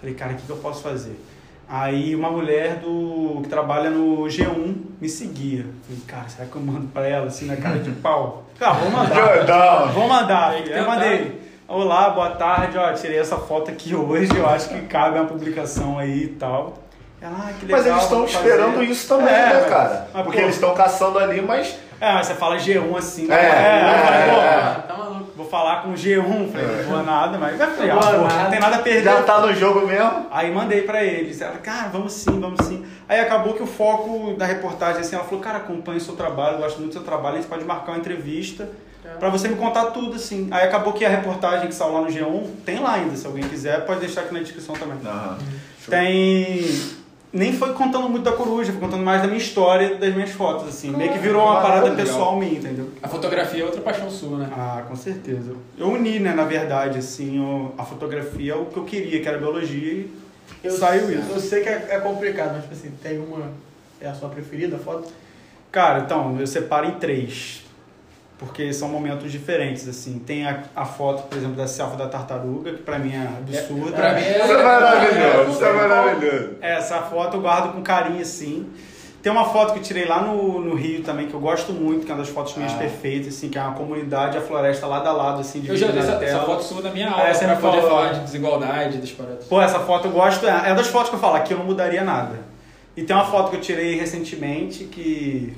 Falei, 0.00 0.14
cara, 0.14 0.32
o 0.32 0.36
que, 0.36 0.42
que 0.42 0.50
eu 0.50 0.56
posso 0.58 0.82
fazer? 0.82 1.20
Aí 1.68 2.14
uma 2.14 2.30
mulher 2.30 2.76
do 2.76 3.40
que 3.42 3.48
trabalha 3.48 3.90
no 3.90 4.22
G1 4.26 4.76
me 5.00 5.08
seguia. 5.08 5.66
Falei, 5.82 6.02
cara, 6.06 6.28
será 6.28 6.46
que 6.48 6.54
eu 6.54 6.62
mando 6.62 6.86
pra 6.88 7.08
ela 7.08 7.26
assim 7.26 7.46
na 7.46 7.56
cara 7.56 7.80
de 7.80 7.90
pau? 7.90 8.44
Cara, 8.56 8.74
vou 8.74 8.90
mandar. 8.90 9.86
Vou 9.92 10.08
mandar. 10.08 10.68
Eu 10.68 10.86
mandei. 10.86 11.40
Olá, 11.68 12.10
boa 12.10 12.30
tarde, 12.30 12.78
ó, 12.78 12.92
tirei 12.92 13.18
essa 13.18 13.36
foto 13.36 13.72
aqui 13.72 13.92
hoje, 13.92 14.30
eu 14.36 14.48
acho 14.48 14.68
que 14.68 14.82
cabe 14.82 15.18
uma 15.18 15.26
publicação 15.26 15.98
aí 15.98 16.22
e 16.22 16.28
tal. 16.28 16.78
Ela, 17.20 17.36
ah, 17.48 17.52
que 17.58 17.66
legal. 17.66 17.80
Mas 17.80 17.86
eles 17.86 18.02
estão 18.02 18.18
vou 18.18 18.28
fazer. 18.28 18.48
esperando 18.48 18.82
isso 18.82 19.08
também, 19.08 19.34
É, 19.34 19.54
né, 19.54 19.66
cara? 19.68 20.08
mas, 20.12 20.22
Porque 20.24 20.38
pô, 20.38 20.44
eles 20.44 20.54
estão 20.54 20.74
caçando 20.74 21.18
ali, 21.18 21.40
mas. 21.40 21.78
É, 22.00 22.12
mas 22.12 22.26
você 22.26 22.34
fala 22.34 22.56
G1 22.56 22.96
assim. 22.96 23.24
É, 23.24 23.28
né? 23.28 24.26
é, 24.28 24.30
pô, 24.30 24.40
é. 24.42 24.82
Tá 24.86 24.96
maluco. 24.98 25.32
vou 25.34 25.48
falar 25.48 25.82
com 25.82 25.90
o 25.90 25.94
G1, 25.94 26.52
falei, 26.52 26.66
não 26.82 26.84
vou 26.90 27.02
nada, 27.02 27.38
mas 27.38 27.56
vai 27.56 27.70
falei, 27.70 27.90
ah, 27.90 28.42
não 28.42 28.50
tem 28.50 28.60
nada 28.60 28.76
a 28.76 28.78
perder. 28.80 29.04
Já 29.04 29.22
tá 29.22 29.40
no 29.40 29.54
jogo 29.54 29.86
mesmo? 29.86 30.26
Aí 30.30 30.52
mandei 30.52 30.82
pra 30.82 31.02
eles. 31.02 31.40
Ela, 31.40 31.56
cara, 31.56 31.88
vamos 31.88 32.12
sim, 32.12 32.38
vamos 32.38 32.66
sim. 32.66 32.84
Aí 33.08 33.18
acabou 33.18 33.54
que 33.54 33.62
o 33.62 33.66
foco 33.66 34.34
da 34.34 34.44
reportagem, 34.44 35.00
assim, 35.00 35.16
ela 35.16 35.24
falou, 35.24 35.40
cara, 35.40 35.56
acompanha 35.56 35.96
o 35.96 36.00
seu 36.00 36.16
trabalho, 36.16 36.58
gosto 36.58 36.76
muito 36.78 36.90
do 36.90 36.94
seu 36.94 37.02
trabalho, 37.02 37.36
a 37.36 37.40
gente 37.40 37.48
pode 37.48 37.64
marcar 37.64 37.92
uma 37.92 37.98
entrevista 37.98 38.68
pra 39.18 39.28
você 39.30 39.48
me 39.48 39.56
contar 39.56 39.86
tudo, 39.86 40.16
assim. 40.16 40.48
Aí 40.50 40.64
acabou 40.66 40.92
que 40.92 41.04
a 41.04 41.08
reportagem 41.08 41.68
que 41.68 41.74
saiu 41.74 41.92
lá 41.92 42.00
no 42.02 42.08
G1 42.08 42.46
tem 42.64 42.78
lá 42.80 42.94
ainda, 42.94 43.16
se 43.16 43.26
alguém 43.26 43.44
quiser, 43.44 43.86
pode 43.86 44.00
deixar 44.00 44.22
aqui 44.22 44.34
na 44.34 44.40
descrição 44.40 44.74
também. 44.74 44.98
Tem. 45.88 47.05
Nem 47.36 47.52
foi 47.52 47.74
contando 47.74 48.08
muito 48.08 48.24
da 48.24 48.32
coruja, 48.32 48.72
foi 48.72 48.80
contando 48.80 49.04
mais 49.04 49.20
da 49.20 49.28
minha 49.28 49.38
história, 49.38 49.96
das 49.96 50.14
minhas 50.14 50.30
fotos, 50.30 50.68
assim. 50.68 50.90
Meio 50.90 51.12
que 51.12 51.18
virou 51.18 51.42
uma 51.42 51.60
parada 51.60 51.90
legal. 51.90 51.96
pessoal 51.96 52.36
minha, 52.38 52.58
entendeu? 52.58 52.88
A 53.02 53.08
fotografia 53.08 53.62
é 53.62 53.64
outra 53.64 53.82
paixão 53.82 54.10
sua, 54.10 54.38
né? 54.38 54.48
Ah, 54.52 54.84
com 54.88 54.96
certeza. 54.96 55.52
Eu 55.76 55.88
uni, 55.88 56.18
né, 56.18 56.32
na 56.32 56.44
verdade, 56.44 56.98
assim, 56.98 57.38
a 57.76 57.84
fotografia 57.84 58.54
é 58.54 58.56
o 58.56 58.64
que 58.64 58.78
eu 58.78 58.84
queria, 58.84 59.20
que 59.20 59.28
era 59.28 59.36
biologia, 59.36 59.92
e 59.92 60.10
Eu, 60.64 60.70
saiu 60.70 61.12
isso. 61.12 61.30
Eu 61.30 61.40
sei 61.40 61.62
que 61.62 61.68
é, 61.68 61.88
é 61.90 62.00
complicado, 62.00 62.52
mas 62.54 62.62
tipo 62.62 62.74
assim, 62.74 62.90
tem 63.02 63.18
uma. 63.18 63.50
É 64.00 64.08
a 64.08 64.14
sua 64.14 64.28
preferida 64.30 64.76
a 64.76 64.78
foto? 64.78 65.12
Cara, 65.70 66.00
então, 66.00 66.38
eu 66.40 66.46
separo 66.46 66.86
em 66.86 66.92
três. 66.92 67.65
Porque 68.38 68.70
são 68.72 68.88
momentos 68.88 69.32
diferentes, 69.32 69.88
assim. 69.88 70.18
Tem 70.18 70.46
a, 70.46 70.62
a 70.76 70.84
foto, 70.84 71.22
por 71.22 71.38
exemplo, 71.38 71.56
da 71.56 71.66
selfie 71.66 71.96
da 71.96 72.06
tartaruga, 72.06 72.72
que 72.72 72.82
pra 72.82 72.98
mim 72.98 73.12
é 73.14 73.26
absurda. 73.26 73.92
Pra 73.96 74.12
mim 74.12 74.20
é. 74.20 74.42
Isso 74.44 74.52
é 74.52 74.62
maravilhoso, 74.62 75.50
isso 75.52 75.64
é 75.64 75.72
maravilhoso. 75.72 76.50
Essa 76.60 76.98
foto 77.02 77.36
eu 77.38 77.40
guardo 77.40 77.72
com 77.72 77.82
carinho, 77.82 78.20
assim. 78.20 78.66
Tem 79.22 79.32
uma 79.32 79.46
foto 79.46 79.72
que 79.72 79.78
eu 79.80 79.82
tirei 79.82 80.04
lá 80.04 80.20
no, 80.22 80.60
no 80.60 80.74
Rio 80.76 81.02
também, 81.02 81.26
que 81.26 81.34
eu 81.34 81.40
gosto 81.40 81.72
muito, 81.72 82.04
que 82.04 82.12
é 82.12 82.14
uma 82.14 82.22
das 82.22 82.30
fotos 82.30 82.54
minhas 82.56 82.74
Ah. 82.74 82.76
perfeitas, 82.76 83.28
assim, 83.34 83.48
que 83.48 83.58
é 83.58 83.60
uma 83.62 83.72
comunidade, 83.72 84.36
a 84.38 84.40
floresta 84.40 84.86
lado 84.86 85.08
a 85.08 85.12
lado, 85.12 85.40
assim, 85.40 85.60
de 85.60 85.68
Eu 85.70 85.76
já 85.76 85.88
vi 85.88 85.98
essa, 85.98 86.12
essa 86.22 86.40
foto 86.40 86.62
sua 86.62 86.82
na 86.82 86.90
minha 86.90 87.10
aula 87.10 87.26
É, 87.26 87.34
você 87.34 87.44
pra 87.46 87.56
poder 87.56 87.80
falou. 87.80 87.90
falar 87.90 88.12
de 88.12 88.20
desigualdade, 88.20 88.98
das 88.98 89.10
paradas. 89.10 89.46
Pô, 89.46 89.60
essa 89.60 89.80
foto 89.80 90.06
eu 90.08 90.12
gosto, 90.12 90.46
é 90.46 90.70
é 90.70 90.74
das 90.74 90.86
fotos 90.86 91.08
que 91.08 91.16
eu 91.16 91.20
falo, 91.20 91.36
aqui 91.36 91.52
eu 91.54 91.58
não 91.58 91.64
mudaria 91.64 92.04
nada. 92.04 92.38
E 92.96 93.02
tem 93.02 93.16
uma 93.16 93.24
foto 93.24 93.50
que 93.50 93.56
eu 93.56 93.60
tirei 93.60 93.96
recentemente 93.98 94.84
que 94.84 95.56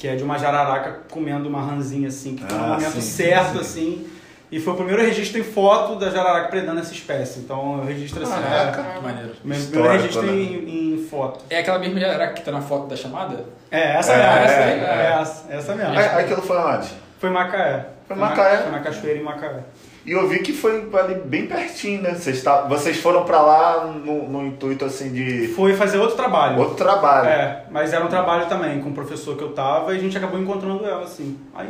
que 0.00 0.08
é 0.08 0.16
de 0.16 0.24
uma 0.24 0.38
jararaca 0.38 1.00
comendo 1.10 1.46
uma 1.46 1.60
ranzinha 1.60 2.08
assim, 2.08 2.34
que 2.34 2.42
foi 2.42 2.56
no 2.56 2.64
Ah, 2.64 2.68
momento 2.68 2.92
sim, 2.92 3.00
certo 3.02 3.52
sim. 3.52 3.60
assim. 3.60 4.06
E 4.50 4.58
foi 4.58 4.72
o 4.72 4.76
primeiro 4.76 5.02
registro 5.02 5.38
em 5.38 5.44
foto 5.44 5.96
da 5.96 6.08
jararaca 6.08 6.48
predando 6.48 6.80
essa 6.80 6.90
espécie. 6.94 7.40
Então 7.40 7.76
eu 7.78 7.84
registro 7.84 8.22
assim, 8.22 8.32
Caraca. 8.32 8.80
é, 8.80 8.94
Que 8.96 9.02
maneiro. 9.02 9.32
meu 9.44 9.60
primeiro 9.60 9.92
registro 9.92 10.22
né? 10.22 10.32
em, 10.32 10.94
em 10.94 11.06
foto. 11.06 11.44
É 11.50 11.58
aquela 11.58 11.78
mesma 11.78 12.00
jararaca 12.00 12.32
que 12.32 12.40
tá 12.42 12.50
na 12.50 12.62
foto 12.62 12.86
da 12.88 12.96
chamada? 12.96 13.44
É, 13.70 13.96
essa 13.98 14.12
É, 14.14 14.16
mesmo. 14.16 14.32
é, 14.32 14.44
essa, 14.44 14.60
é. 14.62 14.66
é 14.66 15.20
essa, 15.20 15.52
essa 15.52 15.74
mesmo. 15.76 15.92
Ah, 15.98 16.18
Aquilo 16.18 16.40
foi 16.42 16.56
onde? 16.56 16.88
Foi 17.18 17.28
em 17.28 17.32
Macaé. 17.34 17.84
Foi 18.08 18.16
em 18.16 18.20
na- 18.20 18.28
Macaé? 18.30 18.56
Foi 18.56 18.72
na 18.72 18.80
cachoeira 18.80 19.18
em 19.18 19.22
Macaé. 19.22 19.60
E 20.04 20.12
eu 20.12 20.26
vi 20.26 20.38
que 20.38 20.52
foi 20.52 20.88
ali 20.94 21.14
bem 21.14 21.46
pertinho, 21.46 22.00
né? 22.02 22.14
Vocês, 22.14 22.42
tá, 22.42 22.62
vocês 22.62 22.96
foram 22.98 23.24
pra 23.24 23.40
lá 23.42 23.84
no, 23.84 24.28
no 24.28 24.46
intuito 24.46 24.84
assim 24.84 25.12
de 25.12 25.48
Foi 25.48 25.74
fazer 25.74 25.98
outro 25.98 26.16
trabalho. 26.16 26.58
outro 26.58 26.74
trabalho. 26.74 27.28
É, 27.28 27.64
mas 27.70 27.92
era 27.92 28.04
um 28.04 28.08
trabalho 28.08 28.46
também 28.46 28.80
com 28.80 28.88
o 28.88 28.92
professor 28.94 29.36
que 29.36 29.44
eu 29.44 29.52
tava 29.52 29.92
e 29.94 29.98
a 29.98 30.00
gente 30.00 30.16
acabou 30.16 30.40
encontrando 30.40 30.86
ela, 30.86 31.04
assim. 31.04 31.38
Aí, 31.54 31.68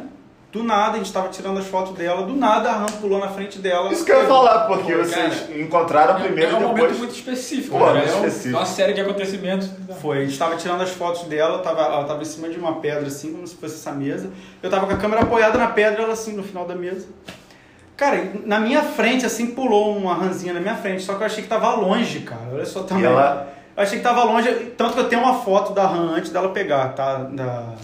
do 0.53 0.63
nada, 0.65 0.95
a 0.95 0.99
gente 0.99 1.13
tava 1.13 1.29
tirando 1.29 1.59
as 1.59 1.67
fotos 1.67 1.93
dela, 1.97 2.23
do 2.25 2.35
nada 2.35 2.71
a 2.71 2.79
Ram 2.79 2.87
pulou 3.01 3.19
na 3.19 3.29
frente 3.29 3.59
dela. 3.59 3.93
Isso 3.93 4.05
que 4.05 4.13
eu 4.13 4.21
ia 4.23 4.27
falar, 4.29 4.67
porque 4.67 4.93
Pô, 4.93 4.99
vocês 5.05 5.41
cara, 5.41 5.61
encontraram 5.61 6.19
É- 6.19 6.23
primeiro 6.23 6.53
é 6.53 6.55
um 6.55 6.61
e 6.61 6.63
momento 6.63 6.77
depois. 6.83 6.99
muito 6.99 7.15
específico, 7.15 7.79
Pô, 7.79 7.93
né? 7.93 8.03
É 8.03 8.07
específico. 8.07 8.57
uma 8.59 8.67
série 8.67 8.93
de 8.93 9.01
acontecimentos. 9.01 9.69
Foi, 10.01 10.19
a 10.19 10.25
gente 10.25 10.39
tava 10.39 10.57
tirando 10.57 10.81
as 10.83 10.91
fotos 10.91 11.23
dela, 11.25 11.59
tava, 11.59 11.83
ela 11.83 12.05
tava 12.05 12.23
em 12.23 12.25
cima 12.25 12.49
de 12.49 12.59
uma 12.59 12.75
pedra, 12.81 13.07
assim, 13.09 13.33
como 13.33 13.45
se 13.47 13.57
fosse 13.57 13.75
essa 13.75 13.93
mesa. 13.93 14.31
Eu 14.63 14.71
tava 14.71 14.87
com 14.87 14.93
a 14.93 14.97
câmera 14.97 15.23
apoiada 15.23 15.59
na 15.59 15.67
pedra, 15.69 16.03
ela 16.05 16.13
assim, 16.13 16.33
no 16.33 16.43
final 16.45 16.65
da 16.65 16.75
mesa. 16.77 17.07
Cara, 18.01 18.33
na 18.47 18.59
minha 18.59 18.81
frente, 18.83 19.27
assim, 19.27 19.49
pulou 19.49 19.95
uma 19.95 20.15
ranzinha 20.15 20.55
na 20.55 20.61
minha 20.61 20.75
frente, 20.75 21.03
só 21.03 21.17
que 21.17 21.21
eu 21.23 21.27
achei 21.27 21.43
que 21.43 21.51
tava 21.51 21.75
longe, 21.75 22.21
cara. 22.21 22.41
Olha 22.51 22.65
só 22.65 22.83
também. 22.83 23.03
E 23.05 23.07
ela- 23.07 23.47
Eu 23.77 23.83
achei 23.83 23.99
que 23.99 24.03
tava 24.05 24.25
longe, 24.25 24.51
tanto 24.75 24.95
que 24.95 25.01
eu 25.01 25.09
tenho 25.11 25.21
uma 25.23 25.35
foto 25.41 25.75
da 25.75 25.87
RAM 25.87 26.15
antes 26.15 26.31
dela 26.31 26.49
pegar, 26.49 26.95
tá? 26.95 27.17
Da, 27.25 27.75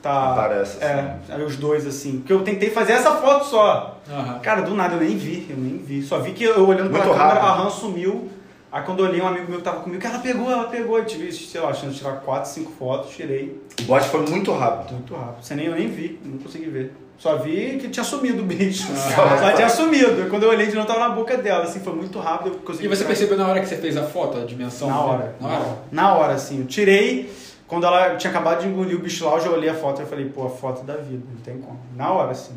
tá 0.00 0.32
Aparece, 0.32 0.82
É, 0.82 1.16
assim. 1.30 1.42
os 1.44 1.56
dois, 1.56 1.86
assim. 1.86 2.18
Porque 2.20 2.32
eu 2.32 2.40
tentei 2.42 2.70
fazer 2.70 2.92
essa 2.92 3.16
foto 3.16 3.44
só. 3.44 3.98
Aham. 4.10 4.38
Cara, 4.38 4.62
do 4.62 4.74
nada, 4.74 4.94
eu 4.94 5.00
nem 5.00 5.14
vi, 5.14 5.46
eu 5.50 5.56
nem 5.58 5.76
vi. 5.76 6.00
Só 6.02 6.20
vi 6.20 6.32
que 6.32 6.44
eu 6.44 6.66
olhando 6.66 6.90
Muito 6.90 7.02
câmera, 7.02 7.22
rápido. 7.24 7.46
a 7.46 7.52
RAM 7.52 7.68
sumiu. 7.70 8.30
Aí 8.72 8.82
quando 8.82 9.00
eu 9.04 9.10
olhei, 9.10 9.20
um 9.20 9.26
amigo 9.28 9.46
meu 9.48 9.58
que 9.58 9.64
tava 9.64 9.80
comigo, 9.80 10.00
que 10.00 10.06
ela 10.06 10.18
pegou, 10.20 10.50
ela 10.50 10.64
pegou. 10.68 10.96
Eu 10.98 11.04
tive, 11.04 11.30
sei 11.30 11.60
lá, 11.60 11.68
a 11.68 11.74
chance 11.74 11.92
de 11.92 11.98
tirar 11.98 12.12
4, 12.16 12.50
5 12.50 12.72
fotos, 12.78 13.14
tirei. 13.14 13.60
O 13.80 13.82
bote 13.84 14.08
foi 14.08 14.20
muito 14.26 14.52
rápido. 14.52 14.92
Muito 14.94 15.14
rápido. 15.14 15.44
Você 15.44 15.54
nem, 15.54 15.66
eu 15.66 15.74
nem 15.74 15.86
vi, 15.88 16.18
não 16.24 16.38
consegui 16.38 16.66
ver. 16.70 16.92
Só 17.18 17.36
vi 17.36 17.78
que 17.78 17.88
tinha 17.88 18.04
sumido 18.04 18.42
o 18.42 18.44
bicho. 18.46 18.88
Ah. 18.92 19.38
Só 19.38 19.52
tinha 19.52 19.68
sumido. 19.68 20.26
E 20.26 20.28
Quando 20.28 20.42
eu 20.42 20.50
olhei 20.50 20.66
de 20.66 20.74
novo, 20.74 20.86
tava 20.86 21.00
na 21.00 21.08
boca 21.10 21.36
dela, 21.36 21.64
assim, 21.64 21.80
foi 21.80 21.94
muito 21.94 22.18
rápido. 22.18 22.54
Eu 22.54 22.60
consegui 22.60 22.84
E 22.86 22.88
você 22.88 23.04
percebeu 23.04 23.38
na 23.38 23.48
hora 23.48 23.60
que 23.60 23.66
você 23.66 23.76
fez 23.76 23.96
a 23.96 24.02
foto, 24.04 24.38
a 24.38 24.44
dimensão? 24.44 24.88
Na 24.88 25.00
hora. 25.00 25.34
Na 25.40 25.48
hora? 25.48 25.78
Na 25.90 26.14
hora, 26.14 26.34
assim. 26.34 26.60
Eu 26.60 26.66
tirei, 26.66 27.32
quando 27.66 27.86
ela 27.86 28.16
tinha 28.16 28.30
acabado 28.30 28.60
de 28.60 28.68
engolir 28.68 28.96
o 28.96 29.00
bicho 29.00 29.24
lá, 29.24 29.36
eu 29.36 29.40
já 29.40 29.50
olhei 29.50 29.68
a 29.70 29.74
foto 29.74 30.02
e 30.02 30.06
falei, 30.06 30.26
pô, 30.26 30.46
a 30.46 30.50
foto 30.50 30.84
da 30.84 30.96
vida, 30.96 31.24
não 31.32 31.40
tem 31.40 31.58
como. 31.58 31.80
Na 31.96 32.10
hora, 32.12 32.32
assim. 32.32 32.52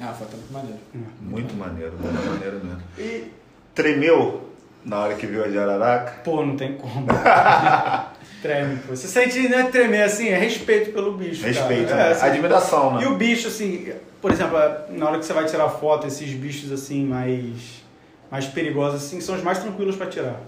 na 0.00 0.06
hora. 0.06 0.10
Ah, 0.10 0.10
a 0.10 0.14
foto 0.14 0.30
é 0.32 0.36
muito 0.36 0.52
maneira. 0.52 0.78
Muito 1.20 1.54
maneiro, 1.54 1.92
muito 2.00 2.30
maneiro 2.30 2.60
mesmo. 2.64 2.82
E, 2.98 3.32
Tremeu 3.74 4.42
na 4.84 4.98
hora 4.98 5.14
que 5.14 5.26
viu 5.26 5.44
a 5.44 5.48
jararaca? 5.48 6.22
pô, 6.24 6.44
não 6.44 6.56
tem 6.56 6.74
como. 6.76 7.06
Treme, 8.42 8.76
pô. 8.86 8.94
Você 8.96 9.06
sente, 9.06 9.38
não 9.48 9.58
é 9.58 9.64
tremer 9.64 10.02
assim, 10.02 10.28
é 10.28 10.36
respeito 10.38 10.92
pelo 10.92 11.12
bicho. 11.12 11.42
cara. 11.42 11.52
Respeito, 11.52 11.92
É, 11.92 11.96
né? 11.96 12.08
assim, 12.12 12.26
Admiração, 12.26 12.98
E 13.00 13.04
né? 13.04 13.10
o 13.10 13.14
bicho, 13.16 13.48
assim, 13.48 13.92
por 14.20 14.30
exemplo, 14.32 14.56
na 14.90 15.06
hora 15.08 15.18
que 15.18 15.24
você 15.26 15.32
vai 15.32 15.44
tirar 15.46 15.68
foto, 15.68 16.06
esses 16.06 16.30
bichos 16.32 16.72
assim, 16.72 17.04
mais, 17.04 17.82
mais 18.30 18.46
perigosos, 18.46 19.04
assim, 19.04 19.20
são 19.20 19.34
os 19.34 19.42
mais 19.42 19.58
tranquilos 19.58 19.96
pra 19.96 20.06
tirar. 20.06 20.40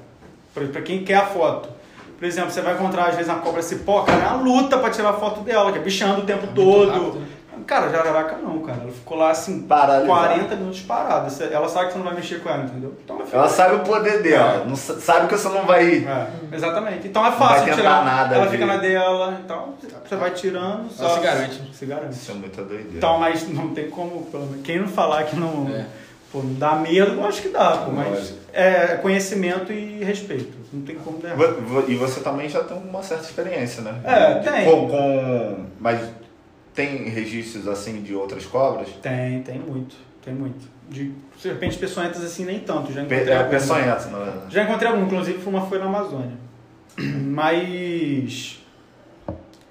Pra, 0.55 0.65
pra 0.67 0.81
quem 0.83 1.05
quer 1.05 1.17
a 1.17 1.27
foto. 1.27 1.69
Por 2.19 2.25
exemplo, 2.27 2.51
você 2.51 2.61
vai 2.61 2.75
encontrar 2.75 3.07
às 3.09 3.17
vezes 3.17 3.29
uma 3.31 3.41
cobra 3.41 3.61
cipó, 3.63 4.03
cara, 4.03 4.23
é 4.23 4.29
uma 4.29 4.43
luta 4.43 4.79
pra 4.79 4.91
tirar 4.91 5.11
a 5.11 5.15
foto 5.15 5.41
dela, 5.41 5.73
que 5.73 5.79
é 5.79 5.83
bichando 5.83 6.21
o 6.23 6.25
tempo 6.25 6.47
muito 6.47 6.55
todo. 6.55 6.89
rápido, 6.91 7.19
né? 7.19 7.27
Cara, 7.73 7.89
jararaca 7.89 8.37
não, 8.37 8.59
cara. 8.61 8.81
Ela 8.83 8.93
ficou 8.93 9.17
lá 9.17 9.31
assim, 9.31 9.63
Paralisada. 9.63 10.07
40 10.29 10.57
minutos 10.57 10.81
parada. 10.83 11.29
Ela 11.51 11.69
sabe 11.69 11.87
que 11.87 11.93
você 11.93 11.99
não 11.99 12.05
vai 12.05 12.15
mexer 12.15 12.41
com 12.43 12.51
ela, 12.51 12.65
entendeu? 12.65 12.95
Então 13.03 13.17
ela 13.17 13.25
fica- 13.25 13.39
Ela 13.39 13.49
sabe 13.49 13.75
o 13.77 13.81
poder 13.81 14.23
dela, 14.23 14.65
não 14.67 14.77
sa- 14.77 15.01
sabe 15.01 15.27
que 15.29 15.37
você 15.39 15.49
não 15.49 15.65
vai. 15.65 16.05
É, 16.05 16.27
exatamente. 16.55 17.09
Então 17.09 17.25
é 17.25 17.31
vai 17.31 17.39
fácil 17.39 17.65
tentar 17.65 17.77
tirar. 17.77 18.05
nada 18.05 18.35
ela 18.37 18.45
de- 18.45 18.51
fica 18.53 18.67
na 18.67 18.77
dela, 18.77 19.41
então 19.43 19.75
você 20.07 20.17
vai 20.17 20.31
tirando. 20.33 20.91
Só, 20.91 21.05
Ela 21.05 21.15
se 21.15 21.21
garante. 21.25 21.71
Se 21.75 21.87
garante. 21.87 22.13
Isso 22.13 22.31
é 22.31 22.35
muita 22.35 22.63
doideira. 22.63 22.97
Então, 22.99 23.19
mas 23.19 23.49
não 23.49 23.69
tem 23.71 23.89
como, 23.89 24.23
pelo 24.27 24.45
menos, 24.47 24.63
quem 24.63 24.79
não 24.79 24.89
falar 24.89 25.23
que 25.25 25.35
não, 25.37 25.67
É. 25.75 25.87
pô, 26.31 26.41
não 26.43 26.53
dá 26.55 26.73
medo, 26.75 27.13
eu 27.13 27.27
acho 27.27 27.41
que 27.41 27.49
dá, 27.49 27.71
pô, 27.79 27.91
mas 27.91 28.09
Lógico. 28.11 28.39
é 28.53 28.99
conhecimento 29.01 29.73
e 29.73 30.05
respeito. 30.05 30.61
Não 30.73 30.83
tem 30.83 30.97
como 30.97 31.19
dar. 31.19 31.35
E 31.89 31.95
você 31.95 32.21
também 32.21 32.49
já 32.51 32.63
tem 32.65 32.77
uma 32.77 33.03
certa 33.03 33.25
experiência, 33.25 33.83
né? 33.83 33.95
É, 34.05 34.35
tem. 34.41 34.65
Com, 34.67 34.89
com- 34.89 35.65
Mas 35.81 36.01
tem 36.75 37.09
registros 37.09 37.69
assim 37.69 38.03
de 38.03 38.15
outras 38.15 38.45
cobras? 38.47 38.89
Tem, 39.03 39.43
tem 39.43 39.59
muito, 39.59 39.97
tem 40.25 40.35
muito. 40.35 40.71
De 40.89 41.13
serpentes 41.39 41.77
peçonhentas 41.79 42.23
assim 42.23 42.45
nem 42.45 42.61
tanto, 42.61 42.93
já 42.93 43.05
Pe 43.05 43.15
encontrei 43.15 43.35
é, 43.35 43.39
algum. 43.39 43.51
peçonhentos, 43.51 44.07
na 44.11 44.19
verdade. 44.19 44.55
Já 44.55 44.65
encontrei 44.65 44.91
algum, 44.91 45.05
inclusive 45.05 45.49
uma 45.49 45.67
foi 45.67 45.79
na 45.79 45.87
Amazônia. 45.87 46.37
Mas 46.99 48.59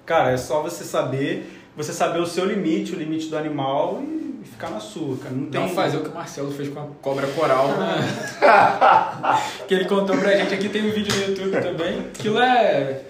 cara, 0.04 0.32
é 0.32 0.36
só 0.36 0.62
você 0.62 0.84
saber, 0.84 1.48
você 1.76 1.92
saber 1.92 2.18
o 2.20 2.26
seu 2.26 2.44
limite, 2.44 2.92
o 2.94 2.98
limite 2.98 3.28
do 3.28 3.36
animal 3.36 4.02
e 4.02 4.44
ficar 4.44 4.70
na 4.70 4.80
sua, 4.80 5.16
cara. 5.16 5.34
Não 5.34 5.46
tem 5.46 5.60
Não 5.60 5.68
fazer 5.68 5.98
o 5.98 6.02
que 6.02 6.08
o 6.10 6.14
Marcelo 6.14 6.50
fez 6.50 6.68
com 6.68 6.80
a 6.80 6.86
cobra 7.00 7.26
coral, 7.28 7.68
né? 7.68 7.96
que 9.66 9.74
ele 9.74 9.84
contou 9.84 10.16
pra 10.16 10.36
gente 10.36 10.52
aqui, 10.54 10.68
tem 10.68 10.88
um 10.88 10.92
vídeo 10.92 11.14
no 11.14 11.22
YouTube 11.28 11.62
também. 11.62 12.00
Aquilo 12.00 12.40
é. 12.40 13.00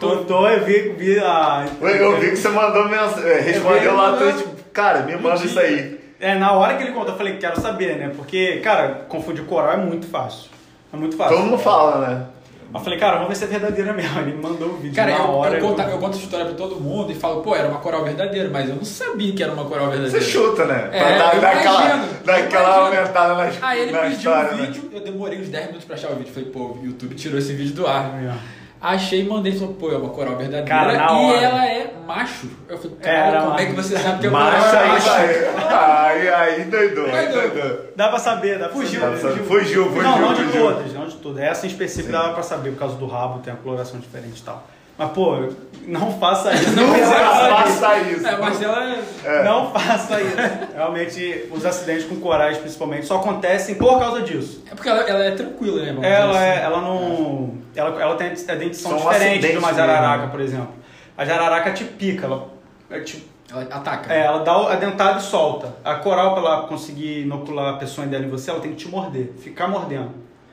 Contou, 0.00 0.48
eu 0.48 0.64
vi, 0.64 0.94
vi 0.96 1.18
a. 1.18 1.66
Eu, 1.80 1.88
eu 1.88 2.20
vi 2.20 2.30
que 2.30 2.36
você 2.36 2.48
mandou 2.48 2.88
mensagem, 2.88 3.42
respondeu 3.42 3.94
lá, 3.94 4.16
tu, 4.16 4.32
tipo, 4.32 4.50
cara, 4.72 5.02
me 5.02 5.16
manda 5.16 5.44
isso 5.44 5.58
aí. 5.58 6.00
É, 6.18 6.34
na 6.34 6.52
hora 6.52 6.74
que 6.76 6.82
ele 6.82 6.92
contou, 6.92 7.10
eu 7.12 7.16
falei, 7.16 7.36
quero 7.38 7.60
saber, 7.60 7.96
né? 7.96 8.12
Porque, 8.14 8.58
cara, 8.58 9.06
confundir 9.08 9.44
coral 9.44 9.74
é 9.74 9.76
muito 9.76 10.06
fácil. 10.06 10.50
É 10.92 10.96
muito 10.96 11.16
fácil. 11.16 11.36
Todo 11.36 11.46
mundo 11.46 11.58
fala, 11.58 12.06
né? 12.06 12.26
Eu 12.72 12.78
falei, 12.80 12.98
cara, 13.00 13.14
vamos 13.14 13.30
ver 13.30 13.34
se 13.34 13.44
é 13.44 13.46
verdadeira 13.48 13.92
mesmo. 13.92 14.20
Ele 14.20 14.32
me 14.32 14.42
mandou 14.42 14.68
o 14.68 14.76
vídeo 14.76 14.94
Cara, 14.94 15.10
na 15.10 15.18
eu, 15.24 15.30
hora. 15.30 15.58
eu, 15.58 15.60
conto, 15.66 15.82
eu 15.82 15.98
conto 15.98 16.10
essa 16.14 16.22
história 16.22 16.46
pra 16.46 16.54
todo 16.54 16.76
mundo 16.76 17.10
e 17.10 17.14
falo, 17.16 17.42
pô, 17.42 17.56
era 17.56 17.66
uma 17.66 17.80
coral 17.80 18.04
verdadeira, 18.04 18.48
mas 18.48 18.68
eu 18.68 18.76
não 18.76 18.84
sabia 18.84 19.32
que 19.34 19.42
era 19.42 19.52
uma 19.52 19.64
coral 19.64 19.88
verdadeira. 19.88 20.20
Você 20.20 20.30
chuta, 20.30 20.64
né? 20.66 20.88
É, 20.92 20.98
pra 21.00 21.18
dar, 21.18 21.34
eu 21.34 21.40
dar 21.40 21.50
aquela, 21.50 22.08
dar 22.24 22.38
eu 22.38 22.44
aquela 22.44 22.76
aumentada 22.76 23.34
na, 23.34 23.50
Aí 23.62 23.80
ele 23.80 23.90
na 23.92 23.98
pediu 24.00 24.16
história, 24.16 24.52
o 24.52 24.56
né? 24.56 24.66
vídeo, 24.66 24.90
eu 24.92 25.00
demorei 25.00 25.40
uns 25.40 25.48
10 25.48 25.66
minutos 25.66 25.84
pra 25.84 25.96
achar 25.96 26.12
o 26.12 26.14
vídeo. 26.16 26.32
Falei, 26.32 26.48
pô, 26.48 26.60
o 26.80 26.80
YouTube 26.84 27.14
tirou 27.16 27.38
esse 27.38 27.52
vídeo 27.54 27.74
do 27.74 27.86
ar. 27.88 28.14
É. 28.22 28.59
Achei 28.82 29.20
e 29.20 29.24
mandei, 29.28 29.52
falou, 29.52 29.74
pô, 29.74 29.92
é 29.92 29.96
uma 29.96 30.08
coral 30.08 30.36
verdadeira. 30.36 30.66
Cara, 30.66 30.94
na 30.94 31.12
e 31.20 31.44
ela 31.44 31.66
é 31.66 31.92
macho. 32.06 32.48
Eu 32.66 32.78
falei, 32.78 32.96
cara, 32.96 33.40
como 33.42 33.50
é 33.50 33.52
macho. 33.52 33.66
que 33.66 33.72
você 33.74 33.98
sabe 33.98 34.20
que 34.20 34.26
é 34.26 34.30
uma 34.30 34.40
Macho 34.40 34.76
aí, 34.76 34.88
macho? 34.88 35.06
vai. 35.10 36.10
Aí, 36.10 36.28
aí, 36.28 36.64
doidou, 36.64 37.04
aí, 37.06 37.28
Doidou. 37.28 37.50
doidou. 37.50 37.78
Dá 37.94 38.08
pra 38.08 38.18
saber, 38.18 38.58
dá 38.58 38.68
pra 38.68 38.76
Fugiu, 38.76 39.00
saber. 39.00 39.16
Fugiu, 39.18 39.44
fugiu, 39.44 39.84
fugiu. 39.86 40.02
Não, 40.02 40.18
não 40.18 40.34
de 40.34 40.44
todas, 40.52 40.92
não 40.94 41.06
de 41.06 41.14
todas. 41.16 41.42
Essa 41.42 41.66
em 41.66 41.68
específico 41.68 42.06
Sim. 42.06 42.12
dava 42.12 42.32
pra 42.32 42.42
saber, 42.42 42.70
por 42.70 42.78
causa 42.78 42.96
do 42.96 43.06
rabo, 43.06 43.40
tem 43.40 43.52
uma 43.52 43.62
coloração 43.62 44.00
diferente 44.00 44.40
e 44.40 44.42
tal. 44.42 44.66
Mas, 45.00 45.12
pô, 45.12 45.48
não 45.86 46.12
faça 46.20 46.52
isso. 46.52 46.76
Não 46.76 46.94
faça 46.94 47.48
faça 47.56 47.98
isso. 48.00 48.26
É, 48.26 48.36
mas 48.38 48.60
ela 48.62 48.84
é... 48.84 49.02
É. 49.24 49.42
Não 49.44 49.70
faça 49.72 50.20
isso. 50.20 50.36
Realmente, 50.74 51.48
os 51.50 51.64
acidentes 51.64 52.04
com 52.04 52.16
corais, 52.16 52.58
principalmente, 52.58 53.06
só 53.06 53.16
acontecem 53.16 53.76
por 53.76 53.98
causa 53.98 54.20
disso. 54.20 54.62
É 54.70 54.74
porque 54.74 54.90
ela, 54.90 55.00
ela 55.00 55.24
é 55.24 55.30
tranquila, 55.30 55.80
né? 55.82 55.88
vamos 55.92 56.04
Ela, 56.04 56.32
dizer 56.34 56.44
é, 56.44 56.52
assim. 56.56 56.64
ela 56.66 56.80
não. 56.82 57.54
Ela, 57.74 58.02
ela 58.02 58.14
tem 58.16 58.26
a 58.28 58.54
dentição 58.56 58.98
São 58.98 59.10
diferente 59.10 59.40
de 59.50 59.56
uma 59.56 59.68
mesmo, 59.68 59.74
jararaca, 59.78 60.24
né? 60.24 60.30
por 60.30 60.40
exemplo. 60.40 60.68
A 61.16 61.24
jararaca 61.24 61.72
te 61.72 61.84
pica, 61.84 62.26
ela, 62.26 62.48
é 62.90 63.00
tipo, 63.00 63.24
Ela 63.50 63.62
ataca. 63.70 64.12
é, 64.12 64.20
ela 64.26 64.40
dá 64.44 64.58
o- 64.58 64.68
a 64.68 64.74
dentada 64.74 65.18
e 65.18 65.22
solta. 65.22 65.74
A 65.82 65.94
coral, 65.94 66.34
pra 66.34 66.42
ela 66.42 66.62
conseguir 66.66 67.22
inocular 67.22 67.74
a 67.74 67.76
pessoa 67.78 68.06
dela 68.06 68.24
em 68.24 68.28
você, 68.28 68.50
ela 68.50 68.60
tem 68.60 68.72
que 68.72 68.76
te 68.76 68.88
morder, 68.88 69.32
ficar 69.42 69.66
mordendo. 69.66 70.10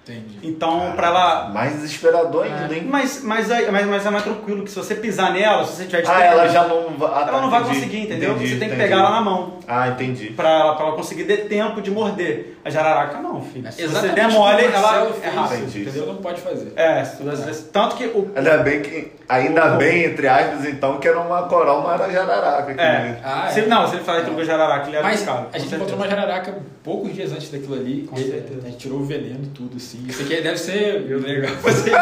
Entendi. 0.09 0.39
Então, 0.43 0.93
pra 0.95 1.07
ela. 1.07 1.49
Mais 1.49 1.73
desesperador 1.73 2.45
ainda, 2.45 2.73
hein? 2.73 2.85
Mas, 2.89 3.21
mas, 3.23 3.47
mas, 3.47 3.85
mas 3.87 4.05
é 4.05 4.09
mais 4.09 4.23
tranquilo, 4.23 4.63
que 4.63 4.69
se 4.71 4.75
você 4.75 4.95
pisar 4.95 5.33
nela, 5.33 5.65
se 5.65 5.75
você 5.75 5.85
tiver 5.85 6.01
de 6.03 6.09
Ah, 6.09 6.23
ela 6.23 6.47
já 6.47 6.65
não 6.67 6.97
vai. 6.97 7.09
ah, 7.09 7.23
tá, 7.25 7.31
ela 7.31 7.41
não 7.41 7.49
vai 7.49 7.61
entendi. 7.61 7.75
conseguir, 7.75 7.99
entendeu? 8.03 8.31
Entendi, 8.31 8.47
você 8.53 8.55
tem 8.59 8.69
que 8.69 8.75
entendi. 8.75 8.89
pegar 8.89 9.01
ela 9.01 9.11
na 9.11 9.21
mão. 9.21 9.57
Ah, 9.67 9.89
entendi. 9.89 10.27
Pra 10.31 10.49
ela, 10.49 10.75
pra 10.75 10.85
ela 10.87 10.95
conseguir 10.95 11.25
ter 11.25 11.47
tempo 11.47 11.81
de 11.81 11.91
morder. 11.91 12.53
A 12.63 12.69
jararaca 12.69 13.19
não, 13.19 13.41
filho. 13.41 13.71
Se 13.71 13.87
você 13.87 14.09
der 14.09 14.29
mole, 14.29 14.65
ela 14.65 15.07
é 15.23 15.29
rápida, 15.29 15.55
Entendi. 15.61 15.85
Você 15.85 15.99
não 15.99 16.15
pode 16.17 16.41
fazer. 16.41 16.73
É, 16.75 17.01
tanto 17.71 17.95
que 17.95 18.05
o, 18.07 18.29
Ainda 18.35 18.57
bem 18.57 18.81
que. 18.81 19.11
Ainda 19.29 19.73
O- 19.73 19.77
bem, 19.77 20.05
entre 20.05 20.27
aspas, 20.27 20.65
então, 20.65 20.97
que 20.99 21.07
era 21.07 21.19
uma 21.19 21.43
coral, 21.43 21.81
não 21.83 21.93
era 21.93 22.09
jararaca. 22.11 22.73
que- 22.73 22.79
É. 22.79 23.19
Ah, 23.23 23.49
se, 23.51 23.59
é. 23.61 23.65
Não, 23.67 23.87
se 23.87 23.95
ele 23.95 24.03
falar 24.03 24.21
que 24.23 24.29
ele 24.31 24.45
jararaca, 24.45 24.87
ele 24.87 24.95
era 24.97 25.05
Mas 25.05 25.19
picado. 25.21 25.47
a 25.51 25.57
gente 25.57 25.69
com 25.69 25.75
encontrou 25.75 25.99
certeza. 25.99 26.15
uma 26.15 26.27
jararaca 26.27 26.57
poucos 26.83 27.13
dias 27.13 27.31
antes 27.31 27.49
daquilo 27.51 27.73
ali. 27.75 28.03
Com 28.09 28.15
certeza. 28.15 28.61
A 28.63 28.69
gente 28.69 28.77
tirou 28.77 28.99
o 28.99 29.05
veneno 29.05 29.43
e 29.43 29.47
tudo, 29.47 29.75
assim. 29.77 29.96
Isso 30.05 30.21
aqui 30.21 30.41
deve 30.41 30.57
ser 30.57 31.05
legal 31.09 31.55
fazer 31.55 31.91
isso. 31.91 31.97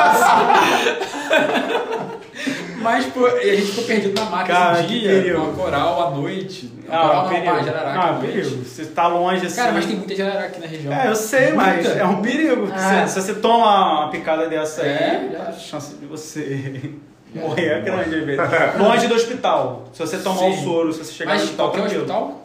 Mas, 2.82 3.06
pô, 3.08 3.28
e 3.28 3.50
a 3.50 3.56
gente 3.56 3.68
ficou 3.68 3.84
perdido 3.86 4.20
na 4.20 4.30
mata 4.30 4.46
Cara, 4.48 4.80
esse 4.80 4.88
que 4.88 5.00
dia, 5.00 5.10
perigo. 5.10 5.42
com 5.42 5.50
a 5.50 5.54
coral 5.66 6.08
à 6.08 6.12
noite. 6.12 6.72
Ah, 6.88 7.00
coral 7.00 7.30
perigo. 7.30 7.52
uma 7.52 7.64
jararaca 7.64 8.00
Ah, 8.00 8.14
perigo. 8.22 8.50
Você 8.64 8.86
tá 8.86 9.08
longe 9.08 9.46
assim. 9.46 9.56
Cara, 9.56 9.72
mas 9.72 9.86
tem 9.86 9.96
muita 9.96 10.16
jararaca 10.16 10.46
aqui 10.48 10.60
na 10.60 10.68
região. 10.68 10.94
É, 10.94 11.08
eu 11.08 11.16
sei, 11.16 11.54
mas 11.54 11.84
Muita. 11.84 12.00
é 12.00 12.06
um 12.06 12.22
perigo. 12.22 12.70
Ah. 12.72 13.08
Se, 13.08 13.14
se 13.14 13.22
você 13.22 13.34
toma 13.40 14.02
uma 14.02 14.10
picada 14.12 14.48
dessa 14.48 14.84
aí, 14.84 14.90
É, 14.90 15.46
a 15.48 15.52
chance 15.54 15.96
de 15.96 16.06
você 16.06 16.92
morrer 17.34 17.66
é 17.70 17.82
grande 17.82 18.16
às 18.20 18.24
vezes. 18.26 18.42
Longe 18.78 19.08
do 19.08 19.16
hospital. 19.16 19.86
Se 19.92 20.00
você 20.00 20.18
tomar 20.20 20.38
Sim. 20.42 20.50
o 20.52 20.64
soro, 20.64 20.94
se 20.94 21.00
você 21.04 21.12
chegar 21.12 21.32
Mas 21.32 21.40
no 21.42 21.46
hospital, 21.46 21.66
qualquer 21.72 21.82
tranquilo. 21.90 22.04
hospital? 22.04 22.45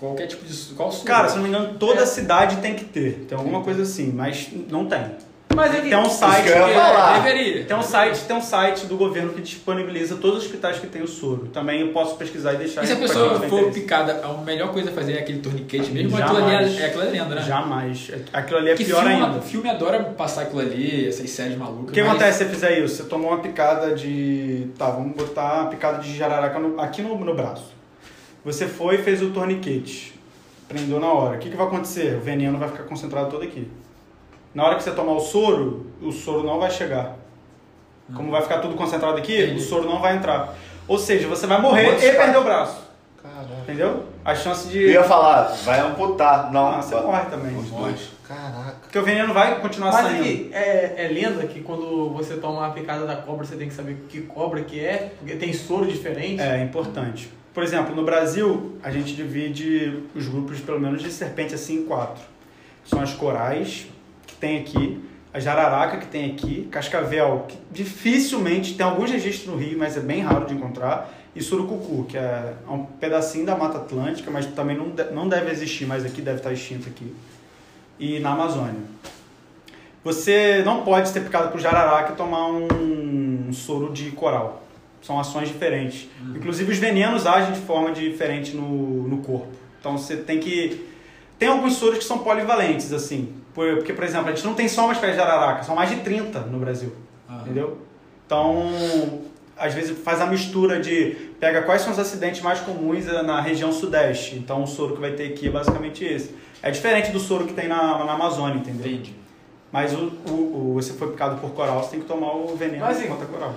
Qualquer 0.00 0.26
tipo 0.26 0.44
de. 0.44 0.54
Qual 0.74 0.90
soro? 0.90 1.04
Cara, 1.04 1.28
se 1.28 1.36
não 1.36 1.42
me 1.42 1.48
engano, 1.50 1.74
toda 1.78 2.00
É. 2.02 2.06
cidade 2.06 2.56
tem 2.56 2.74
que 2.74 2.84
ter. 2.86 3.26
Tem 3.28 3.36
alguma 3.38 3.62
coisa 3.62 3.82
assim, 3.82 4.10
mas 4.12 4.48
não 4.70 4.86
tem. 4.86 5.00
Mas 5.52 5.74
é 5.74 5.80
que 5.80 5.88
Tem 5.88 5.98
um 5.98 6.08
site 6.08 6.44
que 6.44 6.48
eu 6.50 6.58
ia 6.58 6.66
que- 6.68 6.74
falar. 6.74 7.18
Deveria. 7.22 7.64
Tem 7.64 7.76
um 7.76 7.82
site, 7.82 8.20
tem 8.20 8.36
um 8.36 8.40
site 8.40 8.86
do 8.86 8.96
governo 8.96 9.32
que 9.32 9.42
disponibiliza 9.42 10.14
todos 10.14 10.38
os 10.38 10.44
hospitais 10.44 10.78
que 10.78 10.86
tem 10.86 11.02
o 11.02 11.08
soro. 11.08 11.48
Também 11.52 11.80
eu 11.80 11.88
posso 11.88 12.14
pesquisar 12.14 12.54
e 12.54 12.58
deixar 12.58 12.84
E 12.84 12.86
se 12.86 12.92
a 12.92 12.96
pessoa 12.96 13.40
for 13.40 13.58
interesse. 13.58 13.80
picada, 13.80 14.20
a 14.24 14.32
melhor 14.44 14.72
coisa 14.72 14.90
a 14.90 14.92
fazer 14.92 15.14
é 15.14 15.18
aquele 15.18 15.40
torniquete 15.40 15.90
mesmo? 15.90 16.10
Jamais. 16.16 16.30
Aquilo 16.30 16.46
ali 16.46 16.78
é, 16.78 16.80
é 16.82 16.86
aquilo 16.86 17.02
é 17.02 17.06
lenda, 17.06 17.34
né? 17.34 17.42
Jamais. 17.42 18.10
Aquilo 18.32 18.58
ali 18.60 18.70
é 18.70 18.74
que 18.76 18.84
pior 18.84 19.00
filme, 19.04 19.24
ainda. 19.24 19.40
filme 19.42 19.68
adora 19.68 20.04
passar 20.16 20.42
aquilo 20.42 20.60
ali, 20.60 21.08
essas 21.08 21.28
séries 21.28 21.58
malucas. 21.58 21.88
O 21.90 21.92
que 21.92 22.00
mas- 22.00 22.10
acontece 22.10 22.38
se 22.38 22.44
você 22.44 22.50
fizer 22.50 22.78
isso? 22.78 22.94
Você 22.96 23.02
tomou 23.08 23.32
uma 23.32 23.40
picada 23.40 23.92
de. 23.92 24.68
Tá, 24.78 24.88
vamos 24.90 25.16
botar 25.16 25.62
uma 25.62 25.66
picada 25.70 25.98
de 26.00 26.16
jararaca 26.16 26.60
no- 26.60 26.80
aqui 26.80 27.02
no, 27.02 27.18
no 27.18 27.34
braço. 27.34 27.79
Você 28.44 28.66
foi 28.66 28.96
e 28.96 28.98
fez 29.02 29.22
o 29.22 29.30
torniquete. 29.30 30.18
Prendeu 30.68 31.00
na 31.00 31.08
hora. 31.08 31.36
O 31.36 31.38
que, 31.38 31.50
que 31.50 31.56
vai 31.56 31.66
acontecer? 31.66 32.16
O 32.16 32.20
veneno 32.20 32.58
vai 32.58 32.68
ficar 32.68 32.84
concentrado 32.84 33.30
todo 33.30 33.42
aqui. 33.42 33.68
Na 34.54 34.64
hora 34.64 34.76
que 34.76 34.82
você 34.82 34.90
tomar 34.92 35.12
o 35.12 35.20
soro, 35.20 35.86
o 36.00 36.10
soro 36.12 36.42
não 36.44 36.58
vai 36.58 36.70
chegar. 36.70 37.16
Como 38.14 38.30
vai 38.30 38.42
ficar 38.42 38.58
tudo 38.58 38.74
concentrado 38.74 39.16
aqui, 39.18 39.40
Entendi. 39.40 39.60
o 39.60 39.62
soro 39.62 39.88
não 39.88 40.00
vai 40.00 40.16
entrar. 40.16 40.54
Ou 40.88 40.98
seja, 40.98 41.28
você 41.28 41.46
vai 41.46 41.60
morrer 41.60 41.96
e 41.96 42.12
perder 42.16 42.38
o 42.38 42.42
braço. 42.44 42.88
Caralho. 43.22 43.48
Entendeu? 43.62 44.04
A 44.24 44.34
chance 44.34 44.66
de. 44.68 44.78
Eu 44.82 44.90
ia 44.90 45.04
falar, 45.04 45.42
vai 45.64 45.78
amputar. 45.80 46.50
Não, 46.52 46.66
Ah, 46.68 46.82
você 46.82 46.94
vai- 46.94 47.04
morre 47.04 47.24
também. 47.26 47.56
Os 47.56 47.70
dois. 47.70 48.08
Caraca. 48.26 48.76
Porque 48.82 48.98
o 48.98 49.04
veneno 49.04 49.32
vai 49.34 49.60
continuar 49.60 49.92
Mas 49.92 50.06
saindo. 50.06 50.20
aqui, 50.22 50.50
é, 50.52 50.94
é 51.04 51.08
lenda 51.08 51.46
que 51.46 51.60
quando 51.60 52.10
você 52.10 52.36
toma 52.36 52.60
uma 52.60 52.70
picada 52.70 53.06
da 53.06 53.16
cobra, 53.16 53.44
você 53.44 53.54
tem 53.56 53.68
que 53.68 53.74
saber 53.74 54.04
que 54.08 54.22
cobra 54.22 54.62
que 54.62 54.80
é, 54.84 55.12
porque 55.18 55.36
tem 55.36 55.52
soro 55.52 55.86
diferente. 55.86 56.40
É 56.42 56.62
importante. 56.62 57.30
Por 57.52 57.62
exemplo, 57.64 57.94
no 57.94 58.04
Brasil, 58.04 58.76
a 58.82 58.90
gente 58.90 59.14
divide 59.14 60.04
os 60.14 60.28
grupos, 60.28 60.60
pelo 60.60 60.78
menos, 60.78 61.02
de 61.02 61.10
serpente 61.10 61.54
assim 61.54 61.80
em 61.80 61.84
quatro. 61.84 62.22
São 62.84 63.00
as 63.00 63.12
corais, 63.12 63.86
que 64.26 64.36
tem 64.36 64.58
aqui, 64.58 65.02
a 65.34 65.40
jararaca, 65.40 65.98
que 65.98 66.06
tem 66.06 66.30
aqui, 66.30 66.68
cascavel, 66.70 67.46
que 67.48 67.58
dificilmente 67.70 68.74
tem 68.74 68.86
alguns 68.86 69.10
registros 69.10 69.48
no 69.48 69.56
Rio, 69.56 69.78
mas 69.78 69.96
é 69.96 70.00
bem 70.00 70.20
raro 70.20 70.46
de 70.46 70.54
encontrar, 70.54 71.12
e 71.34 71.42
surucucu, 71.42 72.04
que 72.08 72.16
é 72.16 72.54
um 72.68 72.84
pedacinho 72.84 73.46
da 73.46 73.56
Mata 73.56 73.78
Atlântica, 73.78 74.30
mas 74.30 74.46
também 74.46 74.76
não, 74.76 74.92
não 75.12 75.28
deve 75.28 75.50
existir, 75.50 75.86
mas 75.86 76.04
aqui 76.04 76.20
deve 76.20 76.38
estar 76.38 76.52
extinto 76.52 76.88
aqui. 76.88 77.14
E 77.98 78.18
na 78.20 78.32
Amazônia. 78.32 78.82
Você 80.02 80.62
não 80.64 80.82
pode 80.82 81.08
ser 81.08 81.20
picado 81.20 81.50
por 81.50 81.60
jararaca 81.60 82.12
e 82.12 82.16
tomar 82.16 82.46
um 82.48 83.52
soro 83.52 83.92
de 83.92 84.10
coral. 84.12 84.62
São 85.02 85.18
ações 85.18 85.48
diferentes. 85.48 86.08
Inclusive 86.34 86.70
os 86.72 86.78
venenos 86.78 87.26
agem 87.26 87.52
de 87.52 87.60
forma 87.60 87.90
diferente 87.92 88.54
no, 88.54 89.08
no 89.08 89.18
corpo. 89.18 89.48
Então 89.80 89.96
você 89.96 90.16
tem 90.16 90.38
que. 90.38 90.86
Tem 91.38 91.48
alguns 91.48 91.74
soros 91.76 91.98
que 91.98 92.04
são 92.04 92.18
polivalentes, 92.18 92.92
assim. 92.92 93.32
Por- 93.54 93.76
Porque, 93.76 93.92
por 93.94 94.04
exemplo, 94.04 94.28
a 94.28 94.34
gente 94.34 94.44
não 94.44 94.54
tem 94.54 94.68
só 94.68 94.84
uma 94.84 94.92
espécie 94.92 95.12
de 95.12 95.18
jararaca, 95.18 95.62
são 95.62 95.74
mais 95.74 95.88
de 95.88 95.96
30 95.96 96.40
no 96.40 96.58
Brasil. 96.58 96.92
Ah. 97.28 97.38
Entendeu? 97.40 97.78
Então, 98.26 98.70
às 99.56 99.74
vezes 99.74 99.96
faz 99.98 100.20
a 100.20 100.26
mistura 100.26 100.80
de. 100.80 101.16
Pega 101.40 101.62
quais 101.62 101.80
são 101.82 101.92
os 101.92 101.98
acidentes 101.98 102.42
mais 102.42 102.60
comuns 102.60 103.08
eh, 103.08 103.22
na 103.22 103.40
região 103.40 103.72
sudeste. 103.72 104.36
Então 104.36 104.62
o 104.62 104.66
soro 104.66 104.94
que 104.94 105.00
vai 105.00 105.12
ter 105.12 105.28
aqui 105.32 105.48
é 105.48 105.50
basicamente 105.50 106.04
esse. 106.04 106.34
É 106.62 106.70
diferente 106.70 107.10
do 107.10 107.18
soro 107.18 107.46
que 107.46 107.54
tem 107.54 107.66
na, 107.68 108.04
na 108.04 108.12
Amazônia, 108.12 108.58
entendeu? 108.58 108.86
Entendi. 108.92 109.14
Mas 109.72 109.94
o, 109.94 110.12
o, 110.28 110.32
o- 110.32 110.74
você 110.74 110.92
foi 110.92 111.08
picado 111.12 111.40
por 111.40 111.50
coral, 111.52 111.82
você 111.82 111.92
tem 111.92 112.00
que 112.00 112.06
tomar 112.06 112.34
o 112.34 112.54
veneno 112.56 112.80
Mas, 112.84 113.02
contra 113.06 113.26
coral. 113.26 113.54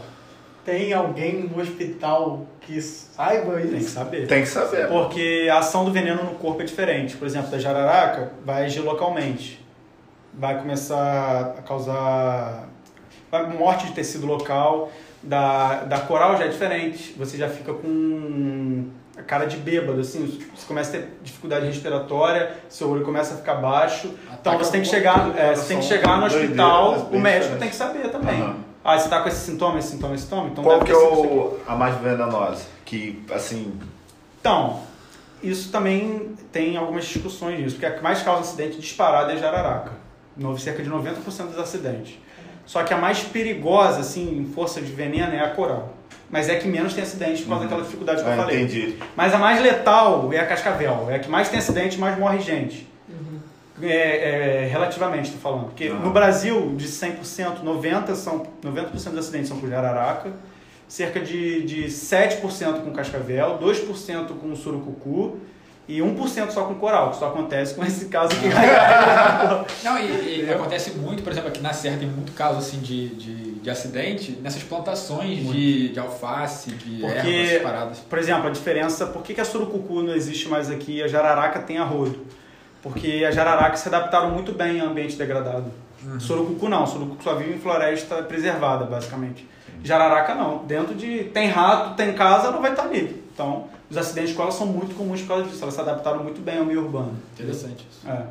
Tem 0.66 0.94
alguém 0.94 1.44
no 1.44 1.62
hospital 1.62 2.46
que 2.62 2.82
saiba 2.82 3.56
Tem 3.58 3.68
que 3.70 3.78
isso? 3.78 3.90
saber. 3.92 4.28
Tem 4.28 4.42
que 4.42 4.48
saber. 4.48 4.88
Porque 4.88 5.50
a 5.52 5.60
ação 5.60 5.84
do 5.84 5.92
veneno 5.92 6.24
no 6.24 6.36
corpo 6.36 6.62
é 6.62 6.66
diferente. 6.66 7.18
Por 7.18 7.26
exemplo, 7.26 7.52
da 7.52 7.60
jararaca 7.60 8.32
vai 8.46 8.66
agir 8.66 8.80
localmente. 8.80 9.64
Vai 10.34 10.58
começar 10.58 11.56
a 11.58 11.62
causar 11.62 12.70
morte 13.60 13.88
de 13.88 13.94
tecido 13.94 14.26
local. 14.26 14.92
Da, 15.22 15.84
da 15.84 16.00
coral 16.00 16.38
já 16.38 16.46
é 16.46 16.48
diferente. 16.48 17.14
Você 17.18 17.38
já 17.38 17.50
fica 17.50 17.74
com 17.74 18.90
a 19.18 19.22
cara 19.22 19.46
de 19.46 19.58
bêbado, 19.58 20.00
assim. 20.00 20.40
Você 20.56 20.66
começa 20.66 20.98
a 20.98 21.00
ter 21.00 21.10
dificuldade 21.22 21.66
respiratória, 21.66 22.52
seu 22.68 22.90
olho 22.90 23.06
começa 23.06 23.36
a 23.36 23.38
ficar 23.38 23.56
baixo. 23.56 24.08
Então 24.08 24.54
Ataca 24.54 24.64
você 24.64 24.72
tem 24.72 24.82
que 24.82 24.88
chegar, 24.88 25.38
é, 25.38 25.56
você 25.56 25.68
tem 25.68 25.80
que 25.80 25.86
chegar 25.86 26.20
no 26.20 26.26
hospital, 26.26 27.10
o 27.12 27.20
médico 27.20 27.58
tem 27.58 27.70
que 27.70 27.76
saber 27.76 28.10
também. 28.10 28.42
Aham. 28.42 28.63
Ah, 28.84 28.98
você 29.00 29.08
tá 29.08 29.22
com 29.22 29.30
esse 29.30 29.46
sintoma, 29.46 29.80
esse 29.80 29.92
sintoma, 29.92 30.14
esse 30.16 30.24
sintoma? 30.24 30.50
Então 30.50 30.64
Qual 30.64 30.82
que 30.82 30.92
é 30.92 30.96
o, 30.98 31.58
a 31.68 31.76
mais 31.76 31.96
venenosa? 32.02 32.66
Que, 32.84 33.24
assim, 33.34 33.80
Então, 34.42 34.82
isso 35.42 35.72
também 35.72 36.36
tem 36.52 36.76
algumas 36.76 37.06
discussões 37.06 37.60
nisso, 37.60 37.76
porque 37.76 37.86
a 37.86 37.92
que 37.92 38.04
mais 38.04 38.22
causa 38.22 38.42
acidente 38.42 38.78
disparado 38.80 39.32
é 39.32 39.36
a 39.36 39.38
jararaca. 39.38 39.92
Cerca 40.58 40.82
de 40.84 40.90
90% 40.90 41.48
dos 41.50 41.60
acidentes. 41.60 42.16
Só 42.66 42.84
que 42.84 42.94
a 42.94 42.98
mais 42.98 43.20
perigosa, 43.20 44.00
assim, 44.00 44.40
em 44.40 44.46
força 44.54 44.82
de 44.82 44.92
veneno, 44.92 45.34
é 45.34 45.40
a 45.40 45.50
coral. 45.52 45.94
Mas 46.30 46.50
é 46.50 46.54
a 46.56 46.60
que 46.60 46.68
menos 46.68 46.94
tem 46.94 47.04
acidente 47.04 47.44
por 47.44 47.50
causa 47.50 47.64
Uhum. 47.64 47.70
daquela 47.70 47.84
dificuldade 47.84 48.24
que 48.24 48.28
eu 48.28 48.34
ah, 48.34 48.38
falei. 48.38 48.62
entendi. 48.62 48.98
Mas 49.16 49.34
a 49.34 49.38
mais 49.38 49.62
letal 49.62 50.32
é 50.34 50.40
a 50.40 50.46
cascavel. 50.48 51.08
É 51.10 51.16
a 51.16 51.20
que 51.20 51.30
mais 51.30 51.50
tem 51.50 51.60
acidente 51.60 51.98
e 51.98 52.00
mais 52.00 52.18
morre 52.18 52.40
gente. 52.40 52.88
É, 53.84 54.64
é, 54.64 54.68
relativamente, 54.72 55.26
estou 55.26 55.40
falando. 55.42 55.66
Porque 55.66 55.88
Ah. 55.88 55.94
no 55.96 56.12
Brasil, 56.12 56.74
de 56.76 56.88
100%, 56.88 57.64
90%, 57.64 58.16
são, 58.16 58.46
90 58.64 58.90
dos 58.90 59.06
acidentes 59.08 59.48
são 59.50 59.60
com 59.60 59.68
jararaca, 59.70 60.32
cerca 60.88 61.20
de, 61.20 61.64
de 61.64 61.86
7% 61.86 62.82
com 62.84 62.92
cascavel, 62.92 63.58
2% 63.60 64.28
com 64.40 64.56
surucucu 64.56 65.38
E 65.86 66.00
1% 66.00 66.50
só 66.52 66.64
com 66.64 66.76
coral, 66.76 67.10
que 67.12 67.18
só 67.18 67.28
acontece 67.28 67.74
com 67.76 67.84
esse 67.84 68.06
caso 68.06 68.32
aqui. 68.34 68.48
Não, 69.84 70.00
e, 70.00 70.46
e 70.46 70.50
acontece 70.50 70.92
muito, 70.92 71.22
por 71.22 71.32
exemplo, 71.34 71.50
aqui 71.50 71.60
na 71.62 71.74
Serra 71.74 71.98
tem 71.98 72.08
muito 72.08 72.32
caso 72.32 72.60
assim 72.60 72.80
de, 72.80 73.10
de, 73.16 73.52
de 73.56 73.70
acidente 73.70 74.32
nessas 74.42 74.64
plantações 74.64 75.46
de, 75.52 75.90
de 75.90 76.00
alface, 76.00 76.72
de 76.72 77.02
Porque- 77.02 77.28
ervas 77.30 77.62
paradas. 77.62 77.98
Por 78.00 78.18
exemplo, 78.18 78.48
a 78.48 78.52
diferença, 78.52 79.08
por 79.08 79.22
que, 79.24 79.34
que 79.34 79.42
a 79.42 79.46
surucucu 79.46 80.02
não 80.04 80.16
existe 80.16 80.48
mais 80.48 80.72
aqui 80.72 81.00
e 81.00 81.04
a 81.04 81.08
jararaca 81.08 81.60
tem 81.60 81.78
arroio? 81.78 82.26
Porque 82.84 83.26
as 83.28 83.34
jararacas 83.34 83.80
se 83.80 83.88
adaptaram 83.88 84.30
muito 84.32 84.52
bem 84.52 84.80
ao 84.80 84.90
ambiente 84.90 85.16
degradado. 85.16 85.66
Surucucu 86.20 86.68
não, 86.68 86.86
surucucu 86.86 87.24
só 87.24 87.36
vive 87.36 87.54
em 87.54 87.60
floresta 87.60 88.22
preservada, 88.24 88.86
basicamente. 88.86 89.48
Jararaca 89.82 90.36
não, 90.36 90.66
dentro 90.66 90.94
de... 90.94 91.24
tem 91.26 91.48
rato, 91.48 91.96
tem 91.96 92.14
casa, 92.14 92.48
ela 92.48 92.60
vai 92.60 92.72
estar 92.72 92.84
ali. 92.84 93.24
Então, 93.34 93.68
os 93.90 93.98
acidentes 93.98 94.36
com 94.36 94.44
ela 94.44 94.52
são 94.52 94.68
muito 94.68 94.96
comuns 94.96 95.22
por 95.22 95.30
causa 95.30 95.44
disso, 95.46 95.64
elas 95.64 95.74
se 95.74 95.80
adaptaram 95.80 96.24
muito 96.24 96.42
bem 96.42 96.60
ao 96.60 96.66
meio 96.66 96.82
urbano. 96.82 97.14
Interessante 97.34 97.88
isso. 97.90 98.08
É. 98.08 98.28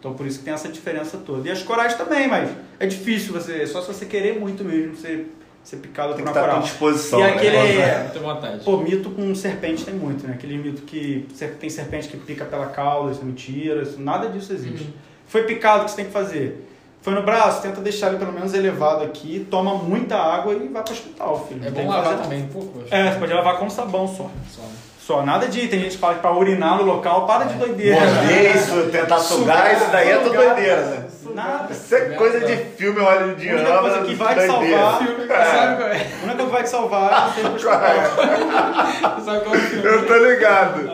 Então 0.00 0.14
por 0.14 0.26
isso 0.26 0.38
que 0.38 0.44
tem 0.46 0.54
essa 0.54 0.68
diferença 0.68 1.18
toda. 1.18 1.46
E 1.46 1.52
as 1.52 1.62
corais 1.62 1.94
também, 1.94 2.26
mas 2.26 2.50
é 2.78 2.86
difícil 2.86 3.34
você, 3.34 3.66
só 3.66 3.82
se 3.82 3.88
você 3.92 4.06
querer 4.06 4.40
muito 4.40 4.64
mesmo, 4.64 4.96
você 4.96 5.26
ser 5.62 5.76
picado 5.76 6.14
Tem 6.14 6.24
por 6.24 6.32
que 6.32 6.38
uma 6.38 6.40
estar 6.40 6.40
com 6.42 6.46
coral. 6.48 6.62
disposição. 6.62 7.20
E 7.20 7.22
né? 7.22 7.30
aquele- 7.30 8.02
Muita 8.02 8.18
vontade. 8.18 8.64
Pô, 8.64 8.76
mito 8.78 9.10
com 9.10 9.34
serpente 9.34 9.84
tem 9.84 9.94
muito, 9.94 10.26
né? 10.26 10.34
Aquele 10.34 10.56
mito 10.58 10.82
que 10.82 11.26
tem 11.60 11.70
serpente 11.70 12.08
que 12.08 12.16
pica 12.16 12.44
pela 12.44 12.66
cauda, 12.66 13.12
isso 13.12 13.20
é 13.20 13.24
mentira, 13.24 13.82
isso, 13.82 14.00
nada 14.00 14.28
disso 14.28 14.52
existe. 14.52 14.84
Uhum. 14.84 14.92
Foi 15.26 15.42
picado, 15.44 15.82
o 15.82 15.84
que 15.84 15.90
você 15.90 15.96
tem 15.98 16.06
que 16.06 16.12
fazer? 16.12 16.66
Foi 17.02 17.14
no 17.14 17.22
braço, 17.22 17.62
tenta 17.62 17.80
deixar 17.80 18.08
ele 18.08 18.18
pelo 18.18 18.32
menos 18.32 18.52
elevado 18.52 19.02
aqui, 19.04 19.46
toma 19.50 19.74
muita 19.74 20.16
água 20.16 20.52
e 20.52 20.68
vai 20.68 20.82
para 20.82 20.90
o 20.90 20.94
hospital, 20.94 21.46
filho. 21.48 21.60
É 21.64 21.70
bom 21.70 21.76
tem 21.76 21.84
que 21.86 21.88
lavar 21.90 22.04
fazer 22.10 22.22
também, 22.24 22.42
pô, 22.48 22.58
poxa. 22.60 22.88
nada. 22.90 22.96
É, 23.08 23.12
você 23.12 23.18
pode 23.20 23.32
lavar 23.32 23.56
com 23.58 23.70
sabão 23.70 24.06
só. 24.08 24.28
Só, 24.50 24.62
né? 24.62 24.68
Só, 25.00 25.22
nada 25.24 25.48
de. 25.48 25.66
Tem 25.66 25.80
gente 25.80 25.92
que 25.92 25.98
fala 25.98 26.14
que 26.14 26.20
pra 26.20 26.36
urinar 26.36 26.76
no 26.76 26.84
local, 26.84 27.26
para 27.26 27.44
de 27.44 27.54
doideira. 27.54 27.98
Morder 27.98 28.54
isso, 28.54 28.82
tentar 28.92 29.18
sugar, 29.18 29.74
isso 29.74 29.90
daí 29.90 30.10
é 30.10 30.16
tudo 30.18 30.28
Sugar, 30.28 30.54
doideira, 30.54 30.84
né? 30.86 31.06
Nada. 31.34 31.72
Isso 31.72 31.94
é 31.94 32.00
coisa 32.10 32.40
de 32.40 32.56
filme 32.76 33.00
hollywoodiano. 33.00 33.58
A 33.58 33.62
única 33.62 33.78
coisa 33.80 34.00
que 34.06 34.14
vai 34.14 34.34
te 34.34 34.46
salvar- 34.46 34.98
Sabe 34.98 35.76
qual 35.76 35.88
é? 35.88 35.96
A 35.96 36.24
única 36.24 36.36
coisa 36.36 36.44
que 36.44 36.50
vai 36.52 36.62
te 36.62 36.68
salvar 36.70 37.34
é. 37.38 37.42
Sabe 39.24 39.40
qual 39.44 39.54
é 39.54 39.58
o 39.58 39.60
filme? 39.60 39.86
Eu 39.86 40.06
tô 40.06 40.16
ligado. 40.16 40.90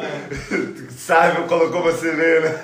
Sabe, 0.96 1.42
colocou 1.46 1.82
você 1.82 2.10
ver, 2.12 2.42
né? 2.42 2.58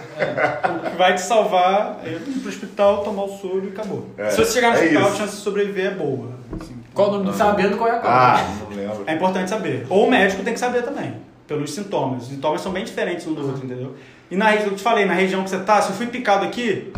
O 0.87 0.91
que 0.91 0.97
vai 0.97 1.15
te 1.15 1.21
salvar 1.23 2.01
é 2.05 2.09
ir 2.11 2.19
pro 2.41 2.49
hospital, 2.49 3.05
tomar 3.05 3.23
o 3.25 3.39
soro 3.39 3.63
e 3.67 3.69
acabou. 3.69 4.09
É, 4.19 4.31
Se 4.31 4.39
você 4.45 4.53
chegar 4.55 4.73
no 4.73 4.79
é 4.79 4.81
hospital, 4.83 5.03
isso. 5.05 5.13
a 5.13 5.17
chance 5.19 5.37
de 5.37 5.43
sobreviver 5.43 5.87
é 5.87 5.91
boa. 5.91 6.29
assim. 6.61 6.77
Qual 6.93 7.09
o 7.09 7.13
nome 7.13 7.25
do 7.27 7.33
filme? 7.33 7.51
Sabendo 7.51 7.77
qual 7.77 7.89
é 7.89 7.93
a 7.97 7.99
causa. 8.01 8.17
Ah, 8.43 8.47
não 8.69 8.77
lembro. 8.77 9.05
É 9.07 9.15
importante 9.15 9.49
saber. 9.49 9.87
Ou 9.89 10.07
o 10.07 10.11
médico 10.11 10.43
tem 10.43 10.53
que 10.55 10.61
saber 10.61 10.83
também, 10.83 11.15
pelos 11.47 11.73
sintomas. 11.73 12.25
Os 12.25 12.29
sintomas 12.31 12.61
são 12.61 12.73
bem 12.73 12.85
diferentes 12.85 13.27
um 13.29 13.33
do 13.33 13.47
outro, 13.47 13.65
entendeu? 13.65 13.95
E 14.31 14.37
na 14.37 14.47
região, 14.47 14.71
eu 14.71 14.77
te 14.77 14.83
falei, 14.83 15.05
na 15.05 15.15
região 15.15 15.45
que 15.45 15.51
você 15.51 15.59
tá, 15.61 15.81
se 15.81 15.91
eu 15.91 15.95
fui 15.97 16.07
picado 16.07 16.45
aqui, 16.45 16.93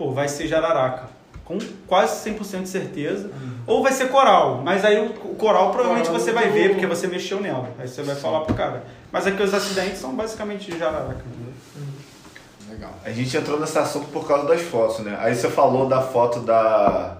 pô, 0.00 0.12
vai 0.12 0.26
ser 0.28 0.46
jararaca. 0.48 1.02
Com 1.44 1.58
quase 1.86 2.30
100% 2.30 2.62
de 2.62 2.68
certeza. 2.70 3.30
Ou 3.66 3.82
vai 3.82 3.92
ser 3.92 4.08
coral. 4.08 4.62
Mas 4.64 4.82
aí 4.82 4.98
o, 5.04 5.10
coral 5.34 5.70
provavelmente 5.70 6.06
Coral 6.06 6.20
você 6.20 6.32
vai 6.32 6.46
do- 6.48 6.54
ver, 6.54 6.70
porque 6.70 6.86
você 6.86 7.06
mexeu 7.06 7.38
nela. 7.40 7.68
Aí 7.78 7.86
você 7.86 8.02
vai 8.02 8.14
falar 8.16 8.40
pro 8.40 8.54
cara. 8.54 8.82
Mas 9.12 9.26
aqui 9.26 9.42
os 9.42 9.52
acidentes 9.52 9.98
são 9.98 10.14
basicamente 10.14 10.76
jararaca. 10.78 11.16
entendeu? 11.26 11.52
Legal. 12.70 12.90
A 13.04 13.10
gente 13.10 13.36
entrou 13.36 13.60
nesse 13.60 13.76
assunto 13.78 14.06
por 14.08 14.26
causa 14.26 14.46
das 14.46 14.62
fotos, 14.62 15.00
né? 15.00 15.18
Aí 15.20 15.34
você 15.34 15.50
falou 15.50 15.86
da 15.86 16.00
foto 16.00 16.40
da. 16.40 17.18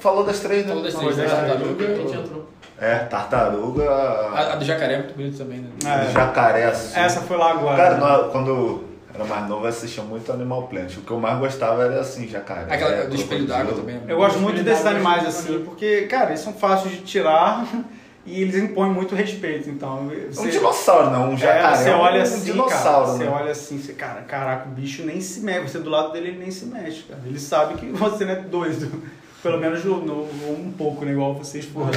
Falou 0.00 0.24
das 0.24 0.40
três, 0.40 0.64
né? 0.66 0.68
Falou 0.68 0.84
das 0.84 0.94
três, 0.94 1.16
mas 1.16 1.28
né? 1.28 1.32
é- 1.32 1.46
Tartaruga. 1.46 1.84
A 1.84 1.94
gente 1.96 2.16
entrou. 2.18 2.50
É, 2.80 2.94
tartaruga. 2.96 3.90
A, 3.90 4.52
a 4.52 4.56
do 4.56 4.64
jacaré 4.64 4.94
é 4.94 4.98
muito 4.98 5.14
bonita 5.14 5.38
também, 5.38 5.60
né? 5.60 5.70
É. 6.08 6.10
Jacaré. 6.12 6.64
assim. 6.64 6.98
Essa 6.98 7.20
foi 7.20 7.36
lá 7.36 7.52
agora. 7.52 7.76
Cara, 7.76 7.96
nós- 7.96 8.32
quando 8.32 8.84
era 9.20 9.28
mais 9.28 9.48
novo, 9.48 9.64
eu 9.64 9.68
assistia 9.68 10.02
muito 10.02 10.32
Animal 10.32 10.66
Planet. 10.68 10.96
O 10.96 11.02
que 11.02 11.10
eu 11.10 11.20
mais 11.20 11.38
gostava 11.38 11.84
era 11.84 12.00
assim, 12.00 12.26
jacaré. 12.26 12.72
Aquela 12.72 13.04
do 13.06 13.14
espelho 13.14 13.46
d'água 13.46 13.74
também. 13.74 14.00
é 14.06 14.12
Eu 14.12 14.16
gosto 14.16 14.36
Os 14.36 14.42
muito 14.42 14.62
desses 14.62 14.82
cuidados 14.82 15.06
animais 15.08 15.26
assim, 15.26 15.62
porque, 15.64 16.02
cara, 16.02 16.30
eles 16.30 16.40
são 16.40 16.52
fáceis 16.52 16.94
de 16.94 17.02
tirar 17.02 17.66
e 18.24 18.40
eles 18.42 18.56
impõem 18.56 18.90
muito 18.90 19.14
respeito. 19.14 19.68
Então, 19.68 20.10
É 20.10 20.32
você, 20.32 20.48
Um 20.48 20.50
dinossauro, 20.50 21.10
não. 21.10 21.30
Um 21.30 21.34
é, 21.34 21.36
jacaré. 21.36 21.76
você 21.76 21.90
é 21.90 21.96
um 21.96 22.00
olha 22.00 22.22
assim, 22.22 22.44
dinossauro, 22.44 23.06
cara, 23.06 23.18
você 23.18 23.24
né? 23.24 23.30
olha 23.30 23.52
assim, 23.52 23.78
você, 23.78 23.92
cara, 23.92 24.22
caraca, 24.22 24.68
o 24.68 24.72
bicho 24.72 25.04
nem 25.04 25.20
se 25.20 25.40
mexe. 25.40 25.68
Você 25.68 25.78
do 25.78 25.90
lado 25.90 26.12
dele, 26.12 26.28
ele 26.28 26.38
nem 26.38 26.50
se 26.50 26.64
mexe, 26.66 27.02
cara. 27.02 27.20
Ele 27.26 27.38
sabe 27.38 27.74
que 27.74 27.86
você 27.92 28.24
não 28.24 28.32
é 28.32 28.36
doido. 28.36 29.19
Pelo 29.42 29.56
menos 29.58 29.82
no, 29.84 29.96
no- 30.02 30.22
um 30.52 30.72
pouco, 30.76 31.04
né? 31.04 31.12
Igual 31.12 31.34
vocês 31.34 31.64
foram. 31.64 31.88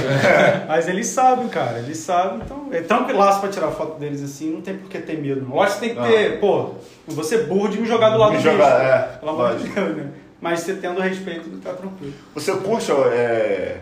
Mas 0.66 0.88
eles 0.88 1.06
sabem, 1.08 1.46
cara. 1.48 1.78
Eles 1.78 1.98
sabem. 1.98 2.40
Então, 2.42 2.68
é 2.72 2.80
tranquilaço 2.80 3.40
pra 3.40 3.50
tirar 3.50 3.68
foto 3.68 3.98
deles 3.98 4.22
assim. 4.22 4.50
Não 4.52 4.60
tem 4.62 4.76
por 4.78 4.88
que 4.88 4.98
ter 4.98 5.18
medo. 5.18 5.42
não. 5.46 5.54
Lógico 5.56 5.80
que 5.80 5.86
tem 5.90 5.94
que 5.96 6.02
ter, 6.10 6.40
pô, 6.40 6.70
você 7.06 7.38
burro 7.42 7.68
de 7.68 7.78
me 7.80 7.86
jogar 7.86 8.10
do 8.10 8.18
lado 8.18 8.32
Me 8.32 8.38
do 8.38 8.42
jogar, 8.42 8.82
é, 8.84 8.98
Pelo 9.18 9.30
amor 9.32 9.56
de. 9.58 9.68
Deus, 9.68 9.96
né? 9.96 10.06
Mas 10.40 10.60
você 10.60 10.74
tendo 10.74 11.00
respeito, 11.00 11.48
tá 11.62 11.72
tranquilo. 11.74 12.12
Você 12.34 12.52
curte, 12.56 12.90
é... 13.12 13.78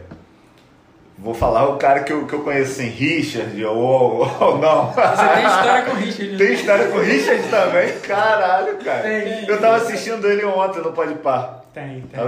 Vou 1.19 1.35
falar 1.35 1.69
o 1.69 1.77
cara 1.77 2.01
que 2.03 2.13
eu, 2.13 2.27
que 2.27 2.33
eu 2.33 2.41
conheço, 2.41 2.73
assim, 2.73 2.89
Richard, 2.89 3.65
ou, 3.65 4.27
ou 4.41 4.59
não. 4.59 4.87
Você 4.93 5.29
tem 5.35 5.47
história 5.47 5.83
com 5.85 5.91
o 5.93 5.95
Richard, 5.95 6.33
né? 6.33 6.39
Tem 6.39 6.53
história 6.55 6.87
com 6.89 6.97
o 6.99 7.01
Richard 7.01 7.43
também? 7.49 7.93
Caralho, 8.01 8.77
cara. 8.79 9.03
Tem. 9.03 9.47
Eu 9.49 9.61
tava 9.61 9.77
assistindo 9.77 10.27
ele 10.29 10.45
ontem 10.45 10.81
no 10.81 10.93
Pode 10.93 11.15
Par. 11.17 11.65
Tem, 11.73 12.01
tem. 12.03 12.21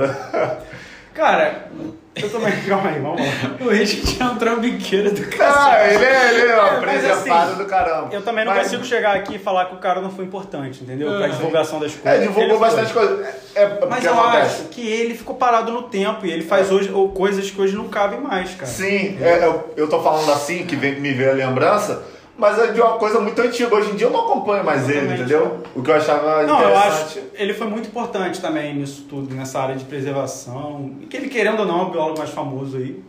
Cara, 1.14 1.68
eu 2.16 2.28
também. 2.30 2.52
Calma 2.68 2.90
aí, 2.90 2.98
vamos 3.00 3.20
lá. 3.20 3.26
O 3.60 3.68
Richard 3.70 4.16
é 4.20 4.24
um 4.24 4.36
trambiqueiro 4.36 5.12
do 5.12 5.22
Ah, 5.40 5.88
ele 5.88 6.04
é, 6.04 6.34
ele 6.34 6.50
é 6.50 6.56
um 6.60 6.70
mas 6.72 6.80
preservado 6.80 7.52
assim, 7.52 7.58
do 7.62 7.66
caramba. 7.66 8.08
Eu 8.12 8.22
também 8.22 8.44
não 8.44 8.52
Mas- 8.52 8.64
consigo 8.64 8.84
chegar 8.84 9.14
aqui 9.16 9.36
e 9.36 9.38
falar 9.38 9.66
que 9.66 9.74
o 9.74 9.78
cara 9.78 10.00
não 10.00 10.10
foi 10.10 10.24
importante, 10.24 10.82
entendeu? 10.82 11.08
Pra 11.16 11.26
Ah. 11.26 11.28
divulgação 11.28 11.78
das 11.78 11.92
É, 11.92 11.98
coisas. 11.98 12.20
divulgou 12.20 12.42
Ele 12.42 12.52
foi. 12.58 12.60
bastante 12.60 12.92
coisa. 12.92 13.34
É, 13.54 13.60
é 13.62 13.78
Mas 13.88 14.04
eu 14.04 14.12
acontece. 14.12 14.38
acho 14.62 14.64
que 14.70 14.86
ele 14.86 15.14
ficou 15.14 15.36
parado 15.36 15.70
no 15.72 15.82
tempo 15.84 16.26
e 16.26 16.32
ele 16.32 16.42
faz 16.42 16.70
hoje 16.72 16.90
ou 16.92 17.10
coisas 17.10 17.48
que 17.50 17.60
hoje 17.60 17.76
não 17.76 17.88
cabem 17.88 18.20
mais, 18.20 18.50
cara. 18.52 18.66
Sim, 18.66 19.16
é, 19.20 19.44
eu, 19.44 19.72
eu 19.76 19.88
tô 19.88 20.02
falando 20.02 20.30
assim, 20.32 20.66
que 20.66 20.74
vem, 20.76 21.00
me 21.00 21.12
veio 21.12 21.30
a 21.30 21.34
lembrança, 21.34 22.02
mas 22.36 22.58
é 22.58 22.72
de 22.72 22.80
uma 22.80 22.92
coisa 22.98 23.20
muito 23.20 23.40
antiga. 23.40 23.74
Hoje 23.74 23.90
em 23.92 23.94
dia 23.96 24.06
eu 24.06 24.10
não 24.10 24.20
acompanho 24.24 24.64
mais 24.64 24.88
ele, 24.88 24.98
Exatamente. 24.98 25.20
entendeu? 25.22 25.58
O 25.74 25.82
que 25.82 25.90
eu 25.90 25.94
achava 25.94 26.42
Não, 26.44 26.60
eu 26.60 26.76
acho 26.76 27.20
ele 27.34 27.54
foi 27.54 27.66
muito 27.66 27.88
importante 27.88 28.40
também 28.40 28.74
nisso 28.74 29.06
tudo, 29.08 29.34
nessa 29.34 29.60
área 29.60 29.76
de 29.76 29.84
preservação. 29.84 30.94
E 31.00 31.06
que 31.06 31.16
ele, 31.16 31.28
querendo 31.28 31.60
ou 31.60 31.66
não, 31.66 31.80
é 31.80 31.82
o 31.84 31.90
biólogo 31.90 32.18
mais 32.18 32.30
famoso 32.30 32.76
aí. 32.76 33.02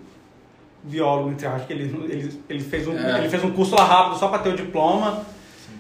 Biólogo, 0.84 1.32
entre 1.32 1.48
aspas, 1.48 1.66
que 1.66 1.74
ele, 1.74 1.84
ele, 2.10 2.42
ele, 2.48 2.60
fez 2.64 2.88
um, 2.88 2.96
É. 2.98 3.18
ele 3.20 3.30
fez 3.30 3.44
um 3.44 3.52
curso 3.52 3.76
lá 3.76 3.84
rápido 3.84 4.20
só 4.20 4.28
pra 4.28 4.38
ter 4.40 4.50
o 4.50 4.56
diploma. 4.56 5.26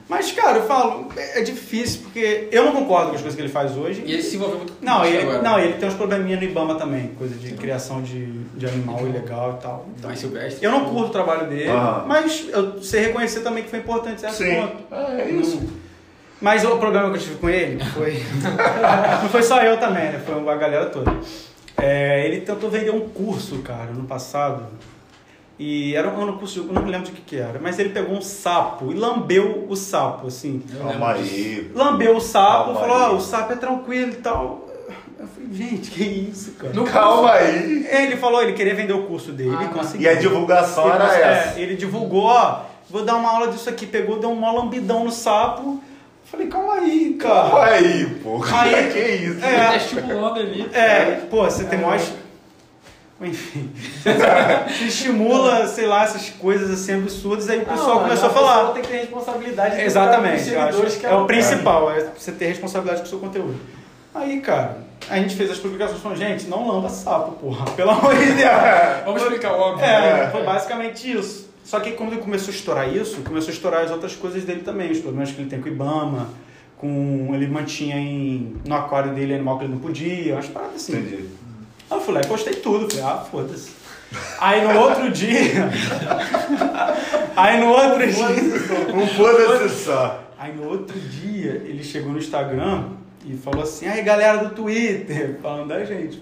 Mas, 0.07 0.31
cara, 0.31 0.59
eu 0.59 0.67
falo, 0.67 1.07
é 1.17 1.39
é 1.39 1.41
difícil, 1.43 2.01
porque 2.03 2.47
eu 2.51 2.63
não 2.65 2.73
concordo 2.73 3.09
com 3.09 3.15
as 3.15 3.21
coisas 3.21 3.35
que 3.35 3.41
ele 3.41 3.51
faz 3.51 3.75
hoje. 3.75 4.03
E 4.05 4.13
ele 4.13 4.21
se 4.21 4.35
envolveu 4.35 4.57
muito 4.59 4.73
com 4.73 4.85
Não, 4.85 5.03
isso 5.03 5.13
ele, 5.13 5.21
agora. 5.23 5.41
não, 5.41 5.59
ele 5.59 5.73
tem 5.73 5.89
uns 5.89 5.95
probleminha 5.95 6.37
no 6.37 6.43
Ibama 6.43 6.75
também, 6.75 7.07
coisa 7.17 7.33
de 7.35 7.53
criação 7.53 8.03
de, 8.03 8.25
de 8.55 8.67
animal 8.67 9.07
ilegal 9.07 9.57
e 9.59 9.63
tal. 9.63 9.85
Então, 9.97 10.07
Mais 10.09 10.19
silvestre. 10.19 10.63
eu 10.63 10.71
não 10.71 10.85
curto 10.85 11.07
o 11.07 11.11
trabalho 11.11 11.47
dele, 11.49 11.69
Aham. 11.69 12.03
mas 12.07 12.47
eu 12.49 12.81
sei 12.83 13.05
reconhecer 13.07 13.39
também 13.39 13.63
que 13.63 13.69
foi 13.71 13.79
importante 13.79 14.21
certo 14.21 14.35
Sim. 14.35 14.55
ponto. 14.55 14.93
É 15.19 15.29
isso. 15.31 15.55
Não- 15.57 15.85
Mas 16.39 16.63
o 16.63 16.77
problema 16.77 17.09
que 17.09 17.15
eu 17.17 17.21
tive 17.21 17.35
com 17.35 17.49
ele 17.49 17.83
foi. 17.85 18.21
não 19.23 19.29
foi 19.29 19.41
só 19.41 19.59
eu 19.63 19.79
também, 19.79 20.03
né? 20.11 20.21
Foi 20.23 20.35
a 20.47 20.55
galera 20.55 20.85
toda. 20.85 21.15
É, 21.77 22.25
ele 22.27 22.41
tentou 22.41 22.69
vender 22.69 22.91
um 22.91 23.09
curso, 23.09 23.57
cara, 23.63 23.85
no 23.91 24.03
passado. 24.03 24.65
E 25.57 25.95
era 25.95 26.09
um, 26.09 26.19
eu 26.21 26.63
não 26.73 26.81
me 26.81 26.91
lembro 26.91 27.05
de 27.07 27.11
que, 27.13 27.21
que 27.21 27.37
era, 27.37 27.57
mas 27.61 27.79
ele 27.79 27.89
pegou 27.89 28.15
um 28.17 28.21
sapo 28.21 28.91
e 28.91 28.95
lambeu 28.95 29.65
o 29.69 29.75
sapo, 29.75 30.27
assim. 30.27 30.61
Calma 30.77 31.13
aí. 31.13 31.71
Lambeu 31.73 32.17
o 32.17 32.19
sapo, 32.21 32.73
Calma 32.73 32.79
falou. 32.81 32.97
Ó, 32.97 33.15
o 33.15 33.21
sapo 33.21 33.53
é 33.53 33.55
tranquilo 33.55 34.11
e 34.11 34.15
tal. 34.15 34.67
Eu 35.17 35.25
falei, 35.27 35.49
gente, 35.53 35.91
que 35.91 36.03
isso, 36.03 36.51
cara. 36.53 36.73
Calma 36.91 37.31
aí. 37.31 37.87
Ele 37.89 38.17
falou, 38.17 38.41
ele 38.43 38.51
queria 38.51 38.75
vender 38.75 38.91
o 38.91 39.03
curso 39.03 39.31
dele, 39.31 39.55
Ah, 39.57 39.63
e 39.63 39.67
tá. 39.69 39.73
conseguiu. 39.73 40.05
E 40.05 40.09
a 40.09 40.15
divulgação 40.19 40.83
Ele 40.87 40.93
era 40.95 41.05
cons- 41.05 41.15
essa. 41.15 41.59
é, 41.59 41.61
ele 41.63 41.75
divulgou, 41.77 42.23
ó, 42.25 42.61
vou 42.89 43.05
dar 43.05 43.15
uma 43.15 43.29
aula 43.31 43.47
disso 43.47 43.69
aqui. 43.69 43.85
Pegou, 43.85 44.19
deu 44.19 44.29
um 44.31 44.35
mó 44.35 44.51
lambidão 44.51 45.05
no 45.05 45.11
sapo. 45.11 45.81
Falei, 46.25 46.47
calma 46.47 46.73
aí, 46.73 47.13
Calma 47.17 47.59
cara. 47.61 47.75
aí, 47.75 48.05
pô. 48.21 48.43
Aí- 48.51 48.89
que 48.91 48.99
isso? 48.99 49.45
É. 49.45 49.67
tá 49.67 49.75
estimulando 49.77 50.39
ali. 50.39 50.69
É, 50.73 51.21
pô, 51.29 51.45
você 51.45 51.63
tem 51.63 51.79
mais. 51.79 52.11
Enfim. 53.21 53.71
Você 54.03 54.83
estimula, 54.85 55.65
sei 55.67 55.87
lá, 55.87 56.03
essas 56.03 56.29
coisas 56.31 56.69
assim 56.69 56.95
absurdas, 56.95 57.49
aí 57.49 57.59
o 57.59 57.65
pessoal 57.65 57.95
Não, 57.95 58.03
começou 58.03 58.25
a 58.29 58.33
pessoa 58.33 58.51
falar. 58.51 58.73
tem 58.73 58.81
que 58.83 58.89
ter 58.89 58.97
responsabilidade. 58.97 59.75
de 59.77 59.81
Exatamente, 59.83 60.49
eu 60.49 60.61
acho. 60.61 60.99
que 60.99 61.05
É 61.05 61.09
ela 61.09 61.23
o 61.23 61.27
principal, 61.27 61.91
é 61.91 62.09
você 62.17 62.31
ter 62.33 62.47
responsabilidade 62.47 63.01
com 63.01 63.07
o 63.07 63.09
seu 63.09 63.19
conteúdo. 63.19 63.55
Aí, 64.13 64.39
cara, 64.41 64.77
a 65.09 65.17
gente 65.17 65.35
fez 65.35 65.49
as 65.51 65.57
publicações 65.59 66.01
falando, 66.01 66.17
gente, 66.17 66.47
não 66.47 66.67
lamba 66.67 66.89
sapo, 66.89 67.33
porra. 67.33 67.65
Pelo 67.75 67.91
amor 67.91 68.15
de 68.15 68.31
Deus. 68.33 68.51
Vamos 69.05 69.21
explicar 69.21 69.53
o 69.53 69.59
óbvio. 69.59 69.85
É, 69.85 70.25
né? 70.25 70.29
foi 70.31 70.43
basicamente 70.43 71.11
isso. 71.11 71.49
Só 71.63 71.79
que 71.79 71.91
quando 71.93 72.13
ele 72.13 72.21
começou 72.21 72.51
a 72.53 72.55
estourar 72.55 72.93
isso, 72.93 73.21
começou 73.21 73.49
a 73.49 73.53
estourar 73.53 73.81
as 73.83 73.91
outras 73.91 74.15
coisas 74.15 74.43
dele 74.43 74.61
também, 74.61 74.91
os 74.91 74.99
problemas 74.99 75.31
que 75.31 75.41
ele 75.41 75.49
tem 75.49 75.59
com 75.59 75.67
o 75.67 75.71
Ibama, 75.71 76.29
com 76.77 77.31
ele 77.33 77.47
mantinha 77.47 77.95
em, 77.97 78.55
no 78.65 78.75
aquário 78.75 79.13
dele 79.13 79.33
animal 79.33 79.57
que 79.57 79.63
ele 79.65 79.73
não 79.73 79.79
podia, 79.79 80.35
umas 80.35 80.47
paradas 80.47 80.75
assim. 80.75 80.97
Entendi. 80.97 81.25
Aí 82.01 82.19
eu 82.19 82.25
e 82.25 82.27
postei 82.27 82.53
tudo, 82.55 82.89
falei, 82.89 83.05
ah, 83.05 83.25
foda-se. 83.29 83.71
Aí 84.39 84.65
no 84.65 84.79
outro 84.79 85.11
dia. 85.11 85.69
aí 87.35 87.59
no 87.59 87.69
outro 87.69 88.07
dia. 88.07 88.25
Um 88.93 89.07
foda-se 89.07 89.83
só. 89.83 90.23
Aí 90.37 90.53
no 90.53 90.69
outro 90.69 90.99
dia 90.99 91.63
ele 91.65 91.83
chegou 91.83 92.11
no 92.11 92.19
Instagram 92.19 92.83
e 93.27 93.35
falou 93.37 93.63
assim, 93.63 93.87
aí 93.87 94.01
galera 94.03 94.37
do 94.37 94.49
Twitter, 94.55 95.37
falando 95.43 95.67
da 95.69 95.83
gente. 95.83 96.21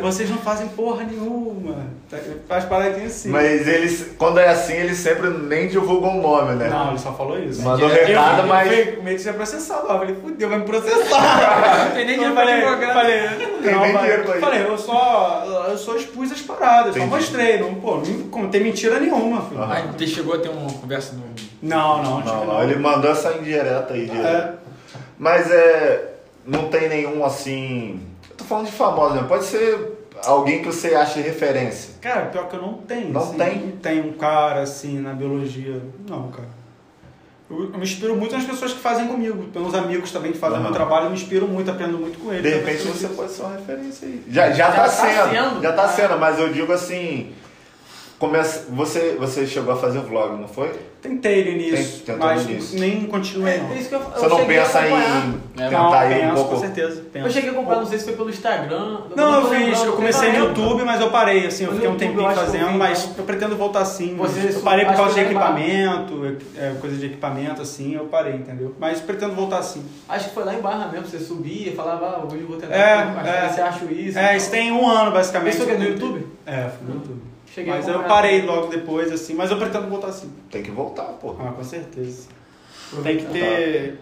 Vocês 0.00 0.30
não 0.30 0.38
fazem 0.38 0.68
porra 0.68 1.04
nenhuma. 1.04 1.76
Tá, 2.08 2.16
Faz 2.48 2.64
paradinha 2.64 3.06
assim. 3.06 3.28
Mas 3.28 3.66
eles, 3.66 4.12
quando 4.16 4.38
é 4.38 4.48
assim, 4.48 4.74
eles 4.74 4.96
sempre 4.98 5.28
nem 5.28 5.68
divulgam 5.68 6.18
o 6.18 6.22
nome, 6.22 6.54
né? 6.54 6.68
Não, 6.68 6.90
ele 6.90 6.98
só 6.98 7.12
falou 7.12 7.38
isso. 7.38 7.60
Mandou 7.62 7.88
Eu- 7.88 8.06
recado, 8.06 8.40
eu, 8.42 8.46
mas- 8.46 8.72
Eu, 8.72 8.96
com 8.96 9.02
medo 9.02 9.16
de 9.16 9.22
ser 9.22 9.34
processado. 9.34 9.82
Eu 9.88 9.98
falei, 9.98 10.14
fudeu, 10.14 10.48
vai 10.48 10.58
me 10.58 10.64
processar. 10.64 11.84
Não 11.88 11.90
tem 11.96 12.06
nem 12.06 12.14
Eu 12.14 12.32
dinheiro 12.32 12.34
pra 12.34 12.42
advogado. 12.72 12.94
falei, 12.94 13.18
Tem 13.28 13.46
não, 13.48 13.60
nem 13.60 13.92
falei, 13.92 13.98
dinheiro 13.98 14.22
pra 14.24 14.40
falei, 14.40 14.62
eu 14.62 14.78
só, 14.78 15.66
eu 15.70 15.76
só 15.76 15.96
expus 15.96 16.32
as 16.32 16.40
paradas, 16.40 16.92
só 16.94 16.98
Entendi. 17.00 17.14
mostrei. 17.14 17.58
Não, 17.58 17.74
pô, 17.74 17.96
não 17.96 18.28
contei 18.30 18.62
mentira 18.62 18.98
nenhuma, 19.00 19.42
filho. 19.42 19.62
Aí 19.64 19.82
você 19.96 20.06
chegou 20.06 20.34
a 20.34 20.38
ter 20.38 20.48
uma 20.48 20.70
conversa 20.72 21.14
no. 21.14 21.24
Não, 21.60 22.02
não, 22.02 22.20
Não, 22.20 22.22
tive 22.22 22.46
não, 22.46 22.62
ele 22.62 22.76
mandou 22.76 23.10
essa 23.10 23.32
indireta 23.32 23.92
aí. 23.92 24.06
direto. 24.06 24.26
É. 24.26 24.52
Mas 25.18 25.50
é. 25.50 26.14
Não 26.48 26.68
tem 26.68 26.88
nenhum 26.88 27.24
assim. 27.24 28.00
Eu 28.30 28.36
tô 28.36 28.44
falando 28.44 28.66
de 28.66 28.72
famoso, 28.72 29.14
né? 29.14 29.24
Pode 29.28 29.44
ser 29.44 30.06
alguém 30.24 30.60
que 30.62 30.66
você 30.66 30.94
acha 30.94 31.20
referência. 31.20 31.90
Cara, 32.00 32.26
pior 32.26 32.48
que 32.48 32.56
eu 32.56 32.62
não 32.62 32.74
tenho. 32.74 33.10
Não 33.10 33.20
assim, 33.20 33.36
tem? 33.36 33.58
Não 33.58 33.76
tem 33.76 34.00
um 34.00 34.12
cara 34.14 34.62
assim 34.62 34.98
na 34.98 35.12
biologia. 35.12 35.80
Não, 36.08 36.28
cara. 36.30 36.48
Eu, 37.50 37.64
eu 37.64 37.70
me 37.78 37.82
inspiro 37.82 38.16
muito 38.16 38.34
nas 38.34 38.44
pessoas 38.44 38.72
que 38.72 38.78
fazem 38.80 39.06
comigo, 39.08 39.44
pelos 39.52 39.74
amigos 39.74 40.10
também 40.10 40.32
que 40.32 40.38
fazem 40.38 40.56
o 40.56 40.60
Aham. 40.60 40.68
meu 40.70 40.74
trabalho, 40.74 41.06
eu 41.06 41.10
me 41.10 41.16
inspiro 41.16 41.46
muito, 41.46 41.70
aprendo 41.70 41.98
muito 41.98 42.18
com 42.18 42.30
eles. 42.32 42.42
De 42.42 42.48
repente 42.58 42.82
você 42.82 43.06
nisso. 43.06 43.16
pode 43.16 43.30
ser 43.32 43.42
uma 43.42 43.56
referência 43.56 44.06
aí. 44.08 44.22
Já, 44.28 44.48
já, 44.50 44.54
Já 44.56 44.66
tá, 44.72 44.82
tá 44.84 44.88
sendo, 44.88 45.30
sendo. 45.30 45.62
Já 45.62 45.72
tá 45.72 45.82
Ah. 45.84 45.88
sendo, 45.88 46.18
mas 46.18 46.38
eu 46.38 46.52
digo 46.52 46.72
assim. 46.72 47.32
Começa, 48.18 48.66
você, 48.70 49.16
você 49.18 49.46
chegou 49.46 49.72
a 49.72 49.76
fazer 49.76 50.00
vlog, 50.00 50.40
não 50.40 50.48
foi? 50.48 50.72
Tentei 51.00 51.44
no 51.44 51.50
início, 51.52 52.00
Tem- 52.04 52.16
mas 52.16 52.72
nem 52.72 53.06
continuei 53.06 53.58
não. 53.58 53.70
É 53.70 53.76
isso 53.78 53.88
que 53.88 53.94
eu, 53.94 54.00
eu 54.00 54.10
Você 54.10 54.26
não 54.28 54.36
cheguei 54.38 54.58
a 54.58 54.64
pensa 54.64 54.88
em 54.88 54.92
É, 54.92 55.68
tentar 55.68 55.70
Não, 55.70 56.10
ir 56.10 56.16
um 56.16 56.20
penso, 56.20 56.34
pouco. 56.34 56.50
com 56.50 56.60
certeza. 56.60 57.02
penso. 57.12 57.26
Eu 57.26 57.30
cheguei 57.30 57.50
a 57.50 57.52
acompanhar, 57.52 57.78
não 57.80 57.86
sei 57.86 57.98
se 57.98 58.04
foi 58.04 58.14
pelo 58.14 58.30
Instagram. 58.30 59.00
Não, 59.14 59.34
eu 59.40 59.48
fiz, 59.48 59.84
eu 59.84 59.92
comecei 59.92 60.32
no. 60.32 60.38
YouTube, 60.46 60.82
mas 60.84 61.00
eu 61.00 61.10
parei, 61.10 61.46
assim, 61.46 61.64
eu 61.64 61.72
fiquei 61.72 61.88
um 61.88 61.96
tempinho 61.96 62.22
eu 62.22 62.30
eu 62.30 62.34
fazendo, 62.36 62.72
mas 62.72 63.04
então. 63.04 63.14
eu 63.18 63.24
pretendo 63.24 63.56
voltar 63.56 63.84
sim. 63.84 64.16
Você 64.16 64.56
eu 64.56 64.60
parei 64.60 64.84
por 64.86 64.96
causa 64.96 65.14
de 65.14 65.20
eu 65.20 65.28
lembro. 65.28 65.38
equipamento, 65.40 66.36
é, 66.56 66.74
coisa 66.80 66.96
de 66.96 67.06
equipamento, 67.06 67.62
assim, 67.62 67.94
eu 67.94 68.06
parei, 68.06 68.34
entendeu? 68.34 68.74
Mas 68.78 69.00
pretendo 69.00 69.34
voltar 69.36 69.62
sim. 69.62 69.84
Acho 70.08 70.28
que 70.30 70.34
foi 70.34 70.44
lá 70.44 70.54
em 70.54 70.60
Barra 70.60 70.88
mesmo, 70.90 71.06
você 71.06 71.20
subia 71.20 71.68
e 71.70 71.76
falava, 71.76 72.06
ah, 72.06 72.24
hoje 72.26 72.40
eu 72.42 72.48
vou 72.48 72.56
tentar. 72.56 72.74
É, 72.74 73.44
é. 73.44 73.48
Você 73.48 73.60
acha 73.60 73.84
isso? 73.84 74.18
É, 74.18 74.36
isso 74.36 74.50
tem 74.50 74.72
um 74.72 74.88
ano, 74.88 75.12
basicamente. 75.12 75.54
Isso 75.56 75.64
foi 75.64 75.76
no 75.78 75.84
YouTube? 75.84 76.26
É, 76.44 76.62
foi 76.76 76.88
no 76.88 76.94
YouTube. 76.94 77.27
Cheguei 77.58 77.72
a 77.72 77.76
Mas 77.76 77.88
eu 77.88 78.02
parei 78.04 78.42
logo 78.42 78.68
depois, 78.68 79.10
assim, 79.10 79.34
mas 79.34 79.50
eu 79.50 79.56
pretendo 79.56 79.88
voltar 79.88 80.12
sim. 80.12 80.30
Tem 80.50 80.62
que 80.62 80.70
voltar, 80.70 81.04
pô. 81.04 81.34
Ah, 81.40 81.52
com 81.52 81.64
certeza. 81.64 82.28
Tem 83.02 83.16
que 83.16 83.26
ter. 83.26 83.98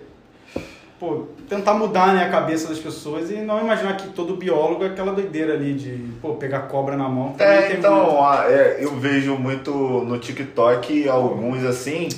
Pô, 1.00 1.26
tentar 1.48 1.74
mudar 1.74 2.14
né, 2.14 2.24
a 2.24 2.30
cabeça 2.30 2.68
das 2.68 2.78
pessoas 2.78 3.30
e 3.30 3.36
não 3.36 3.60
imaginar 3.60 3.96
que 3.96 4.08
todo 4.08 4.36
biólogo 4.36 4.82
é 4.82 4.88
aquela 4.88 5.12
doideira 5.12 5.52
ali 5.52 5.74
de 5.74 6.10
pô, 6.22 6.34
pegar 6.34 6.60
cobra 6.60 6.96
na 6.96 7.08
mão. 7.08 7.34
É, 7.38 7.44
tem 7.44 7.60
muito. 7.60 7.78
então, 7.78 8.24
ah, 8.24 8.46
é, 8.48 8.78
eu 8.80 8.94
vejo 8.96 9.36
muito 9.36 9.70
no 9.72 10.18
TikTok 10.18 11.06
alguns 11.06 11.64
assim, 11.64 12.08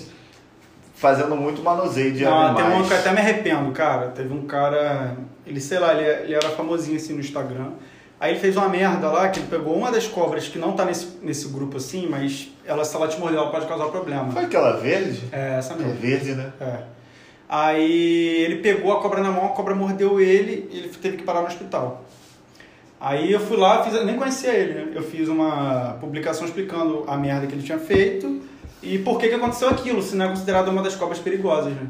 fazendo 0.95 1.35
muito 1.35 1.61
manuseio 1.61 2.13
de 2.13 2.25
Não, 2.25 2.55
tem 2.55 2.65
animais. 2.65 2.85
um 2.85 2.89
que 2.89 2.95
eu 2.95 2.99
até 2.99 3.13
me 3.13 3.19
arrependo, 3.19 3.73
cara. 3.73 4.09
Teve 4.09 4.33
um 4.33 4.47
cara, 4.47 5.17
ele, 5.45 5.61
sei 5.61 5.81
lá, 5.81 5.95
ele, 5.95 6.25
ele 6.25 6.35
era 6.35 6.51
famosinho 6.51 6.97
assim 6.97 7.15
no 7.15 7.21
Instagram. 7.21 7.73
Aí 8.21 8.33
ele 8.33 8.41
fez 8.41 8.57
uma 8.57 8.69
merda 8.69 9.09
lá, 9.09 9.29
que 9.29 9.39
ele 9.39 9.47
pegou 9.49 9.77
uma 9.77 9.93
das 9.93 10.07
cobras 10.09 10.49
que 10.49 10.59
não 10.59 10.73
tá 10.73 10.85
nesse, 10.85 11.19
nesse 11.23 11.49
grupo 11.49 11.77
assim, 11.77 12.09
mas 12.09 12.49
ela, 12.65 12.85
se 12.85 12.97
ela 12.97 13.07
te 13.07 13.19
morder, 13.21 13.39
ela 13.39 13.51
pode 13.51 13.67
causar 13.67 13.87
problema. 13.87 14.33
Foi 14.33 14.45
aquela 14.45 14.73
verde? 14.77 15.23
É, 15.31 15.57
essa 15.59 15.75
É 15.75 15.77
mesmo. 15.77 15.95
verde, 15.95 16.33
né? 16.35 16.53
É. 16.61 16.79
Aí 17.49 18.43
ele 18.45 18.57
pegou 18.57 18.93
a 18.93 19.01
cobra 19.01 19.23
na 19.23 19.31
mão, 19.31 19.47
a 19.47 19.51
cobra 19.51 19.75
mordeu 19.75 20.21
ele 20.21 20.69
e 20.71 20.79
ele 20.79 20.89
teve 20.89 21.17
que 21.17 21.23
parar 21.23 21.41
no 21.43 21.47
hospital. 21.47 22.05
Aí 23.01 23.33
eu 23.33 23.41
fui 23.41 23.57
lá, 23.57 23.83
fiz, 23.85 24.05
nem 24.05 24.17
conhecia 24.17 24.51
ele, 24.53 24.75
né? 24.75 24.89
Eu 24.95 25.03
fiz 25.03 25.29
uma 25.29 25.97
publicação 26.01 26.45
explicando 26.45 27.05
a 27.07 27.17
merda 27.17 27.47
que 27.47 27.55
ele 27.55 27.63
tinha 27.63 27.79
feito 27.79 28.43
e 28.83 28.99
por 28.99 29.19
que, 29.19 29.29
que 29.29 29.35
aconteceu 29.35 29.69
aquilo, 29.69 30.03
se 30.03 30.17
não 30.17 30.27
é 30.27 30.29
considerado 30.29 30.69
uma 30.69 30.83
das 30.83 30.97
cobras 30.97 31.19
perigosas, 31.21 31.73
né? 31.73 31.87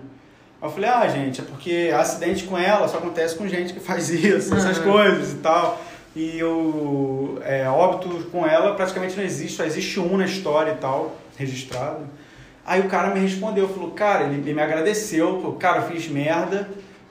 Aí 0.61 0.69
eu 0.69 0.73
falei, 0.73 0.91
ah, 0.91 1.09
gente, 1.09 1.41
é 1.41 1.45
porque 1.45 1.91
acidente 1.97 2.45
com 2.45 2.59
ela 2.59 2.87
só 2.89 2.99
acontece 2.99 3.35
com 3.37 3.49
gente 3.49 3.73
que 3.73 3.81
faz 3.81 4.11
isso, 4.11 4.55
essas 4.55 4.79
Uhum. 4.79 4.93
coisas 4.93 5.33
e 5.33 5.37
tal. 5.37 5.81
E 6.17 6.43
o 6.43 7.39
é, 7.43 7.69
óbito 7.69 8.09
com 8.31 8.47
ela 8.47 8.75
praticamente 8.75 9.17
não 9.17 9.25
existe, 9.25 9.57
só 9.57 9.65
existe 9.65 10.01
um 10.01 10.17
na 10.17 10.25
história 10.25 10.73
e 10.73 10.77
tal, 10.77 11.17
registrado. 11.37 12.07
Aí 12.67 12.81
o 12.81 12.89
cara 12.89 13.15
me 13.15 13.21
respondeu, 13.21 13.69
falou, 13.69 13.93
cara, 13.93 14.25
ele, 14.25 14.37
ele 14.37 14.55
me 14.55 14.61
agradeceu, 14.61 15.41
falou, 15.41 15.55
cara, 15.55 15.79
eu 15.79 15.89
fiz 15.89 16.09
merda 16.09 16.69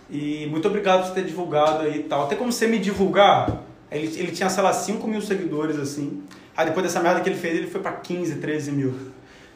e 0.09 0.47
muito 0.49 0.67
obrigado 0.67 1.01
por 1.01 1.07
você 1.07 1.15
ter 1.15 1.25
divulgado 1.25 1.83
aí 1.83 1.99
e 1.99 2.03
tal. 2.03 2.27
Tem 2.27 2.37
como 2.37 2.51
você 2.51 2.67
me 2.67 2.79
divulgar? 2.79 3.63
Ele, 3.91 4.07
ele 4.19 4.31
tinha, 4.31 4.49
sei 4.49 4.63
lá, 4.63 4.73
5 4.73 5.07
mil 5.07 5.21
seguidores, 5.21 5.77
assim. 5.79 6.21
Aí 6.55 6.65
depois 6.65 6.85
dessa 6.85 6.99
merda 6.99 7.21
que 7.21 7.29
ele 7.29 7.37
fez, 7.37 7.57
ele 7.57 7.67
foi 7.67 7.81
pra 7.81 7.93
15, 7.93 8.35
13 8.35 8.71
mil. 8.71 8.93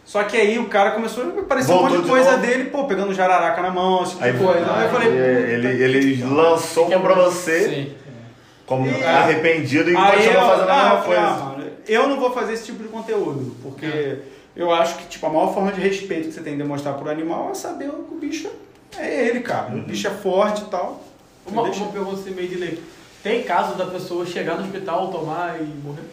Só 0.04 0.24
que 0.24 0.36
aí 0.36 0.58
o 0.58 0.66
cara 0.66 0.92
começou 0.92 1.24
a 1.24 1.42
aparecer 1.42 1.72
um 1.72 1.84
monte 1.84 2.02
de 2.02 2.10
coisa 2.10 2.32
novo. 2.32 2.46
dele, 2.46 2.66
pô, 2.66 2.86
pegando 2.86 3.14
jararaca 3.14 3.62
na 3.62 3.70
mão, 3.70 4.04
esse 4.04 4.14
tipo 4.14 4.24
Aí, 4.24 4.32
de 4.34 4.38
coisa. 4.40 4.74
Aí 4.74 4.84
eu 4.86 4.90
falei, 4.90 5.08
ele, 5.10 5.68
ele, 5.68 5.98
ele 5.98 6.24
lançou 6.24 6.88
uma 6.88 7.00
pra 7.00 7.14
você 7.14 7.70
Sim. 7.70 8.01
Como 8.72 8.88
É. 8.90 9.06
arrependido 9.06 9.90
e 9.90 9.94
continua 9.94 10.46
fazendo 10.46 10.70
a 10.70 10.74
ah, 10.74 10.84
mesma 10.84 11.00
ah, 11.00 11.02
coisa. 11.04 11.22
mano, 11.22 11.72
eu 11.86 12.08
não 12.08 12.18
vou 12.18 12.32
fazer 12.32 12.54
esse 12.54 12.68
tipo 12.68 12.82
de 12.82 12.88
conteúdo, 12.88 13.54
porque 13.62 13.86
É. 13.86 14.20
eu 14.56 14.72
acho 14.74 14.96
que 14.98 15.08
tipo, 15.08 15.26
a 15.26 15.30
maior 15.30 15.54
forma 15.54 15.74
de 15.74 15.82
respeito 15.82 16.30
que 16.30 16.34
você 16.34 16.40
tem 16.42 16.54
de 16.54 16.64
demonstrar 16.64 16.94
pro 16.94 17.10
animal 17.10 17.50
é 17.52 17.54
saber 17.54 17.90
que 17.90 18.14
o 18.14 18.18
bicho 18.18 18.50
é 18.98 19.28
ele, 19.28 19.42
cara. 19.42 19.72
Uhum. 19.74 19.80
O 19.80 19.84
bicho 19.84 20.08
é 20.08 20.12
forte 20.12 20.62
e 20.62 20.66
tal. 20.68 21.04
Uma, 21.46 21.64
Deixa- 21.64 21.84
uma 21.84 21.92
pergunta 21.92 22.22
assim 22.22 22.32
meio 22.32 22.48
de 22.48 22.56
lei. 22.56 22.82
Tem 23.22 23.44
caso 23.44 23.76
da 23.76 23.86
pessoa 23.88 24.26
chegar 24.26 24.56
no 24.56 24.64
hospital, 24.64 25.10
tomar 25.10 25.60
e 25.60 25.66
morrer? 25.66 26.04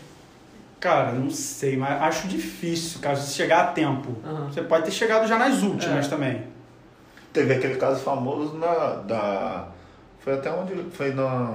Cara, 0.80 1.12
não 1.12 1.30
sei, 1.30 1.76
mas 1.76 2.02
acho 2.02 2.26
difícil, 2.26 3.00
cara, 3.00 3.14
se 3.16 3.34
chegar 3.36 3.60
a 3.60 3.66
tempo. 3.68 4.16
Aham. 4.26 4.48
Você 4.52 4.62
pode 4.62 4.84
ter 4.84 4.90
chegado 4.90 5.28
já 5.28 5.38
nas 5.38 5.62
últimas 5.62 6.06
É. 6.06 6.08
também. 6.08 6.42
Teve 7.32 7.54
aquele 7.54 7.76
caso 7.76 8.00
famoso 8.00 8.56
na, 8.58 8.94
da. 9.06 9.68
Foi 10.20 10.34
até 10.34 10.50
onde. 10.50 10.74
Foi 10.90 11.12
na. 11.14 11.54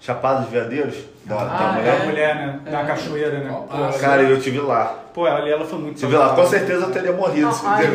Chapada 0.00 0.40
dos 0.40 0.50
Veadeiros? 0.50 0.96
Da, 1.24 1.36
da 1.36 1.42
Ah, 1.44 1.72
mulher. 1.72 1.98
Da 1.98 2.04
mulher, 2.04 2.34
né? 2.36 2.60
É. 2.66 2.70
Da 2.70 2.84
cachoeira, 2.84 3.38
né? 3.40 3.62
Ah, 3.70 3.90
Cara, 4.00 4.22
eu 4.22 4.40
tive 4.40 4.60
lá. 4.60 4.94
Pô, 5.16 5.26
ela 5.26 5.38
ali, 5.38 5.50
ela 5.50 5.64
foi 5.64 5.78
muito 5.78 5.96
Tive 5.98 6.14
lá. 6.14 6.34
Com 6.34 6.44
certeza 6.46 6.84
eu 6.84 6.90
teria 6.92 7.10
morrido. 7.12 7.46
Não, 7.46 7.52
se 7.52 7.64
ai, 7.66 7.86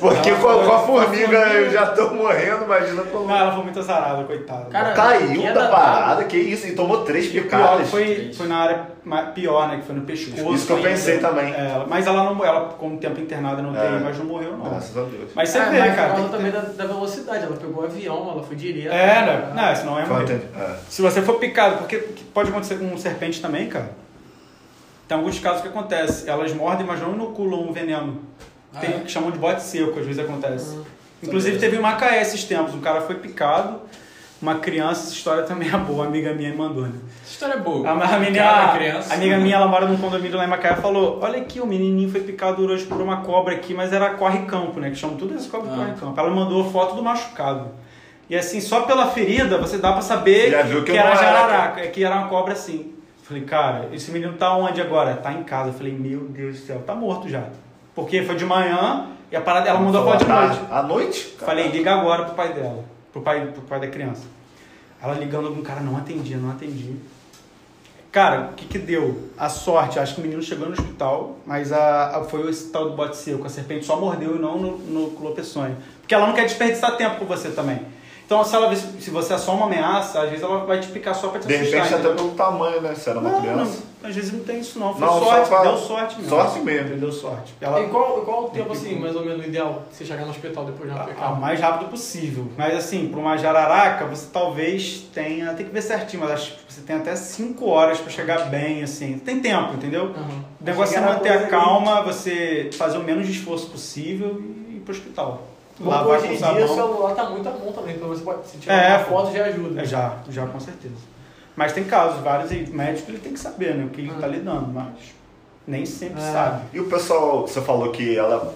Porque 0.00 0.28
Ela 0.30 0.38
com, 0.40 0.48
a- 0.48 0.54
foi- 0.54 0.66
com 0.66 0.72
a 0.74 0.78
formiga 0.80 1.26
formiga- 1.26 1.52
eu 1.54 1.70
já 1.70 1.86
tô 1.86 2.10
morrendo, 2.10 2.64
imagina 2.64 3.02
com. 3.04 3.18
Não, 3.20 3.36
ela 3.36 3.52
foi 3.54 3.62
muito 3.62 3.78
azarada, 3.78 4.24
coitada. 4.24 4.64
Cara, 4.70 4.92
Caiu 4.92 5.54
da 5.54 5.68
parada, 5.68 6.24
que 6.24 6.36
isso, 6.36 6.66
e 6.66 6.72
tomou 6.72 7.04
três 7.04 7.28
o 7.28 7.30
picadas. 7.30 7.88
foi, 7.88 8.32
foi 8.36 8.48
na 8.48 8.56
área 8.56 8.88
pior, 9.36 9.68
né? 9.68 9.76
Que 9.76 9.82
foi 9.86 9.94
no 9.94 10.00
pescoço. 10.02 10.52
Isso 10.52 10.66
que 10.66 10.72
eu 10.72 10.76
ainda. 10.78 10.88
pensei 10.88 11.18
também. 11.18 11.54
É, 11.54 11.70
ela- 11.76 11.86
mas 11.88 12.08
ela 12.08 12.24
não 12.24 12.44
ela 12.44 12.62
com 12.70 12.88
um 12.88 12.96
tempo 12.96 13.20
internada 13.20 13.62
não 13.62 13.72
É. 13.76 13.80
tem, 13.80 14.00
mas 14.00 14.18
não 14.18 14.24
morreu, 14.26 14.56
não. 14.56 14.68
Graças 14.68 14.96
a 14.96 15.02
Deus. 15.02 15.30
Mas 15.32 15.48
você 15.50 15.58
É, 15.58 15.64
vê, 15.66 15.78
mas 15.78 15.94
cara. 15.94 16.08
por 16.08 16.16
tem 16.16 16.28
causa 16.28 16.28
que 16.28 16.36
também 16.36 16.50
da, 16.50 16.84
da 16.84 16.92
velocidade. 16.92 17.44
Ela 17.44 17.56
pegou 17.56 17.82
o 17.84 17.86
avião, 17.86 18.30
ela 18.32 18.42
foi 18.42 18.56
direto. 18.56 18.92
É, 18.92 19.24
né? 19.26 19.52
Não, 19.54 19.76
senão 19.76 19.96
é 20.00 20.04
Foi 20.06 20.16
morrer. 20.16 20.40
É. 20.58 20.70
Se 20.88 21.00
você 21.02 21.22
for 21.22 21.34
picado, 21.36 21.76
porque 21.76 21.98
pode 22.34 22.50
acontecer 22.50 22.80
com 22.80 22.92
serpente 22.98 23.40
também, 23.40 23.68
cara. 23.68 23.90
Tem 25.08 25.16
alguns 25.16 25.38
casos 25.38 25.62
que 25.62 25.68
acontece. 25.68 26.28
Elas 26.28 26.52
mordem, 26.54 26.86
mas 26.86 27.00
não 27.00 27.14
inoculam 27.14 27.62
um 27.68 27.72
veneno. 27.72 28.20
Ah, 28.74 28.80
Tem 28.80 28.92
é? 28.92 28.96
o 28.96 29.00
que 29.00 29.10
chamam 29.10 29.30
de 29.30 29.38
bote 29.38 29.62
seco, 29.62 29.98
às 29.98 30.06
vezes 30.06 30.18
acontece. 30.18 30.76
Uhum. 30.76 30.84
Inclusive 31.22 31.58
teve 31.58 31.76
em 31.76 31.80
Macaé 31.80 32.20
esses 32.20 32.44
tempos, 32.44 32.74
um 32.74 32.80
cara 32.80 33.00
foi 33.00 33.14
picado, 33.14 33.80
uma 34.42 34.56
criança, 34.56 35.04
essa 35.06 35.12
história 35.14 35.42
também 35.44 35.68
é 35.72 35.76
boa, 35.76 36.04
amiga 36.06 36.34
minha 36.34 36.50
me 36.50 36.56
mandou, 36.56 36.82
né? 36.82 36.92
Essa 37.22 37.32
história 37.32 37.54
é 37.54 37.58
boa. 37.58 37.88
A, 37.88 37.92
a 37.92 38.18
menina, 38.18 38.50
a 38.50 38.68
criança. 38.76 39.14
amiga 39.14 39.38
minha, 39.38 39.56
ela 39.56 39.66
mora 39.68 39.86
num 39.86 39.96
condomínio 39.96 40.36
lá 40.36 40.44
em 40.44 40.48
Macaé, 40.48 40.74
falou, 40.76 41.20
olha 41.22 41.38
aqui, 41.40 41.60
o 41.60 41.66
menininho 41.66 42.10
foi 42.10 42.20
picado 42.20 42.62
hoje 42.66 42.84
por 42.84 43.00
uma 43.00 43.18
cobra 43.18 43.54
aqui, 43.54 43.72
mas 43.72 43.92
era 43.92 44.10
corre-campo, 44.14 44.80
né? 44.80 44.90
Que 44.90 44.96
chamam 44.96 45.16
tudo 45.16 45.34
isso 45.34 45.48
cobra 45.48 45.68
de 45.68 45.74
Ah. 45.74 45.78
corre-campo. 45.78 46.20
Ela 46.20 46.30
mandou 46.30 46.70
foto 46.70 46.94
do 46.94 47.02
machucado. 47.02 47.68
E 48.28 48.36
assim, 48.36 48.60
só 48.60 48.82
pela 48.82 49.06
ferida, 49.08 49.56
você 49.58 49.78
dá 49.78 49.92
pra 49.92 50.02
saber 50.02 50.50
Já 50.50 50.62
viu 50.62 50.82
que 50.82 50.92
que 50.92 50.98
não 50.98 51.04
era 51.06 51.10
era, 51.10 51.16
jararaca, 51.22 51.86
que 51.88 52.04
era 52.04 52.16
uma 52.16 52.28
cobra 52.28 52.52
assim. 52.54 52.93
Falei, 53.24 53.42
cara, 53.44 53.88
esse 53.92 54.10
menino 54.10 54.34
tá 54.34 54.54
onde 54.56 54.80
agora? 54.80 55.16
Tá 55.16 55.32
em 55.32 55.42
casa. 55.44 55.72
Falei, 55.72 55.92
meu 55.92 56.20
Deus 56.20 56.60
do 56.60 56.66
céu, 56.66 56.82
tá 56.86 56.94
morto 56.94 57.28
já. 57.28 57.44
Porque 57.94 58.22
foi 58.22 58.36
de 58.36 58.44
manhã 58.44 59.06
e 59.32 59.36
a 59.36 59.40
parada, 59.40 59.68
ela 59.68 59.80
mandou 59.80 60.02
a 60.02 60.12
foto 60.18 60.24
de 60.26 60.30
à 60.30 60.34
noite. 60.46 60.60
À 60.70 60.82
noite? 60.82 61.20
Falei, 61.38 61.68
liga 61.68 61.92
agora 61.94 62.24
pro 62.24 62.34
pai 62.34 62.52
dela, 62.52 62.84
pro 63.12 63.22
pai, 63.22 63.46
pro 63.46 63.62
pai 63.62 63.80
da 63.80 63.88
criança. 63.88 64.22
Ela 65.02 65.14
ligando 65.14 65.48
algum 65.48 65.62
cara, 65.62 65.80
não 65.80 65.96
atendia, 65.96 66.36
não 66.36 66.50
atendia. 66.50 66.94
Cara, 68.12 68.50
o 68.52 68.54
que 68.54 68.66
que 68.66 68.78
deu? 68.78 69.28
A 69.36 69.48
sorte, 69.48 69.98
acho 69.98 70.14
que 70.14 70.20
o 70.20 70.24
menino 70.24 70.40
chegou 70.42 70.66
no 70.68 70.72
hospital, 70.72 71.36
mas 71.44 71.72
a, 71.72 72.18
a- 72.18 72.24
foi 72.24 72.48
esse 72.48 72.70
tal 72.70 72.90
do 72.90 72.96
bote 72.96 73.16
seco. 73.16 73.44
A 73.44 73.48
serpente 73.48 73.84
só 73.84 73.96
mordeu 73.98 74.36
e 74.36 74.38
não 74.38 74.56
no, 74.58 74.78
no. 74.78 75.10
Porque 75.10 76.14
ela 76.14 76.26
não 76.26 76.34
quer 76.34 76.44
desperdiçar 76.44 76.96
tempo 76.96 77.16
com 77.16 77.24
você 77.24 77.50
também. 77.50 77.80
Então, 78.26 78.42
se 78.42 78.56
ela 78.56 78.74
se 78.74 79.10
você 79.10 79.34
é 79.34 79.38
só 79.38 79.54
uma 79.54 79.66
ameaça, 79.66 80.22
às 80.22 80.30
vezes 80.30 80.42
ela 80.42 80.64
vai 80.64 80.80
te 80.80 80.88
picar 80.88 81.14
só 81.14 81.28
pra 81.28 81.38
te 81.38 81.46
De 81.46 81.54
assustar. 81.54 81.74
repente 81.82 81.94
até 81.94 82.04
entendeu? 82.08 82.16
pelo 82.24 82.30
tamanho, 82.34 82.80
né? 82.80 82.94
Se 82.94 83.10
era 83.10 83.18
uma 83.18 83.28
não, 83.30 83.40
criança. 83.42 83.82
não, 84.02 84.08
às 84.08 84.16
vezes 84.16 84.32
não 84.32 84.40
tem 84.40 84.60
isso 84.60 84.78
não. 84.78 84.92
Foi 84.94 85.06
Não, 85.06 85.20
sorte, 85.22 85.48
pra- 85.50 85.62
deu 85.62 85.76
sorte 85.76 86.16
mesmo. 86.16 86.30
sorte 86.30 86.58
mesmo. 86.60 86.96
Deu 86.96 87.12
sorte. 87.12 87.54
E 87.60 87.64
Ela, 87.64 87.84
qual, 87.88 88.22
qual 88.22 88.44
o 88.44 88.48
tempo, 88.48 88.72
assim, 88.72 88.98
mais 88.98 89.14
ou 89.14 89.26
menos, 89.26 89.44
ideal 89.46 89.74
pra 89.74 89.82
você 89.90 90.06
chegar 90.06 90.24
no 90.24 90.30
hospital 90.30 90.64
depois 90.64 90.90
de 90.90 90.96
uma 90.96 91.06
Ah, 91.20 91.30
o 91.32 91.40
mais 91.40 91.60
rápido 91.60 91.90
possível. 91.90 92.48
Mas 92.56 92.74
assim, 92.74 93.08
para 93.08 93.20
uma 93.20 93.36
jararaca, 93.36 94.06
você 94.06 94.26
talvez 94.32 95.04
tenha. 95.12 95.52
Tem 95.52 95.66
que 95.66 95.72
ver 95.72 95.82
certinho, 95.82 96.22
mas 96.22 96.32
acho 96.32 96.52
que 96.54 96.72
você 96.72 96.80
tem 96.80 96.96
até 96.96 97.14
5 97.14 97.66
horas 97.68 97.98
para 98.00 98.10
chegar 98.10 98.46
bem, 98.46 98.82
assim. 98.82 99.18
Tem 99.18 99.38
tempo, 99.40 99.74
entendeu? 99.74 100.04
Aham. 100.16 100.44
O 100.60 100.64
negócio 100.64 100.96
é 100.96 101.00
manter 101.02 101.30
a 101.30 101.46
calma, 101.48 102.00
você 102.02 102.70
fazer 102.72 102.96
o 102.96 103.02
menos 103.04 103.26
de 103.26 103.32
esforço 103.32 103.66
possível 103.68 104.40
e 104.70 104.76
ir 104.76 104.80
pro 104.82 104.94
hospital. 104.94 105.42
Lavar 105.80 106.06
hoje 106.18 106.28
com 106.28 106.32
em 106.34 106.36
dia 106.36 106.46
o 106.46 106.68
sabão. 106.68 106.74
celular 106.74 107.14
tá 107.14 107.24
muito 107.30 107.50
bom 107.50 107.72
também, 107.72 107.96
então 107.96 108.08
você 108.08 108.22
pode, 108.22 108.46
se 108.46 108.58
tirar 108.58 108.74
É, 108.74 108.96
uma 108.96 109.04
foto 109.04 109.32
já 109.32 109.44
ajuda. 109.46 109.82
É, 109.82 109.84
já, 109.84 110.16
já 110.28 110.46
com 110.46 110.60
certeza. 110.60 110.94
Mas 111.56 111.72
tem 111.72 111.84
casos, 111.84 112.20
vários 112.22 112.50
e 112.52 112.64
o 112.70 112.74
médico 112.74 113.10
ele 113.10 113.18
tem 113.18 113.32
que 113.32 113.38
saber, 113.40 113.74
né? 113.74 113.84
O 113.84 113.88
que 113.88 114.00
ele 114.00 114.12
Ah. 114.16 114.20
tá 114.20 114.26
lidando, 114.26 114.68
mas 114.72 114.86
nem 115.66 115.84
sempre 115.86 116.20
É. 116.20 116.32
sabe. 116.32 116.62
E 116.72 116.80
o 116.80 116.84
pessoal, 116.86 117.42
você 117.46 117.60
falou 117.60 117.90
que 117.90 118.16
ela 118.16 118.54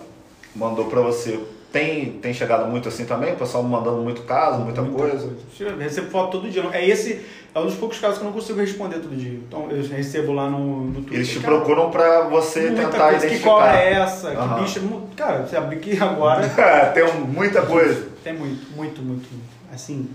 mandou 0.54 0.84
pra 0.86 1.00
você. 1.00 1.38
Tem, 1.72 2.12
tem 2.12 2.32
chegado 2.32 2.66
muito 2.66 2.88
assim 2.88 3.04
também? 3.04 3.34
O 3.34 3.36
pessoal 3.36 3.62
mandando 3.62 3.98
muito 3.98 4.22
caso, 4.22 4.60
muita, 4.60 4.82
coisa? 4.82 5.30
Eu 5.60 5.76
recebo 5.76 6.10
foto 6.10 6.30
todo 6.40 6.50
dia. 6.50 6.64
É 6.72 6.86
esse, 6.88 7.24
é 7.54 7.58
um 7.58 7.66
dos 7.66 7.74
poucos 7.74 7.98
casos 7.98 8.18
que 8.18 8.24
eu 8.24 8.26
não 8.26 8.32
consigo 8.32 8.60
responder 8.60 8.96
todo 9.00 9.16
dia. 9.16 9.32
Então 9.46 9.70
eu 9.70 9.82
recebo 9.88 10.32
lá 10.32 10.48
no, 10.48 10.84
no 10.84 10.92
Twitter. 11.02 11.14
Eles 11.14 11.28
te 11.28 11.40
Cara, 11.40 11.56
procuram 11.56 11.90
pra 11.90 12.22
você 12.28 12.70
muita 12.70 12.82
tentar 12.84 12.98
coisa. 12.98 13.18
Que 13.20 13.26
identificar. 13.26 13.50
cobra 13.50 13.76
é 13.80 13.92
essa? 13.94 14.28
Aham. 14.30 14.54
Que 14.56 14.62
bicho. 14.62 14.78
é 14.78 15.16
Cara, 15.16 15.46
você 15.46 15.56
abrir 15.56 15.76
aqui 15.76 15.98
agora. 16.02 16.48
tem 16.94 17.04
um- 17.04 17.20
muita 17.24 17.62
coisa. 17.62 18.06
tem 18.22 18.34
muito, 18.34 18.70
muito, 18.76 19.02
muito. 19.02 19.28
Assim, 19.72 20.08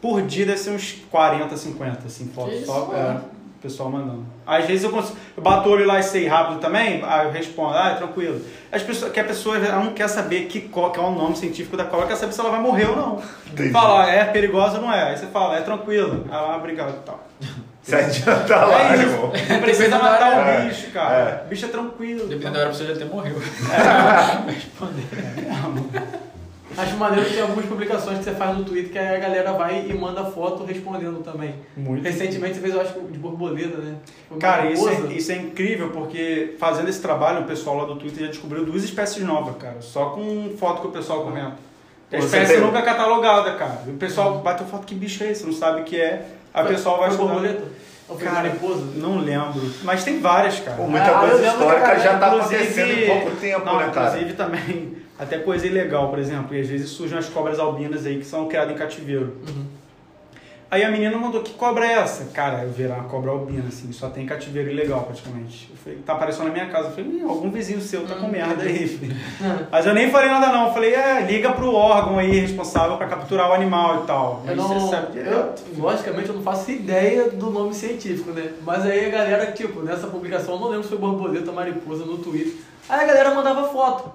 por 0.00 0.22
dia 0.22 0.46
deve 0.46 0.58
ser 0.58 0.70
uns 0.70 0.92
40, 1.10 1.56
50, 1.56 2.06
assim, 2.06 2.28
fotos. 2.34 2.58
Que 2.60 2.64
Só, 2.64 2.90
é. 2.94 3.37
O 3.58 3.60
pessoal 3.60 3.90
mandando. 3.90 4.24
Às 4.46 4.66
vezes 4.66 4.84
eu 4.84 4.90
consigo. 4.90 5.16
Eu 5.36 5.42
bato 5.42 5.68
o 5.68 5.72
olho 5.72 5.84
lá 5.86 5.98
e 5.98 6.02
sei 6.02 6.26
rápido 6.28 6.60
também, 6.60 7.02
aí 7.04 7.26
eu 7.26 7.32
respondo, 7.32 7.74
ah, 7.74 7.90
é 7.90 7.94
tranquilo. 7.96 8.40
As 8.70 8.82
pessoas, 8.82 9.10
que 9.12 9.18
a 9.18 9.24
pessoa 9.24 9.58
não 9.58 9.92
quer 9.92 10.08
saber 10.08 10.42
que, 10.46 10.60
co- 10.62 10.90
que 10.90 11.00
é 11.00 11.02
o 11.02 11.10
nome 11.10 11.36
científico 11.36 11.76
da 11.76 11.84
cobra, 11.84 12.06
quer 12.06 12.16
saber 12.16 12.32
se 12.32 12.40
ela 12.40 12.50
vai 12.50 12.60
morrer 12.60 12.86
ou 12.88 12.96
não. 12.96 13.22
Entendi. 13.52 13.70
Fala, 13.70 14.08
é 14.10 14.24
perigosa 14.24 14.76
ou 14.76 14.82
não 14.84 14.92
é? 14.92 15.10
Aí 15.10 15.16
você 15.16 15.26
fala, 15.26 15.56
é 15.58 15.62
tranquilo. 15.62 16.24
Ah, 16.30 16.56
obrigado 16.56 16.90
e 16.90 17.04
tal. 17.04 17.20
Se 17.82 17.94
adianta 17.94 18.54
lá, 18.66 18.92
é 18.92 18.96
isso. 18.96 19.02
irmão. 19.06 19.32
Não 19.48 19.60
precisa 19.60 19.98
matar 19.98 20.32
o 20.32 20.36
hora. 20.40 20.60
bicho, 20.60 20.90
cara. 20.90 21.16
É. 21.16 21.42
O 21.46 21.48
bicho 21.48 21.64
é 21.64 21.68
tranquilo. 21.68 22.26
Dependendo 22.28 22.54
da 22.56 22.60
hora, 22.64 22.74
você 22.74 22.84
já 22.84 22.92
até 22.92 23.06
morreu. 23.06 23.36
Acho 26.78 26.96
maneiro 26.96 27.24
que 27.26 27.32
tem 27.34 27.42
algumas 27.42 27.64
publicações 27.66 28.18
que 28.18 28.24
você 28.24 28.32
faz 28.32 28.56
no 28.56 28.64
Twitter 28.64 28.92
que 28.92 28.98
aí 28.98 29.16
a 29.16 29.18
galera 29.18 29.52
vai 29.52 29.86
e 29.88 29.92
manda 29.94 30.24
foto 30.24 30.64
respondendo 30.64 31.22
também. 31.22 31.54
Muito. 31.76 32.04
Recentemente 32.04 32.54
você 32.54 32.60
fez, 32.60 32.74
eu 32.74 32.80
acho, 32.80 32.92
de 33.00 33.18
borboleta, 33.18 33.78
né? 33.78 33.96
Foi 34.28 34.38
Cara, 34.38 34.62
uma 34.62 34.70
isso 34.72 34.88
é, 34.88 34.92
isso 35.12 35.32
é 35.32 35.36
incrível 35.36 35.90
porque 35.90 36.54
fazendo 36.58 36.88
esse 36.88 37.00
trabalho, 37.02 37.40
o 37.40 37.44
pessoal 37.44 37.76
lá 37.78 37.84
do 37.84 37.96
Twitter 37.96 38.24
já 38.26 38.30
descobriu 38.30 38.64
duas 38.64 38.84
espécies 38.84 39.22
novas, 39.24 39.56
cara. 39.56 39.76
Só 39.80 40.06
com 40.10 40.52
foto 40.58 40.82
que 40.82 40.86
o 40.88 40.90
pessoal 40.90 41.22
comenta. 41.24 41.54
A 42.12 42.16
espécie 42.16 42.52
tem- 42.54 42.62
nunca 42.62 42.80
catalogada, 42.80 43.52
cara. 43.52 43.80
O 43.86 43.92
pessoal 43.94 44.38
bateu 44.38 44.66
foto, 44.66 44.86
que 44.86 44.94
bicho 44.94 45.22
é 45.24 45.30
esse? 45.32 45.44
Não 45.44 45.52
sabe 45.52 45.82
o 45.82 45.84
que 45.84 46.00
é. 46.00 46.26
A 46.54 46.62
Foi- 46.62 46.72
pessoa 46.74 46.96
vai 46.98 47.08
estudar. 47.10 47.32
borboleta? 47.32 47.62
Ou 48.08 48.16
foi 48.16 48.24
Cara, 48.26 48.36
mariposa? 48.48 48.82
Não 48.94 49.18
lembro. 49.18 49.60
Mas 49.82 50.02
tem 50.02 50.18
várias, 50.18 50.58
cara. 50.60 50.78
Pô, 50.78 50.84
muita 50.84 51.04
Ah, 51.14 51.18
coisa 51.28 51.46
histórica 51.46 51.94
que, 51.96 52.00
já 52.02 52.18
tá 52.18 52.26
acontecendo 52.32 52.90
em 52.92 53.06
pouco 53.06 53.36
tempo, 53.36 53.64
não, 53.66 53.76
né, 53.76 53.90
cara? 53.92 54.06
Inclusive 54.08 54.32
também, 54.32 54.96
até 55.18 55.38
coisa 55.38 55.66
ilegal, 55.66 56.08
por 56.10 56.18
exemplo. 56.18 56.54
E 56.54 56.60
às 56.60 56.68
vezes 56.68 56.90
surgem 56.90 57.18
as 57.18 57.28
cobras 57.28 57.58
albinas 57.58 58.06
aí 58.06 58.18
que 58.18 58.24
são 58.24 58.46
criadas 58.46 58.74
em 58.74 58.78
cativeiro. 58.78 59.36
Uhum. 59.48 59.64
Aí 60.70 60.84
a 60.84 60.90
menina 60.90 61.16
mandou, 61.16 61.42
que 61.42 61.54
cobra 61.54 61.86
é 61.86 61.92
essa? 61.92 62.26
Cara, 62.26 62.64
eu 62.64 62.70
vi 62.70 62.86
lá 62.86 62.96
uma 62.96 63.04
cobra 63.04 63.30
albina, 63.30 63.68
assim, 63.68 63.90
só 63.90 64.10
tem 64.10 64.26
cativeiro 64.26 64.70
ilegal 64.70 65.02
praticamente. 65.04 65.66
Eu 65.70 65.76
falei, 65.78 65.98
tá 66.04 66.12
aparecendo 66.12 66.44
na 66.44 66.50
minha 66.52 66.66
casa. 66.66 66.88
Eu 66.88 66.92
falei, 66.92 67.10
"Ih, 67.10 67.22
algum 67.22 67.50
vizinho 67.50 67.80
seu 67.80 68.06
tá 68.06 68.16
com 68.16 68.26
Hum, 68.26 68.30
merda 68.32 68.62
aí, 68.64 68.86
filho. 68.86 69.16
Mas 69.72 69.86
eu 69.86 69.94
nem 69.94 70.10
falei 70.10 70.28
nada 70.28 70.48
não, 70.48 70.66
eu 70.66 70.74
falei, 70.74 70.94
é, 70.94 71.22
liga 71.22 71.52
pro 71.52 71.72
órgão 71.72 72.18
aí 72.18 72.38
responsável 72.38 72.98
pra 72.98 73.06
capturar 73.06 73.48
o 73.48 73.54
animal 73.54 74.02
e 74.04 74.06
tal. 74.06 74.42
Eu 74.46 74.56
Mas 74.56 74.66
você 74.66 74.74
não, 74.74 74.90
sabe 74.90 75.18
eu, 75.20 75.54
logicamente 75.78 76.28
eu 76.28 76.34
não 76.34 76.42
faço 76.42 76.70
ideia 76.70 77.30
do 77.30 77.50
nome 77.50 77.72
científico, 77.72 78.32
né? 78.32 78.52
Mas 78.62 78.84
aí 78.84 79.06
a 79.06 79.08
galera, 79.08 79.52
tipo, 79.52 79.80
nessa 79.80 80.08
publicação, 80.08 80.52
eu 80.56 80.60
não 80.60 80.68
lembro 80.68 80.82
se 80.82 80.90
foi 80.90 80.98
borboleta 80.98 81.50
mariposa 81.50 82.04
no 82.04 82.18
Twitter. 82.18 82.52
Aí 82.90 83.00
a 83.00 83.06
galera 83.06 83.34
mandava 83.34 83.68
foto. 83.68 84.12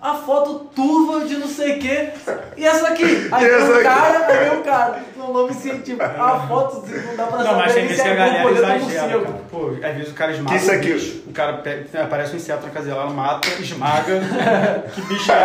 A 0.00 0.14
foto 0.14 0.60
turva 0.76 1.24
de 1.26 1.36
não 1.38 1.48
sei 1.48 1.76
o 1.76 1.78
quê. 1.80 2.10
E 2.56 2.64
essa 2.64 2.86
aqui? 2.88 3.28
Aí 3.32 3.44
E 3.44 3.48
tem 3.48 3.56
essa 3.56 3.66
um 3.72 3.74
aqui? 3.74 3.82
cara, 3.82 4.26
aí 4.28 4.48
tem 4.48 4.58
um 4.58 4.62
cara, 4.62 4.98
com 5.16 5.22
o 5.28 5.32
nome 5.32 5.52
científico. 5.54 6.02
A 6.02 6.46
foto 6.46 6.84
não 6.86 7.16
dá 7.16 7.24
pra 7.26 7.42
Não, 7.42 7.54
mas 7.56 7.72
saber 7.72 7.74
tem 7.74 7.82
se 7.82 7.88
vezes 7.88 8.02
que 8.02 8.08
a 8.08 8.12
é 8.12 8.16
galera 8.16 8.50
exagera. 8.76 9.20
Pô, 9.50 9.70
às 9.82 9.94
vezes 9.96 10.10
o 10.10 10.14
cara 10.14 10.32
esmaga 10.32 10.50
Que 10.50 10.62
isso 10.62 10.70
o 10.70 10.74
aqui? 10.74 10.92
bicho. 10.92 11.22
O 11.26 11.32
cara 11.32 11.52
pega, 11.54 12.02
aparece 12.04 12.32
um 12.32 12.36
inseto 12.36 12.64
na 12.66 12.72
casa 12.72 12.86
dela, 12.86 13.02
ela 13.02 13.10
mata, 13.10 13.48
esmaga. 13.60 14.20
que 14.94 15.00
bicho 15.02 15.32
é 15.32 15.42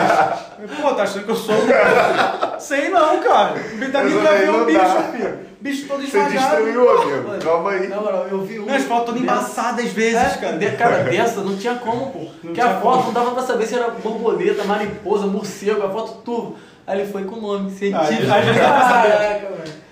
esse? 0.68 0.82
Pô, 0.82 0.94
tá 0.94 1.02
achando 1.04 1.26
que 1.26 1.32
eu 1.32 1.36
sou 1.36 1.56
um 1.56 1.68
cara? 1.68 2.60
Sei 2.60 2.90
não, 2.90 3.20
cara. 3.24 3.54
O 3.56 3.78
bicho 3.78 3.92
daqui 3.92 4.10
Mas 4.12 4.22
pra 4.22 4.32
aí 4.34 4.40
ver 4.40 4.52
não 4.52 4.62
o 4.62 4.66
bicho, 4.66 4.78
dá. 4.80 5.04
filho. 5.12 5.40
Bicho 5.64 5.88
todo 5.88 6.02
Você 6.02 6.18
esmagado. 6.18 6.58
destruiu, 6.58 6.90
amigo. 7.02 7.28
Mano, 7.30 7.42
Calma 7.42 7.72
aí. 7.72 7.88
Na 7.88 7.96
moral, 8.02 8.28
eu 8.30 8.42
vi 8.42 8.60
um. 8.60 8.66
Não, 8.66 8.76
as 8.76 8.84
fotos 8.84 9.06
todas 9.06 9.22
dessa- 9.22 9.34
embaçadas 9.34 9.86
às 9.86 9.92
vezes, 9.94 10.16
É, 10.22 10.38
cara. 10.38 10.58
de- 10.58 10.72
cara, 10.72 10.98
dessa 11.06 11.42
não 11.42 11.56
tinha 11.56 11.76
como, 11.76 12.08
pô. 12.12 12.26
Porque 12.42 12.60
a 12.60 12.82
foto 12.82 12.98
como. 12.98 13.04
não 13.06 13.14
dava 13.14 13.32
pra 13.32 13.44
saber 13.44 13.66
se 13.66 13.76
era 13.76 13.88
borboleta, 13.92 14.66
mariposa, 14.66 15.26
morcego, 15.26 15.82
a 15.86 15.90
foto 15.90 16.22
turva. 16.22 16.56
Aí 16.86 17.00
ele 17.00 17.10
foi 17.10 17.24
com 17.24 17.38
o 17.38 17.42
nome 17.42 17.72
científico. 17.72 18.34
Aí-. 18.34 18.54
Caraca, 18.60 19.48
velho. 19.56 19.83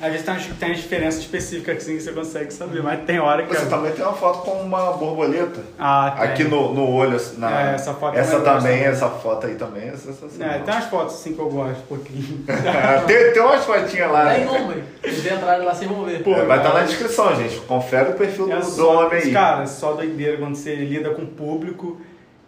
Às 0.00 0.12
vezes 0.12 0.24
tem 0.24 0.34
as, 0.34 0.46
tem 0.46 0.70
as 0.70 0.76
diferenças 0.76 1.20
específicas 1.20 1.78
assim 1.78 1.96
que 1.96 2.02
você 2.04 2.12
consegue 2.12 2.52
saber, 2.52 2.82
mas 2.84 3.00
tem 3.04 3.18
hora 3.18 3.42
que. 3.42 3.52
Você 3.52 3.66
também 3.66 3.90
tem 3.90 4.04
uma 4.04 4.14
foto 4.14 4.42
com 4.42 4.52
uma 4.62 4.92
borboleta. 4.92 5.60
Ah, 5.76 6.14
tem. 6.16 6.28
Aqui 6.28 6.44
no, 6.44 6.72
no 6.72 6.88
olho, 6.88 7.16
assim, 7.16 7.40
na... 7.40 7.72
É, 7.72 7.74
essa 7.74 7.92
foto 7.94 8.16
essa 8.16 8.34
eu 8.34 8.40
gosto 8.40 8.54
também, 8.54 8.76
também. 8.78 8.92
essa 8.92 9.08
foto 9.08 9.46
aí 9.48 9.54
também 9.56 9.88
é 9.88 9.96
sensacional. 9.96 10.54
É, 10.54 10.58
tem 10.60 10.72
umas 10.72 10.84
fotos 10.84 11.14
assim 11.16 11.32
que 11.32 11.40
eu 11.40 11.50
gosto, 11.50 11.80
um 11.80 11.86
pouquinho. 11.86 12.44
tem, 13.08 13.32
tem 13.32 13.42
umas 13.42 13.64
fotinhas 13.64 14.12
lá. 14.12 14.34
Tem 14.34 14.44
né? 14.44 14.50
uma, 14.50 14.72
hein? 14.74 14.84
Vocês 15.02 15.26
entrarem 15.26 15.66
lá, 15.66 15.74
vocês 15.74 15.90
vão 15.90 16.04
ver. 16.04 16.22
Pô, 16.22 16.32
É, 16.32 16.44
vai 16.44 16.58
estar 16.58 16.74
na 16.74 16.84
descrição, 16.84 17.34
gente. 17.34 17.58
Confere 17.62 18.10
o 18.10 18.14
perfil 18.14 18.46
do, 18.46 18.52
É 18.52 18.60
do 18.60 18.64
só, 18.66 19.06
homem 19.06 19.20
aí. 19.20 19.32
Cara, 19.32 19.64
é 19.64 19.66
só 19.66 19.94
doideira 19.94 20.36
quando 20.36 20.54
você 20.54 20.76
lida 20.76 21.10
com 21.10 21.22
o 21.22 21.26
público 21.26 22.00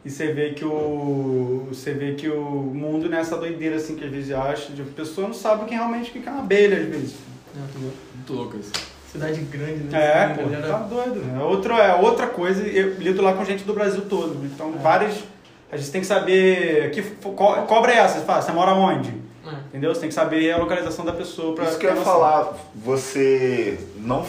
e 0.05 0.11
você 0.11 0.33
vê 0.33 0.51
que 0.51 0.65
o. 0.65 1.67
Você 1.69 1.93
vê 1.93 2.15
que 2.15 2.29
o 2.29 2.41
mundo 2.41 3.09
nessa 3.09 3.37
doideira 3.37 3.75
assim 3.75 3.97
que 3.97 4.05
às 4.05 4.11
vezes 4.11 4.31
acha, 4.31 4.73
de 4.73 4.83
a 4.83 4.85
pessoa 4.85 5.27
não 5.27 5.35
sabe 5.35 5.65
quem 5.65 5.77
realmente 5.77 6.13
que 6.13 6.29
é 6.29 6.31
uma 6.31 6.43
abelha, 6.43 6.79
às 6.79 6.85
vezes. 6.85 7.30
Muito 7.55 8.33
louco 8.33 8.57
isso. 8.59 8.71
Cidade 9.11 9.41
grande, 9.43 9.85
né? 9.85 9.99
É, 9.99 10.29
pô, 10.35 10.49
galera- 10.49 10.69
tá 10.73 10.79
doido. 10.79 11.23
É, 11.37 11.43
outro, 11.43 11.73
é 11.75 11.95
outra 11.97 12.27
coisa, 12.29 12.63
eu 12.67 12.95
lido 12.95 13.21
lá 13.23 13.33
com 13.33 13.45
gente 13.45 13.65
do 13.65 13.73
Brasil 13.75 14.03
todo. 14.09 14.45
Então, 14.45 14.73
É. 14.75 14.79
várias. 14.83 15.17
A 15.73 15.77
gente 15.77 15.91
tem 15.91 16.01
que 16.01 16.07
saber 16.07 16.91
que 16.93 17.03
co- 17.03 17.33
cobra 17.67 17.93
é 17.93 17.97
essa, 17.99 18.21
você 18.21 18.25
fala, 18.25 18.43
você 18.43 18.53
mora 18.53 18.73
onde? 18.75 19.11
É. 19.47 19.51
Entendeu? 19.69 19.93
Você 19.95 20.01
tem 20.01 20.09
que 20.09 20.15
saber 20.15 20.53
a 20.53 20.59
localização 20.59 21.05
da 21.05 21.13
pessoa 21.13 21.55
pra 21.55 21.65
Isso 21.65 21.79
que 21.79 21.87
eu 21.87 21.95
ia 21.95 22.03
falar, 22.03 22.55
você 22.75 23.79
não. 23.97 24.25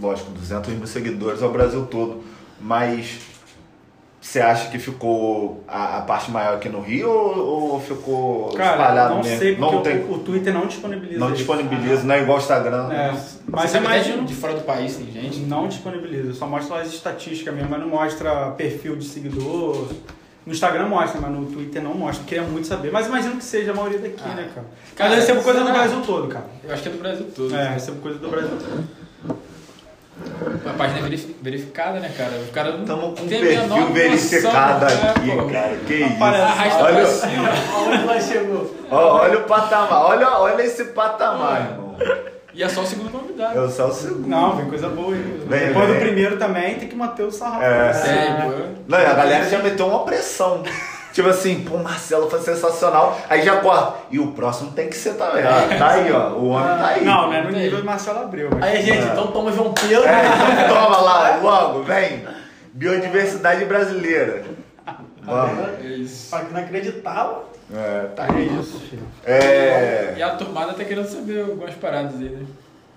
Lógico, 0.00 0.30
200 0.32 0.72
mil 0.74 0.86
seguidores 0.86 1.42
é 1.42 1.46
o 1.46 1.50
Brasil 1.52 1.84
todo, 1.86 2.24
mas 2.60 3.18
você 4.20 4.38
acha 4.40 4.68
que 4.70 4.78
ficou 4.78 5.64
a, 5.66 5.98
a 5.98 6.00
parte 6.02 6.30
maior 6.30 6.56
aqui 6.56 6.68
no 6.68 6.80
Rio 6.82 7.08
ou, 7.10 7.72
ou 7.72 7.80
ficou 7.80 8.52
Cara, 8.54 8.72
espalhado 8.72 9.14
não 9.14 9.22
mesmo? 9.22 9.38
sei, 9.38 9.54
porque 9.56 9.72
não 9.72 9.80
o, 9.80 9.82
tem, 9.82 10.04
o 10.10 10.18
Twitter 10.18 10.52
não 10.52 10.66
disponibiliza. 10.66 11.18
não 11.18 11.26
isso. 11.28 11.36
disponibiliza, 11.36 12.02
não 12.02 12.14
é 12.14 12.22
igual 12.22 12.36
o 12.36 12.40
Instagram. 12.40 12.92
É, 12.92 13.14
mas 13.50 13.74
eu 13.74 13.80
até 13.80 13.88
imagino 13.88 14.24
de 14.26 14.34
fora 14.34 14.54
do 14.54 14.60
país 14.62 14.94
tem 14.96 15.10
gente. 15.10 15.40
Não 15.40 15.66
disponibiliza, 15.68 16.34
só 16.34 16.46
mostra 16.46 16.80
as 16.80 16.88
estatísticas 16.88 17.54
mesmo, 17.54 17.70
mas 17.70 17.80
não 17.80 17.88
mostra 17.88 18.50
perfil 18.50 18.94
de 18.96 19.04
seguidor. 19.06 19.88
No 20.44 20.52
Instagram 20.52 20.88
mostra, 20.88 21.20
mas 21.20 21.30
no 21.30 21.46
Twitter 21.46 21.82
não 21.82 21.94
mostra. 21.94 22.24
Queria 22.24 22.42
muito 22.44 22.66
saber, 22.66 22.90
mas 22.90 23.06
imagino 23.06 23.36
que 23.36 23.44
seja 23.44 23.72
a 23.72 23.74
maioria 23.74 23.98
daqui, 23.98 24.22
Ah. 24.24 24.34
né, 24.34 24.48
cara? 24.54 24.66
Cara, 24.96 25.10
eu 25.12 25.16
recebo 25.16 25.42
coisa 25.42 25.60
do 25.60 25.66
será? 25.66 25.78
Brasil 25.78 26.00
todo, 26.04 26.28
cara. 26.28 26.46
Eu 26.64 26.72
acho 26.72 26.82
que 26.82 26.88
é 26.88 26.92
do 26.92 26.98
Brasil 26.98 27.26
todo. 27.34 27.54
É, 27.54 27.68
recebo 27.68 28.00
coisa 28.00 28.18
do 28.18 28.28
Brasil 28.28 28.50
todo. 28.50 28.88
A 30.66 30.72
página 30.72 30.98
é 31.00 31.02
verifi- 31.02 31.36
verificada, 31.42 32.00
né, 32.00 32.10
cara? 32.16 32.30
O 32.30 32.52
cara 32.52 32.72
não 32.72 32.80
Estamos 32.80 33.18
com 33.18 33.24
um 33.26 33.28
tem 33.28 33.38
a 33.38 33.42
menor 33.62 33.76
perfil 33.76 33.92
verificado 33.94 34.84
noção, 34.84 34.98
né, 35.02 35.10
aqui, 35.16 35.30
pô? 35.30 35.46
cara. 35.46 35.76
Que 35.86 35.94
isso. 35.94 36.24
Arrasta 36.24 36.84
Olha- 36.84 38.02
pra 38.06 38.20
chegou? 38.20 38.74
Olha 38.90 39.38
o 39.38 39.42
patamar, 39.42 40.04
olha, 40.06 40.28
olha 40.38 40.62
esse 40.62 40.84
patamar, 40.86 41.70
irmão. 41.70 41.96
E 42.52 42.62
é 42.62 42.68
só 42.68 42.80
o 42.80 42.86
segundo 42.86 43.10
convidado. 43.10 43.56
Eu 43.56 43.70
sou 43.70 43.86
o 43.88 43.92
segundo. 43.92 44.26
Não, 44.26 44.56
vem 44.56 44.66
coisa 44.68 44.88
boa 44.88 45.14
aí. 45.14 45.42
Vem, 45.48 45.68
Depois 45.68 45.86
vem. 45.86 45.94
do 45.98 46.00
primeiro 46.00 46.36
também 46.36 46.74
tem 46.76 46.88
que 46.88 46.96
manter 46.96 47.22
o 47.22 47.30
sarrafo. 47.30 47.62
É, 47.62 47.92
Sério, 47.92 48.42
pô. 48.42 48.50
Não, 48.88 48.98
e 48.98 49.06
a 49.06 49.14
galera 49.14 49.48
já 49.48 49.58
meteu 49.60 49.86
uma 49.86 50.04
pressão. 50.04 50.62
Tipo 51.12 51.28
assim, 51.28 51.64
pô, 51.64 51.76
Marcelo 51.78 52.30
foi 52.30 52.40
sensacional. 52.40 53.18
Aí 53.28 53.42
já 53.42 53.56
corta. 53.56 53.98
E 54.10 54.18
o 54.18 54.32
próximo 54.32 54.70
tem 54.72 54.88
que 54.88 54.96
ser 54.96 55.14
também. 55.14 55.42
Tá 55.42 55.88
aí, 55.90 56.12
ó. 56.12 56.30
O 56.30 56.48
homem 56.50 56.68
tá 56.78 56.86
aí. 56.86 57.04
Não, 57.04 57.26
não 57.26 57.32
é 57.32 57.42
no 57.42 57.50
nível 57.50 57.78
do 57.80 57.84
Marcelo 57.84 58.20
Abreu. 58.20 58.48
Mas... 58.52 58.62
Aí, 58.62 58.82
gente, 58.82 59.06
É. 59.08 59.12
então 59.12 59.26
toma 59.28 59.50
João 59.52 59.72
Pedro. 59.72 60.04
É, 60.08 60.22
então 60.64 60.68
toma 60.82 60.96
lá, 60.98 61.36
logo, 61.42 61.82
vem. 61.82 62.24
Biodiversidade 62.72 63.64
brasileira. 63.64 64.44
Vamos. 65.22 65.68
É 65.82 65.86
isso. 65.88 66.30
Pra 66.30 66.40
quem 66.40 66.52
não 66.52 66.60
acreditava. 66.60 67.44
É, 67.72 68.06
tá 68.16 68.26
É 68.36 68.40
isso, 68.40 68.80
filho. 68.80 69.02
É, 69.24 70.14
E 70.16 70.22
a 70.22 70.30
turmada 70.30 70.72
tá 70.72 70.84
querendo 70.84 71.06
saber 71.08 71.40
algumas 71.42 71.74
paradas 71.74 72.14
aí, 72.14 72.28
né? 72.30 72.44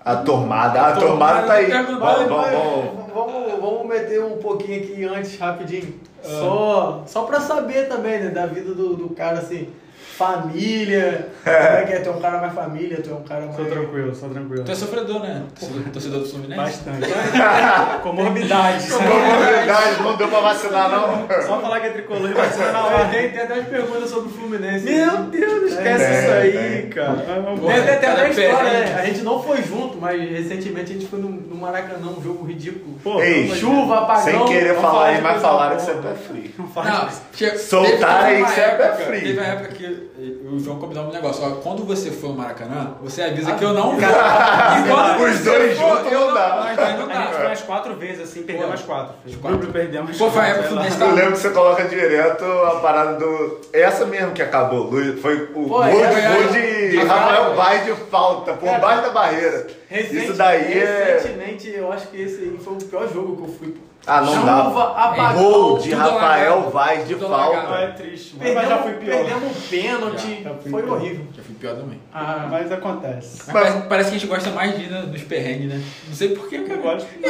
A 0.04 0.16
tomada, 0.16 0.80
a 0.80 0.88
A 0.88 0.92
tomada 0.92 1.42
tomada 1.42 1.46
tá 1.46 1.54
aí. 1.54 1.70
Vamos, 1.70 1.98
vamos. 1.98 3.14
vamos, 3.14 3.60
vamos 3.60 3.86
meter 3.86 4.22
um 4.22 4.36
pouquinho 4.36 4.82
aqui 4.82 5.04
antes, 5.04 5.38
rapidinho. 5.38 5.94
Ah. 6.22 6.28
Só, 6.28 7.02
só 7.06 7.22
pra 7.22 7.40
saber 7.40 7.88
também, 7.88 8.20
né, 8.20 8.28
da 8.28 8.46
vida 8.46 8.74
do, 8.74 8.94
do 8.94 9.08
cara, 9.10 9.38
assim, 9.38 9.68
família. 10.16 11.28
Como 11.44 11.56
é 11.56 11.84
que 11.86 11.92
é? 11.92 11.98
Tu 12.00 12.08
é 12.08 12.12
um 12.12 12.20
cara 12.20 12.38
mais 12.40 12.52
família, 12.54 13.00
tu 13.02 13.10
é 13.10 13.14
um 13.14 13.22
cara 13.22 13.42
mais. 13.46 13.56
Sou 13.56 13.64
tranquilo, 13.66 14.14
sou 14.14 14.28
tranquilo. 14.30 14.64
Tu 14.64 14.72
é 14.72 14.74
sofredor, 14.74 15.20
né? 15.20 15.42
Torcedor, 15.58 15.82
torcedor 15.92 16.20
do 16.20 16.28
Fluminense? 16.28 16.56
Bastante. 16.56 17.08
Comorbidades. 18.02 18.92
Comorbidade, 18.92 20.02
não 20.02 20.16
deu 20.16 20.28
pra 20.28 20.40
vacinar, 20.40 20.90
não? 20.90 21.26
Só 21.46 21.60
falar 21.60 21.80
que 21.80 21.86
é 21.86 21.90
tricolor 21.90 22.30
e 22.30 22.34
vacina 22.34 22.72
na 22.72 22.80
Ó, 22.84 22.86
hora. 22.86 23.08
tem, 23.08 23.30
tem 23.30 23.40
até 23.40 23.54
umas 23.54 23.68
perguntas 23.68 24.10
sobre 24.10 24.28
o 24.28 24.32
Fluminense. 24.32 24.84
Meu 24.84 25.16
Deus, 25.24 25.72
esquece 25.72 26.04
É, 26.04 26.20
isso 26.20 26.32
aí, 26.32 26.86
cara. 26.88 27.14
Pô, 27.60 27.66
Tem 27.66 27.78
até, 27.78 27.92
até 27.94 28.14
uma 28.14 28.28
história, 28.28 28.70
né? 28.70 29.00
A 29.00 29.04
gente 29.06 29.22
não 29.22 29.42
foi 29.42 29.62
junto, 29.62 29.98
mas 29.98 30.20
recentemente 30.20 30.90
a 30.90 30.94
gente 30.94 31.06
foi 31.06 31.18
no, 31.20 31.30
no 31.30 31.56
Maracanã, 31.56 32.08
um 32.18 32.22
jogo 32.22 32.44
ridículo. 32.44 32.98
Pô, 33.02 33.20
Ei, 33.20 33.48
Chuva, 33.54 34.00
apagão. 34.00 34.24
Sem 34.24 34.44
querer 34.46 34.74
falar 34.76 35.20
mas 35.22 35.40
falaram 35.40 35.76
que 35.76 35.82
você 35.82 35.90
é 35.92 35.94
pé 35.94 36.14
frio. 36.14 36.52
Não, 36.58 37.58
Soltaram 37.58 38.26
aí 38.26 38.44
que 38.44 38.50
você 38.50 38.60
é 38.60 38.68
pé 38.70 38.92
frio. 38.92 39.20
Teve 39.20 39.38
uma 39.40 39.46
época 39.46 39.68
que 39.74 40.03
o 40.52 40.58
João 40.58 40.78
combinava 40.78 41.08
um 41.08 41.12
negócio. 41.12 41.44
Ó, 41.44 41.50
quando 41.56 41.84
você 41.84 42.10
for 42.10 42.28
no 42.28 42.34
Maracanã, 42.34 42.94
você 43.02 43.22
avisa 43.22 43.52
que 43.54 43.64
eu 43.64 43.70
Ah, 43.70 43.72
não 43.72 43.82
vou. 43.92 44.00
E 44.04 44.88
quando 44.88 45.24
Os 45.32 45.40
dois 45.40 45.76
juntos 45.78 46.12
eu 46.12 46.20
não 46.20 46.34
dá. 46.34 46.48
Nós 46.56 46.76
dois 46.76 46.98
não 46.98 47.10
A 47.10 47.14
gente 47.14 47.28
foi 47.32 47.42
dá. 47.42 47.46
umas 47.48 47.62
quatro 47.62 47.94
vezes 47.96 48.22
assim, 48.22 48.42
perdeu 48.42 48.66
umas 48.66 48.82
quatro. 48.82 49.14
Grupo 49.40 49.66
perdeu 49.68 50.02
umas 50.02 50.16
Pô, 50.16 50.30
foi 50.30 50.42
a 50.42 50.46
época 50.48 51.04
Eu 51.04 51.14
lembro 51.14 51.32
que 51.32 51.38
você 51.38 51.50
coloca 51.50 51.84
direto 51.84 52.44
a 52.44 52.80
parada 52.80 53.14
do. 53.18 53.60
Essa 53.72 54.04
mesmo 54.06 54.32
que 54.32 54.42
acabou, 54.42 54.84
Luiz. 54.84 55.20
Foi 55.20 55.34
o 55.42 55.46
Pô, 55.48 55.60
gol, 55.68 55.84
é, 55.84 55.90
de- 55.90 56.58
é, 56.60 56.86
é. 56.86 56.88
de 56.90 56.96
Rafael. 57.06 57.54
Vaz 57.54 57.84
de 57.84 57.92
falta, 58.10 58.52
por 58.54 58.68
baixo 58.80 59.02
da 59.02 59.10
barreira. 59.10 59.66
Isso 59.90 60.32
daí 60.34 60.78
é. 60.78 61.14
Recentemente, 61.14 61.70
eu 61.70 61.92
acho 61.92 62.08
que 62.08 62.20
esse 62.20 62.36
aí 62.42 62.58
foi 62.62 62.72
o 62.74 62.76
pior 62.76 63.08
jogo 63.12 63.36
que 63.36 63.42
eu 63.42 63.48
fui. 63.54 63.74
Ah, 64.06 64.20
não 64.20 64.34
Chuva, 64.34 64.46
dá. 64.46 64.58
apagão. 65.08 65.42
Gol 65.42 65.78
de 65.78 65.90
Rafael 65.94 66.52
alagado. 66.52 66.70
Vaz 66.72 67.08
de 67.08 67.14
Tudo 67.14 67.34
Ah, 67.34 67.38
falta. 67.38 67.74
é 67.76 67.86
triste, 67.88 68.34
mas 68.38 68.44
Perdemos, 68.48 68.68
já 68.68 68.78
fui 68.82 68.92
pior. 68.92 69.16
perdemos 69.16 69.44
um 69.44 69.60
pênalti, 69.70 70.42
Já, 70.44 70.50
já 70.50 70.54
fui 70.56 70.70
foi 70.70 70.82
pior. 70.82 70.94
horrível. 70.96 71.26
Já 71.34 71.42
fui 71.42 71.54
pior 71.54 71.76
também. 71.76 72.00
Ah, 72.12 72.46
Mas 72.50 72.70
acontece. 72.72 73.42
Mas 73.46 73.52
parece, 73.52 73.78
parece 73.88 74.10
que 74.10 74.16
a 74.16 74.18
gente 74.18 74.28
gosta 74.28 74.50
mais 74.50 74.76
de 74.76 74.84
ir 74.84 74.90
na- 74.90 75.02
nos 75.02 75.22
perrengues, 75.22 75.68
né? 75.70 75.82
Não 76.06 76.14
sei 76.14 76.28
porquê, 76.36 76.56
Eu 76.56 76.66
cara. 76.66 76.80
gosto. 76.82 77.08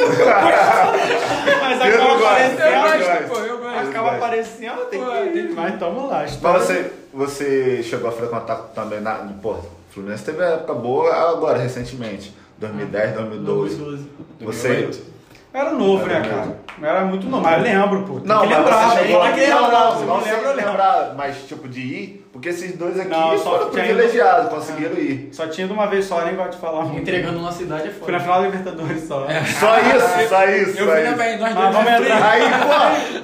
Mas 1.61 1.85
Eu 1.93 1.97
não 1.97 2.05
acaba 2.15 2.19
gosto. 2.19 2.61
Eu 2.61 2.67
Eu 2.67 2.79
aparecendo. 2.79 3.07
gosto, 3.07 3.27
gosto. 3.27 3.29
pô, 3.29 3.45
eu 3.45 3.57
gosto. 3.59 3.89
Acaba 3.89 4.11
aparecendo, 4.15 4.85
tem 4.89 4.99
Pô, 5.03 5.11
que 5.11 5.37
ir. 5.39 5.51
Mas 5.55 5.79
tamo 5.79 6.07
lá. 6.07 6.25
Mas 6.41 6.61
você, 6.61 6.91
você 7.13 7.83
chegou 7.83 8.09
a 8.09 8.11
frequentar 8.11 8.55
também 8.75 8.99
na. 9.01 9.13
Pô, 9.41 9.51
o 9.53 9.63
Fluminense 9.91 10.23
teve 10.25 10.43
época 10.43 10.73
boa 10.73 11.13
agora, 11.31 11.57
recentemente. 11.57 12.35
2010, 12.57 13.13
2012. 13.13 13.75
2012. 13.75 14.09
Você. 14.41 14.67
2008. 14.67 15.14
Eu 15.55 15.61
era 15.61 15.71
novo, 15.71 16.05
né, 16.05 16.21
cara? 16.21 16.65
Era 16.83 17.05
muito 17.05 17.27
novo, 17.27 17.41
mas 17.43 17.57
eu 17.57 17.63
lembro, 17.63 18.01
pô. 18.03 18.19
Tem 18.19 18.27
Não, 18.27 18.41
que 18.41 18.47
mas 18.47 18.57
lembrar, 18.57 18.89
você 18.89 19.05
chegou 19.05 19.21
que. 19.31 19.47
Não, 19.47 19.61
não, 19.71 19.71
não 19.71 20.05
não 20.05 20.17
lembra, 20.17 20.31
eu 20.41 20.55
lembro. 20.55 20.71
lembrar, 20.71 21.13
mas 21.15 21.37
tipo 21.47 21.69
de 21.69 21.79
ir, 21.79 22.27
porque 22.33 22.49
esses 22.49 22.77
dois 22.77 22.99
aqui 22.99 23.09
Não, 23.09 23.37
só 23.37 23.51
foram 23.51 23.69
privilegiados, 23.69 24.49
conseguiram 24.49 24.97
ir. 24.97 25.29
Só 25.31 25.47
tinha 25.47 25.65
de 25.65 25.71
uma 25.71 25.87
vez 25.87 26.03
só, 26.03 26.19
nem 26.25 26.35
gosto 26.35 26.51
de 26.51 26.57
falar 26.57 26.81
muito. 26.83 26.99
Entregando 26.99 27.39
uma 27.39 27.53
cidade 27.53 27.87
é 27.87 27.91
Fui 27.91 28.11
na 28.11 28.19
foda. 28.19 28.19
final 28.19 28.41
da 28.41 28.47
Libertadores 28.49 29.07
só. 29.07 29.25
Só 29.57 29.79
isso, 29.79 30.27
só 30.29 30.45
isso. 30.45 30.77
Eu 30.77 31.11
também, 31.11 31.39
nós 31.39 31.55
dois. 31.55 31.73
vamos 31.73 31.91
entrar. 31.91 32.31
Aí, 32.31 32.41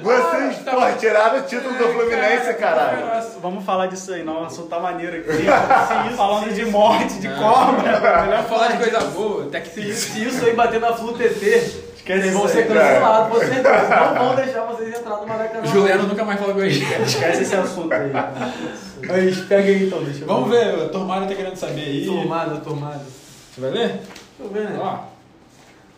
vocês, 0.08 0.58
tá 0.64 0.70
pô, 0.72 0.98
tiraram 0.98 1.38
o 1.38 1.42
título 1.42 1.74
do 1.74 1.84
Fluminense, 1.88 2.54
caralho. 2.54 2.98
Vamos 3.42 3.62
falar 3.62 3.88
disso 3.88 4.10
aí, 4.14 4.22
não. 4.22 4.40
O 4.40 4.44
assunto 4.46 4.68
tá 4.68 4.80
maneiro 4.80 5.18
aqui. 5.18 5.44
Falando 6.16 6.50
de 6.54 6.64
morte, 6.64 7.18
de 7.18 7.28
cobra. 7.28 8.22
Melhor 8.22 8.44
falar 8.44 8.68
de 8.68 8.78
coisa 8.78 9.00
boa, 9.10 9.44
até 9.44 9.60
que 9.60 9.68
Se, 9.68 9.92
se 9.92 10.24
isso 10.24 10.46
aí 10.46 10.54
bater 10.54 10.80
na 10.80 10.94
Flu 10.94 11.12
TT, 11.12 11.81
vocês 12.06 12.32
vão 12.32 12.48
ser 12.48 12.66
cancelados, 12.66 13.28
com 13.32 13.38
certeza. 13.44 13.88
Não 13.88 14.14
vão 14.26 14.34
deixar 14.36 14.64
vocês 14.64 14.98
entrar 14.98 15.16
no 15.18 15.26
Maracanã. 15.26 15.62
O 15.62 15.66
Juliano 15.66 16.08
nunca 16.08 16.24
mais 16.24 16.40
falou 16.40 16.54
com 16.54 16.60
a 16.60 16.68
gente. 16.68 17.02
Esquece 17.02 17.42
esse 17.42 17.54
assunto 17.54 17.92
aí. 17.92 18.10
Mas 19.06 19.36
pega 19.46 19.68
aí 19.68 19.86
então, 19.86 20.02
deixa 20.04 20.22
eu 20.22 20.26
Vamos 20.28 20.50
ver, 20.50 20.84
a 20.84 20.88
Tormada 20.88 21.26
tá 21.26 21.34
querendo 21.34 21.56
saber 21.56 21.80
aí. 21.82 22.06
Tomada, 22.06 22.56
tomada. 22.60 23.00
Você 23.54 23.60
vai 23.60 23.70
ler? 23.70 23.88
Deixa 23.88 24.02
eu 24.40 24.48
ver, 24.50 24.64
né? 24.70 24.78
Ó, 24.80 24.98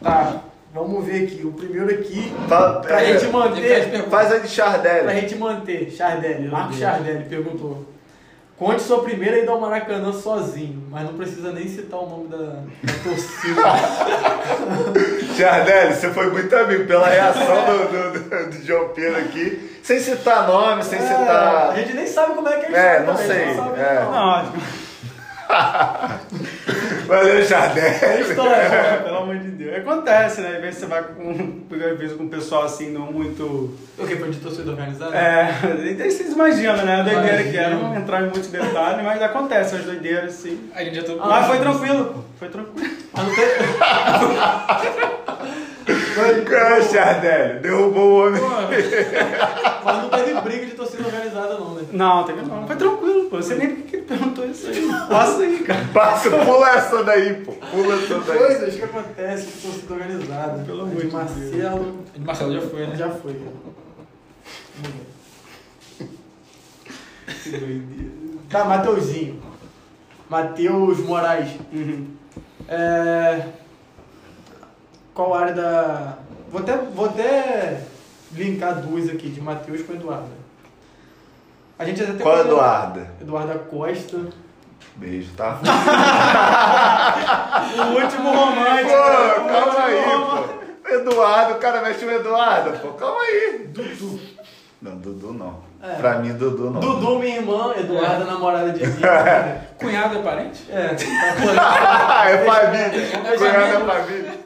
Tá, 0.03 0.41
vamos 0.75 1.05
ver 1.05 1.25
aqui. 1.25 1.47
O 1.47 1.53
primeiro 1.53 1.91
aqui, 1.91 2.33
Fala- 2.49 2.81
pra 2.81 3.03
é, 3.03 3.19
gente 3.19 3.31
manter. 3.33 4.09
Faz 4.11 4.33
a 4.33 4.35
de 4.37 4.41
Pra 4.41 4.49
Chardelli. 4.49 5.21
gente 5.21 5.35
manter, 5.37 5.91
Chardelli, 5.91 6.49
Marcos 6.49 6.77
Deus. 6.77 6.91
Chardelli 6.91 7.25
perguntou. 7.25 7.85
Conte 8.57 8.83
sua 8.83 9.03
primeira 9.03 9.39
ida 9.41 9.51
ao 9.51 9.61
Maracanã 9.61 10.13
sozinho, 10.13 10.85
mas 10.89 11.03
não 11.05 11.15
precisa 11.15 11.51
nem 11.51 11.67
citar 11.69 11.99
o 11.99 12.09
nome 12.09 12.29
da, 12.29 12.37
da 12.37 12.93
torcida. 13.03 13.63
Chardelli, 15.37 15.95
você 15.95 16.11
foi 16.11 16.31
muito 16.31 16.55
amigo 16.55 16.87
pela 16.87 17.09
reação 17.09 17.57
do, 17.67 17.89
do, 18.13 18.21
do, 18.21 18.51
do 18.51 18.65
João 18.67 18.89
Pedro 18.91 19.19
aqui. 19.19 19.79
Sem 19.83 19.99
citar 19.99 20.47
nome, 20.47 20.85
sem 20.85 20.99
É, 20.99 21.03
a 21.03 21.07
citar. 21.09 21.77
gente 21.77 21.93
nem 21.95 22.07
sabe 22.07 22.35
como 22.35 22.49
é 22.49 22.57
que 22.59 22.73
é 22.73 22.79
a 22.79 22.83
É, 22.83 23.01
não 23.01 23.15
também, 23.15 23.27
sei, 23.27 23.47
não 23.55 23.65
sabe 23.65 23.81
é. 23.81 24.01
não. 24.05 24.53
Valeu, 27.07 27.39
É 27.39 27.43
a 27.43 27.45
Chardelli. 27.45 28.23
história. 28.23 29.01
pelo 29.05 29.17
amor 29.19 29.37
de 29.39 29.49
Deus. 29.51 29.77
Acontece, 29.77 30.41
né? 30.41 30.57
Às 30.57 30.63
vezes 30.63 30.81
você 30.81 30.87
vai 30.87 31.03
com, 31.03 31.31
às 31.71 31.99
vezes 31.99 32.17
com 32.17 32.25
um 32.25 32.29
pessoal 32.29 32.65
assim, 32.65 32.91
não 32.91 33.13
muito. 33.13 33.45
O 33.99 34.07
que? 34.07 34.17
Foi 34.17 34.31
de 34.31 34.39
torcida 34.39 34.71
organizada? 34.71 35.15
É, 35.17 35.55
aí 35.65 36.11
vocês 36.11 36.33
imaginam, 36.33 36.77
né? 36.79 37.01
A 37.01 37.03
doideira 37.03 37.43
que 37.45 37.57
é. 37.57 37.61
Imagino. 37.69 37.83
Não 37.83 37.97
entrar 37.97 38.21
em 38.23 38.31
muitos 38.31 38.49
detalhes, 38.49 39.05
mas 39.05 39.23
acontece 39.23 39.77
as 39.77 39.85
doideiras, 39.85 40.33
sim. 40.35 40.71
a 40.75 40.83
gente 40.83 40.97
já 40.97 41.03
tá. 41.03 41.15
Mas 41.27 41.47
foi 41.47 41.59
tranquilo, 41.59 42.25
foi 42.39 42.49
tranquilo. 42.49 42.91
Mas 43.13 43.27
não 43.27 43.35
tem... 43.35 43.45
Cara, 46.49 46.83
Chardelli, 46.83 47.61
derrubou 47.61 48.11
o 48.11 48.27
homem. 48.27 48.41
Pô, 48.41 48.49
Mas 49.85 50.03
não 50.03 50.09
teve 50.09 50.41
briga 50.41 50.67
de 50.67 50.73
torcida 50.73 51.05
organizada 51.05 51.59
não, 51.59 51.75
né? 51.75 51.83
Não, 51.93 52.25
teve 52.25 52.43
não. 52.43 52.67
Foi 52.67 52.77
tranquilo, 52.77 53.29
pô. 53.29 53.37
Você 53.37 53.55
nem 53.55 53.69
por 53.77 53.83
que 53.83 53.83
que 53.91 53.97
ele 53.97 54.07
perguntou 54.07 54.47
isso 54.47 54.67
aí. 54.69 54.89
Passa 55.09 55.43
aí, 55.43 55.59
cara. 55.59 55.85
Passa, 55.93 56.31
pula 56.31 56.71
essa 56.71 57.05
daí, 57.05 57.35
pô. 57.35 57.53
Pula 57.53 57.95
essa 57.97 58.19
daí. 58.21 58.39
Coisas 58.39 58.75
que 58.75 58.83
acontecem 58.83 59.51
com 59.51 59.69
torcida 59.69 59.95
organizada. 59.95 60.65
Pelo 60.65 60.81
A 60.81 60.83
amor 60.85 60.97
de 60.97 61.07
de 61.07 61.15
Marcelo 61.15 62.05
o 62.17 62.21
Marcelo 62.21 62.53
já 62.55 62.61
foi, 62.63 62.87
né? 62.87 62.97
já 62.97 63.11
foi. 63.11 63.35
cara. 63.35 63.51
Vamos 64.77 64.97
ver. 67.51 68.11
Tá, 68.49 68.65
Mateuzinho. 68.65 69.43
Matheus 70.29 70.99
Moraes. 71.01 71.51
Uhum. 71.73 72.07
É... 72.69 73.43
Qual 75.15 75.33
área 75.35 75.55
da. 75.55 76.15
Vou 76.51 76.61
até, 76.61 76.77
vou 76.77 77.07
até 77.07 77.81
linkar 78.33 78.75
duas 78.81 79.09
aqui, 79.09 79.29
de 79.29 79.41
Matheus 79.41 79.83
com 79.83 79.93
Eduardo. 79.93 80.29
A 81.79 81.85
gente 81.85 82.03
até 82.03 82.23
Qual 82.23 82.37
é 82.37 82.41
Eduarda? 82.41 83.09
Eduarda 83.21 83.55
Costa. 83.59 84.19
Beijo, 84.97 85.33
tá? 85.37 85.59
O 87.77 88.01
último 88.01 88.31
romântico. 88.31 88.91
Pô, 88.91 89.49
calma 89.49 89.67
último 89.67 89.85
aí, 89.85 90.05
romântico. 90.05 90.55
pô. 90.83 90.89
Eduardo, 90.95 91.53
o 91.55 91.59
cara 91.59 91.83
mexe 91.83 92.05
o 92.05 92.11
Eduardo, 92.11 92.79
pô. 92.79 92.89
Calma 92.93 93.21
aí. 93.23 93.67
Dudu. 93.69 94.21
Não, 94.83 94.97
Dudu 94.97 95.33
não. 95.33 95.61
É. 95.83 95.95
Pra 95.95 96.19
mim, 96.19 96.33
Dudu 96.35 96.71
não. 96.71 96.81
Dudu, 96.81 97.19
minha 97.19 97.37
irmã, 97.37 97.73
Eduarda, 97.77 98.25
namorada 98.25 98.71
de 98.73 98.85
mim. 98.87 98.95
Cunhado 99.79 100.19
é 100.19 100.23
parente? 100.23 100.65
É, 100.71 100.89
tá 100.95 102.31
é 102.31 102.39
família. 102.45 103.37
Cunhado 103.39 103.91
é 103.91 103.95
família. 103.95 104.44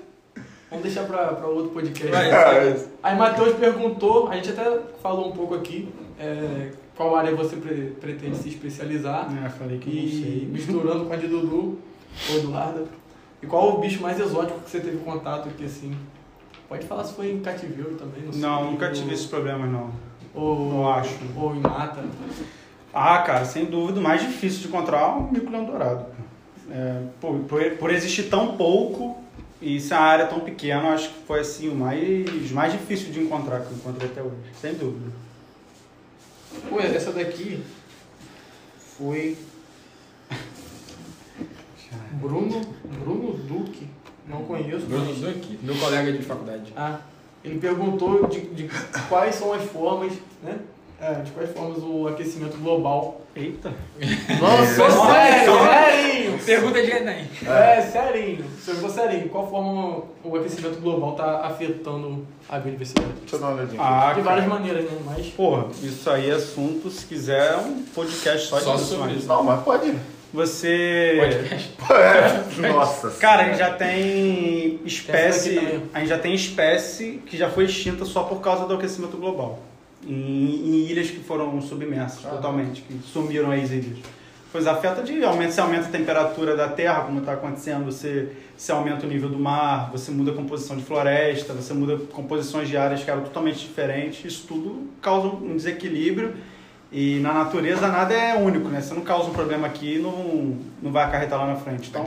Vamos 0.70 0.84
deixar 0.84 1.04
pra, 1.04 1.28
pra 1.34 1.46
outro 1.46 1.70
podcast. 1.70 2.10
Vai, 2.10 2.30
segue. 2.30 2.84
Aí 3.02 3.16
Matheus 3.16 3.54
perguntou, 3.56 4.28
a 4.28 4.36
gente 4.36 4.50
até 4.50 4.78
falou 5.02 5.28
um 5.28 5.32
pouco 5.32 5.54
aqui, 5.54 5.88
é, 6.18 6.70
qual 6.96 7.14
área 7.16 7.34
você 7.34 7.56
pre- 7.56 7.92
pretende 8.00 8.36
se 8.36 8.48
especializar. 8.48 9.28
É, 9.44 9.48
falei 9.48 9.78
que 9.78 9.88
não 9.90 10.02
E 10.02 10.10
sei. 10.22 10.48
misturando 10.50 11.04
com 11.06 11.12
a 11.12 11.16
de 11.16 11.26
Dudu, 11.26 11.78
ou 12.30 12.36
Eduarda. 12.36 12.84
E 13.42 13.46
qual 13.46 13.76
o 13.76 13.78
bicho 13.78 14.02
mais 14.02 14.18
exótico 14.18 14.58
que 14.60 14.70
você 14.70 14.80
teve 14.80 14.96
contato 14.98 15.48
aqui, 15.48 15.64
assim? 15.64 15.96
Pode 16.68 16.84
falar 16.86 17.04
se 17.04 17.14
foi 17.14 17.30
em 17.30 17.40
cativeiro 17.40 17.94
também, 17.94 18.22
não 18.24 18.32
sei. 18.32 18.42
Não, 18.42 18.72
nunca 18.72 18.86
ou- 18.86 18.92
tive 18.92 19.14
esses 19.14 19.26
problemas, 19.26 19.70
não. 19.70 19.90
Ou, 20.34 20.72
Eu 20.82 20.88
acho. 20.88 21.14
Ou 21.36 21.54
em 21.54 21.60
mata. 21.60 22.04
Ah, 22.92 23.18
cara, 23.18 23.44
sem 23.44 23.66
dúvida, 23.66 24.00
o 24.00 24.02
mais 24.02 24.20
difícil 24.20 24.62
de 24.62 24.68
encontrar 24.68 25.00
é 25.02 25.06
o 25.06 25.22
mico-leão 25.32 25.64
dourado. 25.64 26.06
É, 26.70 27.02
por, 27.20 27.38
por, 27.40 27.62
por 27.78 27.90
existir 27.90 28.24
tão 28.24 28.56
pouco 28.56 29.16
e 29.60 29.80
uma 29.80 29.96
área 29.98 30.26
tão 30.26 30.40
pequena, 30.40 30.82
eu 30.82 30.88
acho 30.88 31.08
que 31.10 31.26
foi 31.26 31.40
assim 31.40 31.68
o 31.68 31.74
mais, 31.74 32.50
mais 32.52 32.72
difícil 32.72 33.10
de 33.12 33.20
encontrar 33.20 33.60
que 33.60 33.70
eu 33.72 33.76
encontrei 33.76 34.08
até 34.08 34.22
hoje, 34.22 34.36
sem 34.60 34.74
dúvida. 34.74 35.10
Pô, 36.68 36.80
essa 36.80 37.12
daqui 37.12 37.62
foi 38.96 39.36
Bruno, 42.20 42.60
Bruno 43.00 43.32
Duque. 43.34 43.86
Não 44.28 44.44
conheço. 44.44 44.86
Bruno 44.86 45.06
mas- 45.06 45.18
Duque, 45.20 45.58
meu 45.62 45.74
colega 45.76 46.12
de 46.12 46.22
faculdade. 46.22 46.72
Ah, 46.76 47.00
ele 47.42 47.58
perguntou 47.58 48.26
de, 48.26 48.40
de 48.40 48.68
quais 49.08 49.34
são 49.34 49.52
as 49.52 49.62
formas, 49.64 50.12
né? 50.42 50.58
É, 51.00 51.14
de 51.22 51.30
quais 51.30 51.50
formas 51.52 51.78
o 51.78 52.08
aquecimento 52.08 52.56
global. 52.56 53.20
Eita. 53.36 53.72
Nossa, 54.40 54.78
Nossa, 54.88 55.12
sério, 55.12 55.52
serinho! 55.52 56.38
Pergunta 56.44 56.82
de 56.82 56.90
Enem. 56.90 57.24
É, 57.46 57.80
serinho. 57.82 58.44
Se 58.60 58.70
eu 58.72 58.76
for 58.76 58.90
serinho, 58.90 59.28
qual 59.28 59.48
forma 59.48 60.02
o 60.24 60.36
aquecimento 60.36 60.80
global 60.80 61.12
está 61.12 61.42
afetando 61.46 62.26
a 62.48 62.58
biodiversidade? 62.58 63.12
Deixa 63.20 63.36
eu 63.36 63.40
dar 63.40 63.46
uma 63.46 63.54
olhadinha. 63.58 63.80
Ah, 63.80 64.12
De 64.12 64.22
várias 64.22 64.44
cara. 64.46 64.58
maneiras, 64.58 64.84
né? 64.90 64.98
Mas. 65.04 65.26
Porra, 65.28 65.66
isso 65.80 66.10
aí 66.10 66.30
é 66.30 66.34
assunto, 66.34 66.90
se 66.90 67.06
quiser, 67.06 67.52
é 67.52 67.56
um 67.58 67.84
podcast 67.94 68.48
só, 68.48 68.58
Só 68.58 68.74
disso. 68.74 68.96
sobre 68.96 69.12
isso. 69.12 69.28
Não, 69.28 69.44
mas 69.44 69.62
pode. 69.62 69.94
Você. 70.34 71.16
Podcast. 71.20 71.74
É. 72.60 72.68
Nossa 72.72 73.10
Cara, 73.20 73.42
a 73.42 73.44
gente 73.46 73.58
já 73.58 73.72
tem 73.72 74.80
espécie. 74.84 75.80
A 75.94 76.00
gente 76.00 76.08
já 76.08 76.18
tem 76.18 76.34
espécie 76.34 77.22
que 77.24 77.36
já 77.36 77.48
foi 77.48 77.64
extinta 77.66 78.04
só 78.04 78.24
por 78.24 78.40
causa 78.40 78.66
do 78.66 78.74
aquecimento 78.74 79.16
global. 79.16 79.60
Em, 80.06 80.12
em 80.12 80.74
ilhas 80.90 81.10
que 81.10 81.20
foram 81.20 81.60
submersas 81.60 82.24
Ah. 82.24 82.30
totalmente, 82.30 82.82
que 82.82 82.98
sumiram 83.04 83.50
as 83.50 83.70
ilhas. 83.70 83.98
Pois 84.50 84.66
afeta 84.66 85.02
de 85.02 85.22
aumento, 85.22 85.52
você 85.52 85.60
aumenta 85.60 85.86
a 85.86 85.90
temperatura 85.90 86.56
da 86.56 86.68
terra, 86.68 87.02
como 87.02 87.18
está 87.18 87.34
acontecendo, 87.34 87.84
você, 87.84 88.30
você 88.56 88.72
aumenta 88.72 89.04
o 89.04 89.08
nível 89.08 89.28
do 89.28 89.38
mar, 89.38 89.90
você 89.92 90.10
muda 90.10 90.30
a 90.30 90.34
composição 90.34 90.76
de 90.76 90.84
floresta, 90.84 91.52
você 91.52 91.74
muda 91.74 91.98
composições 92.12 92.66
de 92.66 92.76
áreas 92.76 93.04
que 93.04 93.10
eram 93.10 93.22
totalmente 93.24 93.58
diferentes. 93.58 94.24
Isso 94.24 94.46
tudo 94.48 94.88
causa 95.02 95.28
um 95.28 95.54
desequilíbrio 95.54 96.34
e 96.90 97.18
na 97.20 97.34
natureza 97.34 97.88
nada 97.88 98.14
é 98.14 98.34
único, 98.36 98.68
né? 98.68 98.80
Você 98.80 98.94
não 98.94 99.02
causa 99.02 99.28
um 99.28 99.34
problema 99.34 99.66
aqui 99.66 99.96
e 99.96 99.98
não, 99.98 100.56
não 100.82 100.90
vai 100.90 101.04
acarretar 101.04 101.38
lá 101.38 101.46
na 101.48 101.56
frente. 101.56 101.90
Então, 101.90 102.02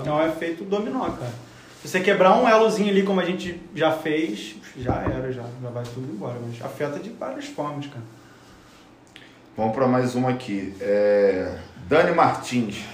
então 0.00 0.18
é 0.22 0.28
efeito 0.28 0.64
dominó, 0.64 1.10
cara. 1.10 1.32
Se 1.82 1.88
você 1.88 2.00
quebrar 2.00 2.40
um 2.40 2.48
elozinho 2.48 2.90
ali, 2.90 3.02
como 3.02 3.18
a 3.18 3.24
gente 3.24 3.60
já 3.74 3.90
fez, 3.90 4.54
já 4.78 5.02
era, 5.02 5.32
já, 5.32 5.42
já 5.60 5.68
vai 5.68 5.82
tudo 5.82 6.12
embora. 6.12 6.38
Mas 6.40 6.62
afeta 6.64 7.00
de 7.00 7.10
várias 7.10 7.46
formas, 7.46 7.88
cara. 7.88 8.04
Vamos 9.56 9.74
para 9.74 9.88
mais 9.88 10.14
uma 10.14 10.30
aqui. 10.30 10.72
É, 10.80 11.58
Dani 11.88 12.14
Martins. 12.14 12.84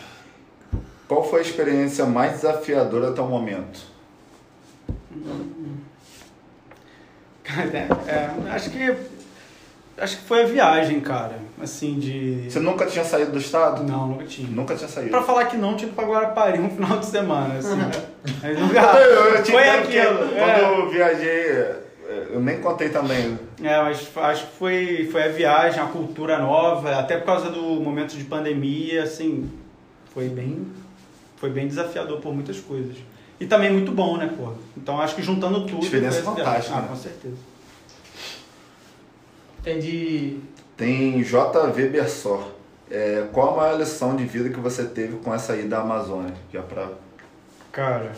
Qual 1.07 1.23
foi 1.23 1.41
a 1.41 1.43
experiência 1.43 2.07
mais 2.07 2.33
desafiadora 2.33 3.11
até 3.11 3.21
o 3.21 3.29
momento? 3.29 3.79
Cara, 7.45 7.69
é, 7.69 7.89
é, 8.07 8.51
acho 8.53 8.71
que 8.71 8.97
acho 10.01 10.17
que 10.19 10.25
foi 10.25 10.43
a 10.43 10.47
viagem, 10.47 11.01
cara. 11.01 11.39
Assim, 11.61 11.99
de. 11.99 12.49
Você 12.51 12.61
nunca 12.61 12.87
tinha 12.87 13.05
saído 13.05 13.33
do 13.33 13.39
estado? 13.39 13.83
Não, 13.83 14.07
nunca 14.09 14.25
tinha. 14.25 14.49
Nunca 14.49 14.75
tinha 14.77 14.89
saído. 14.89 15.11
Pra 15.11 15.23
falar 15.23 15.47
que 15.47 15.57
não, 15.57 15.75
tinha 15.77 15.89
ido 15.89 15.97
pra 15.97 16.07
Guarapari 16.07 16.61
um 16.61 16.71
final 16.75 16.99
de 16.99 17.07
semana, 17.07 17.55
assim. 17.55 17.75
né? 17.75 17.91
Mas 18.43 18.59
nunca. 18.59 18.81
Eu, 18.81 19.35
eu 19.35 19.45
foi 19.45 19.69
aquilo. 19.69 20.19
Quando 20.19 20.41
é. 20.41 20.65
eu 20.81 20.91
viajei, 20.91 21.75
eu 22.31 22.41
nem 22.41 22.61
contei 22.61 22.89
também. 22.91 23.39
É, 23.63 23.83
mas 23.83 24.09
acho 24.17 24.47
que 24.47 24.53
foi, 24.57 25.09
foi 25.11 25.25
a 25.25 25.29
viagem, 25.29 25.81
a 25.83 25.87
cultura 25.87 26.39
nova, 26.39 26.97
até 26.99 27.17
por 27.17 27.27
causa 27.27 27.51
do 27.51 27.61
momento 27.81 28.17
de 28.17 28.25
pandemia, 28.25 29.03
assim, 29.03 29.51
foi 30.15 30.29
bem, 30.29 30.67
foi 31.37 31.51
bem 31.51 31.67
desafiador 31.67 32.21
por 32.21 32.33
muitas 32.33 32.61
coisas. 32.61 32.97
E 33.41 33.47
também 33.47 33.71
muito 33.73 33.91
bom, 33.93 34.17
né, 34.17 34.31
pô? 34.37 34.53
Então 34.77 35.01
acho 35.01 35.15
que 35.17 35.23
juntando 35.23 35.67
tudo. 35.67 35.85
Viagem. 35.87 36.23
fantástica, 36.23 36.77
Ah, 36.77 36.81
né? 36.83 36.89
com 36.89 36.97
certeza. 36.97 37.37
Tem 39.63 39.79
de. 39.79 40.39
Tem 40.77 41.23
JV 41.23 41.89
Bersor. 41.89 42.59
É, 42.91 43.27
qual 43.33 43.53
a 43.53 43.57
maior 43.57 43.79
lição 43.79 44.17
de 44.17 44.25
vida 44.25 44.49
que 44.49 44.59
você 44.59 44.85
teve 44.85 45.17
com 45.17 45.35
essa 45.35 45.55
ida 45.57 45.77
à 45.77 45.83
Amazônia? 45.83 46.35
Já 46.53 46.63
pra... 46.63 46.91
Cara, 47.71 48.13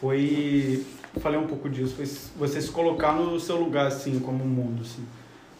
foi. 0.00 0.84
Eu 1.14 1.20
falei 1.20 1.38
um 1.38 1.46
pouco 1.46 1.68
disso, 1.68 1.94
foi 1.96 2.06
você 2.36 2.60
se 2.60 2.70
colocar 2.70 3.12
no 3.12 3.38
seu 3.40 3.56
lugar, 3.56 3.86
assim, 3.86 4.18
como 4.20 4.44
um 4.44 4.46
mundo, 4.46 4.82
assim. 4.82 5.04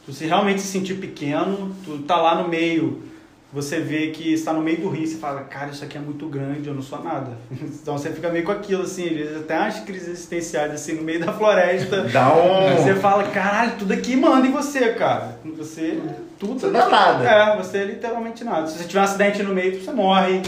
Tu 0.04 0.12
se 0.12 0.26
realmente 0.26 0.60
se 0.60 0.68
sentir 0.68 0.94
pequeno, 0.94 1.74
tu 1.84 1.98
tá 2.02 2.16
lá 2.16 2.42
no 2.42 2.48
meio, 2.48 3.02
você 3.54 3.78
vê 3.78 4.08
que 4.08 4.32
está 4.32 4.52
no 4.52 4.60
meio 4.60 4.80
do 4.80 4.88
rio, 4.88 5.06
você 5.06 5.16
fala, 5.16 5.42
cara, 5.42 5.70
isso 5.70 5.84
aqui 5.84 5.96
é 5.96 6.00
muito 6.00 6.26
grande, 6.26 6.66
eu 6.66 6.74
não 6.74 6.82
sou 6.82 7.00
nada. 7.02 7.30
Então 7.84 7.96
você 7.96 8.10
fica 8.10 8.28
meio 8.30 8.44
com 8.44 8.50
aquilo, 8.50 8.82
assim, 8.82 9.08
às 9.08 9.14
vezes 9.14 9.36
até 9.36 9.56
umas 9.56 9.80
crises 9.80 10.08
existenciais, 10.08 10.72
assim, 10.72 10.94
no 10.94 11.02
meio 11.02 11.20
da 11.20 11.32
floresta. 11.32 12.02
Dá 12.10 12.34
um... 12.34 12.76
Você 12.76 12.94
fala, 12.96 13.24
caralho, 13.24 13.72
tudo 13.78 13.92
aqui 13.92 14.16
manda 14.16 14.46
em 14.46 14.50
você, 14.50 14.94
cara. 14.94 15.38
Você. 15.56 16.00
Tudo. 16.38 16.58
Você 16.58 16.66
não 16.66 16.80
é 16.80 16.90
nada. 16.90 17.24
É, 17.24 17.56
você 17.56 17.78
é 17.78 17.84
literalmente 17.84 18.42
nada. 18.42 18.66
Se 18.66 18.78
você 18.78 18.84
tiver 18.84 19.00
um 19.00 19.04
acidente 19.04 19.42
no 19.42 19.54
meio, 19.54 19.80
você 19.80 19.92
morre. 19.92 20.42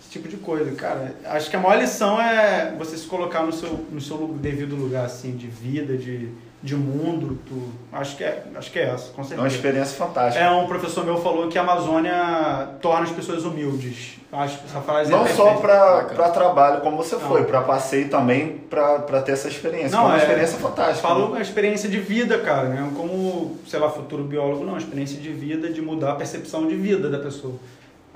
Esse 0.00 0.10
tipo 0.10 0.28
de 0.28 0.36
coisa. 0.36 0.70
Cara, 0.76 1.14
acho 1.26 1.50
que 1.50 1.56
a 1.56 1.60
maior 1.60 1.78
lição 1.78 2.20
é 2.20 2.74
você 2.78 2.96
se 2.96 3.06
colocar 3.06 3.42
no 3.42 3.52
seu, 3.52 3.84
no 3.90 4.00
seu 4.00 4.28
devido 4.40 4.76
lugar, 4.76 5.04
assim, 5.04 5.36
de 5.36 5.48
vida, 5.48 5.96
de, 5.96 6.30
de 6.66 6.74
mundo. 6.74 7.38
Tu, 7.46 7.54
acho, 7.92 8.16
que 8.16 8.24
é, 8.24 8.42
acho 8.56 8.70
que 8.72 8.78
é 8.78 8.90
essa, 8.90 9.12
com 9.12 9.22
É 9.22 9.24
uma 9.24 9.28
certeza. 9.28 9.48
experiência 9.54 9.96
fantástica. 9.96 10.44
É, 10.44 10.50
um 10.50 10.66
professor 10.66 11.04
meu 11.04 11.16
falou 11.18 11.48
que 11.48 11.56
a 11.56 11.62
Amazônia 11.62 12.68
torna 12.82 13.04
as 13.04 13.10
pessoas 13.10 13.44
humildes. 13.44 14.16
Acho 14.32 14.58
que 14.58 14.64
essa 14.66 14.80
frase 14.80 15.10
Não 15.10 15.24
é 15.24 15.28
só 15.28 15.54
pra 15.54 16.28
trabalho, 16.30 16.80
como 16.82 16.96
você 16.96 17.14
Não. 17.14 17.22
foi, 17.22 17.44
pra 17.44 17.62
passeio 17.62 18.08
também, 18.10 18.58
pra, 18.68 18.98
pra 18.98 19.22
ter 19.22 19.32
essa 19.32 19.48
experiência. 19.48 19.90
Não, 19.90 20.00
Foi 20.00 20.10
uma 20.10 20.18
é- 20.18 20.22
experiência 20.22 20.58
fantástica. 20.58 21.08
Falo 21.08 21.20
né? 21.20 21.26
uma 21.28 21.40
experiência 21.40 21.88
de 21.88 21.98
vida, 22.00 22.38
cara, 22.40 22.68
né? 22.68 22.90
Como, 22.96 23.56
sei 23.66 23.78
lá, 23.78 23.88
futuro 23.88 24.24
biólogo, 24.24 24.64
não, 24.64 24.72
uma 24.72 24.78
experiência 24.78 25.18
de 25.20 25.30
vida, 25.30 25.70
de 25.70 25.80
mudar 25.80 26.12
a 26.12 26.14
percepção 26.16 26.66
de 26.66 26.74
vida 26.74 27.08
da 27.08 27.18
pessoa. 27.18 27.54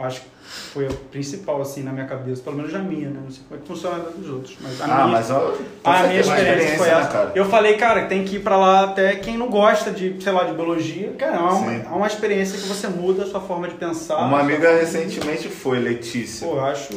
Acho 0.03 0.21
que 0.23 0.27
foi 0.73 0.87
a 0.87 0.91
principal, 1.11 1.61
assim, 1.63 1.83
na 1.83 1.93
minha 1.93 2.07
cabeça, 2.07 2.43
pelo 2.43 2.57
menos 2.57 2.75
a 2.75 2.79
minha, 2.79 3.09
né? 3.11 3.21
Não 3.23 3.31
sei 3.31 3.43
como 3.49 3.61
é 3.61 3.63
que 3.63 3.69
funciona 3.69 3.97
a 3.97 3.99
dos 4.11 4.29
outros, 4.31 4.57
mas 4.61 4.81
a 4.81 4.85
Ah, 4.85 4.89
minha, 4.89 5.07
mas 5.07 5.31
a 5.31 5.39
minha 5.39 5.53
uma 5.85 6.19
experiência 6.21 6.77
foi 6.79 6.87
né, 6.89 6.93
essa. 7.01 7.09
cara? 7.09 7.33
Eu 7.35 7.45
falei, 7.45 7.75
cara, 7.77 8.07
tem 8.07 8.25
que 8.25 8.37
ir 8.37 8.41
pra 8.41 8.57
lá 8.57 8.85
até 8.85 9.15
quem 9.17 9.37
não 9.37 9.49
gosta 9.49 9.91
de, 9.91 10.21
sei 10.23 10.33
lá, 10.33 10.45
de 10.45 10.53
biologia. 10.55 11.13
Cara, 11.19 11.37
é 11.37 11.39
uma, 11.41 11.73
é 11.75 11.89
uma 11.89 12.07
experiência 12.07 12.59
que 12.59 12.67
você 12.67 12.89
muda 12.89 13.25
a 13.25 13.27
sua 13.27 13.41
forma 13.41 13.69
de 13.69 13.75
pensar. 13.75 14.17
Uma 14.27 14.41
amiga 14.41 14.69
sua- 14.69 14.81
recentemente 14.81 15.49
foi, 15.49 15.79
Letícia. 15.79 16.47
Pô, 16.49 16.55
eu 16.57 16.65
acho. 16.65 16.89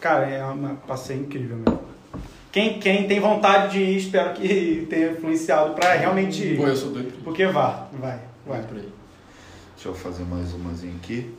Cara, 0.00 0.26
é 0.28 0.44
uma 0.44 0.74
passeio 0.86 1.20
incrível 1.20 1.56
mesmo. 1.58 1.80
Quem, 2.50 2.78
quem 2.80 3.06
tem 3.06 3.18
vontade 3.20 3.72
de 3.72 3.78
ir, 3.78 3.96
espero 3.98 4.34
que 4.34 4.86
tenha 4.90 5.12
influenciado 5.12 5.72
pra 5.74 5.92
realmente 5.94 6.42
ir. 6.42 6.56
Pô, 6.56 6.66
eu 6.66 6.76
sou 6.76 6.90
doido. 6.90 7.12
Porque 7.24 7.46
vá, 7.46 7.86
vai, 7.92 8.18
vai. 8.46 8.58
Vai 8.58 8.62
por 8.62 8.76
aí. 8.76 8.88
Deixa 9.74 9.88
eu 9.88 9.94
fazer 9.94 10.24
mais 10.24 10.52
umazinha 10.52 10.94
aqui. 11.02 11.32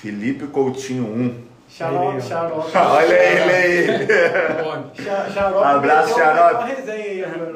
Felipe 0.00 0.46
Coutinho 0.46 1.04
1. 1.04 1.50
Xarope, 1.68 2.22
xarope. 2.22 2.70
Olha 2.76 3.14
ele 3.14 3.52
aí. 3.52 4.06
Xarope. 5.32 5.64
Abraço, 5.64 6.14
xarope. 6.14 6.72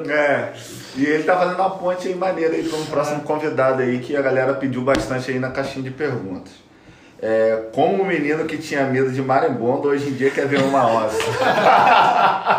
É. 0.09 0.53
E 0.95 1.05
ele 1.05 1.23
tá 1.23 1.35
fazendo 1.37 1.55
uma 1.55 1.71
ponte 1.71 2.07
aí 2.07 2.15
maneira 2.15 2.53
aí 2.55 2.63
para 2.63 2.77
um 2.77 2.85
próximo 2.85 3.21
convidado 3.23 3.81
aí 3.81 3.99
que 3.99 4.15
a 4.15 4.21
galera 4.21 4.53
pediu 4.53 4.81
bastante 4.81 5.31
aí 5.31 5.39
na 5.39 5.49
caixinha 5.51 5.83
de 5.83 5.91
perguntas. 5.91 6.53
É, 7.21 7.63
como 7.73 8.03
um 8.03 8.05
menino 8.05 8.45
que 8.45 8.57
tinha 8.57 8.83
medo 8.83 9.09
de 9.09 9.21
marimbondo 9.21 9.87
hoje 9.87 10.09
em 10.09 10.13
dia 10.13 10.29
quer 10.29 10.47
ver 10.47 10.61
uma 10.61 10.85
onça. 10.85 11.17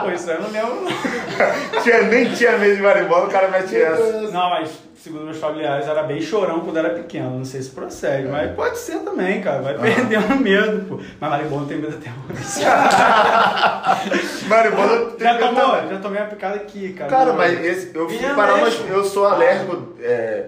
Pô, 0.02 0.10
isso 0.10 0.30
aí 0.30 0.36
eu 0.36 0.42
não 0.42 0.50
lembro. 0.50 0.86
tinha, 1.82 2.02
nem 2.02 2.32
tinha 2.34 2.58
medo 2.58 2.76
de 2.76 2.82
marimbondo, 2.82 3.26
o 3.26 3.30
cara 3.30 3.48
mete 3.48 3.76
essa. 3.76 4.22
Não, 4.22 4.50
mas 4.50 4.85
segundo 5.06 5.24
meus 5.24 5.38
familiares, 5.38 5.86
era 5.86 6.02
bem 6.02 6.20
chorão 6.20 6.60
quando 6.60 6.78
era 6.78 6.90
pequeno. 6.90 7.30
Não 7.38 7.44
sei 7.44 7.62
se 7.62 7.70
procede, 7.70 8.26
mas 8.26 8.50
pode 8.56 8.76
ser 8.76 8.98
também, 9.00 9.40
cara. 9.40 9.62
Vai 9.62 9.78
perdendo 9.78 10.34
medo, 10.36 10.84
pô. 10.88 11.00
Mas 11.20 11.30
marimbondo 11.30 11.66
tem 11.66 11.78
medo 11.78 11.96
até 11.96 12.10
hoje. 12.10 12.64
Marimbondo 14.48 15.12
tem 15.12 15.26
Já 15.28 15.34
medo 15.34 15.46
tomou? 15.46 15.70
também. 15.70 15.88
Já 15.90 15.98
tomei 16.00 16.20
uma 16.20 16.28
picada 16.28 16.56
aqui, 16.56 16.92
cara. 16.92 17.10
Cara, 17.10 17.32
mas 17.34 17.64
esse, 17.64 17.94
eu 17.94 18.08
fui 18.08 18.18
parar, 18.34 18.56
mas 18.60 18.80
eu 18.88 19.04
sou 19.04 19.26
alérgico. 19.26 19.94
é, 20.02 20.46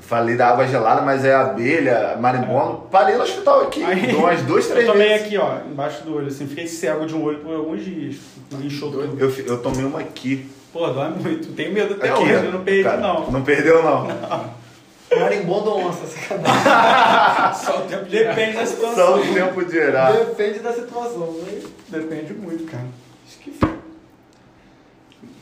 falei 0.00 0.36
da 0.36 0.48
água 0.48 0.66
gelada, 0.66 1.02
mas 1.02 1.24
é 1.24 1.32
abelha, 1.32 2.16
marimbondo. 2.20 2.88
Parei 2.90 3.14
no 3.16 3.22
hospital 3.22 3.62
aqui, 3.62 3.84
Aí, 3.84 4.14
umas 4.16 4.42
duas, 4.46 4.66
três 4.66 4.84
Eu 4.84 4.92
tomei 4.92 5.10
vezes. 5.10 5.26
aqui, 5.26 5.38
ó, 5.38 5.58
embaixo 5.70 6.02
do 6.02 6.16
olho, 6.16 6.26
assim. 6.26 6.46
Fiquei 6.48 6.66
cego 6.66 7.06
de 7.06 7.14
um 7.14 7.22
olho 7.22 7.38
por 7.38 7.54
alguns 7.54 7.84
dias. 7.84 8.16
Inchou 8.60 8.90
tudo. 8.90 9.16
Eu, 9.20 9.30
eu 9.46 9.58
tomei 9.62 9.84
uma 9.84 10.00
aqui. 10.00 10.50
Pô, 10.72 10.88
dói 10.88 11.10
muito. 11.10 11.52
Tenho 11.54 11.72
medo 11.72 11.94
até 11.94 12.10
aqui 12.10 12.22
hoje. 12.22 12.32
Eu 12.46 12.52
não 12.52 12.64
perdi, 12.64 12.82
Cara, 12.84 12.96
não. 13.00 13.30
Não 13.30 13.42
perdeu, 13.42 13.82
não. 13.82 14.06
Marimbondo 15.20 15.70
ou 15.70 15.80
onça, 15.84 16.06
sacanagem. 16.06 17.60
Só 17.66 17.78
o 17.78 17.82
tempo 17.82 18.04
de 18.06 18.10
Depende 18.24 18.52
da 18.56 18.64
Só 18.66 18.72
situação. 18.74 19.20
o 19.20 19.34
tempo 19.34 19.64
de 19.66 19.72
gerar. 19.72 20.12
Depende 20.12 20.58
da 20.60 20.72
situação. 20.72 21.32
né? 21.32 21.60
Depende 21.88 22.32
muito, 22.32 22.64
cara. 22.64 22.86
Acho 23.26 23.38
que 23.38 23.52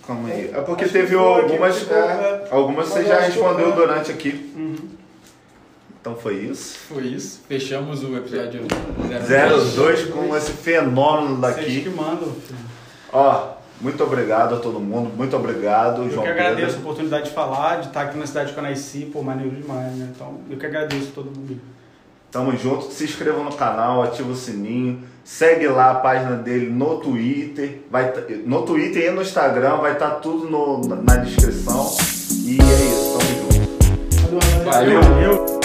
Calma 0.05 0.29
aí. 0.29 0.51
É 0.53 0.61
porque 0.63 0.85
Acho 0.85 0.93
teve 0.93 1.15
aqui, 1.15 1.25
algumas. 1.25 1.79
ficou, 1.79 1.97
é, 1.97 2.01
é. 2.01 2.49
algumas 2.51 2.89
você 2.89 3.05
já 3.05 3.21
respondeu 3.21 3.69
eu- 3.69 3.77
durante 3.77 4.11
aqui. 4.11 4.53
Uhum. 4.57 4.89
Então 6.01 6.17
foi 6.17 6.35
isso. 6.37 6.77
Foi 6.89 7.05
isso. 7.05 7.43
Fechamos 7.47 8.03
o 8.03 8.17
episódio 8.17 8.63
02 9.77 10.05
com 10.07 10.35
esse 10.37 10.51
fenômeno 10.51 11.37
Vocês 11.37 11.67
que 11.67 11.81
daqui. 11.85 11.91
mandam. 11.91 12.35
Ó, 13.13 13.49
muito 13.81 14.03
obrigado 14.05 14.55
a 14.55 14.59
todo 14.59 14.79
mundo. 14.81 15.11
Muito 15.17 15.35
obrigado, 15.37 16.03
Eu 16.03 16.11
João 16.11 16.23
que 16.25 16.29
agradeço 16.31 16.63
a 16.63 16.67
Pedro. 16.67 16.81
oportunidade 16.83 17.25
de 17.25 17.31
falar, 17.31 17.81
de 17.81 17.89
estar 17.89 18.03
aqui 18.03 18.19
na 18.19 18.27
cidade 18.27 18.53
que 18.53 18.59
eu 18.59 18.63
nasci, 18.63 19.11
pô, 19.13 19.23
maneiro 19.23 19.55
demais, 19.55 19.93
né? 19.97 20.09
Então, 20.15 20.35
eu 20.51 20.57
que 20.59 20.67
agradeço 20.67 21.09
a 21.09 21.15
todo 21.15 21.27
mundo. 21.27 21.61
Tamo 22.31 22.57
junto. 22.57 22.93
Se 22.93 23.05
inscreva 23.05 23.43
no 23.43 23.53
canal, 23.53 24.03
ativa 24.03 24.31
o 24.31 24.37
sininho. 24.37 25.03
Segue 25.25 25.67
lá 25.67 25.91
a 25.91 25.95
página 25.97 26.37
dele 26.37 26.71
no 26.71 26.99
Twitter. 26.99 27.81
Vai 27.91 28.13
tá- 28.13 28.23
no 28.47 28.63
Twitter 28.63 29.05
e 29.07 29.11
no 29.11 29.21
Instagram. 29.23 29.77
Vai 29.79 29.93
estar 29.95 30.11
tudo 30.17 30.49
no- 30.49 30.87
na- 30.87 30.97
na 30.97 31.17
descrição. 31.17 31.91
E 32.45 32.59
é 32.61 32.65
isso. 32.65 33.19
Tamo 33.19 34.41
junto. 34.41 34.65
Valeu. 34.65 35.01
Valeu. 35.03 35.03
Valeu. 35.03 35.61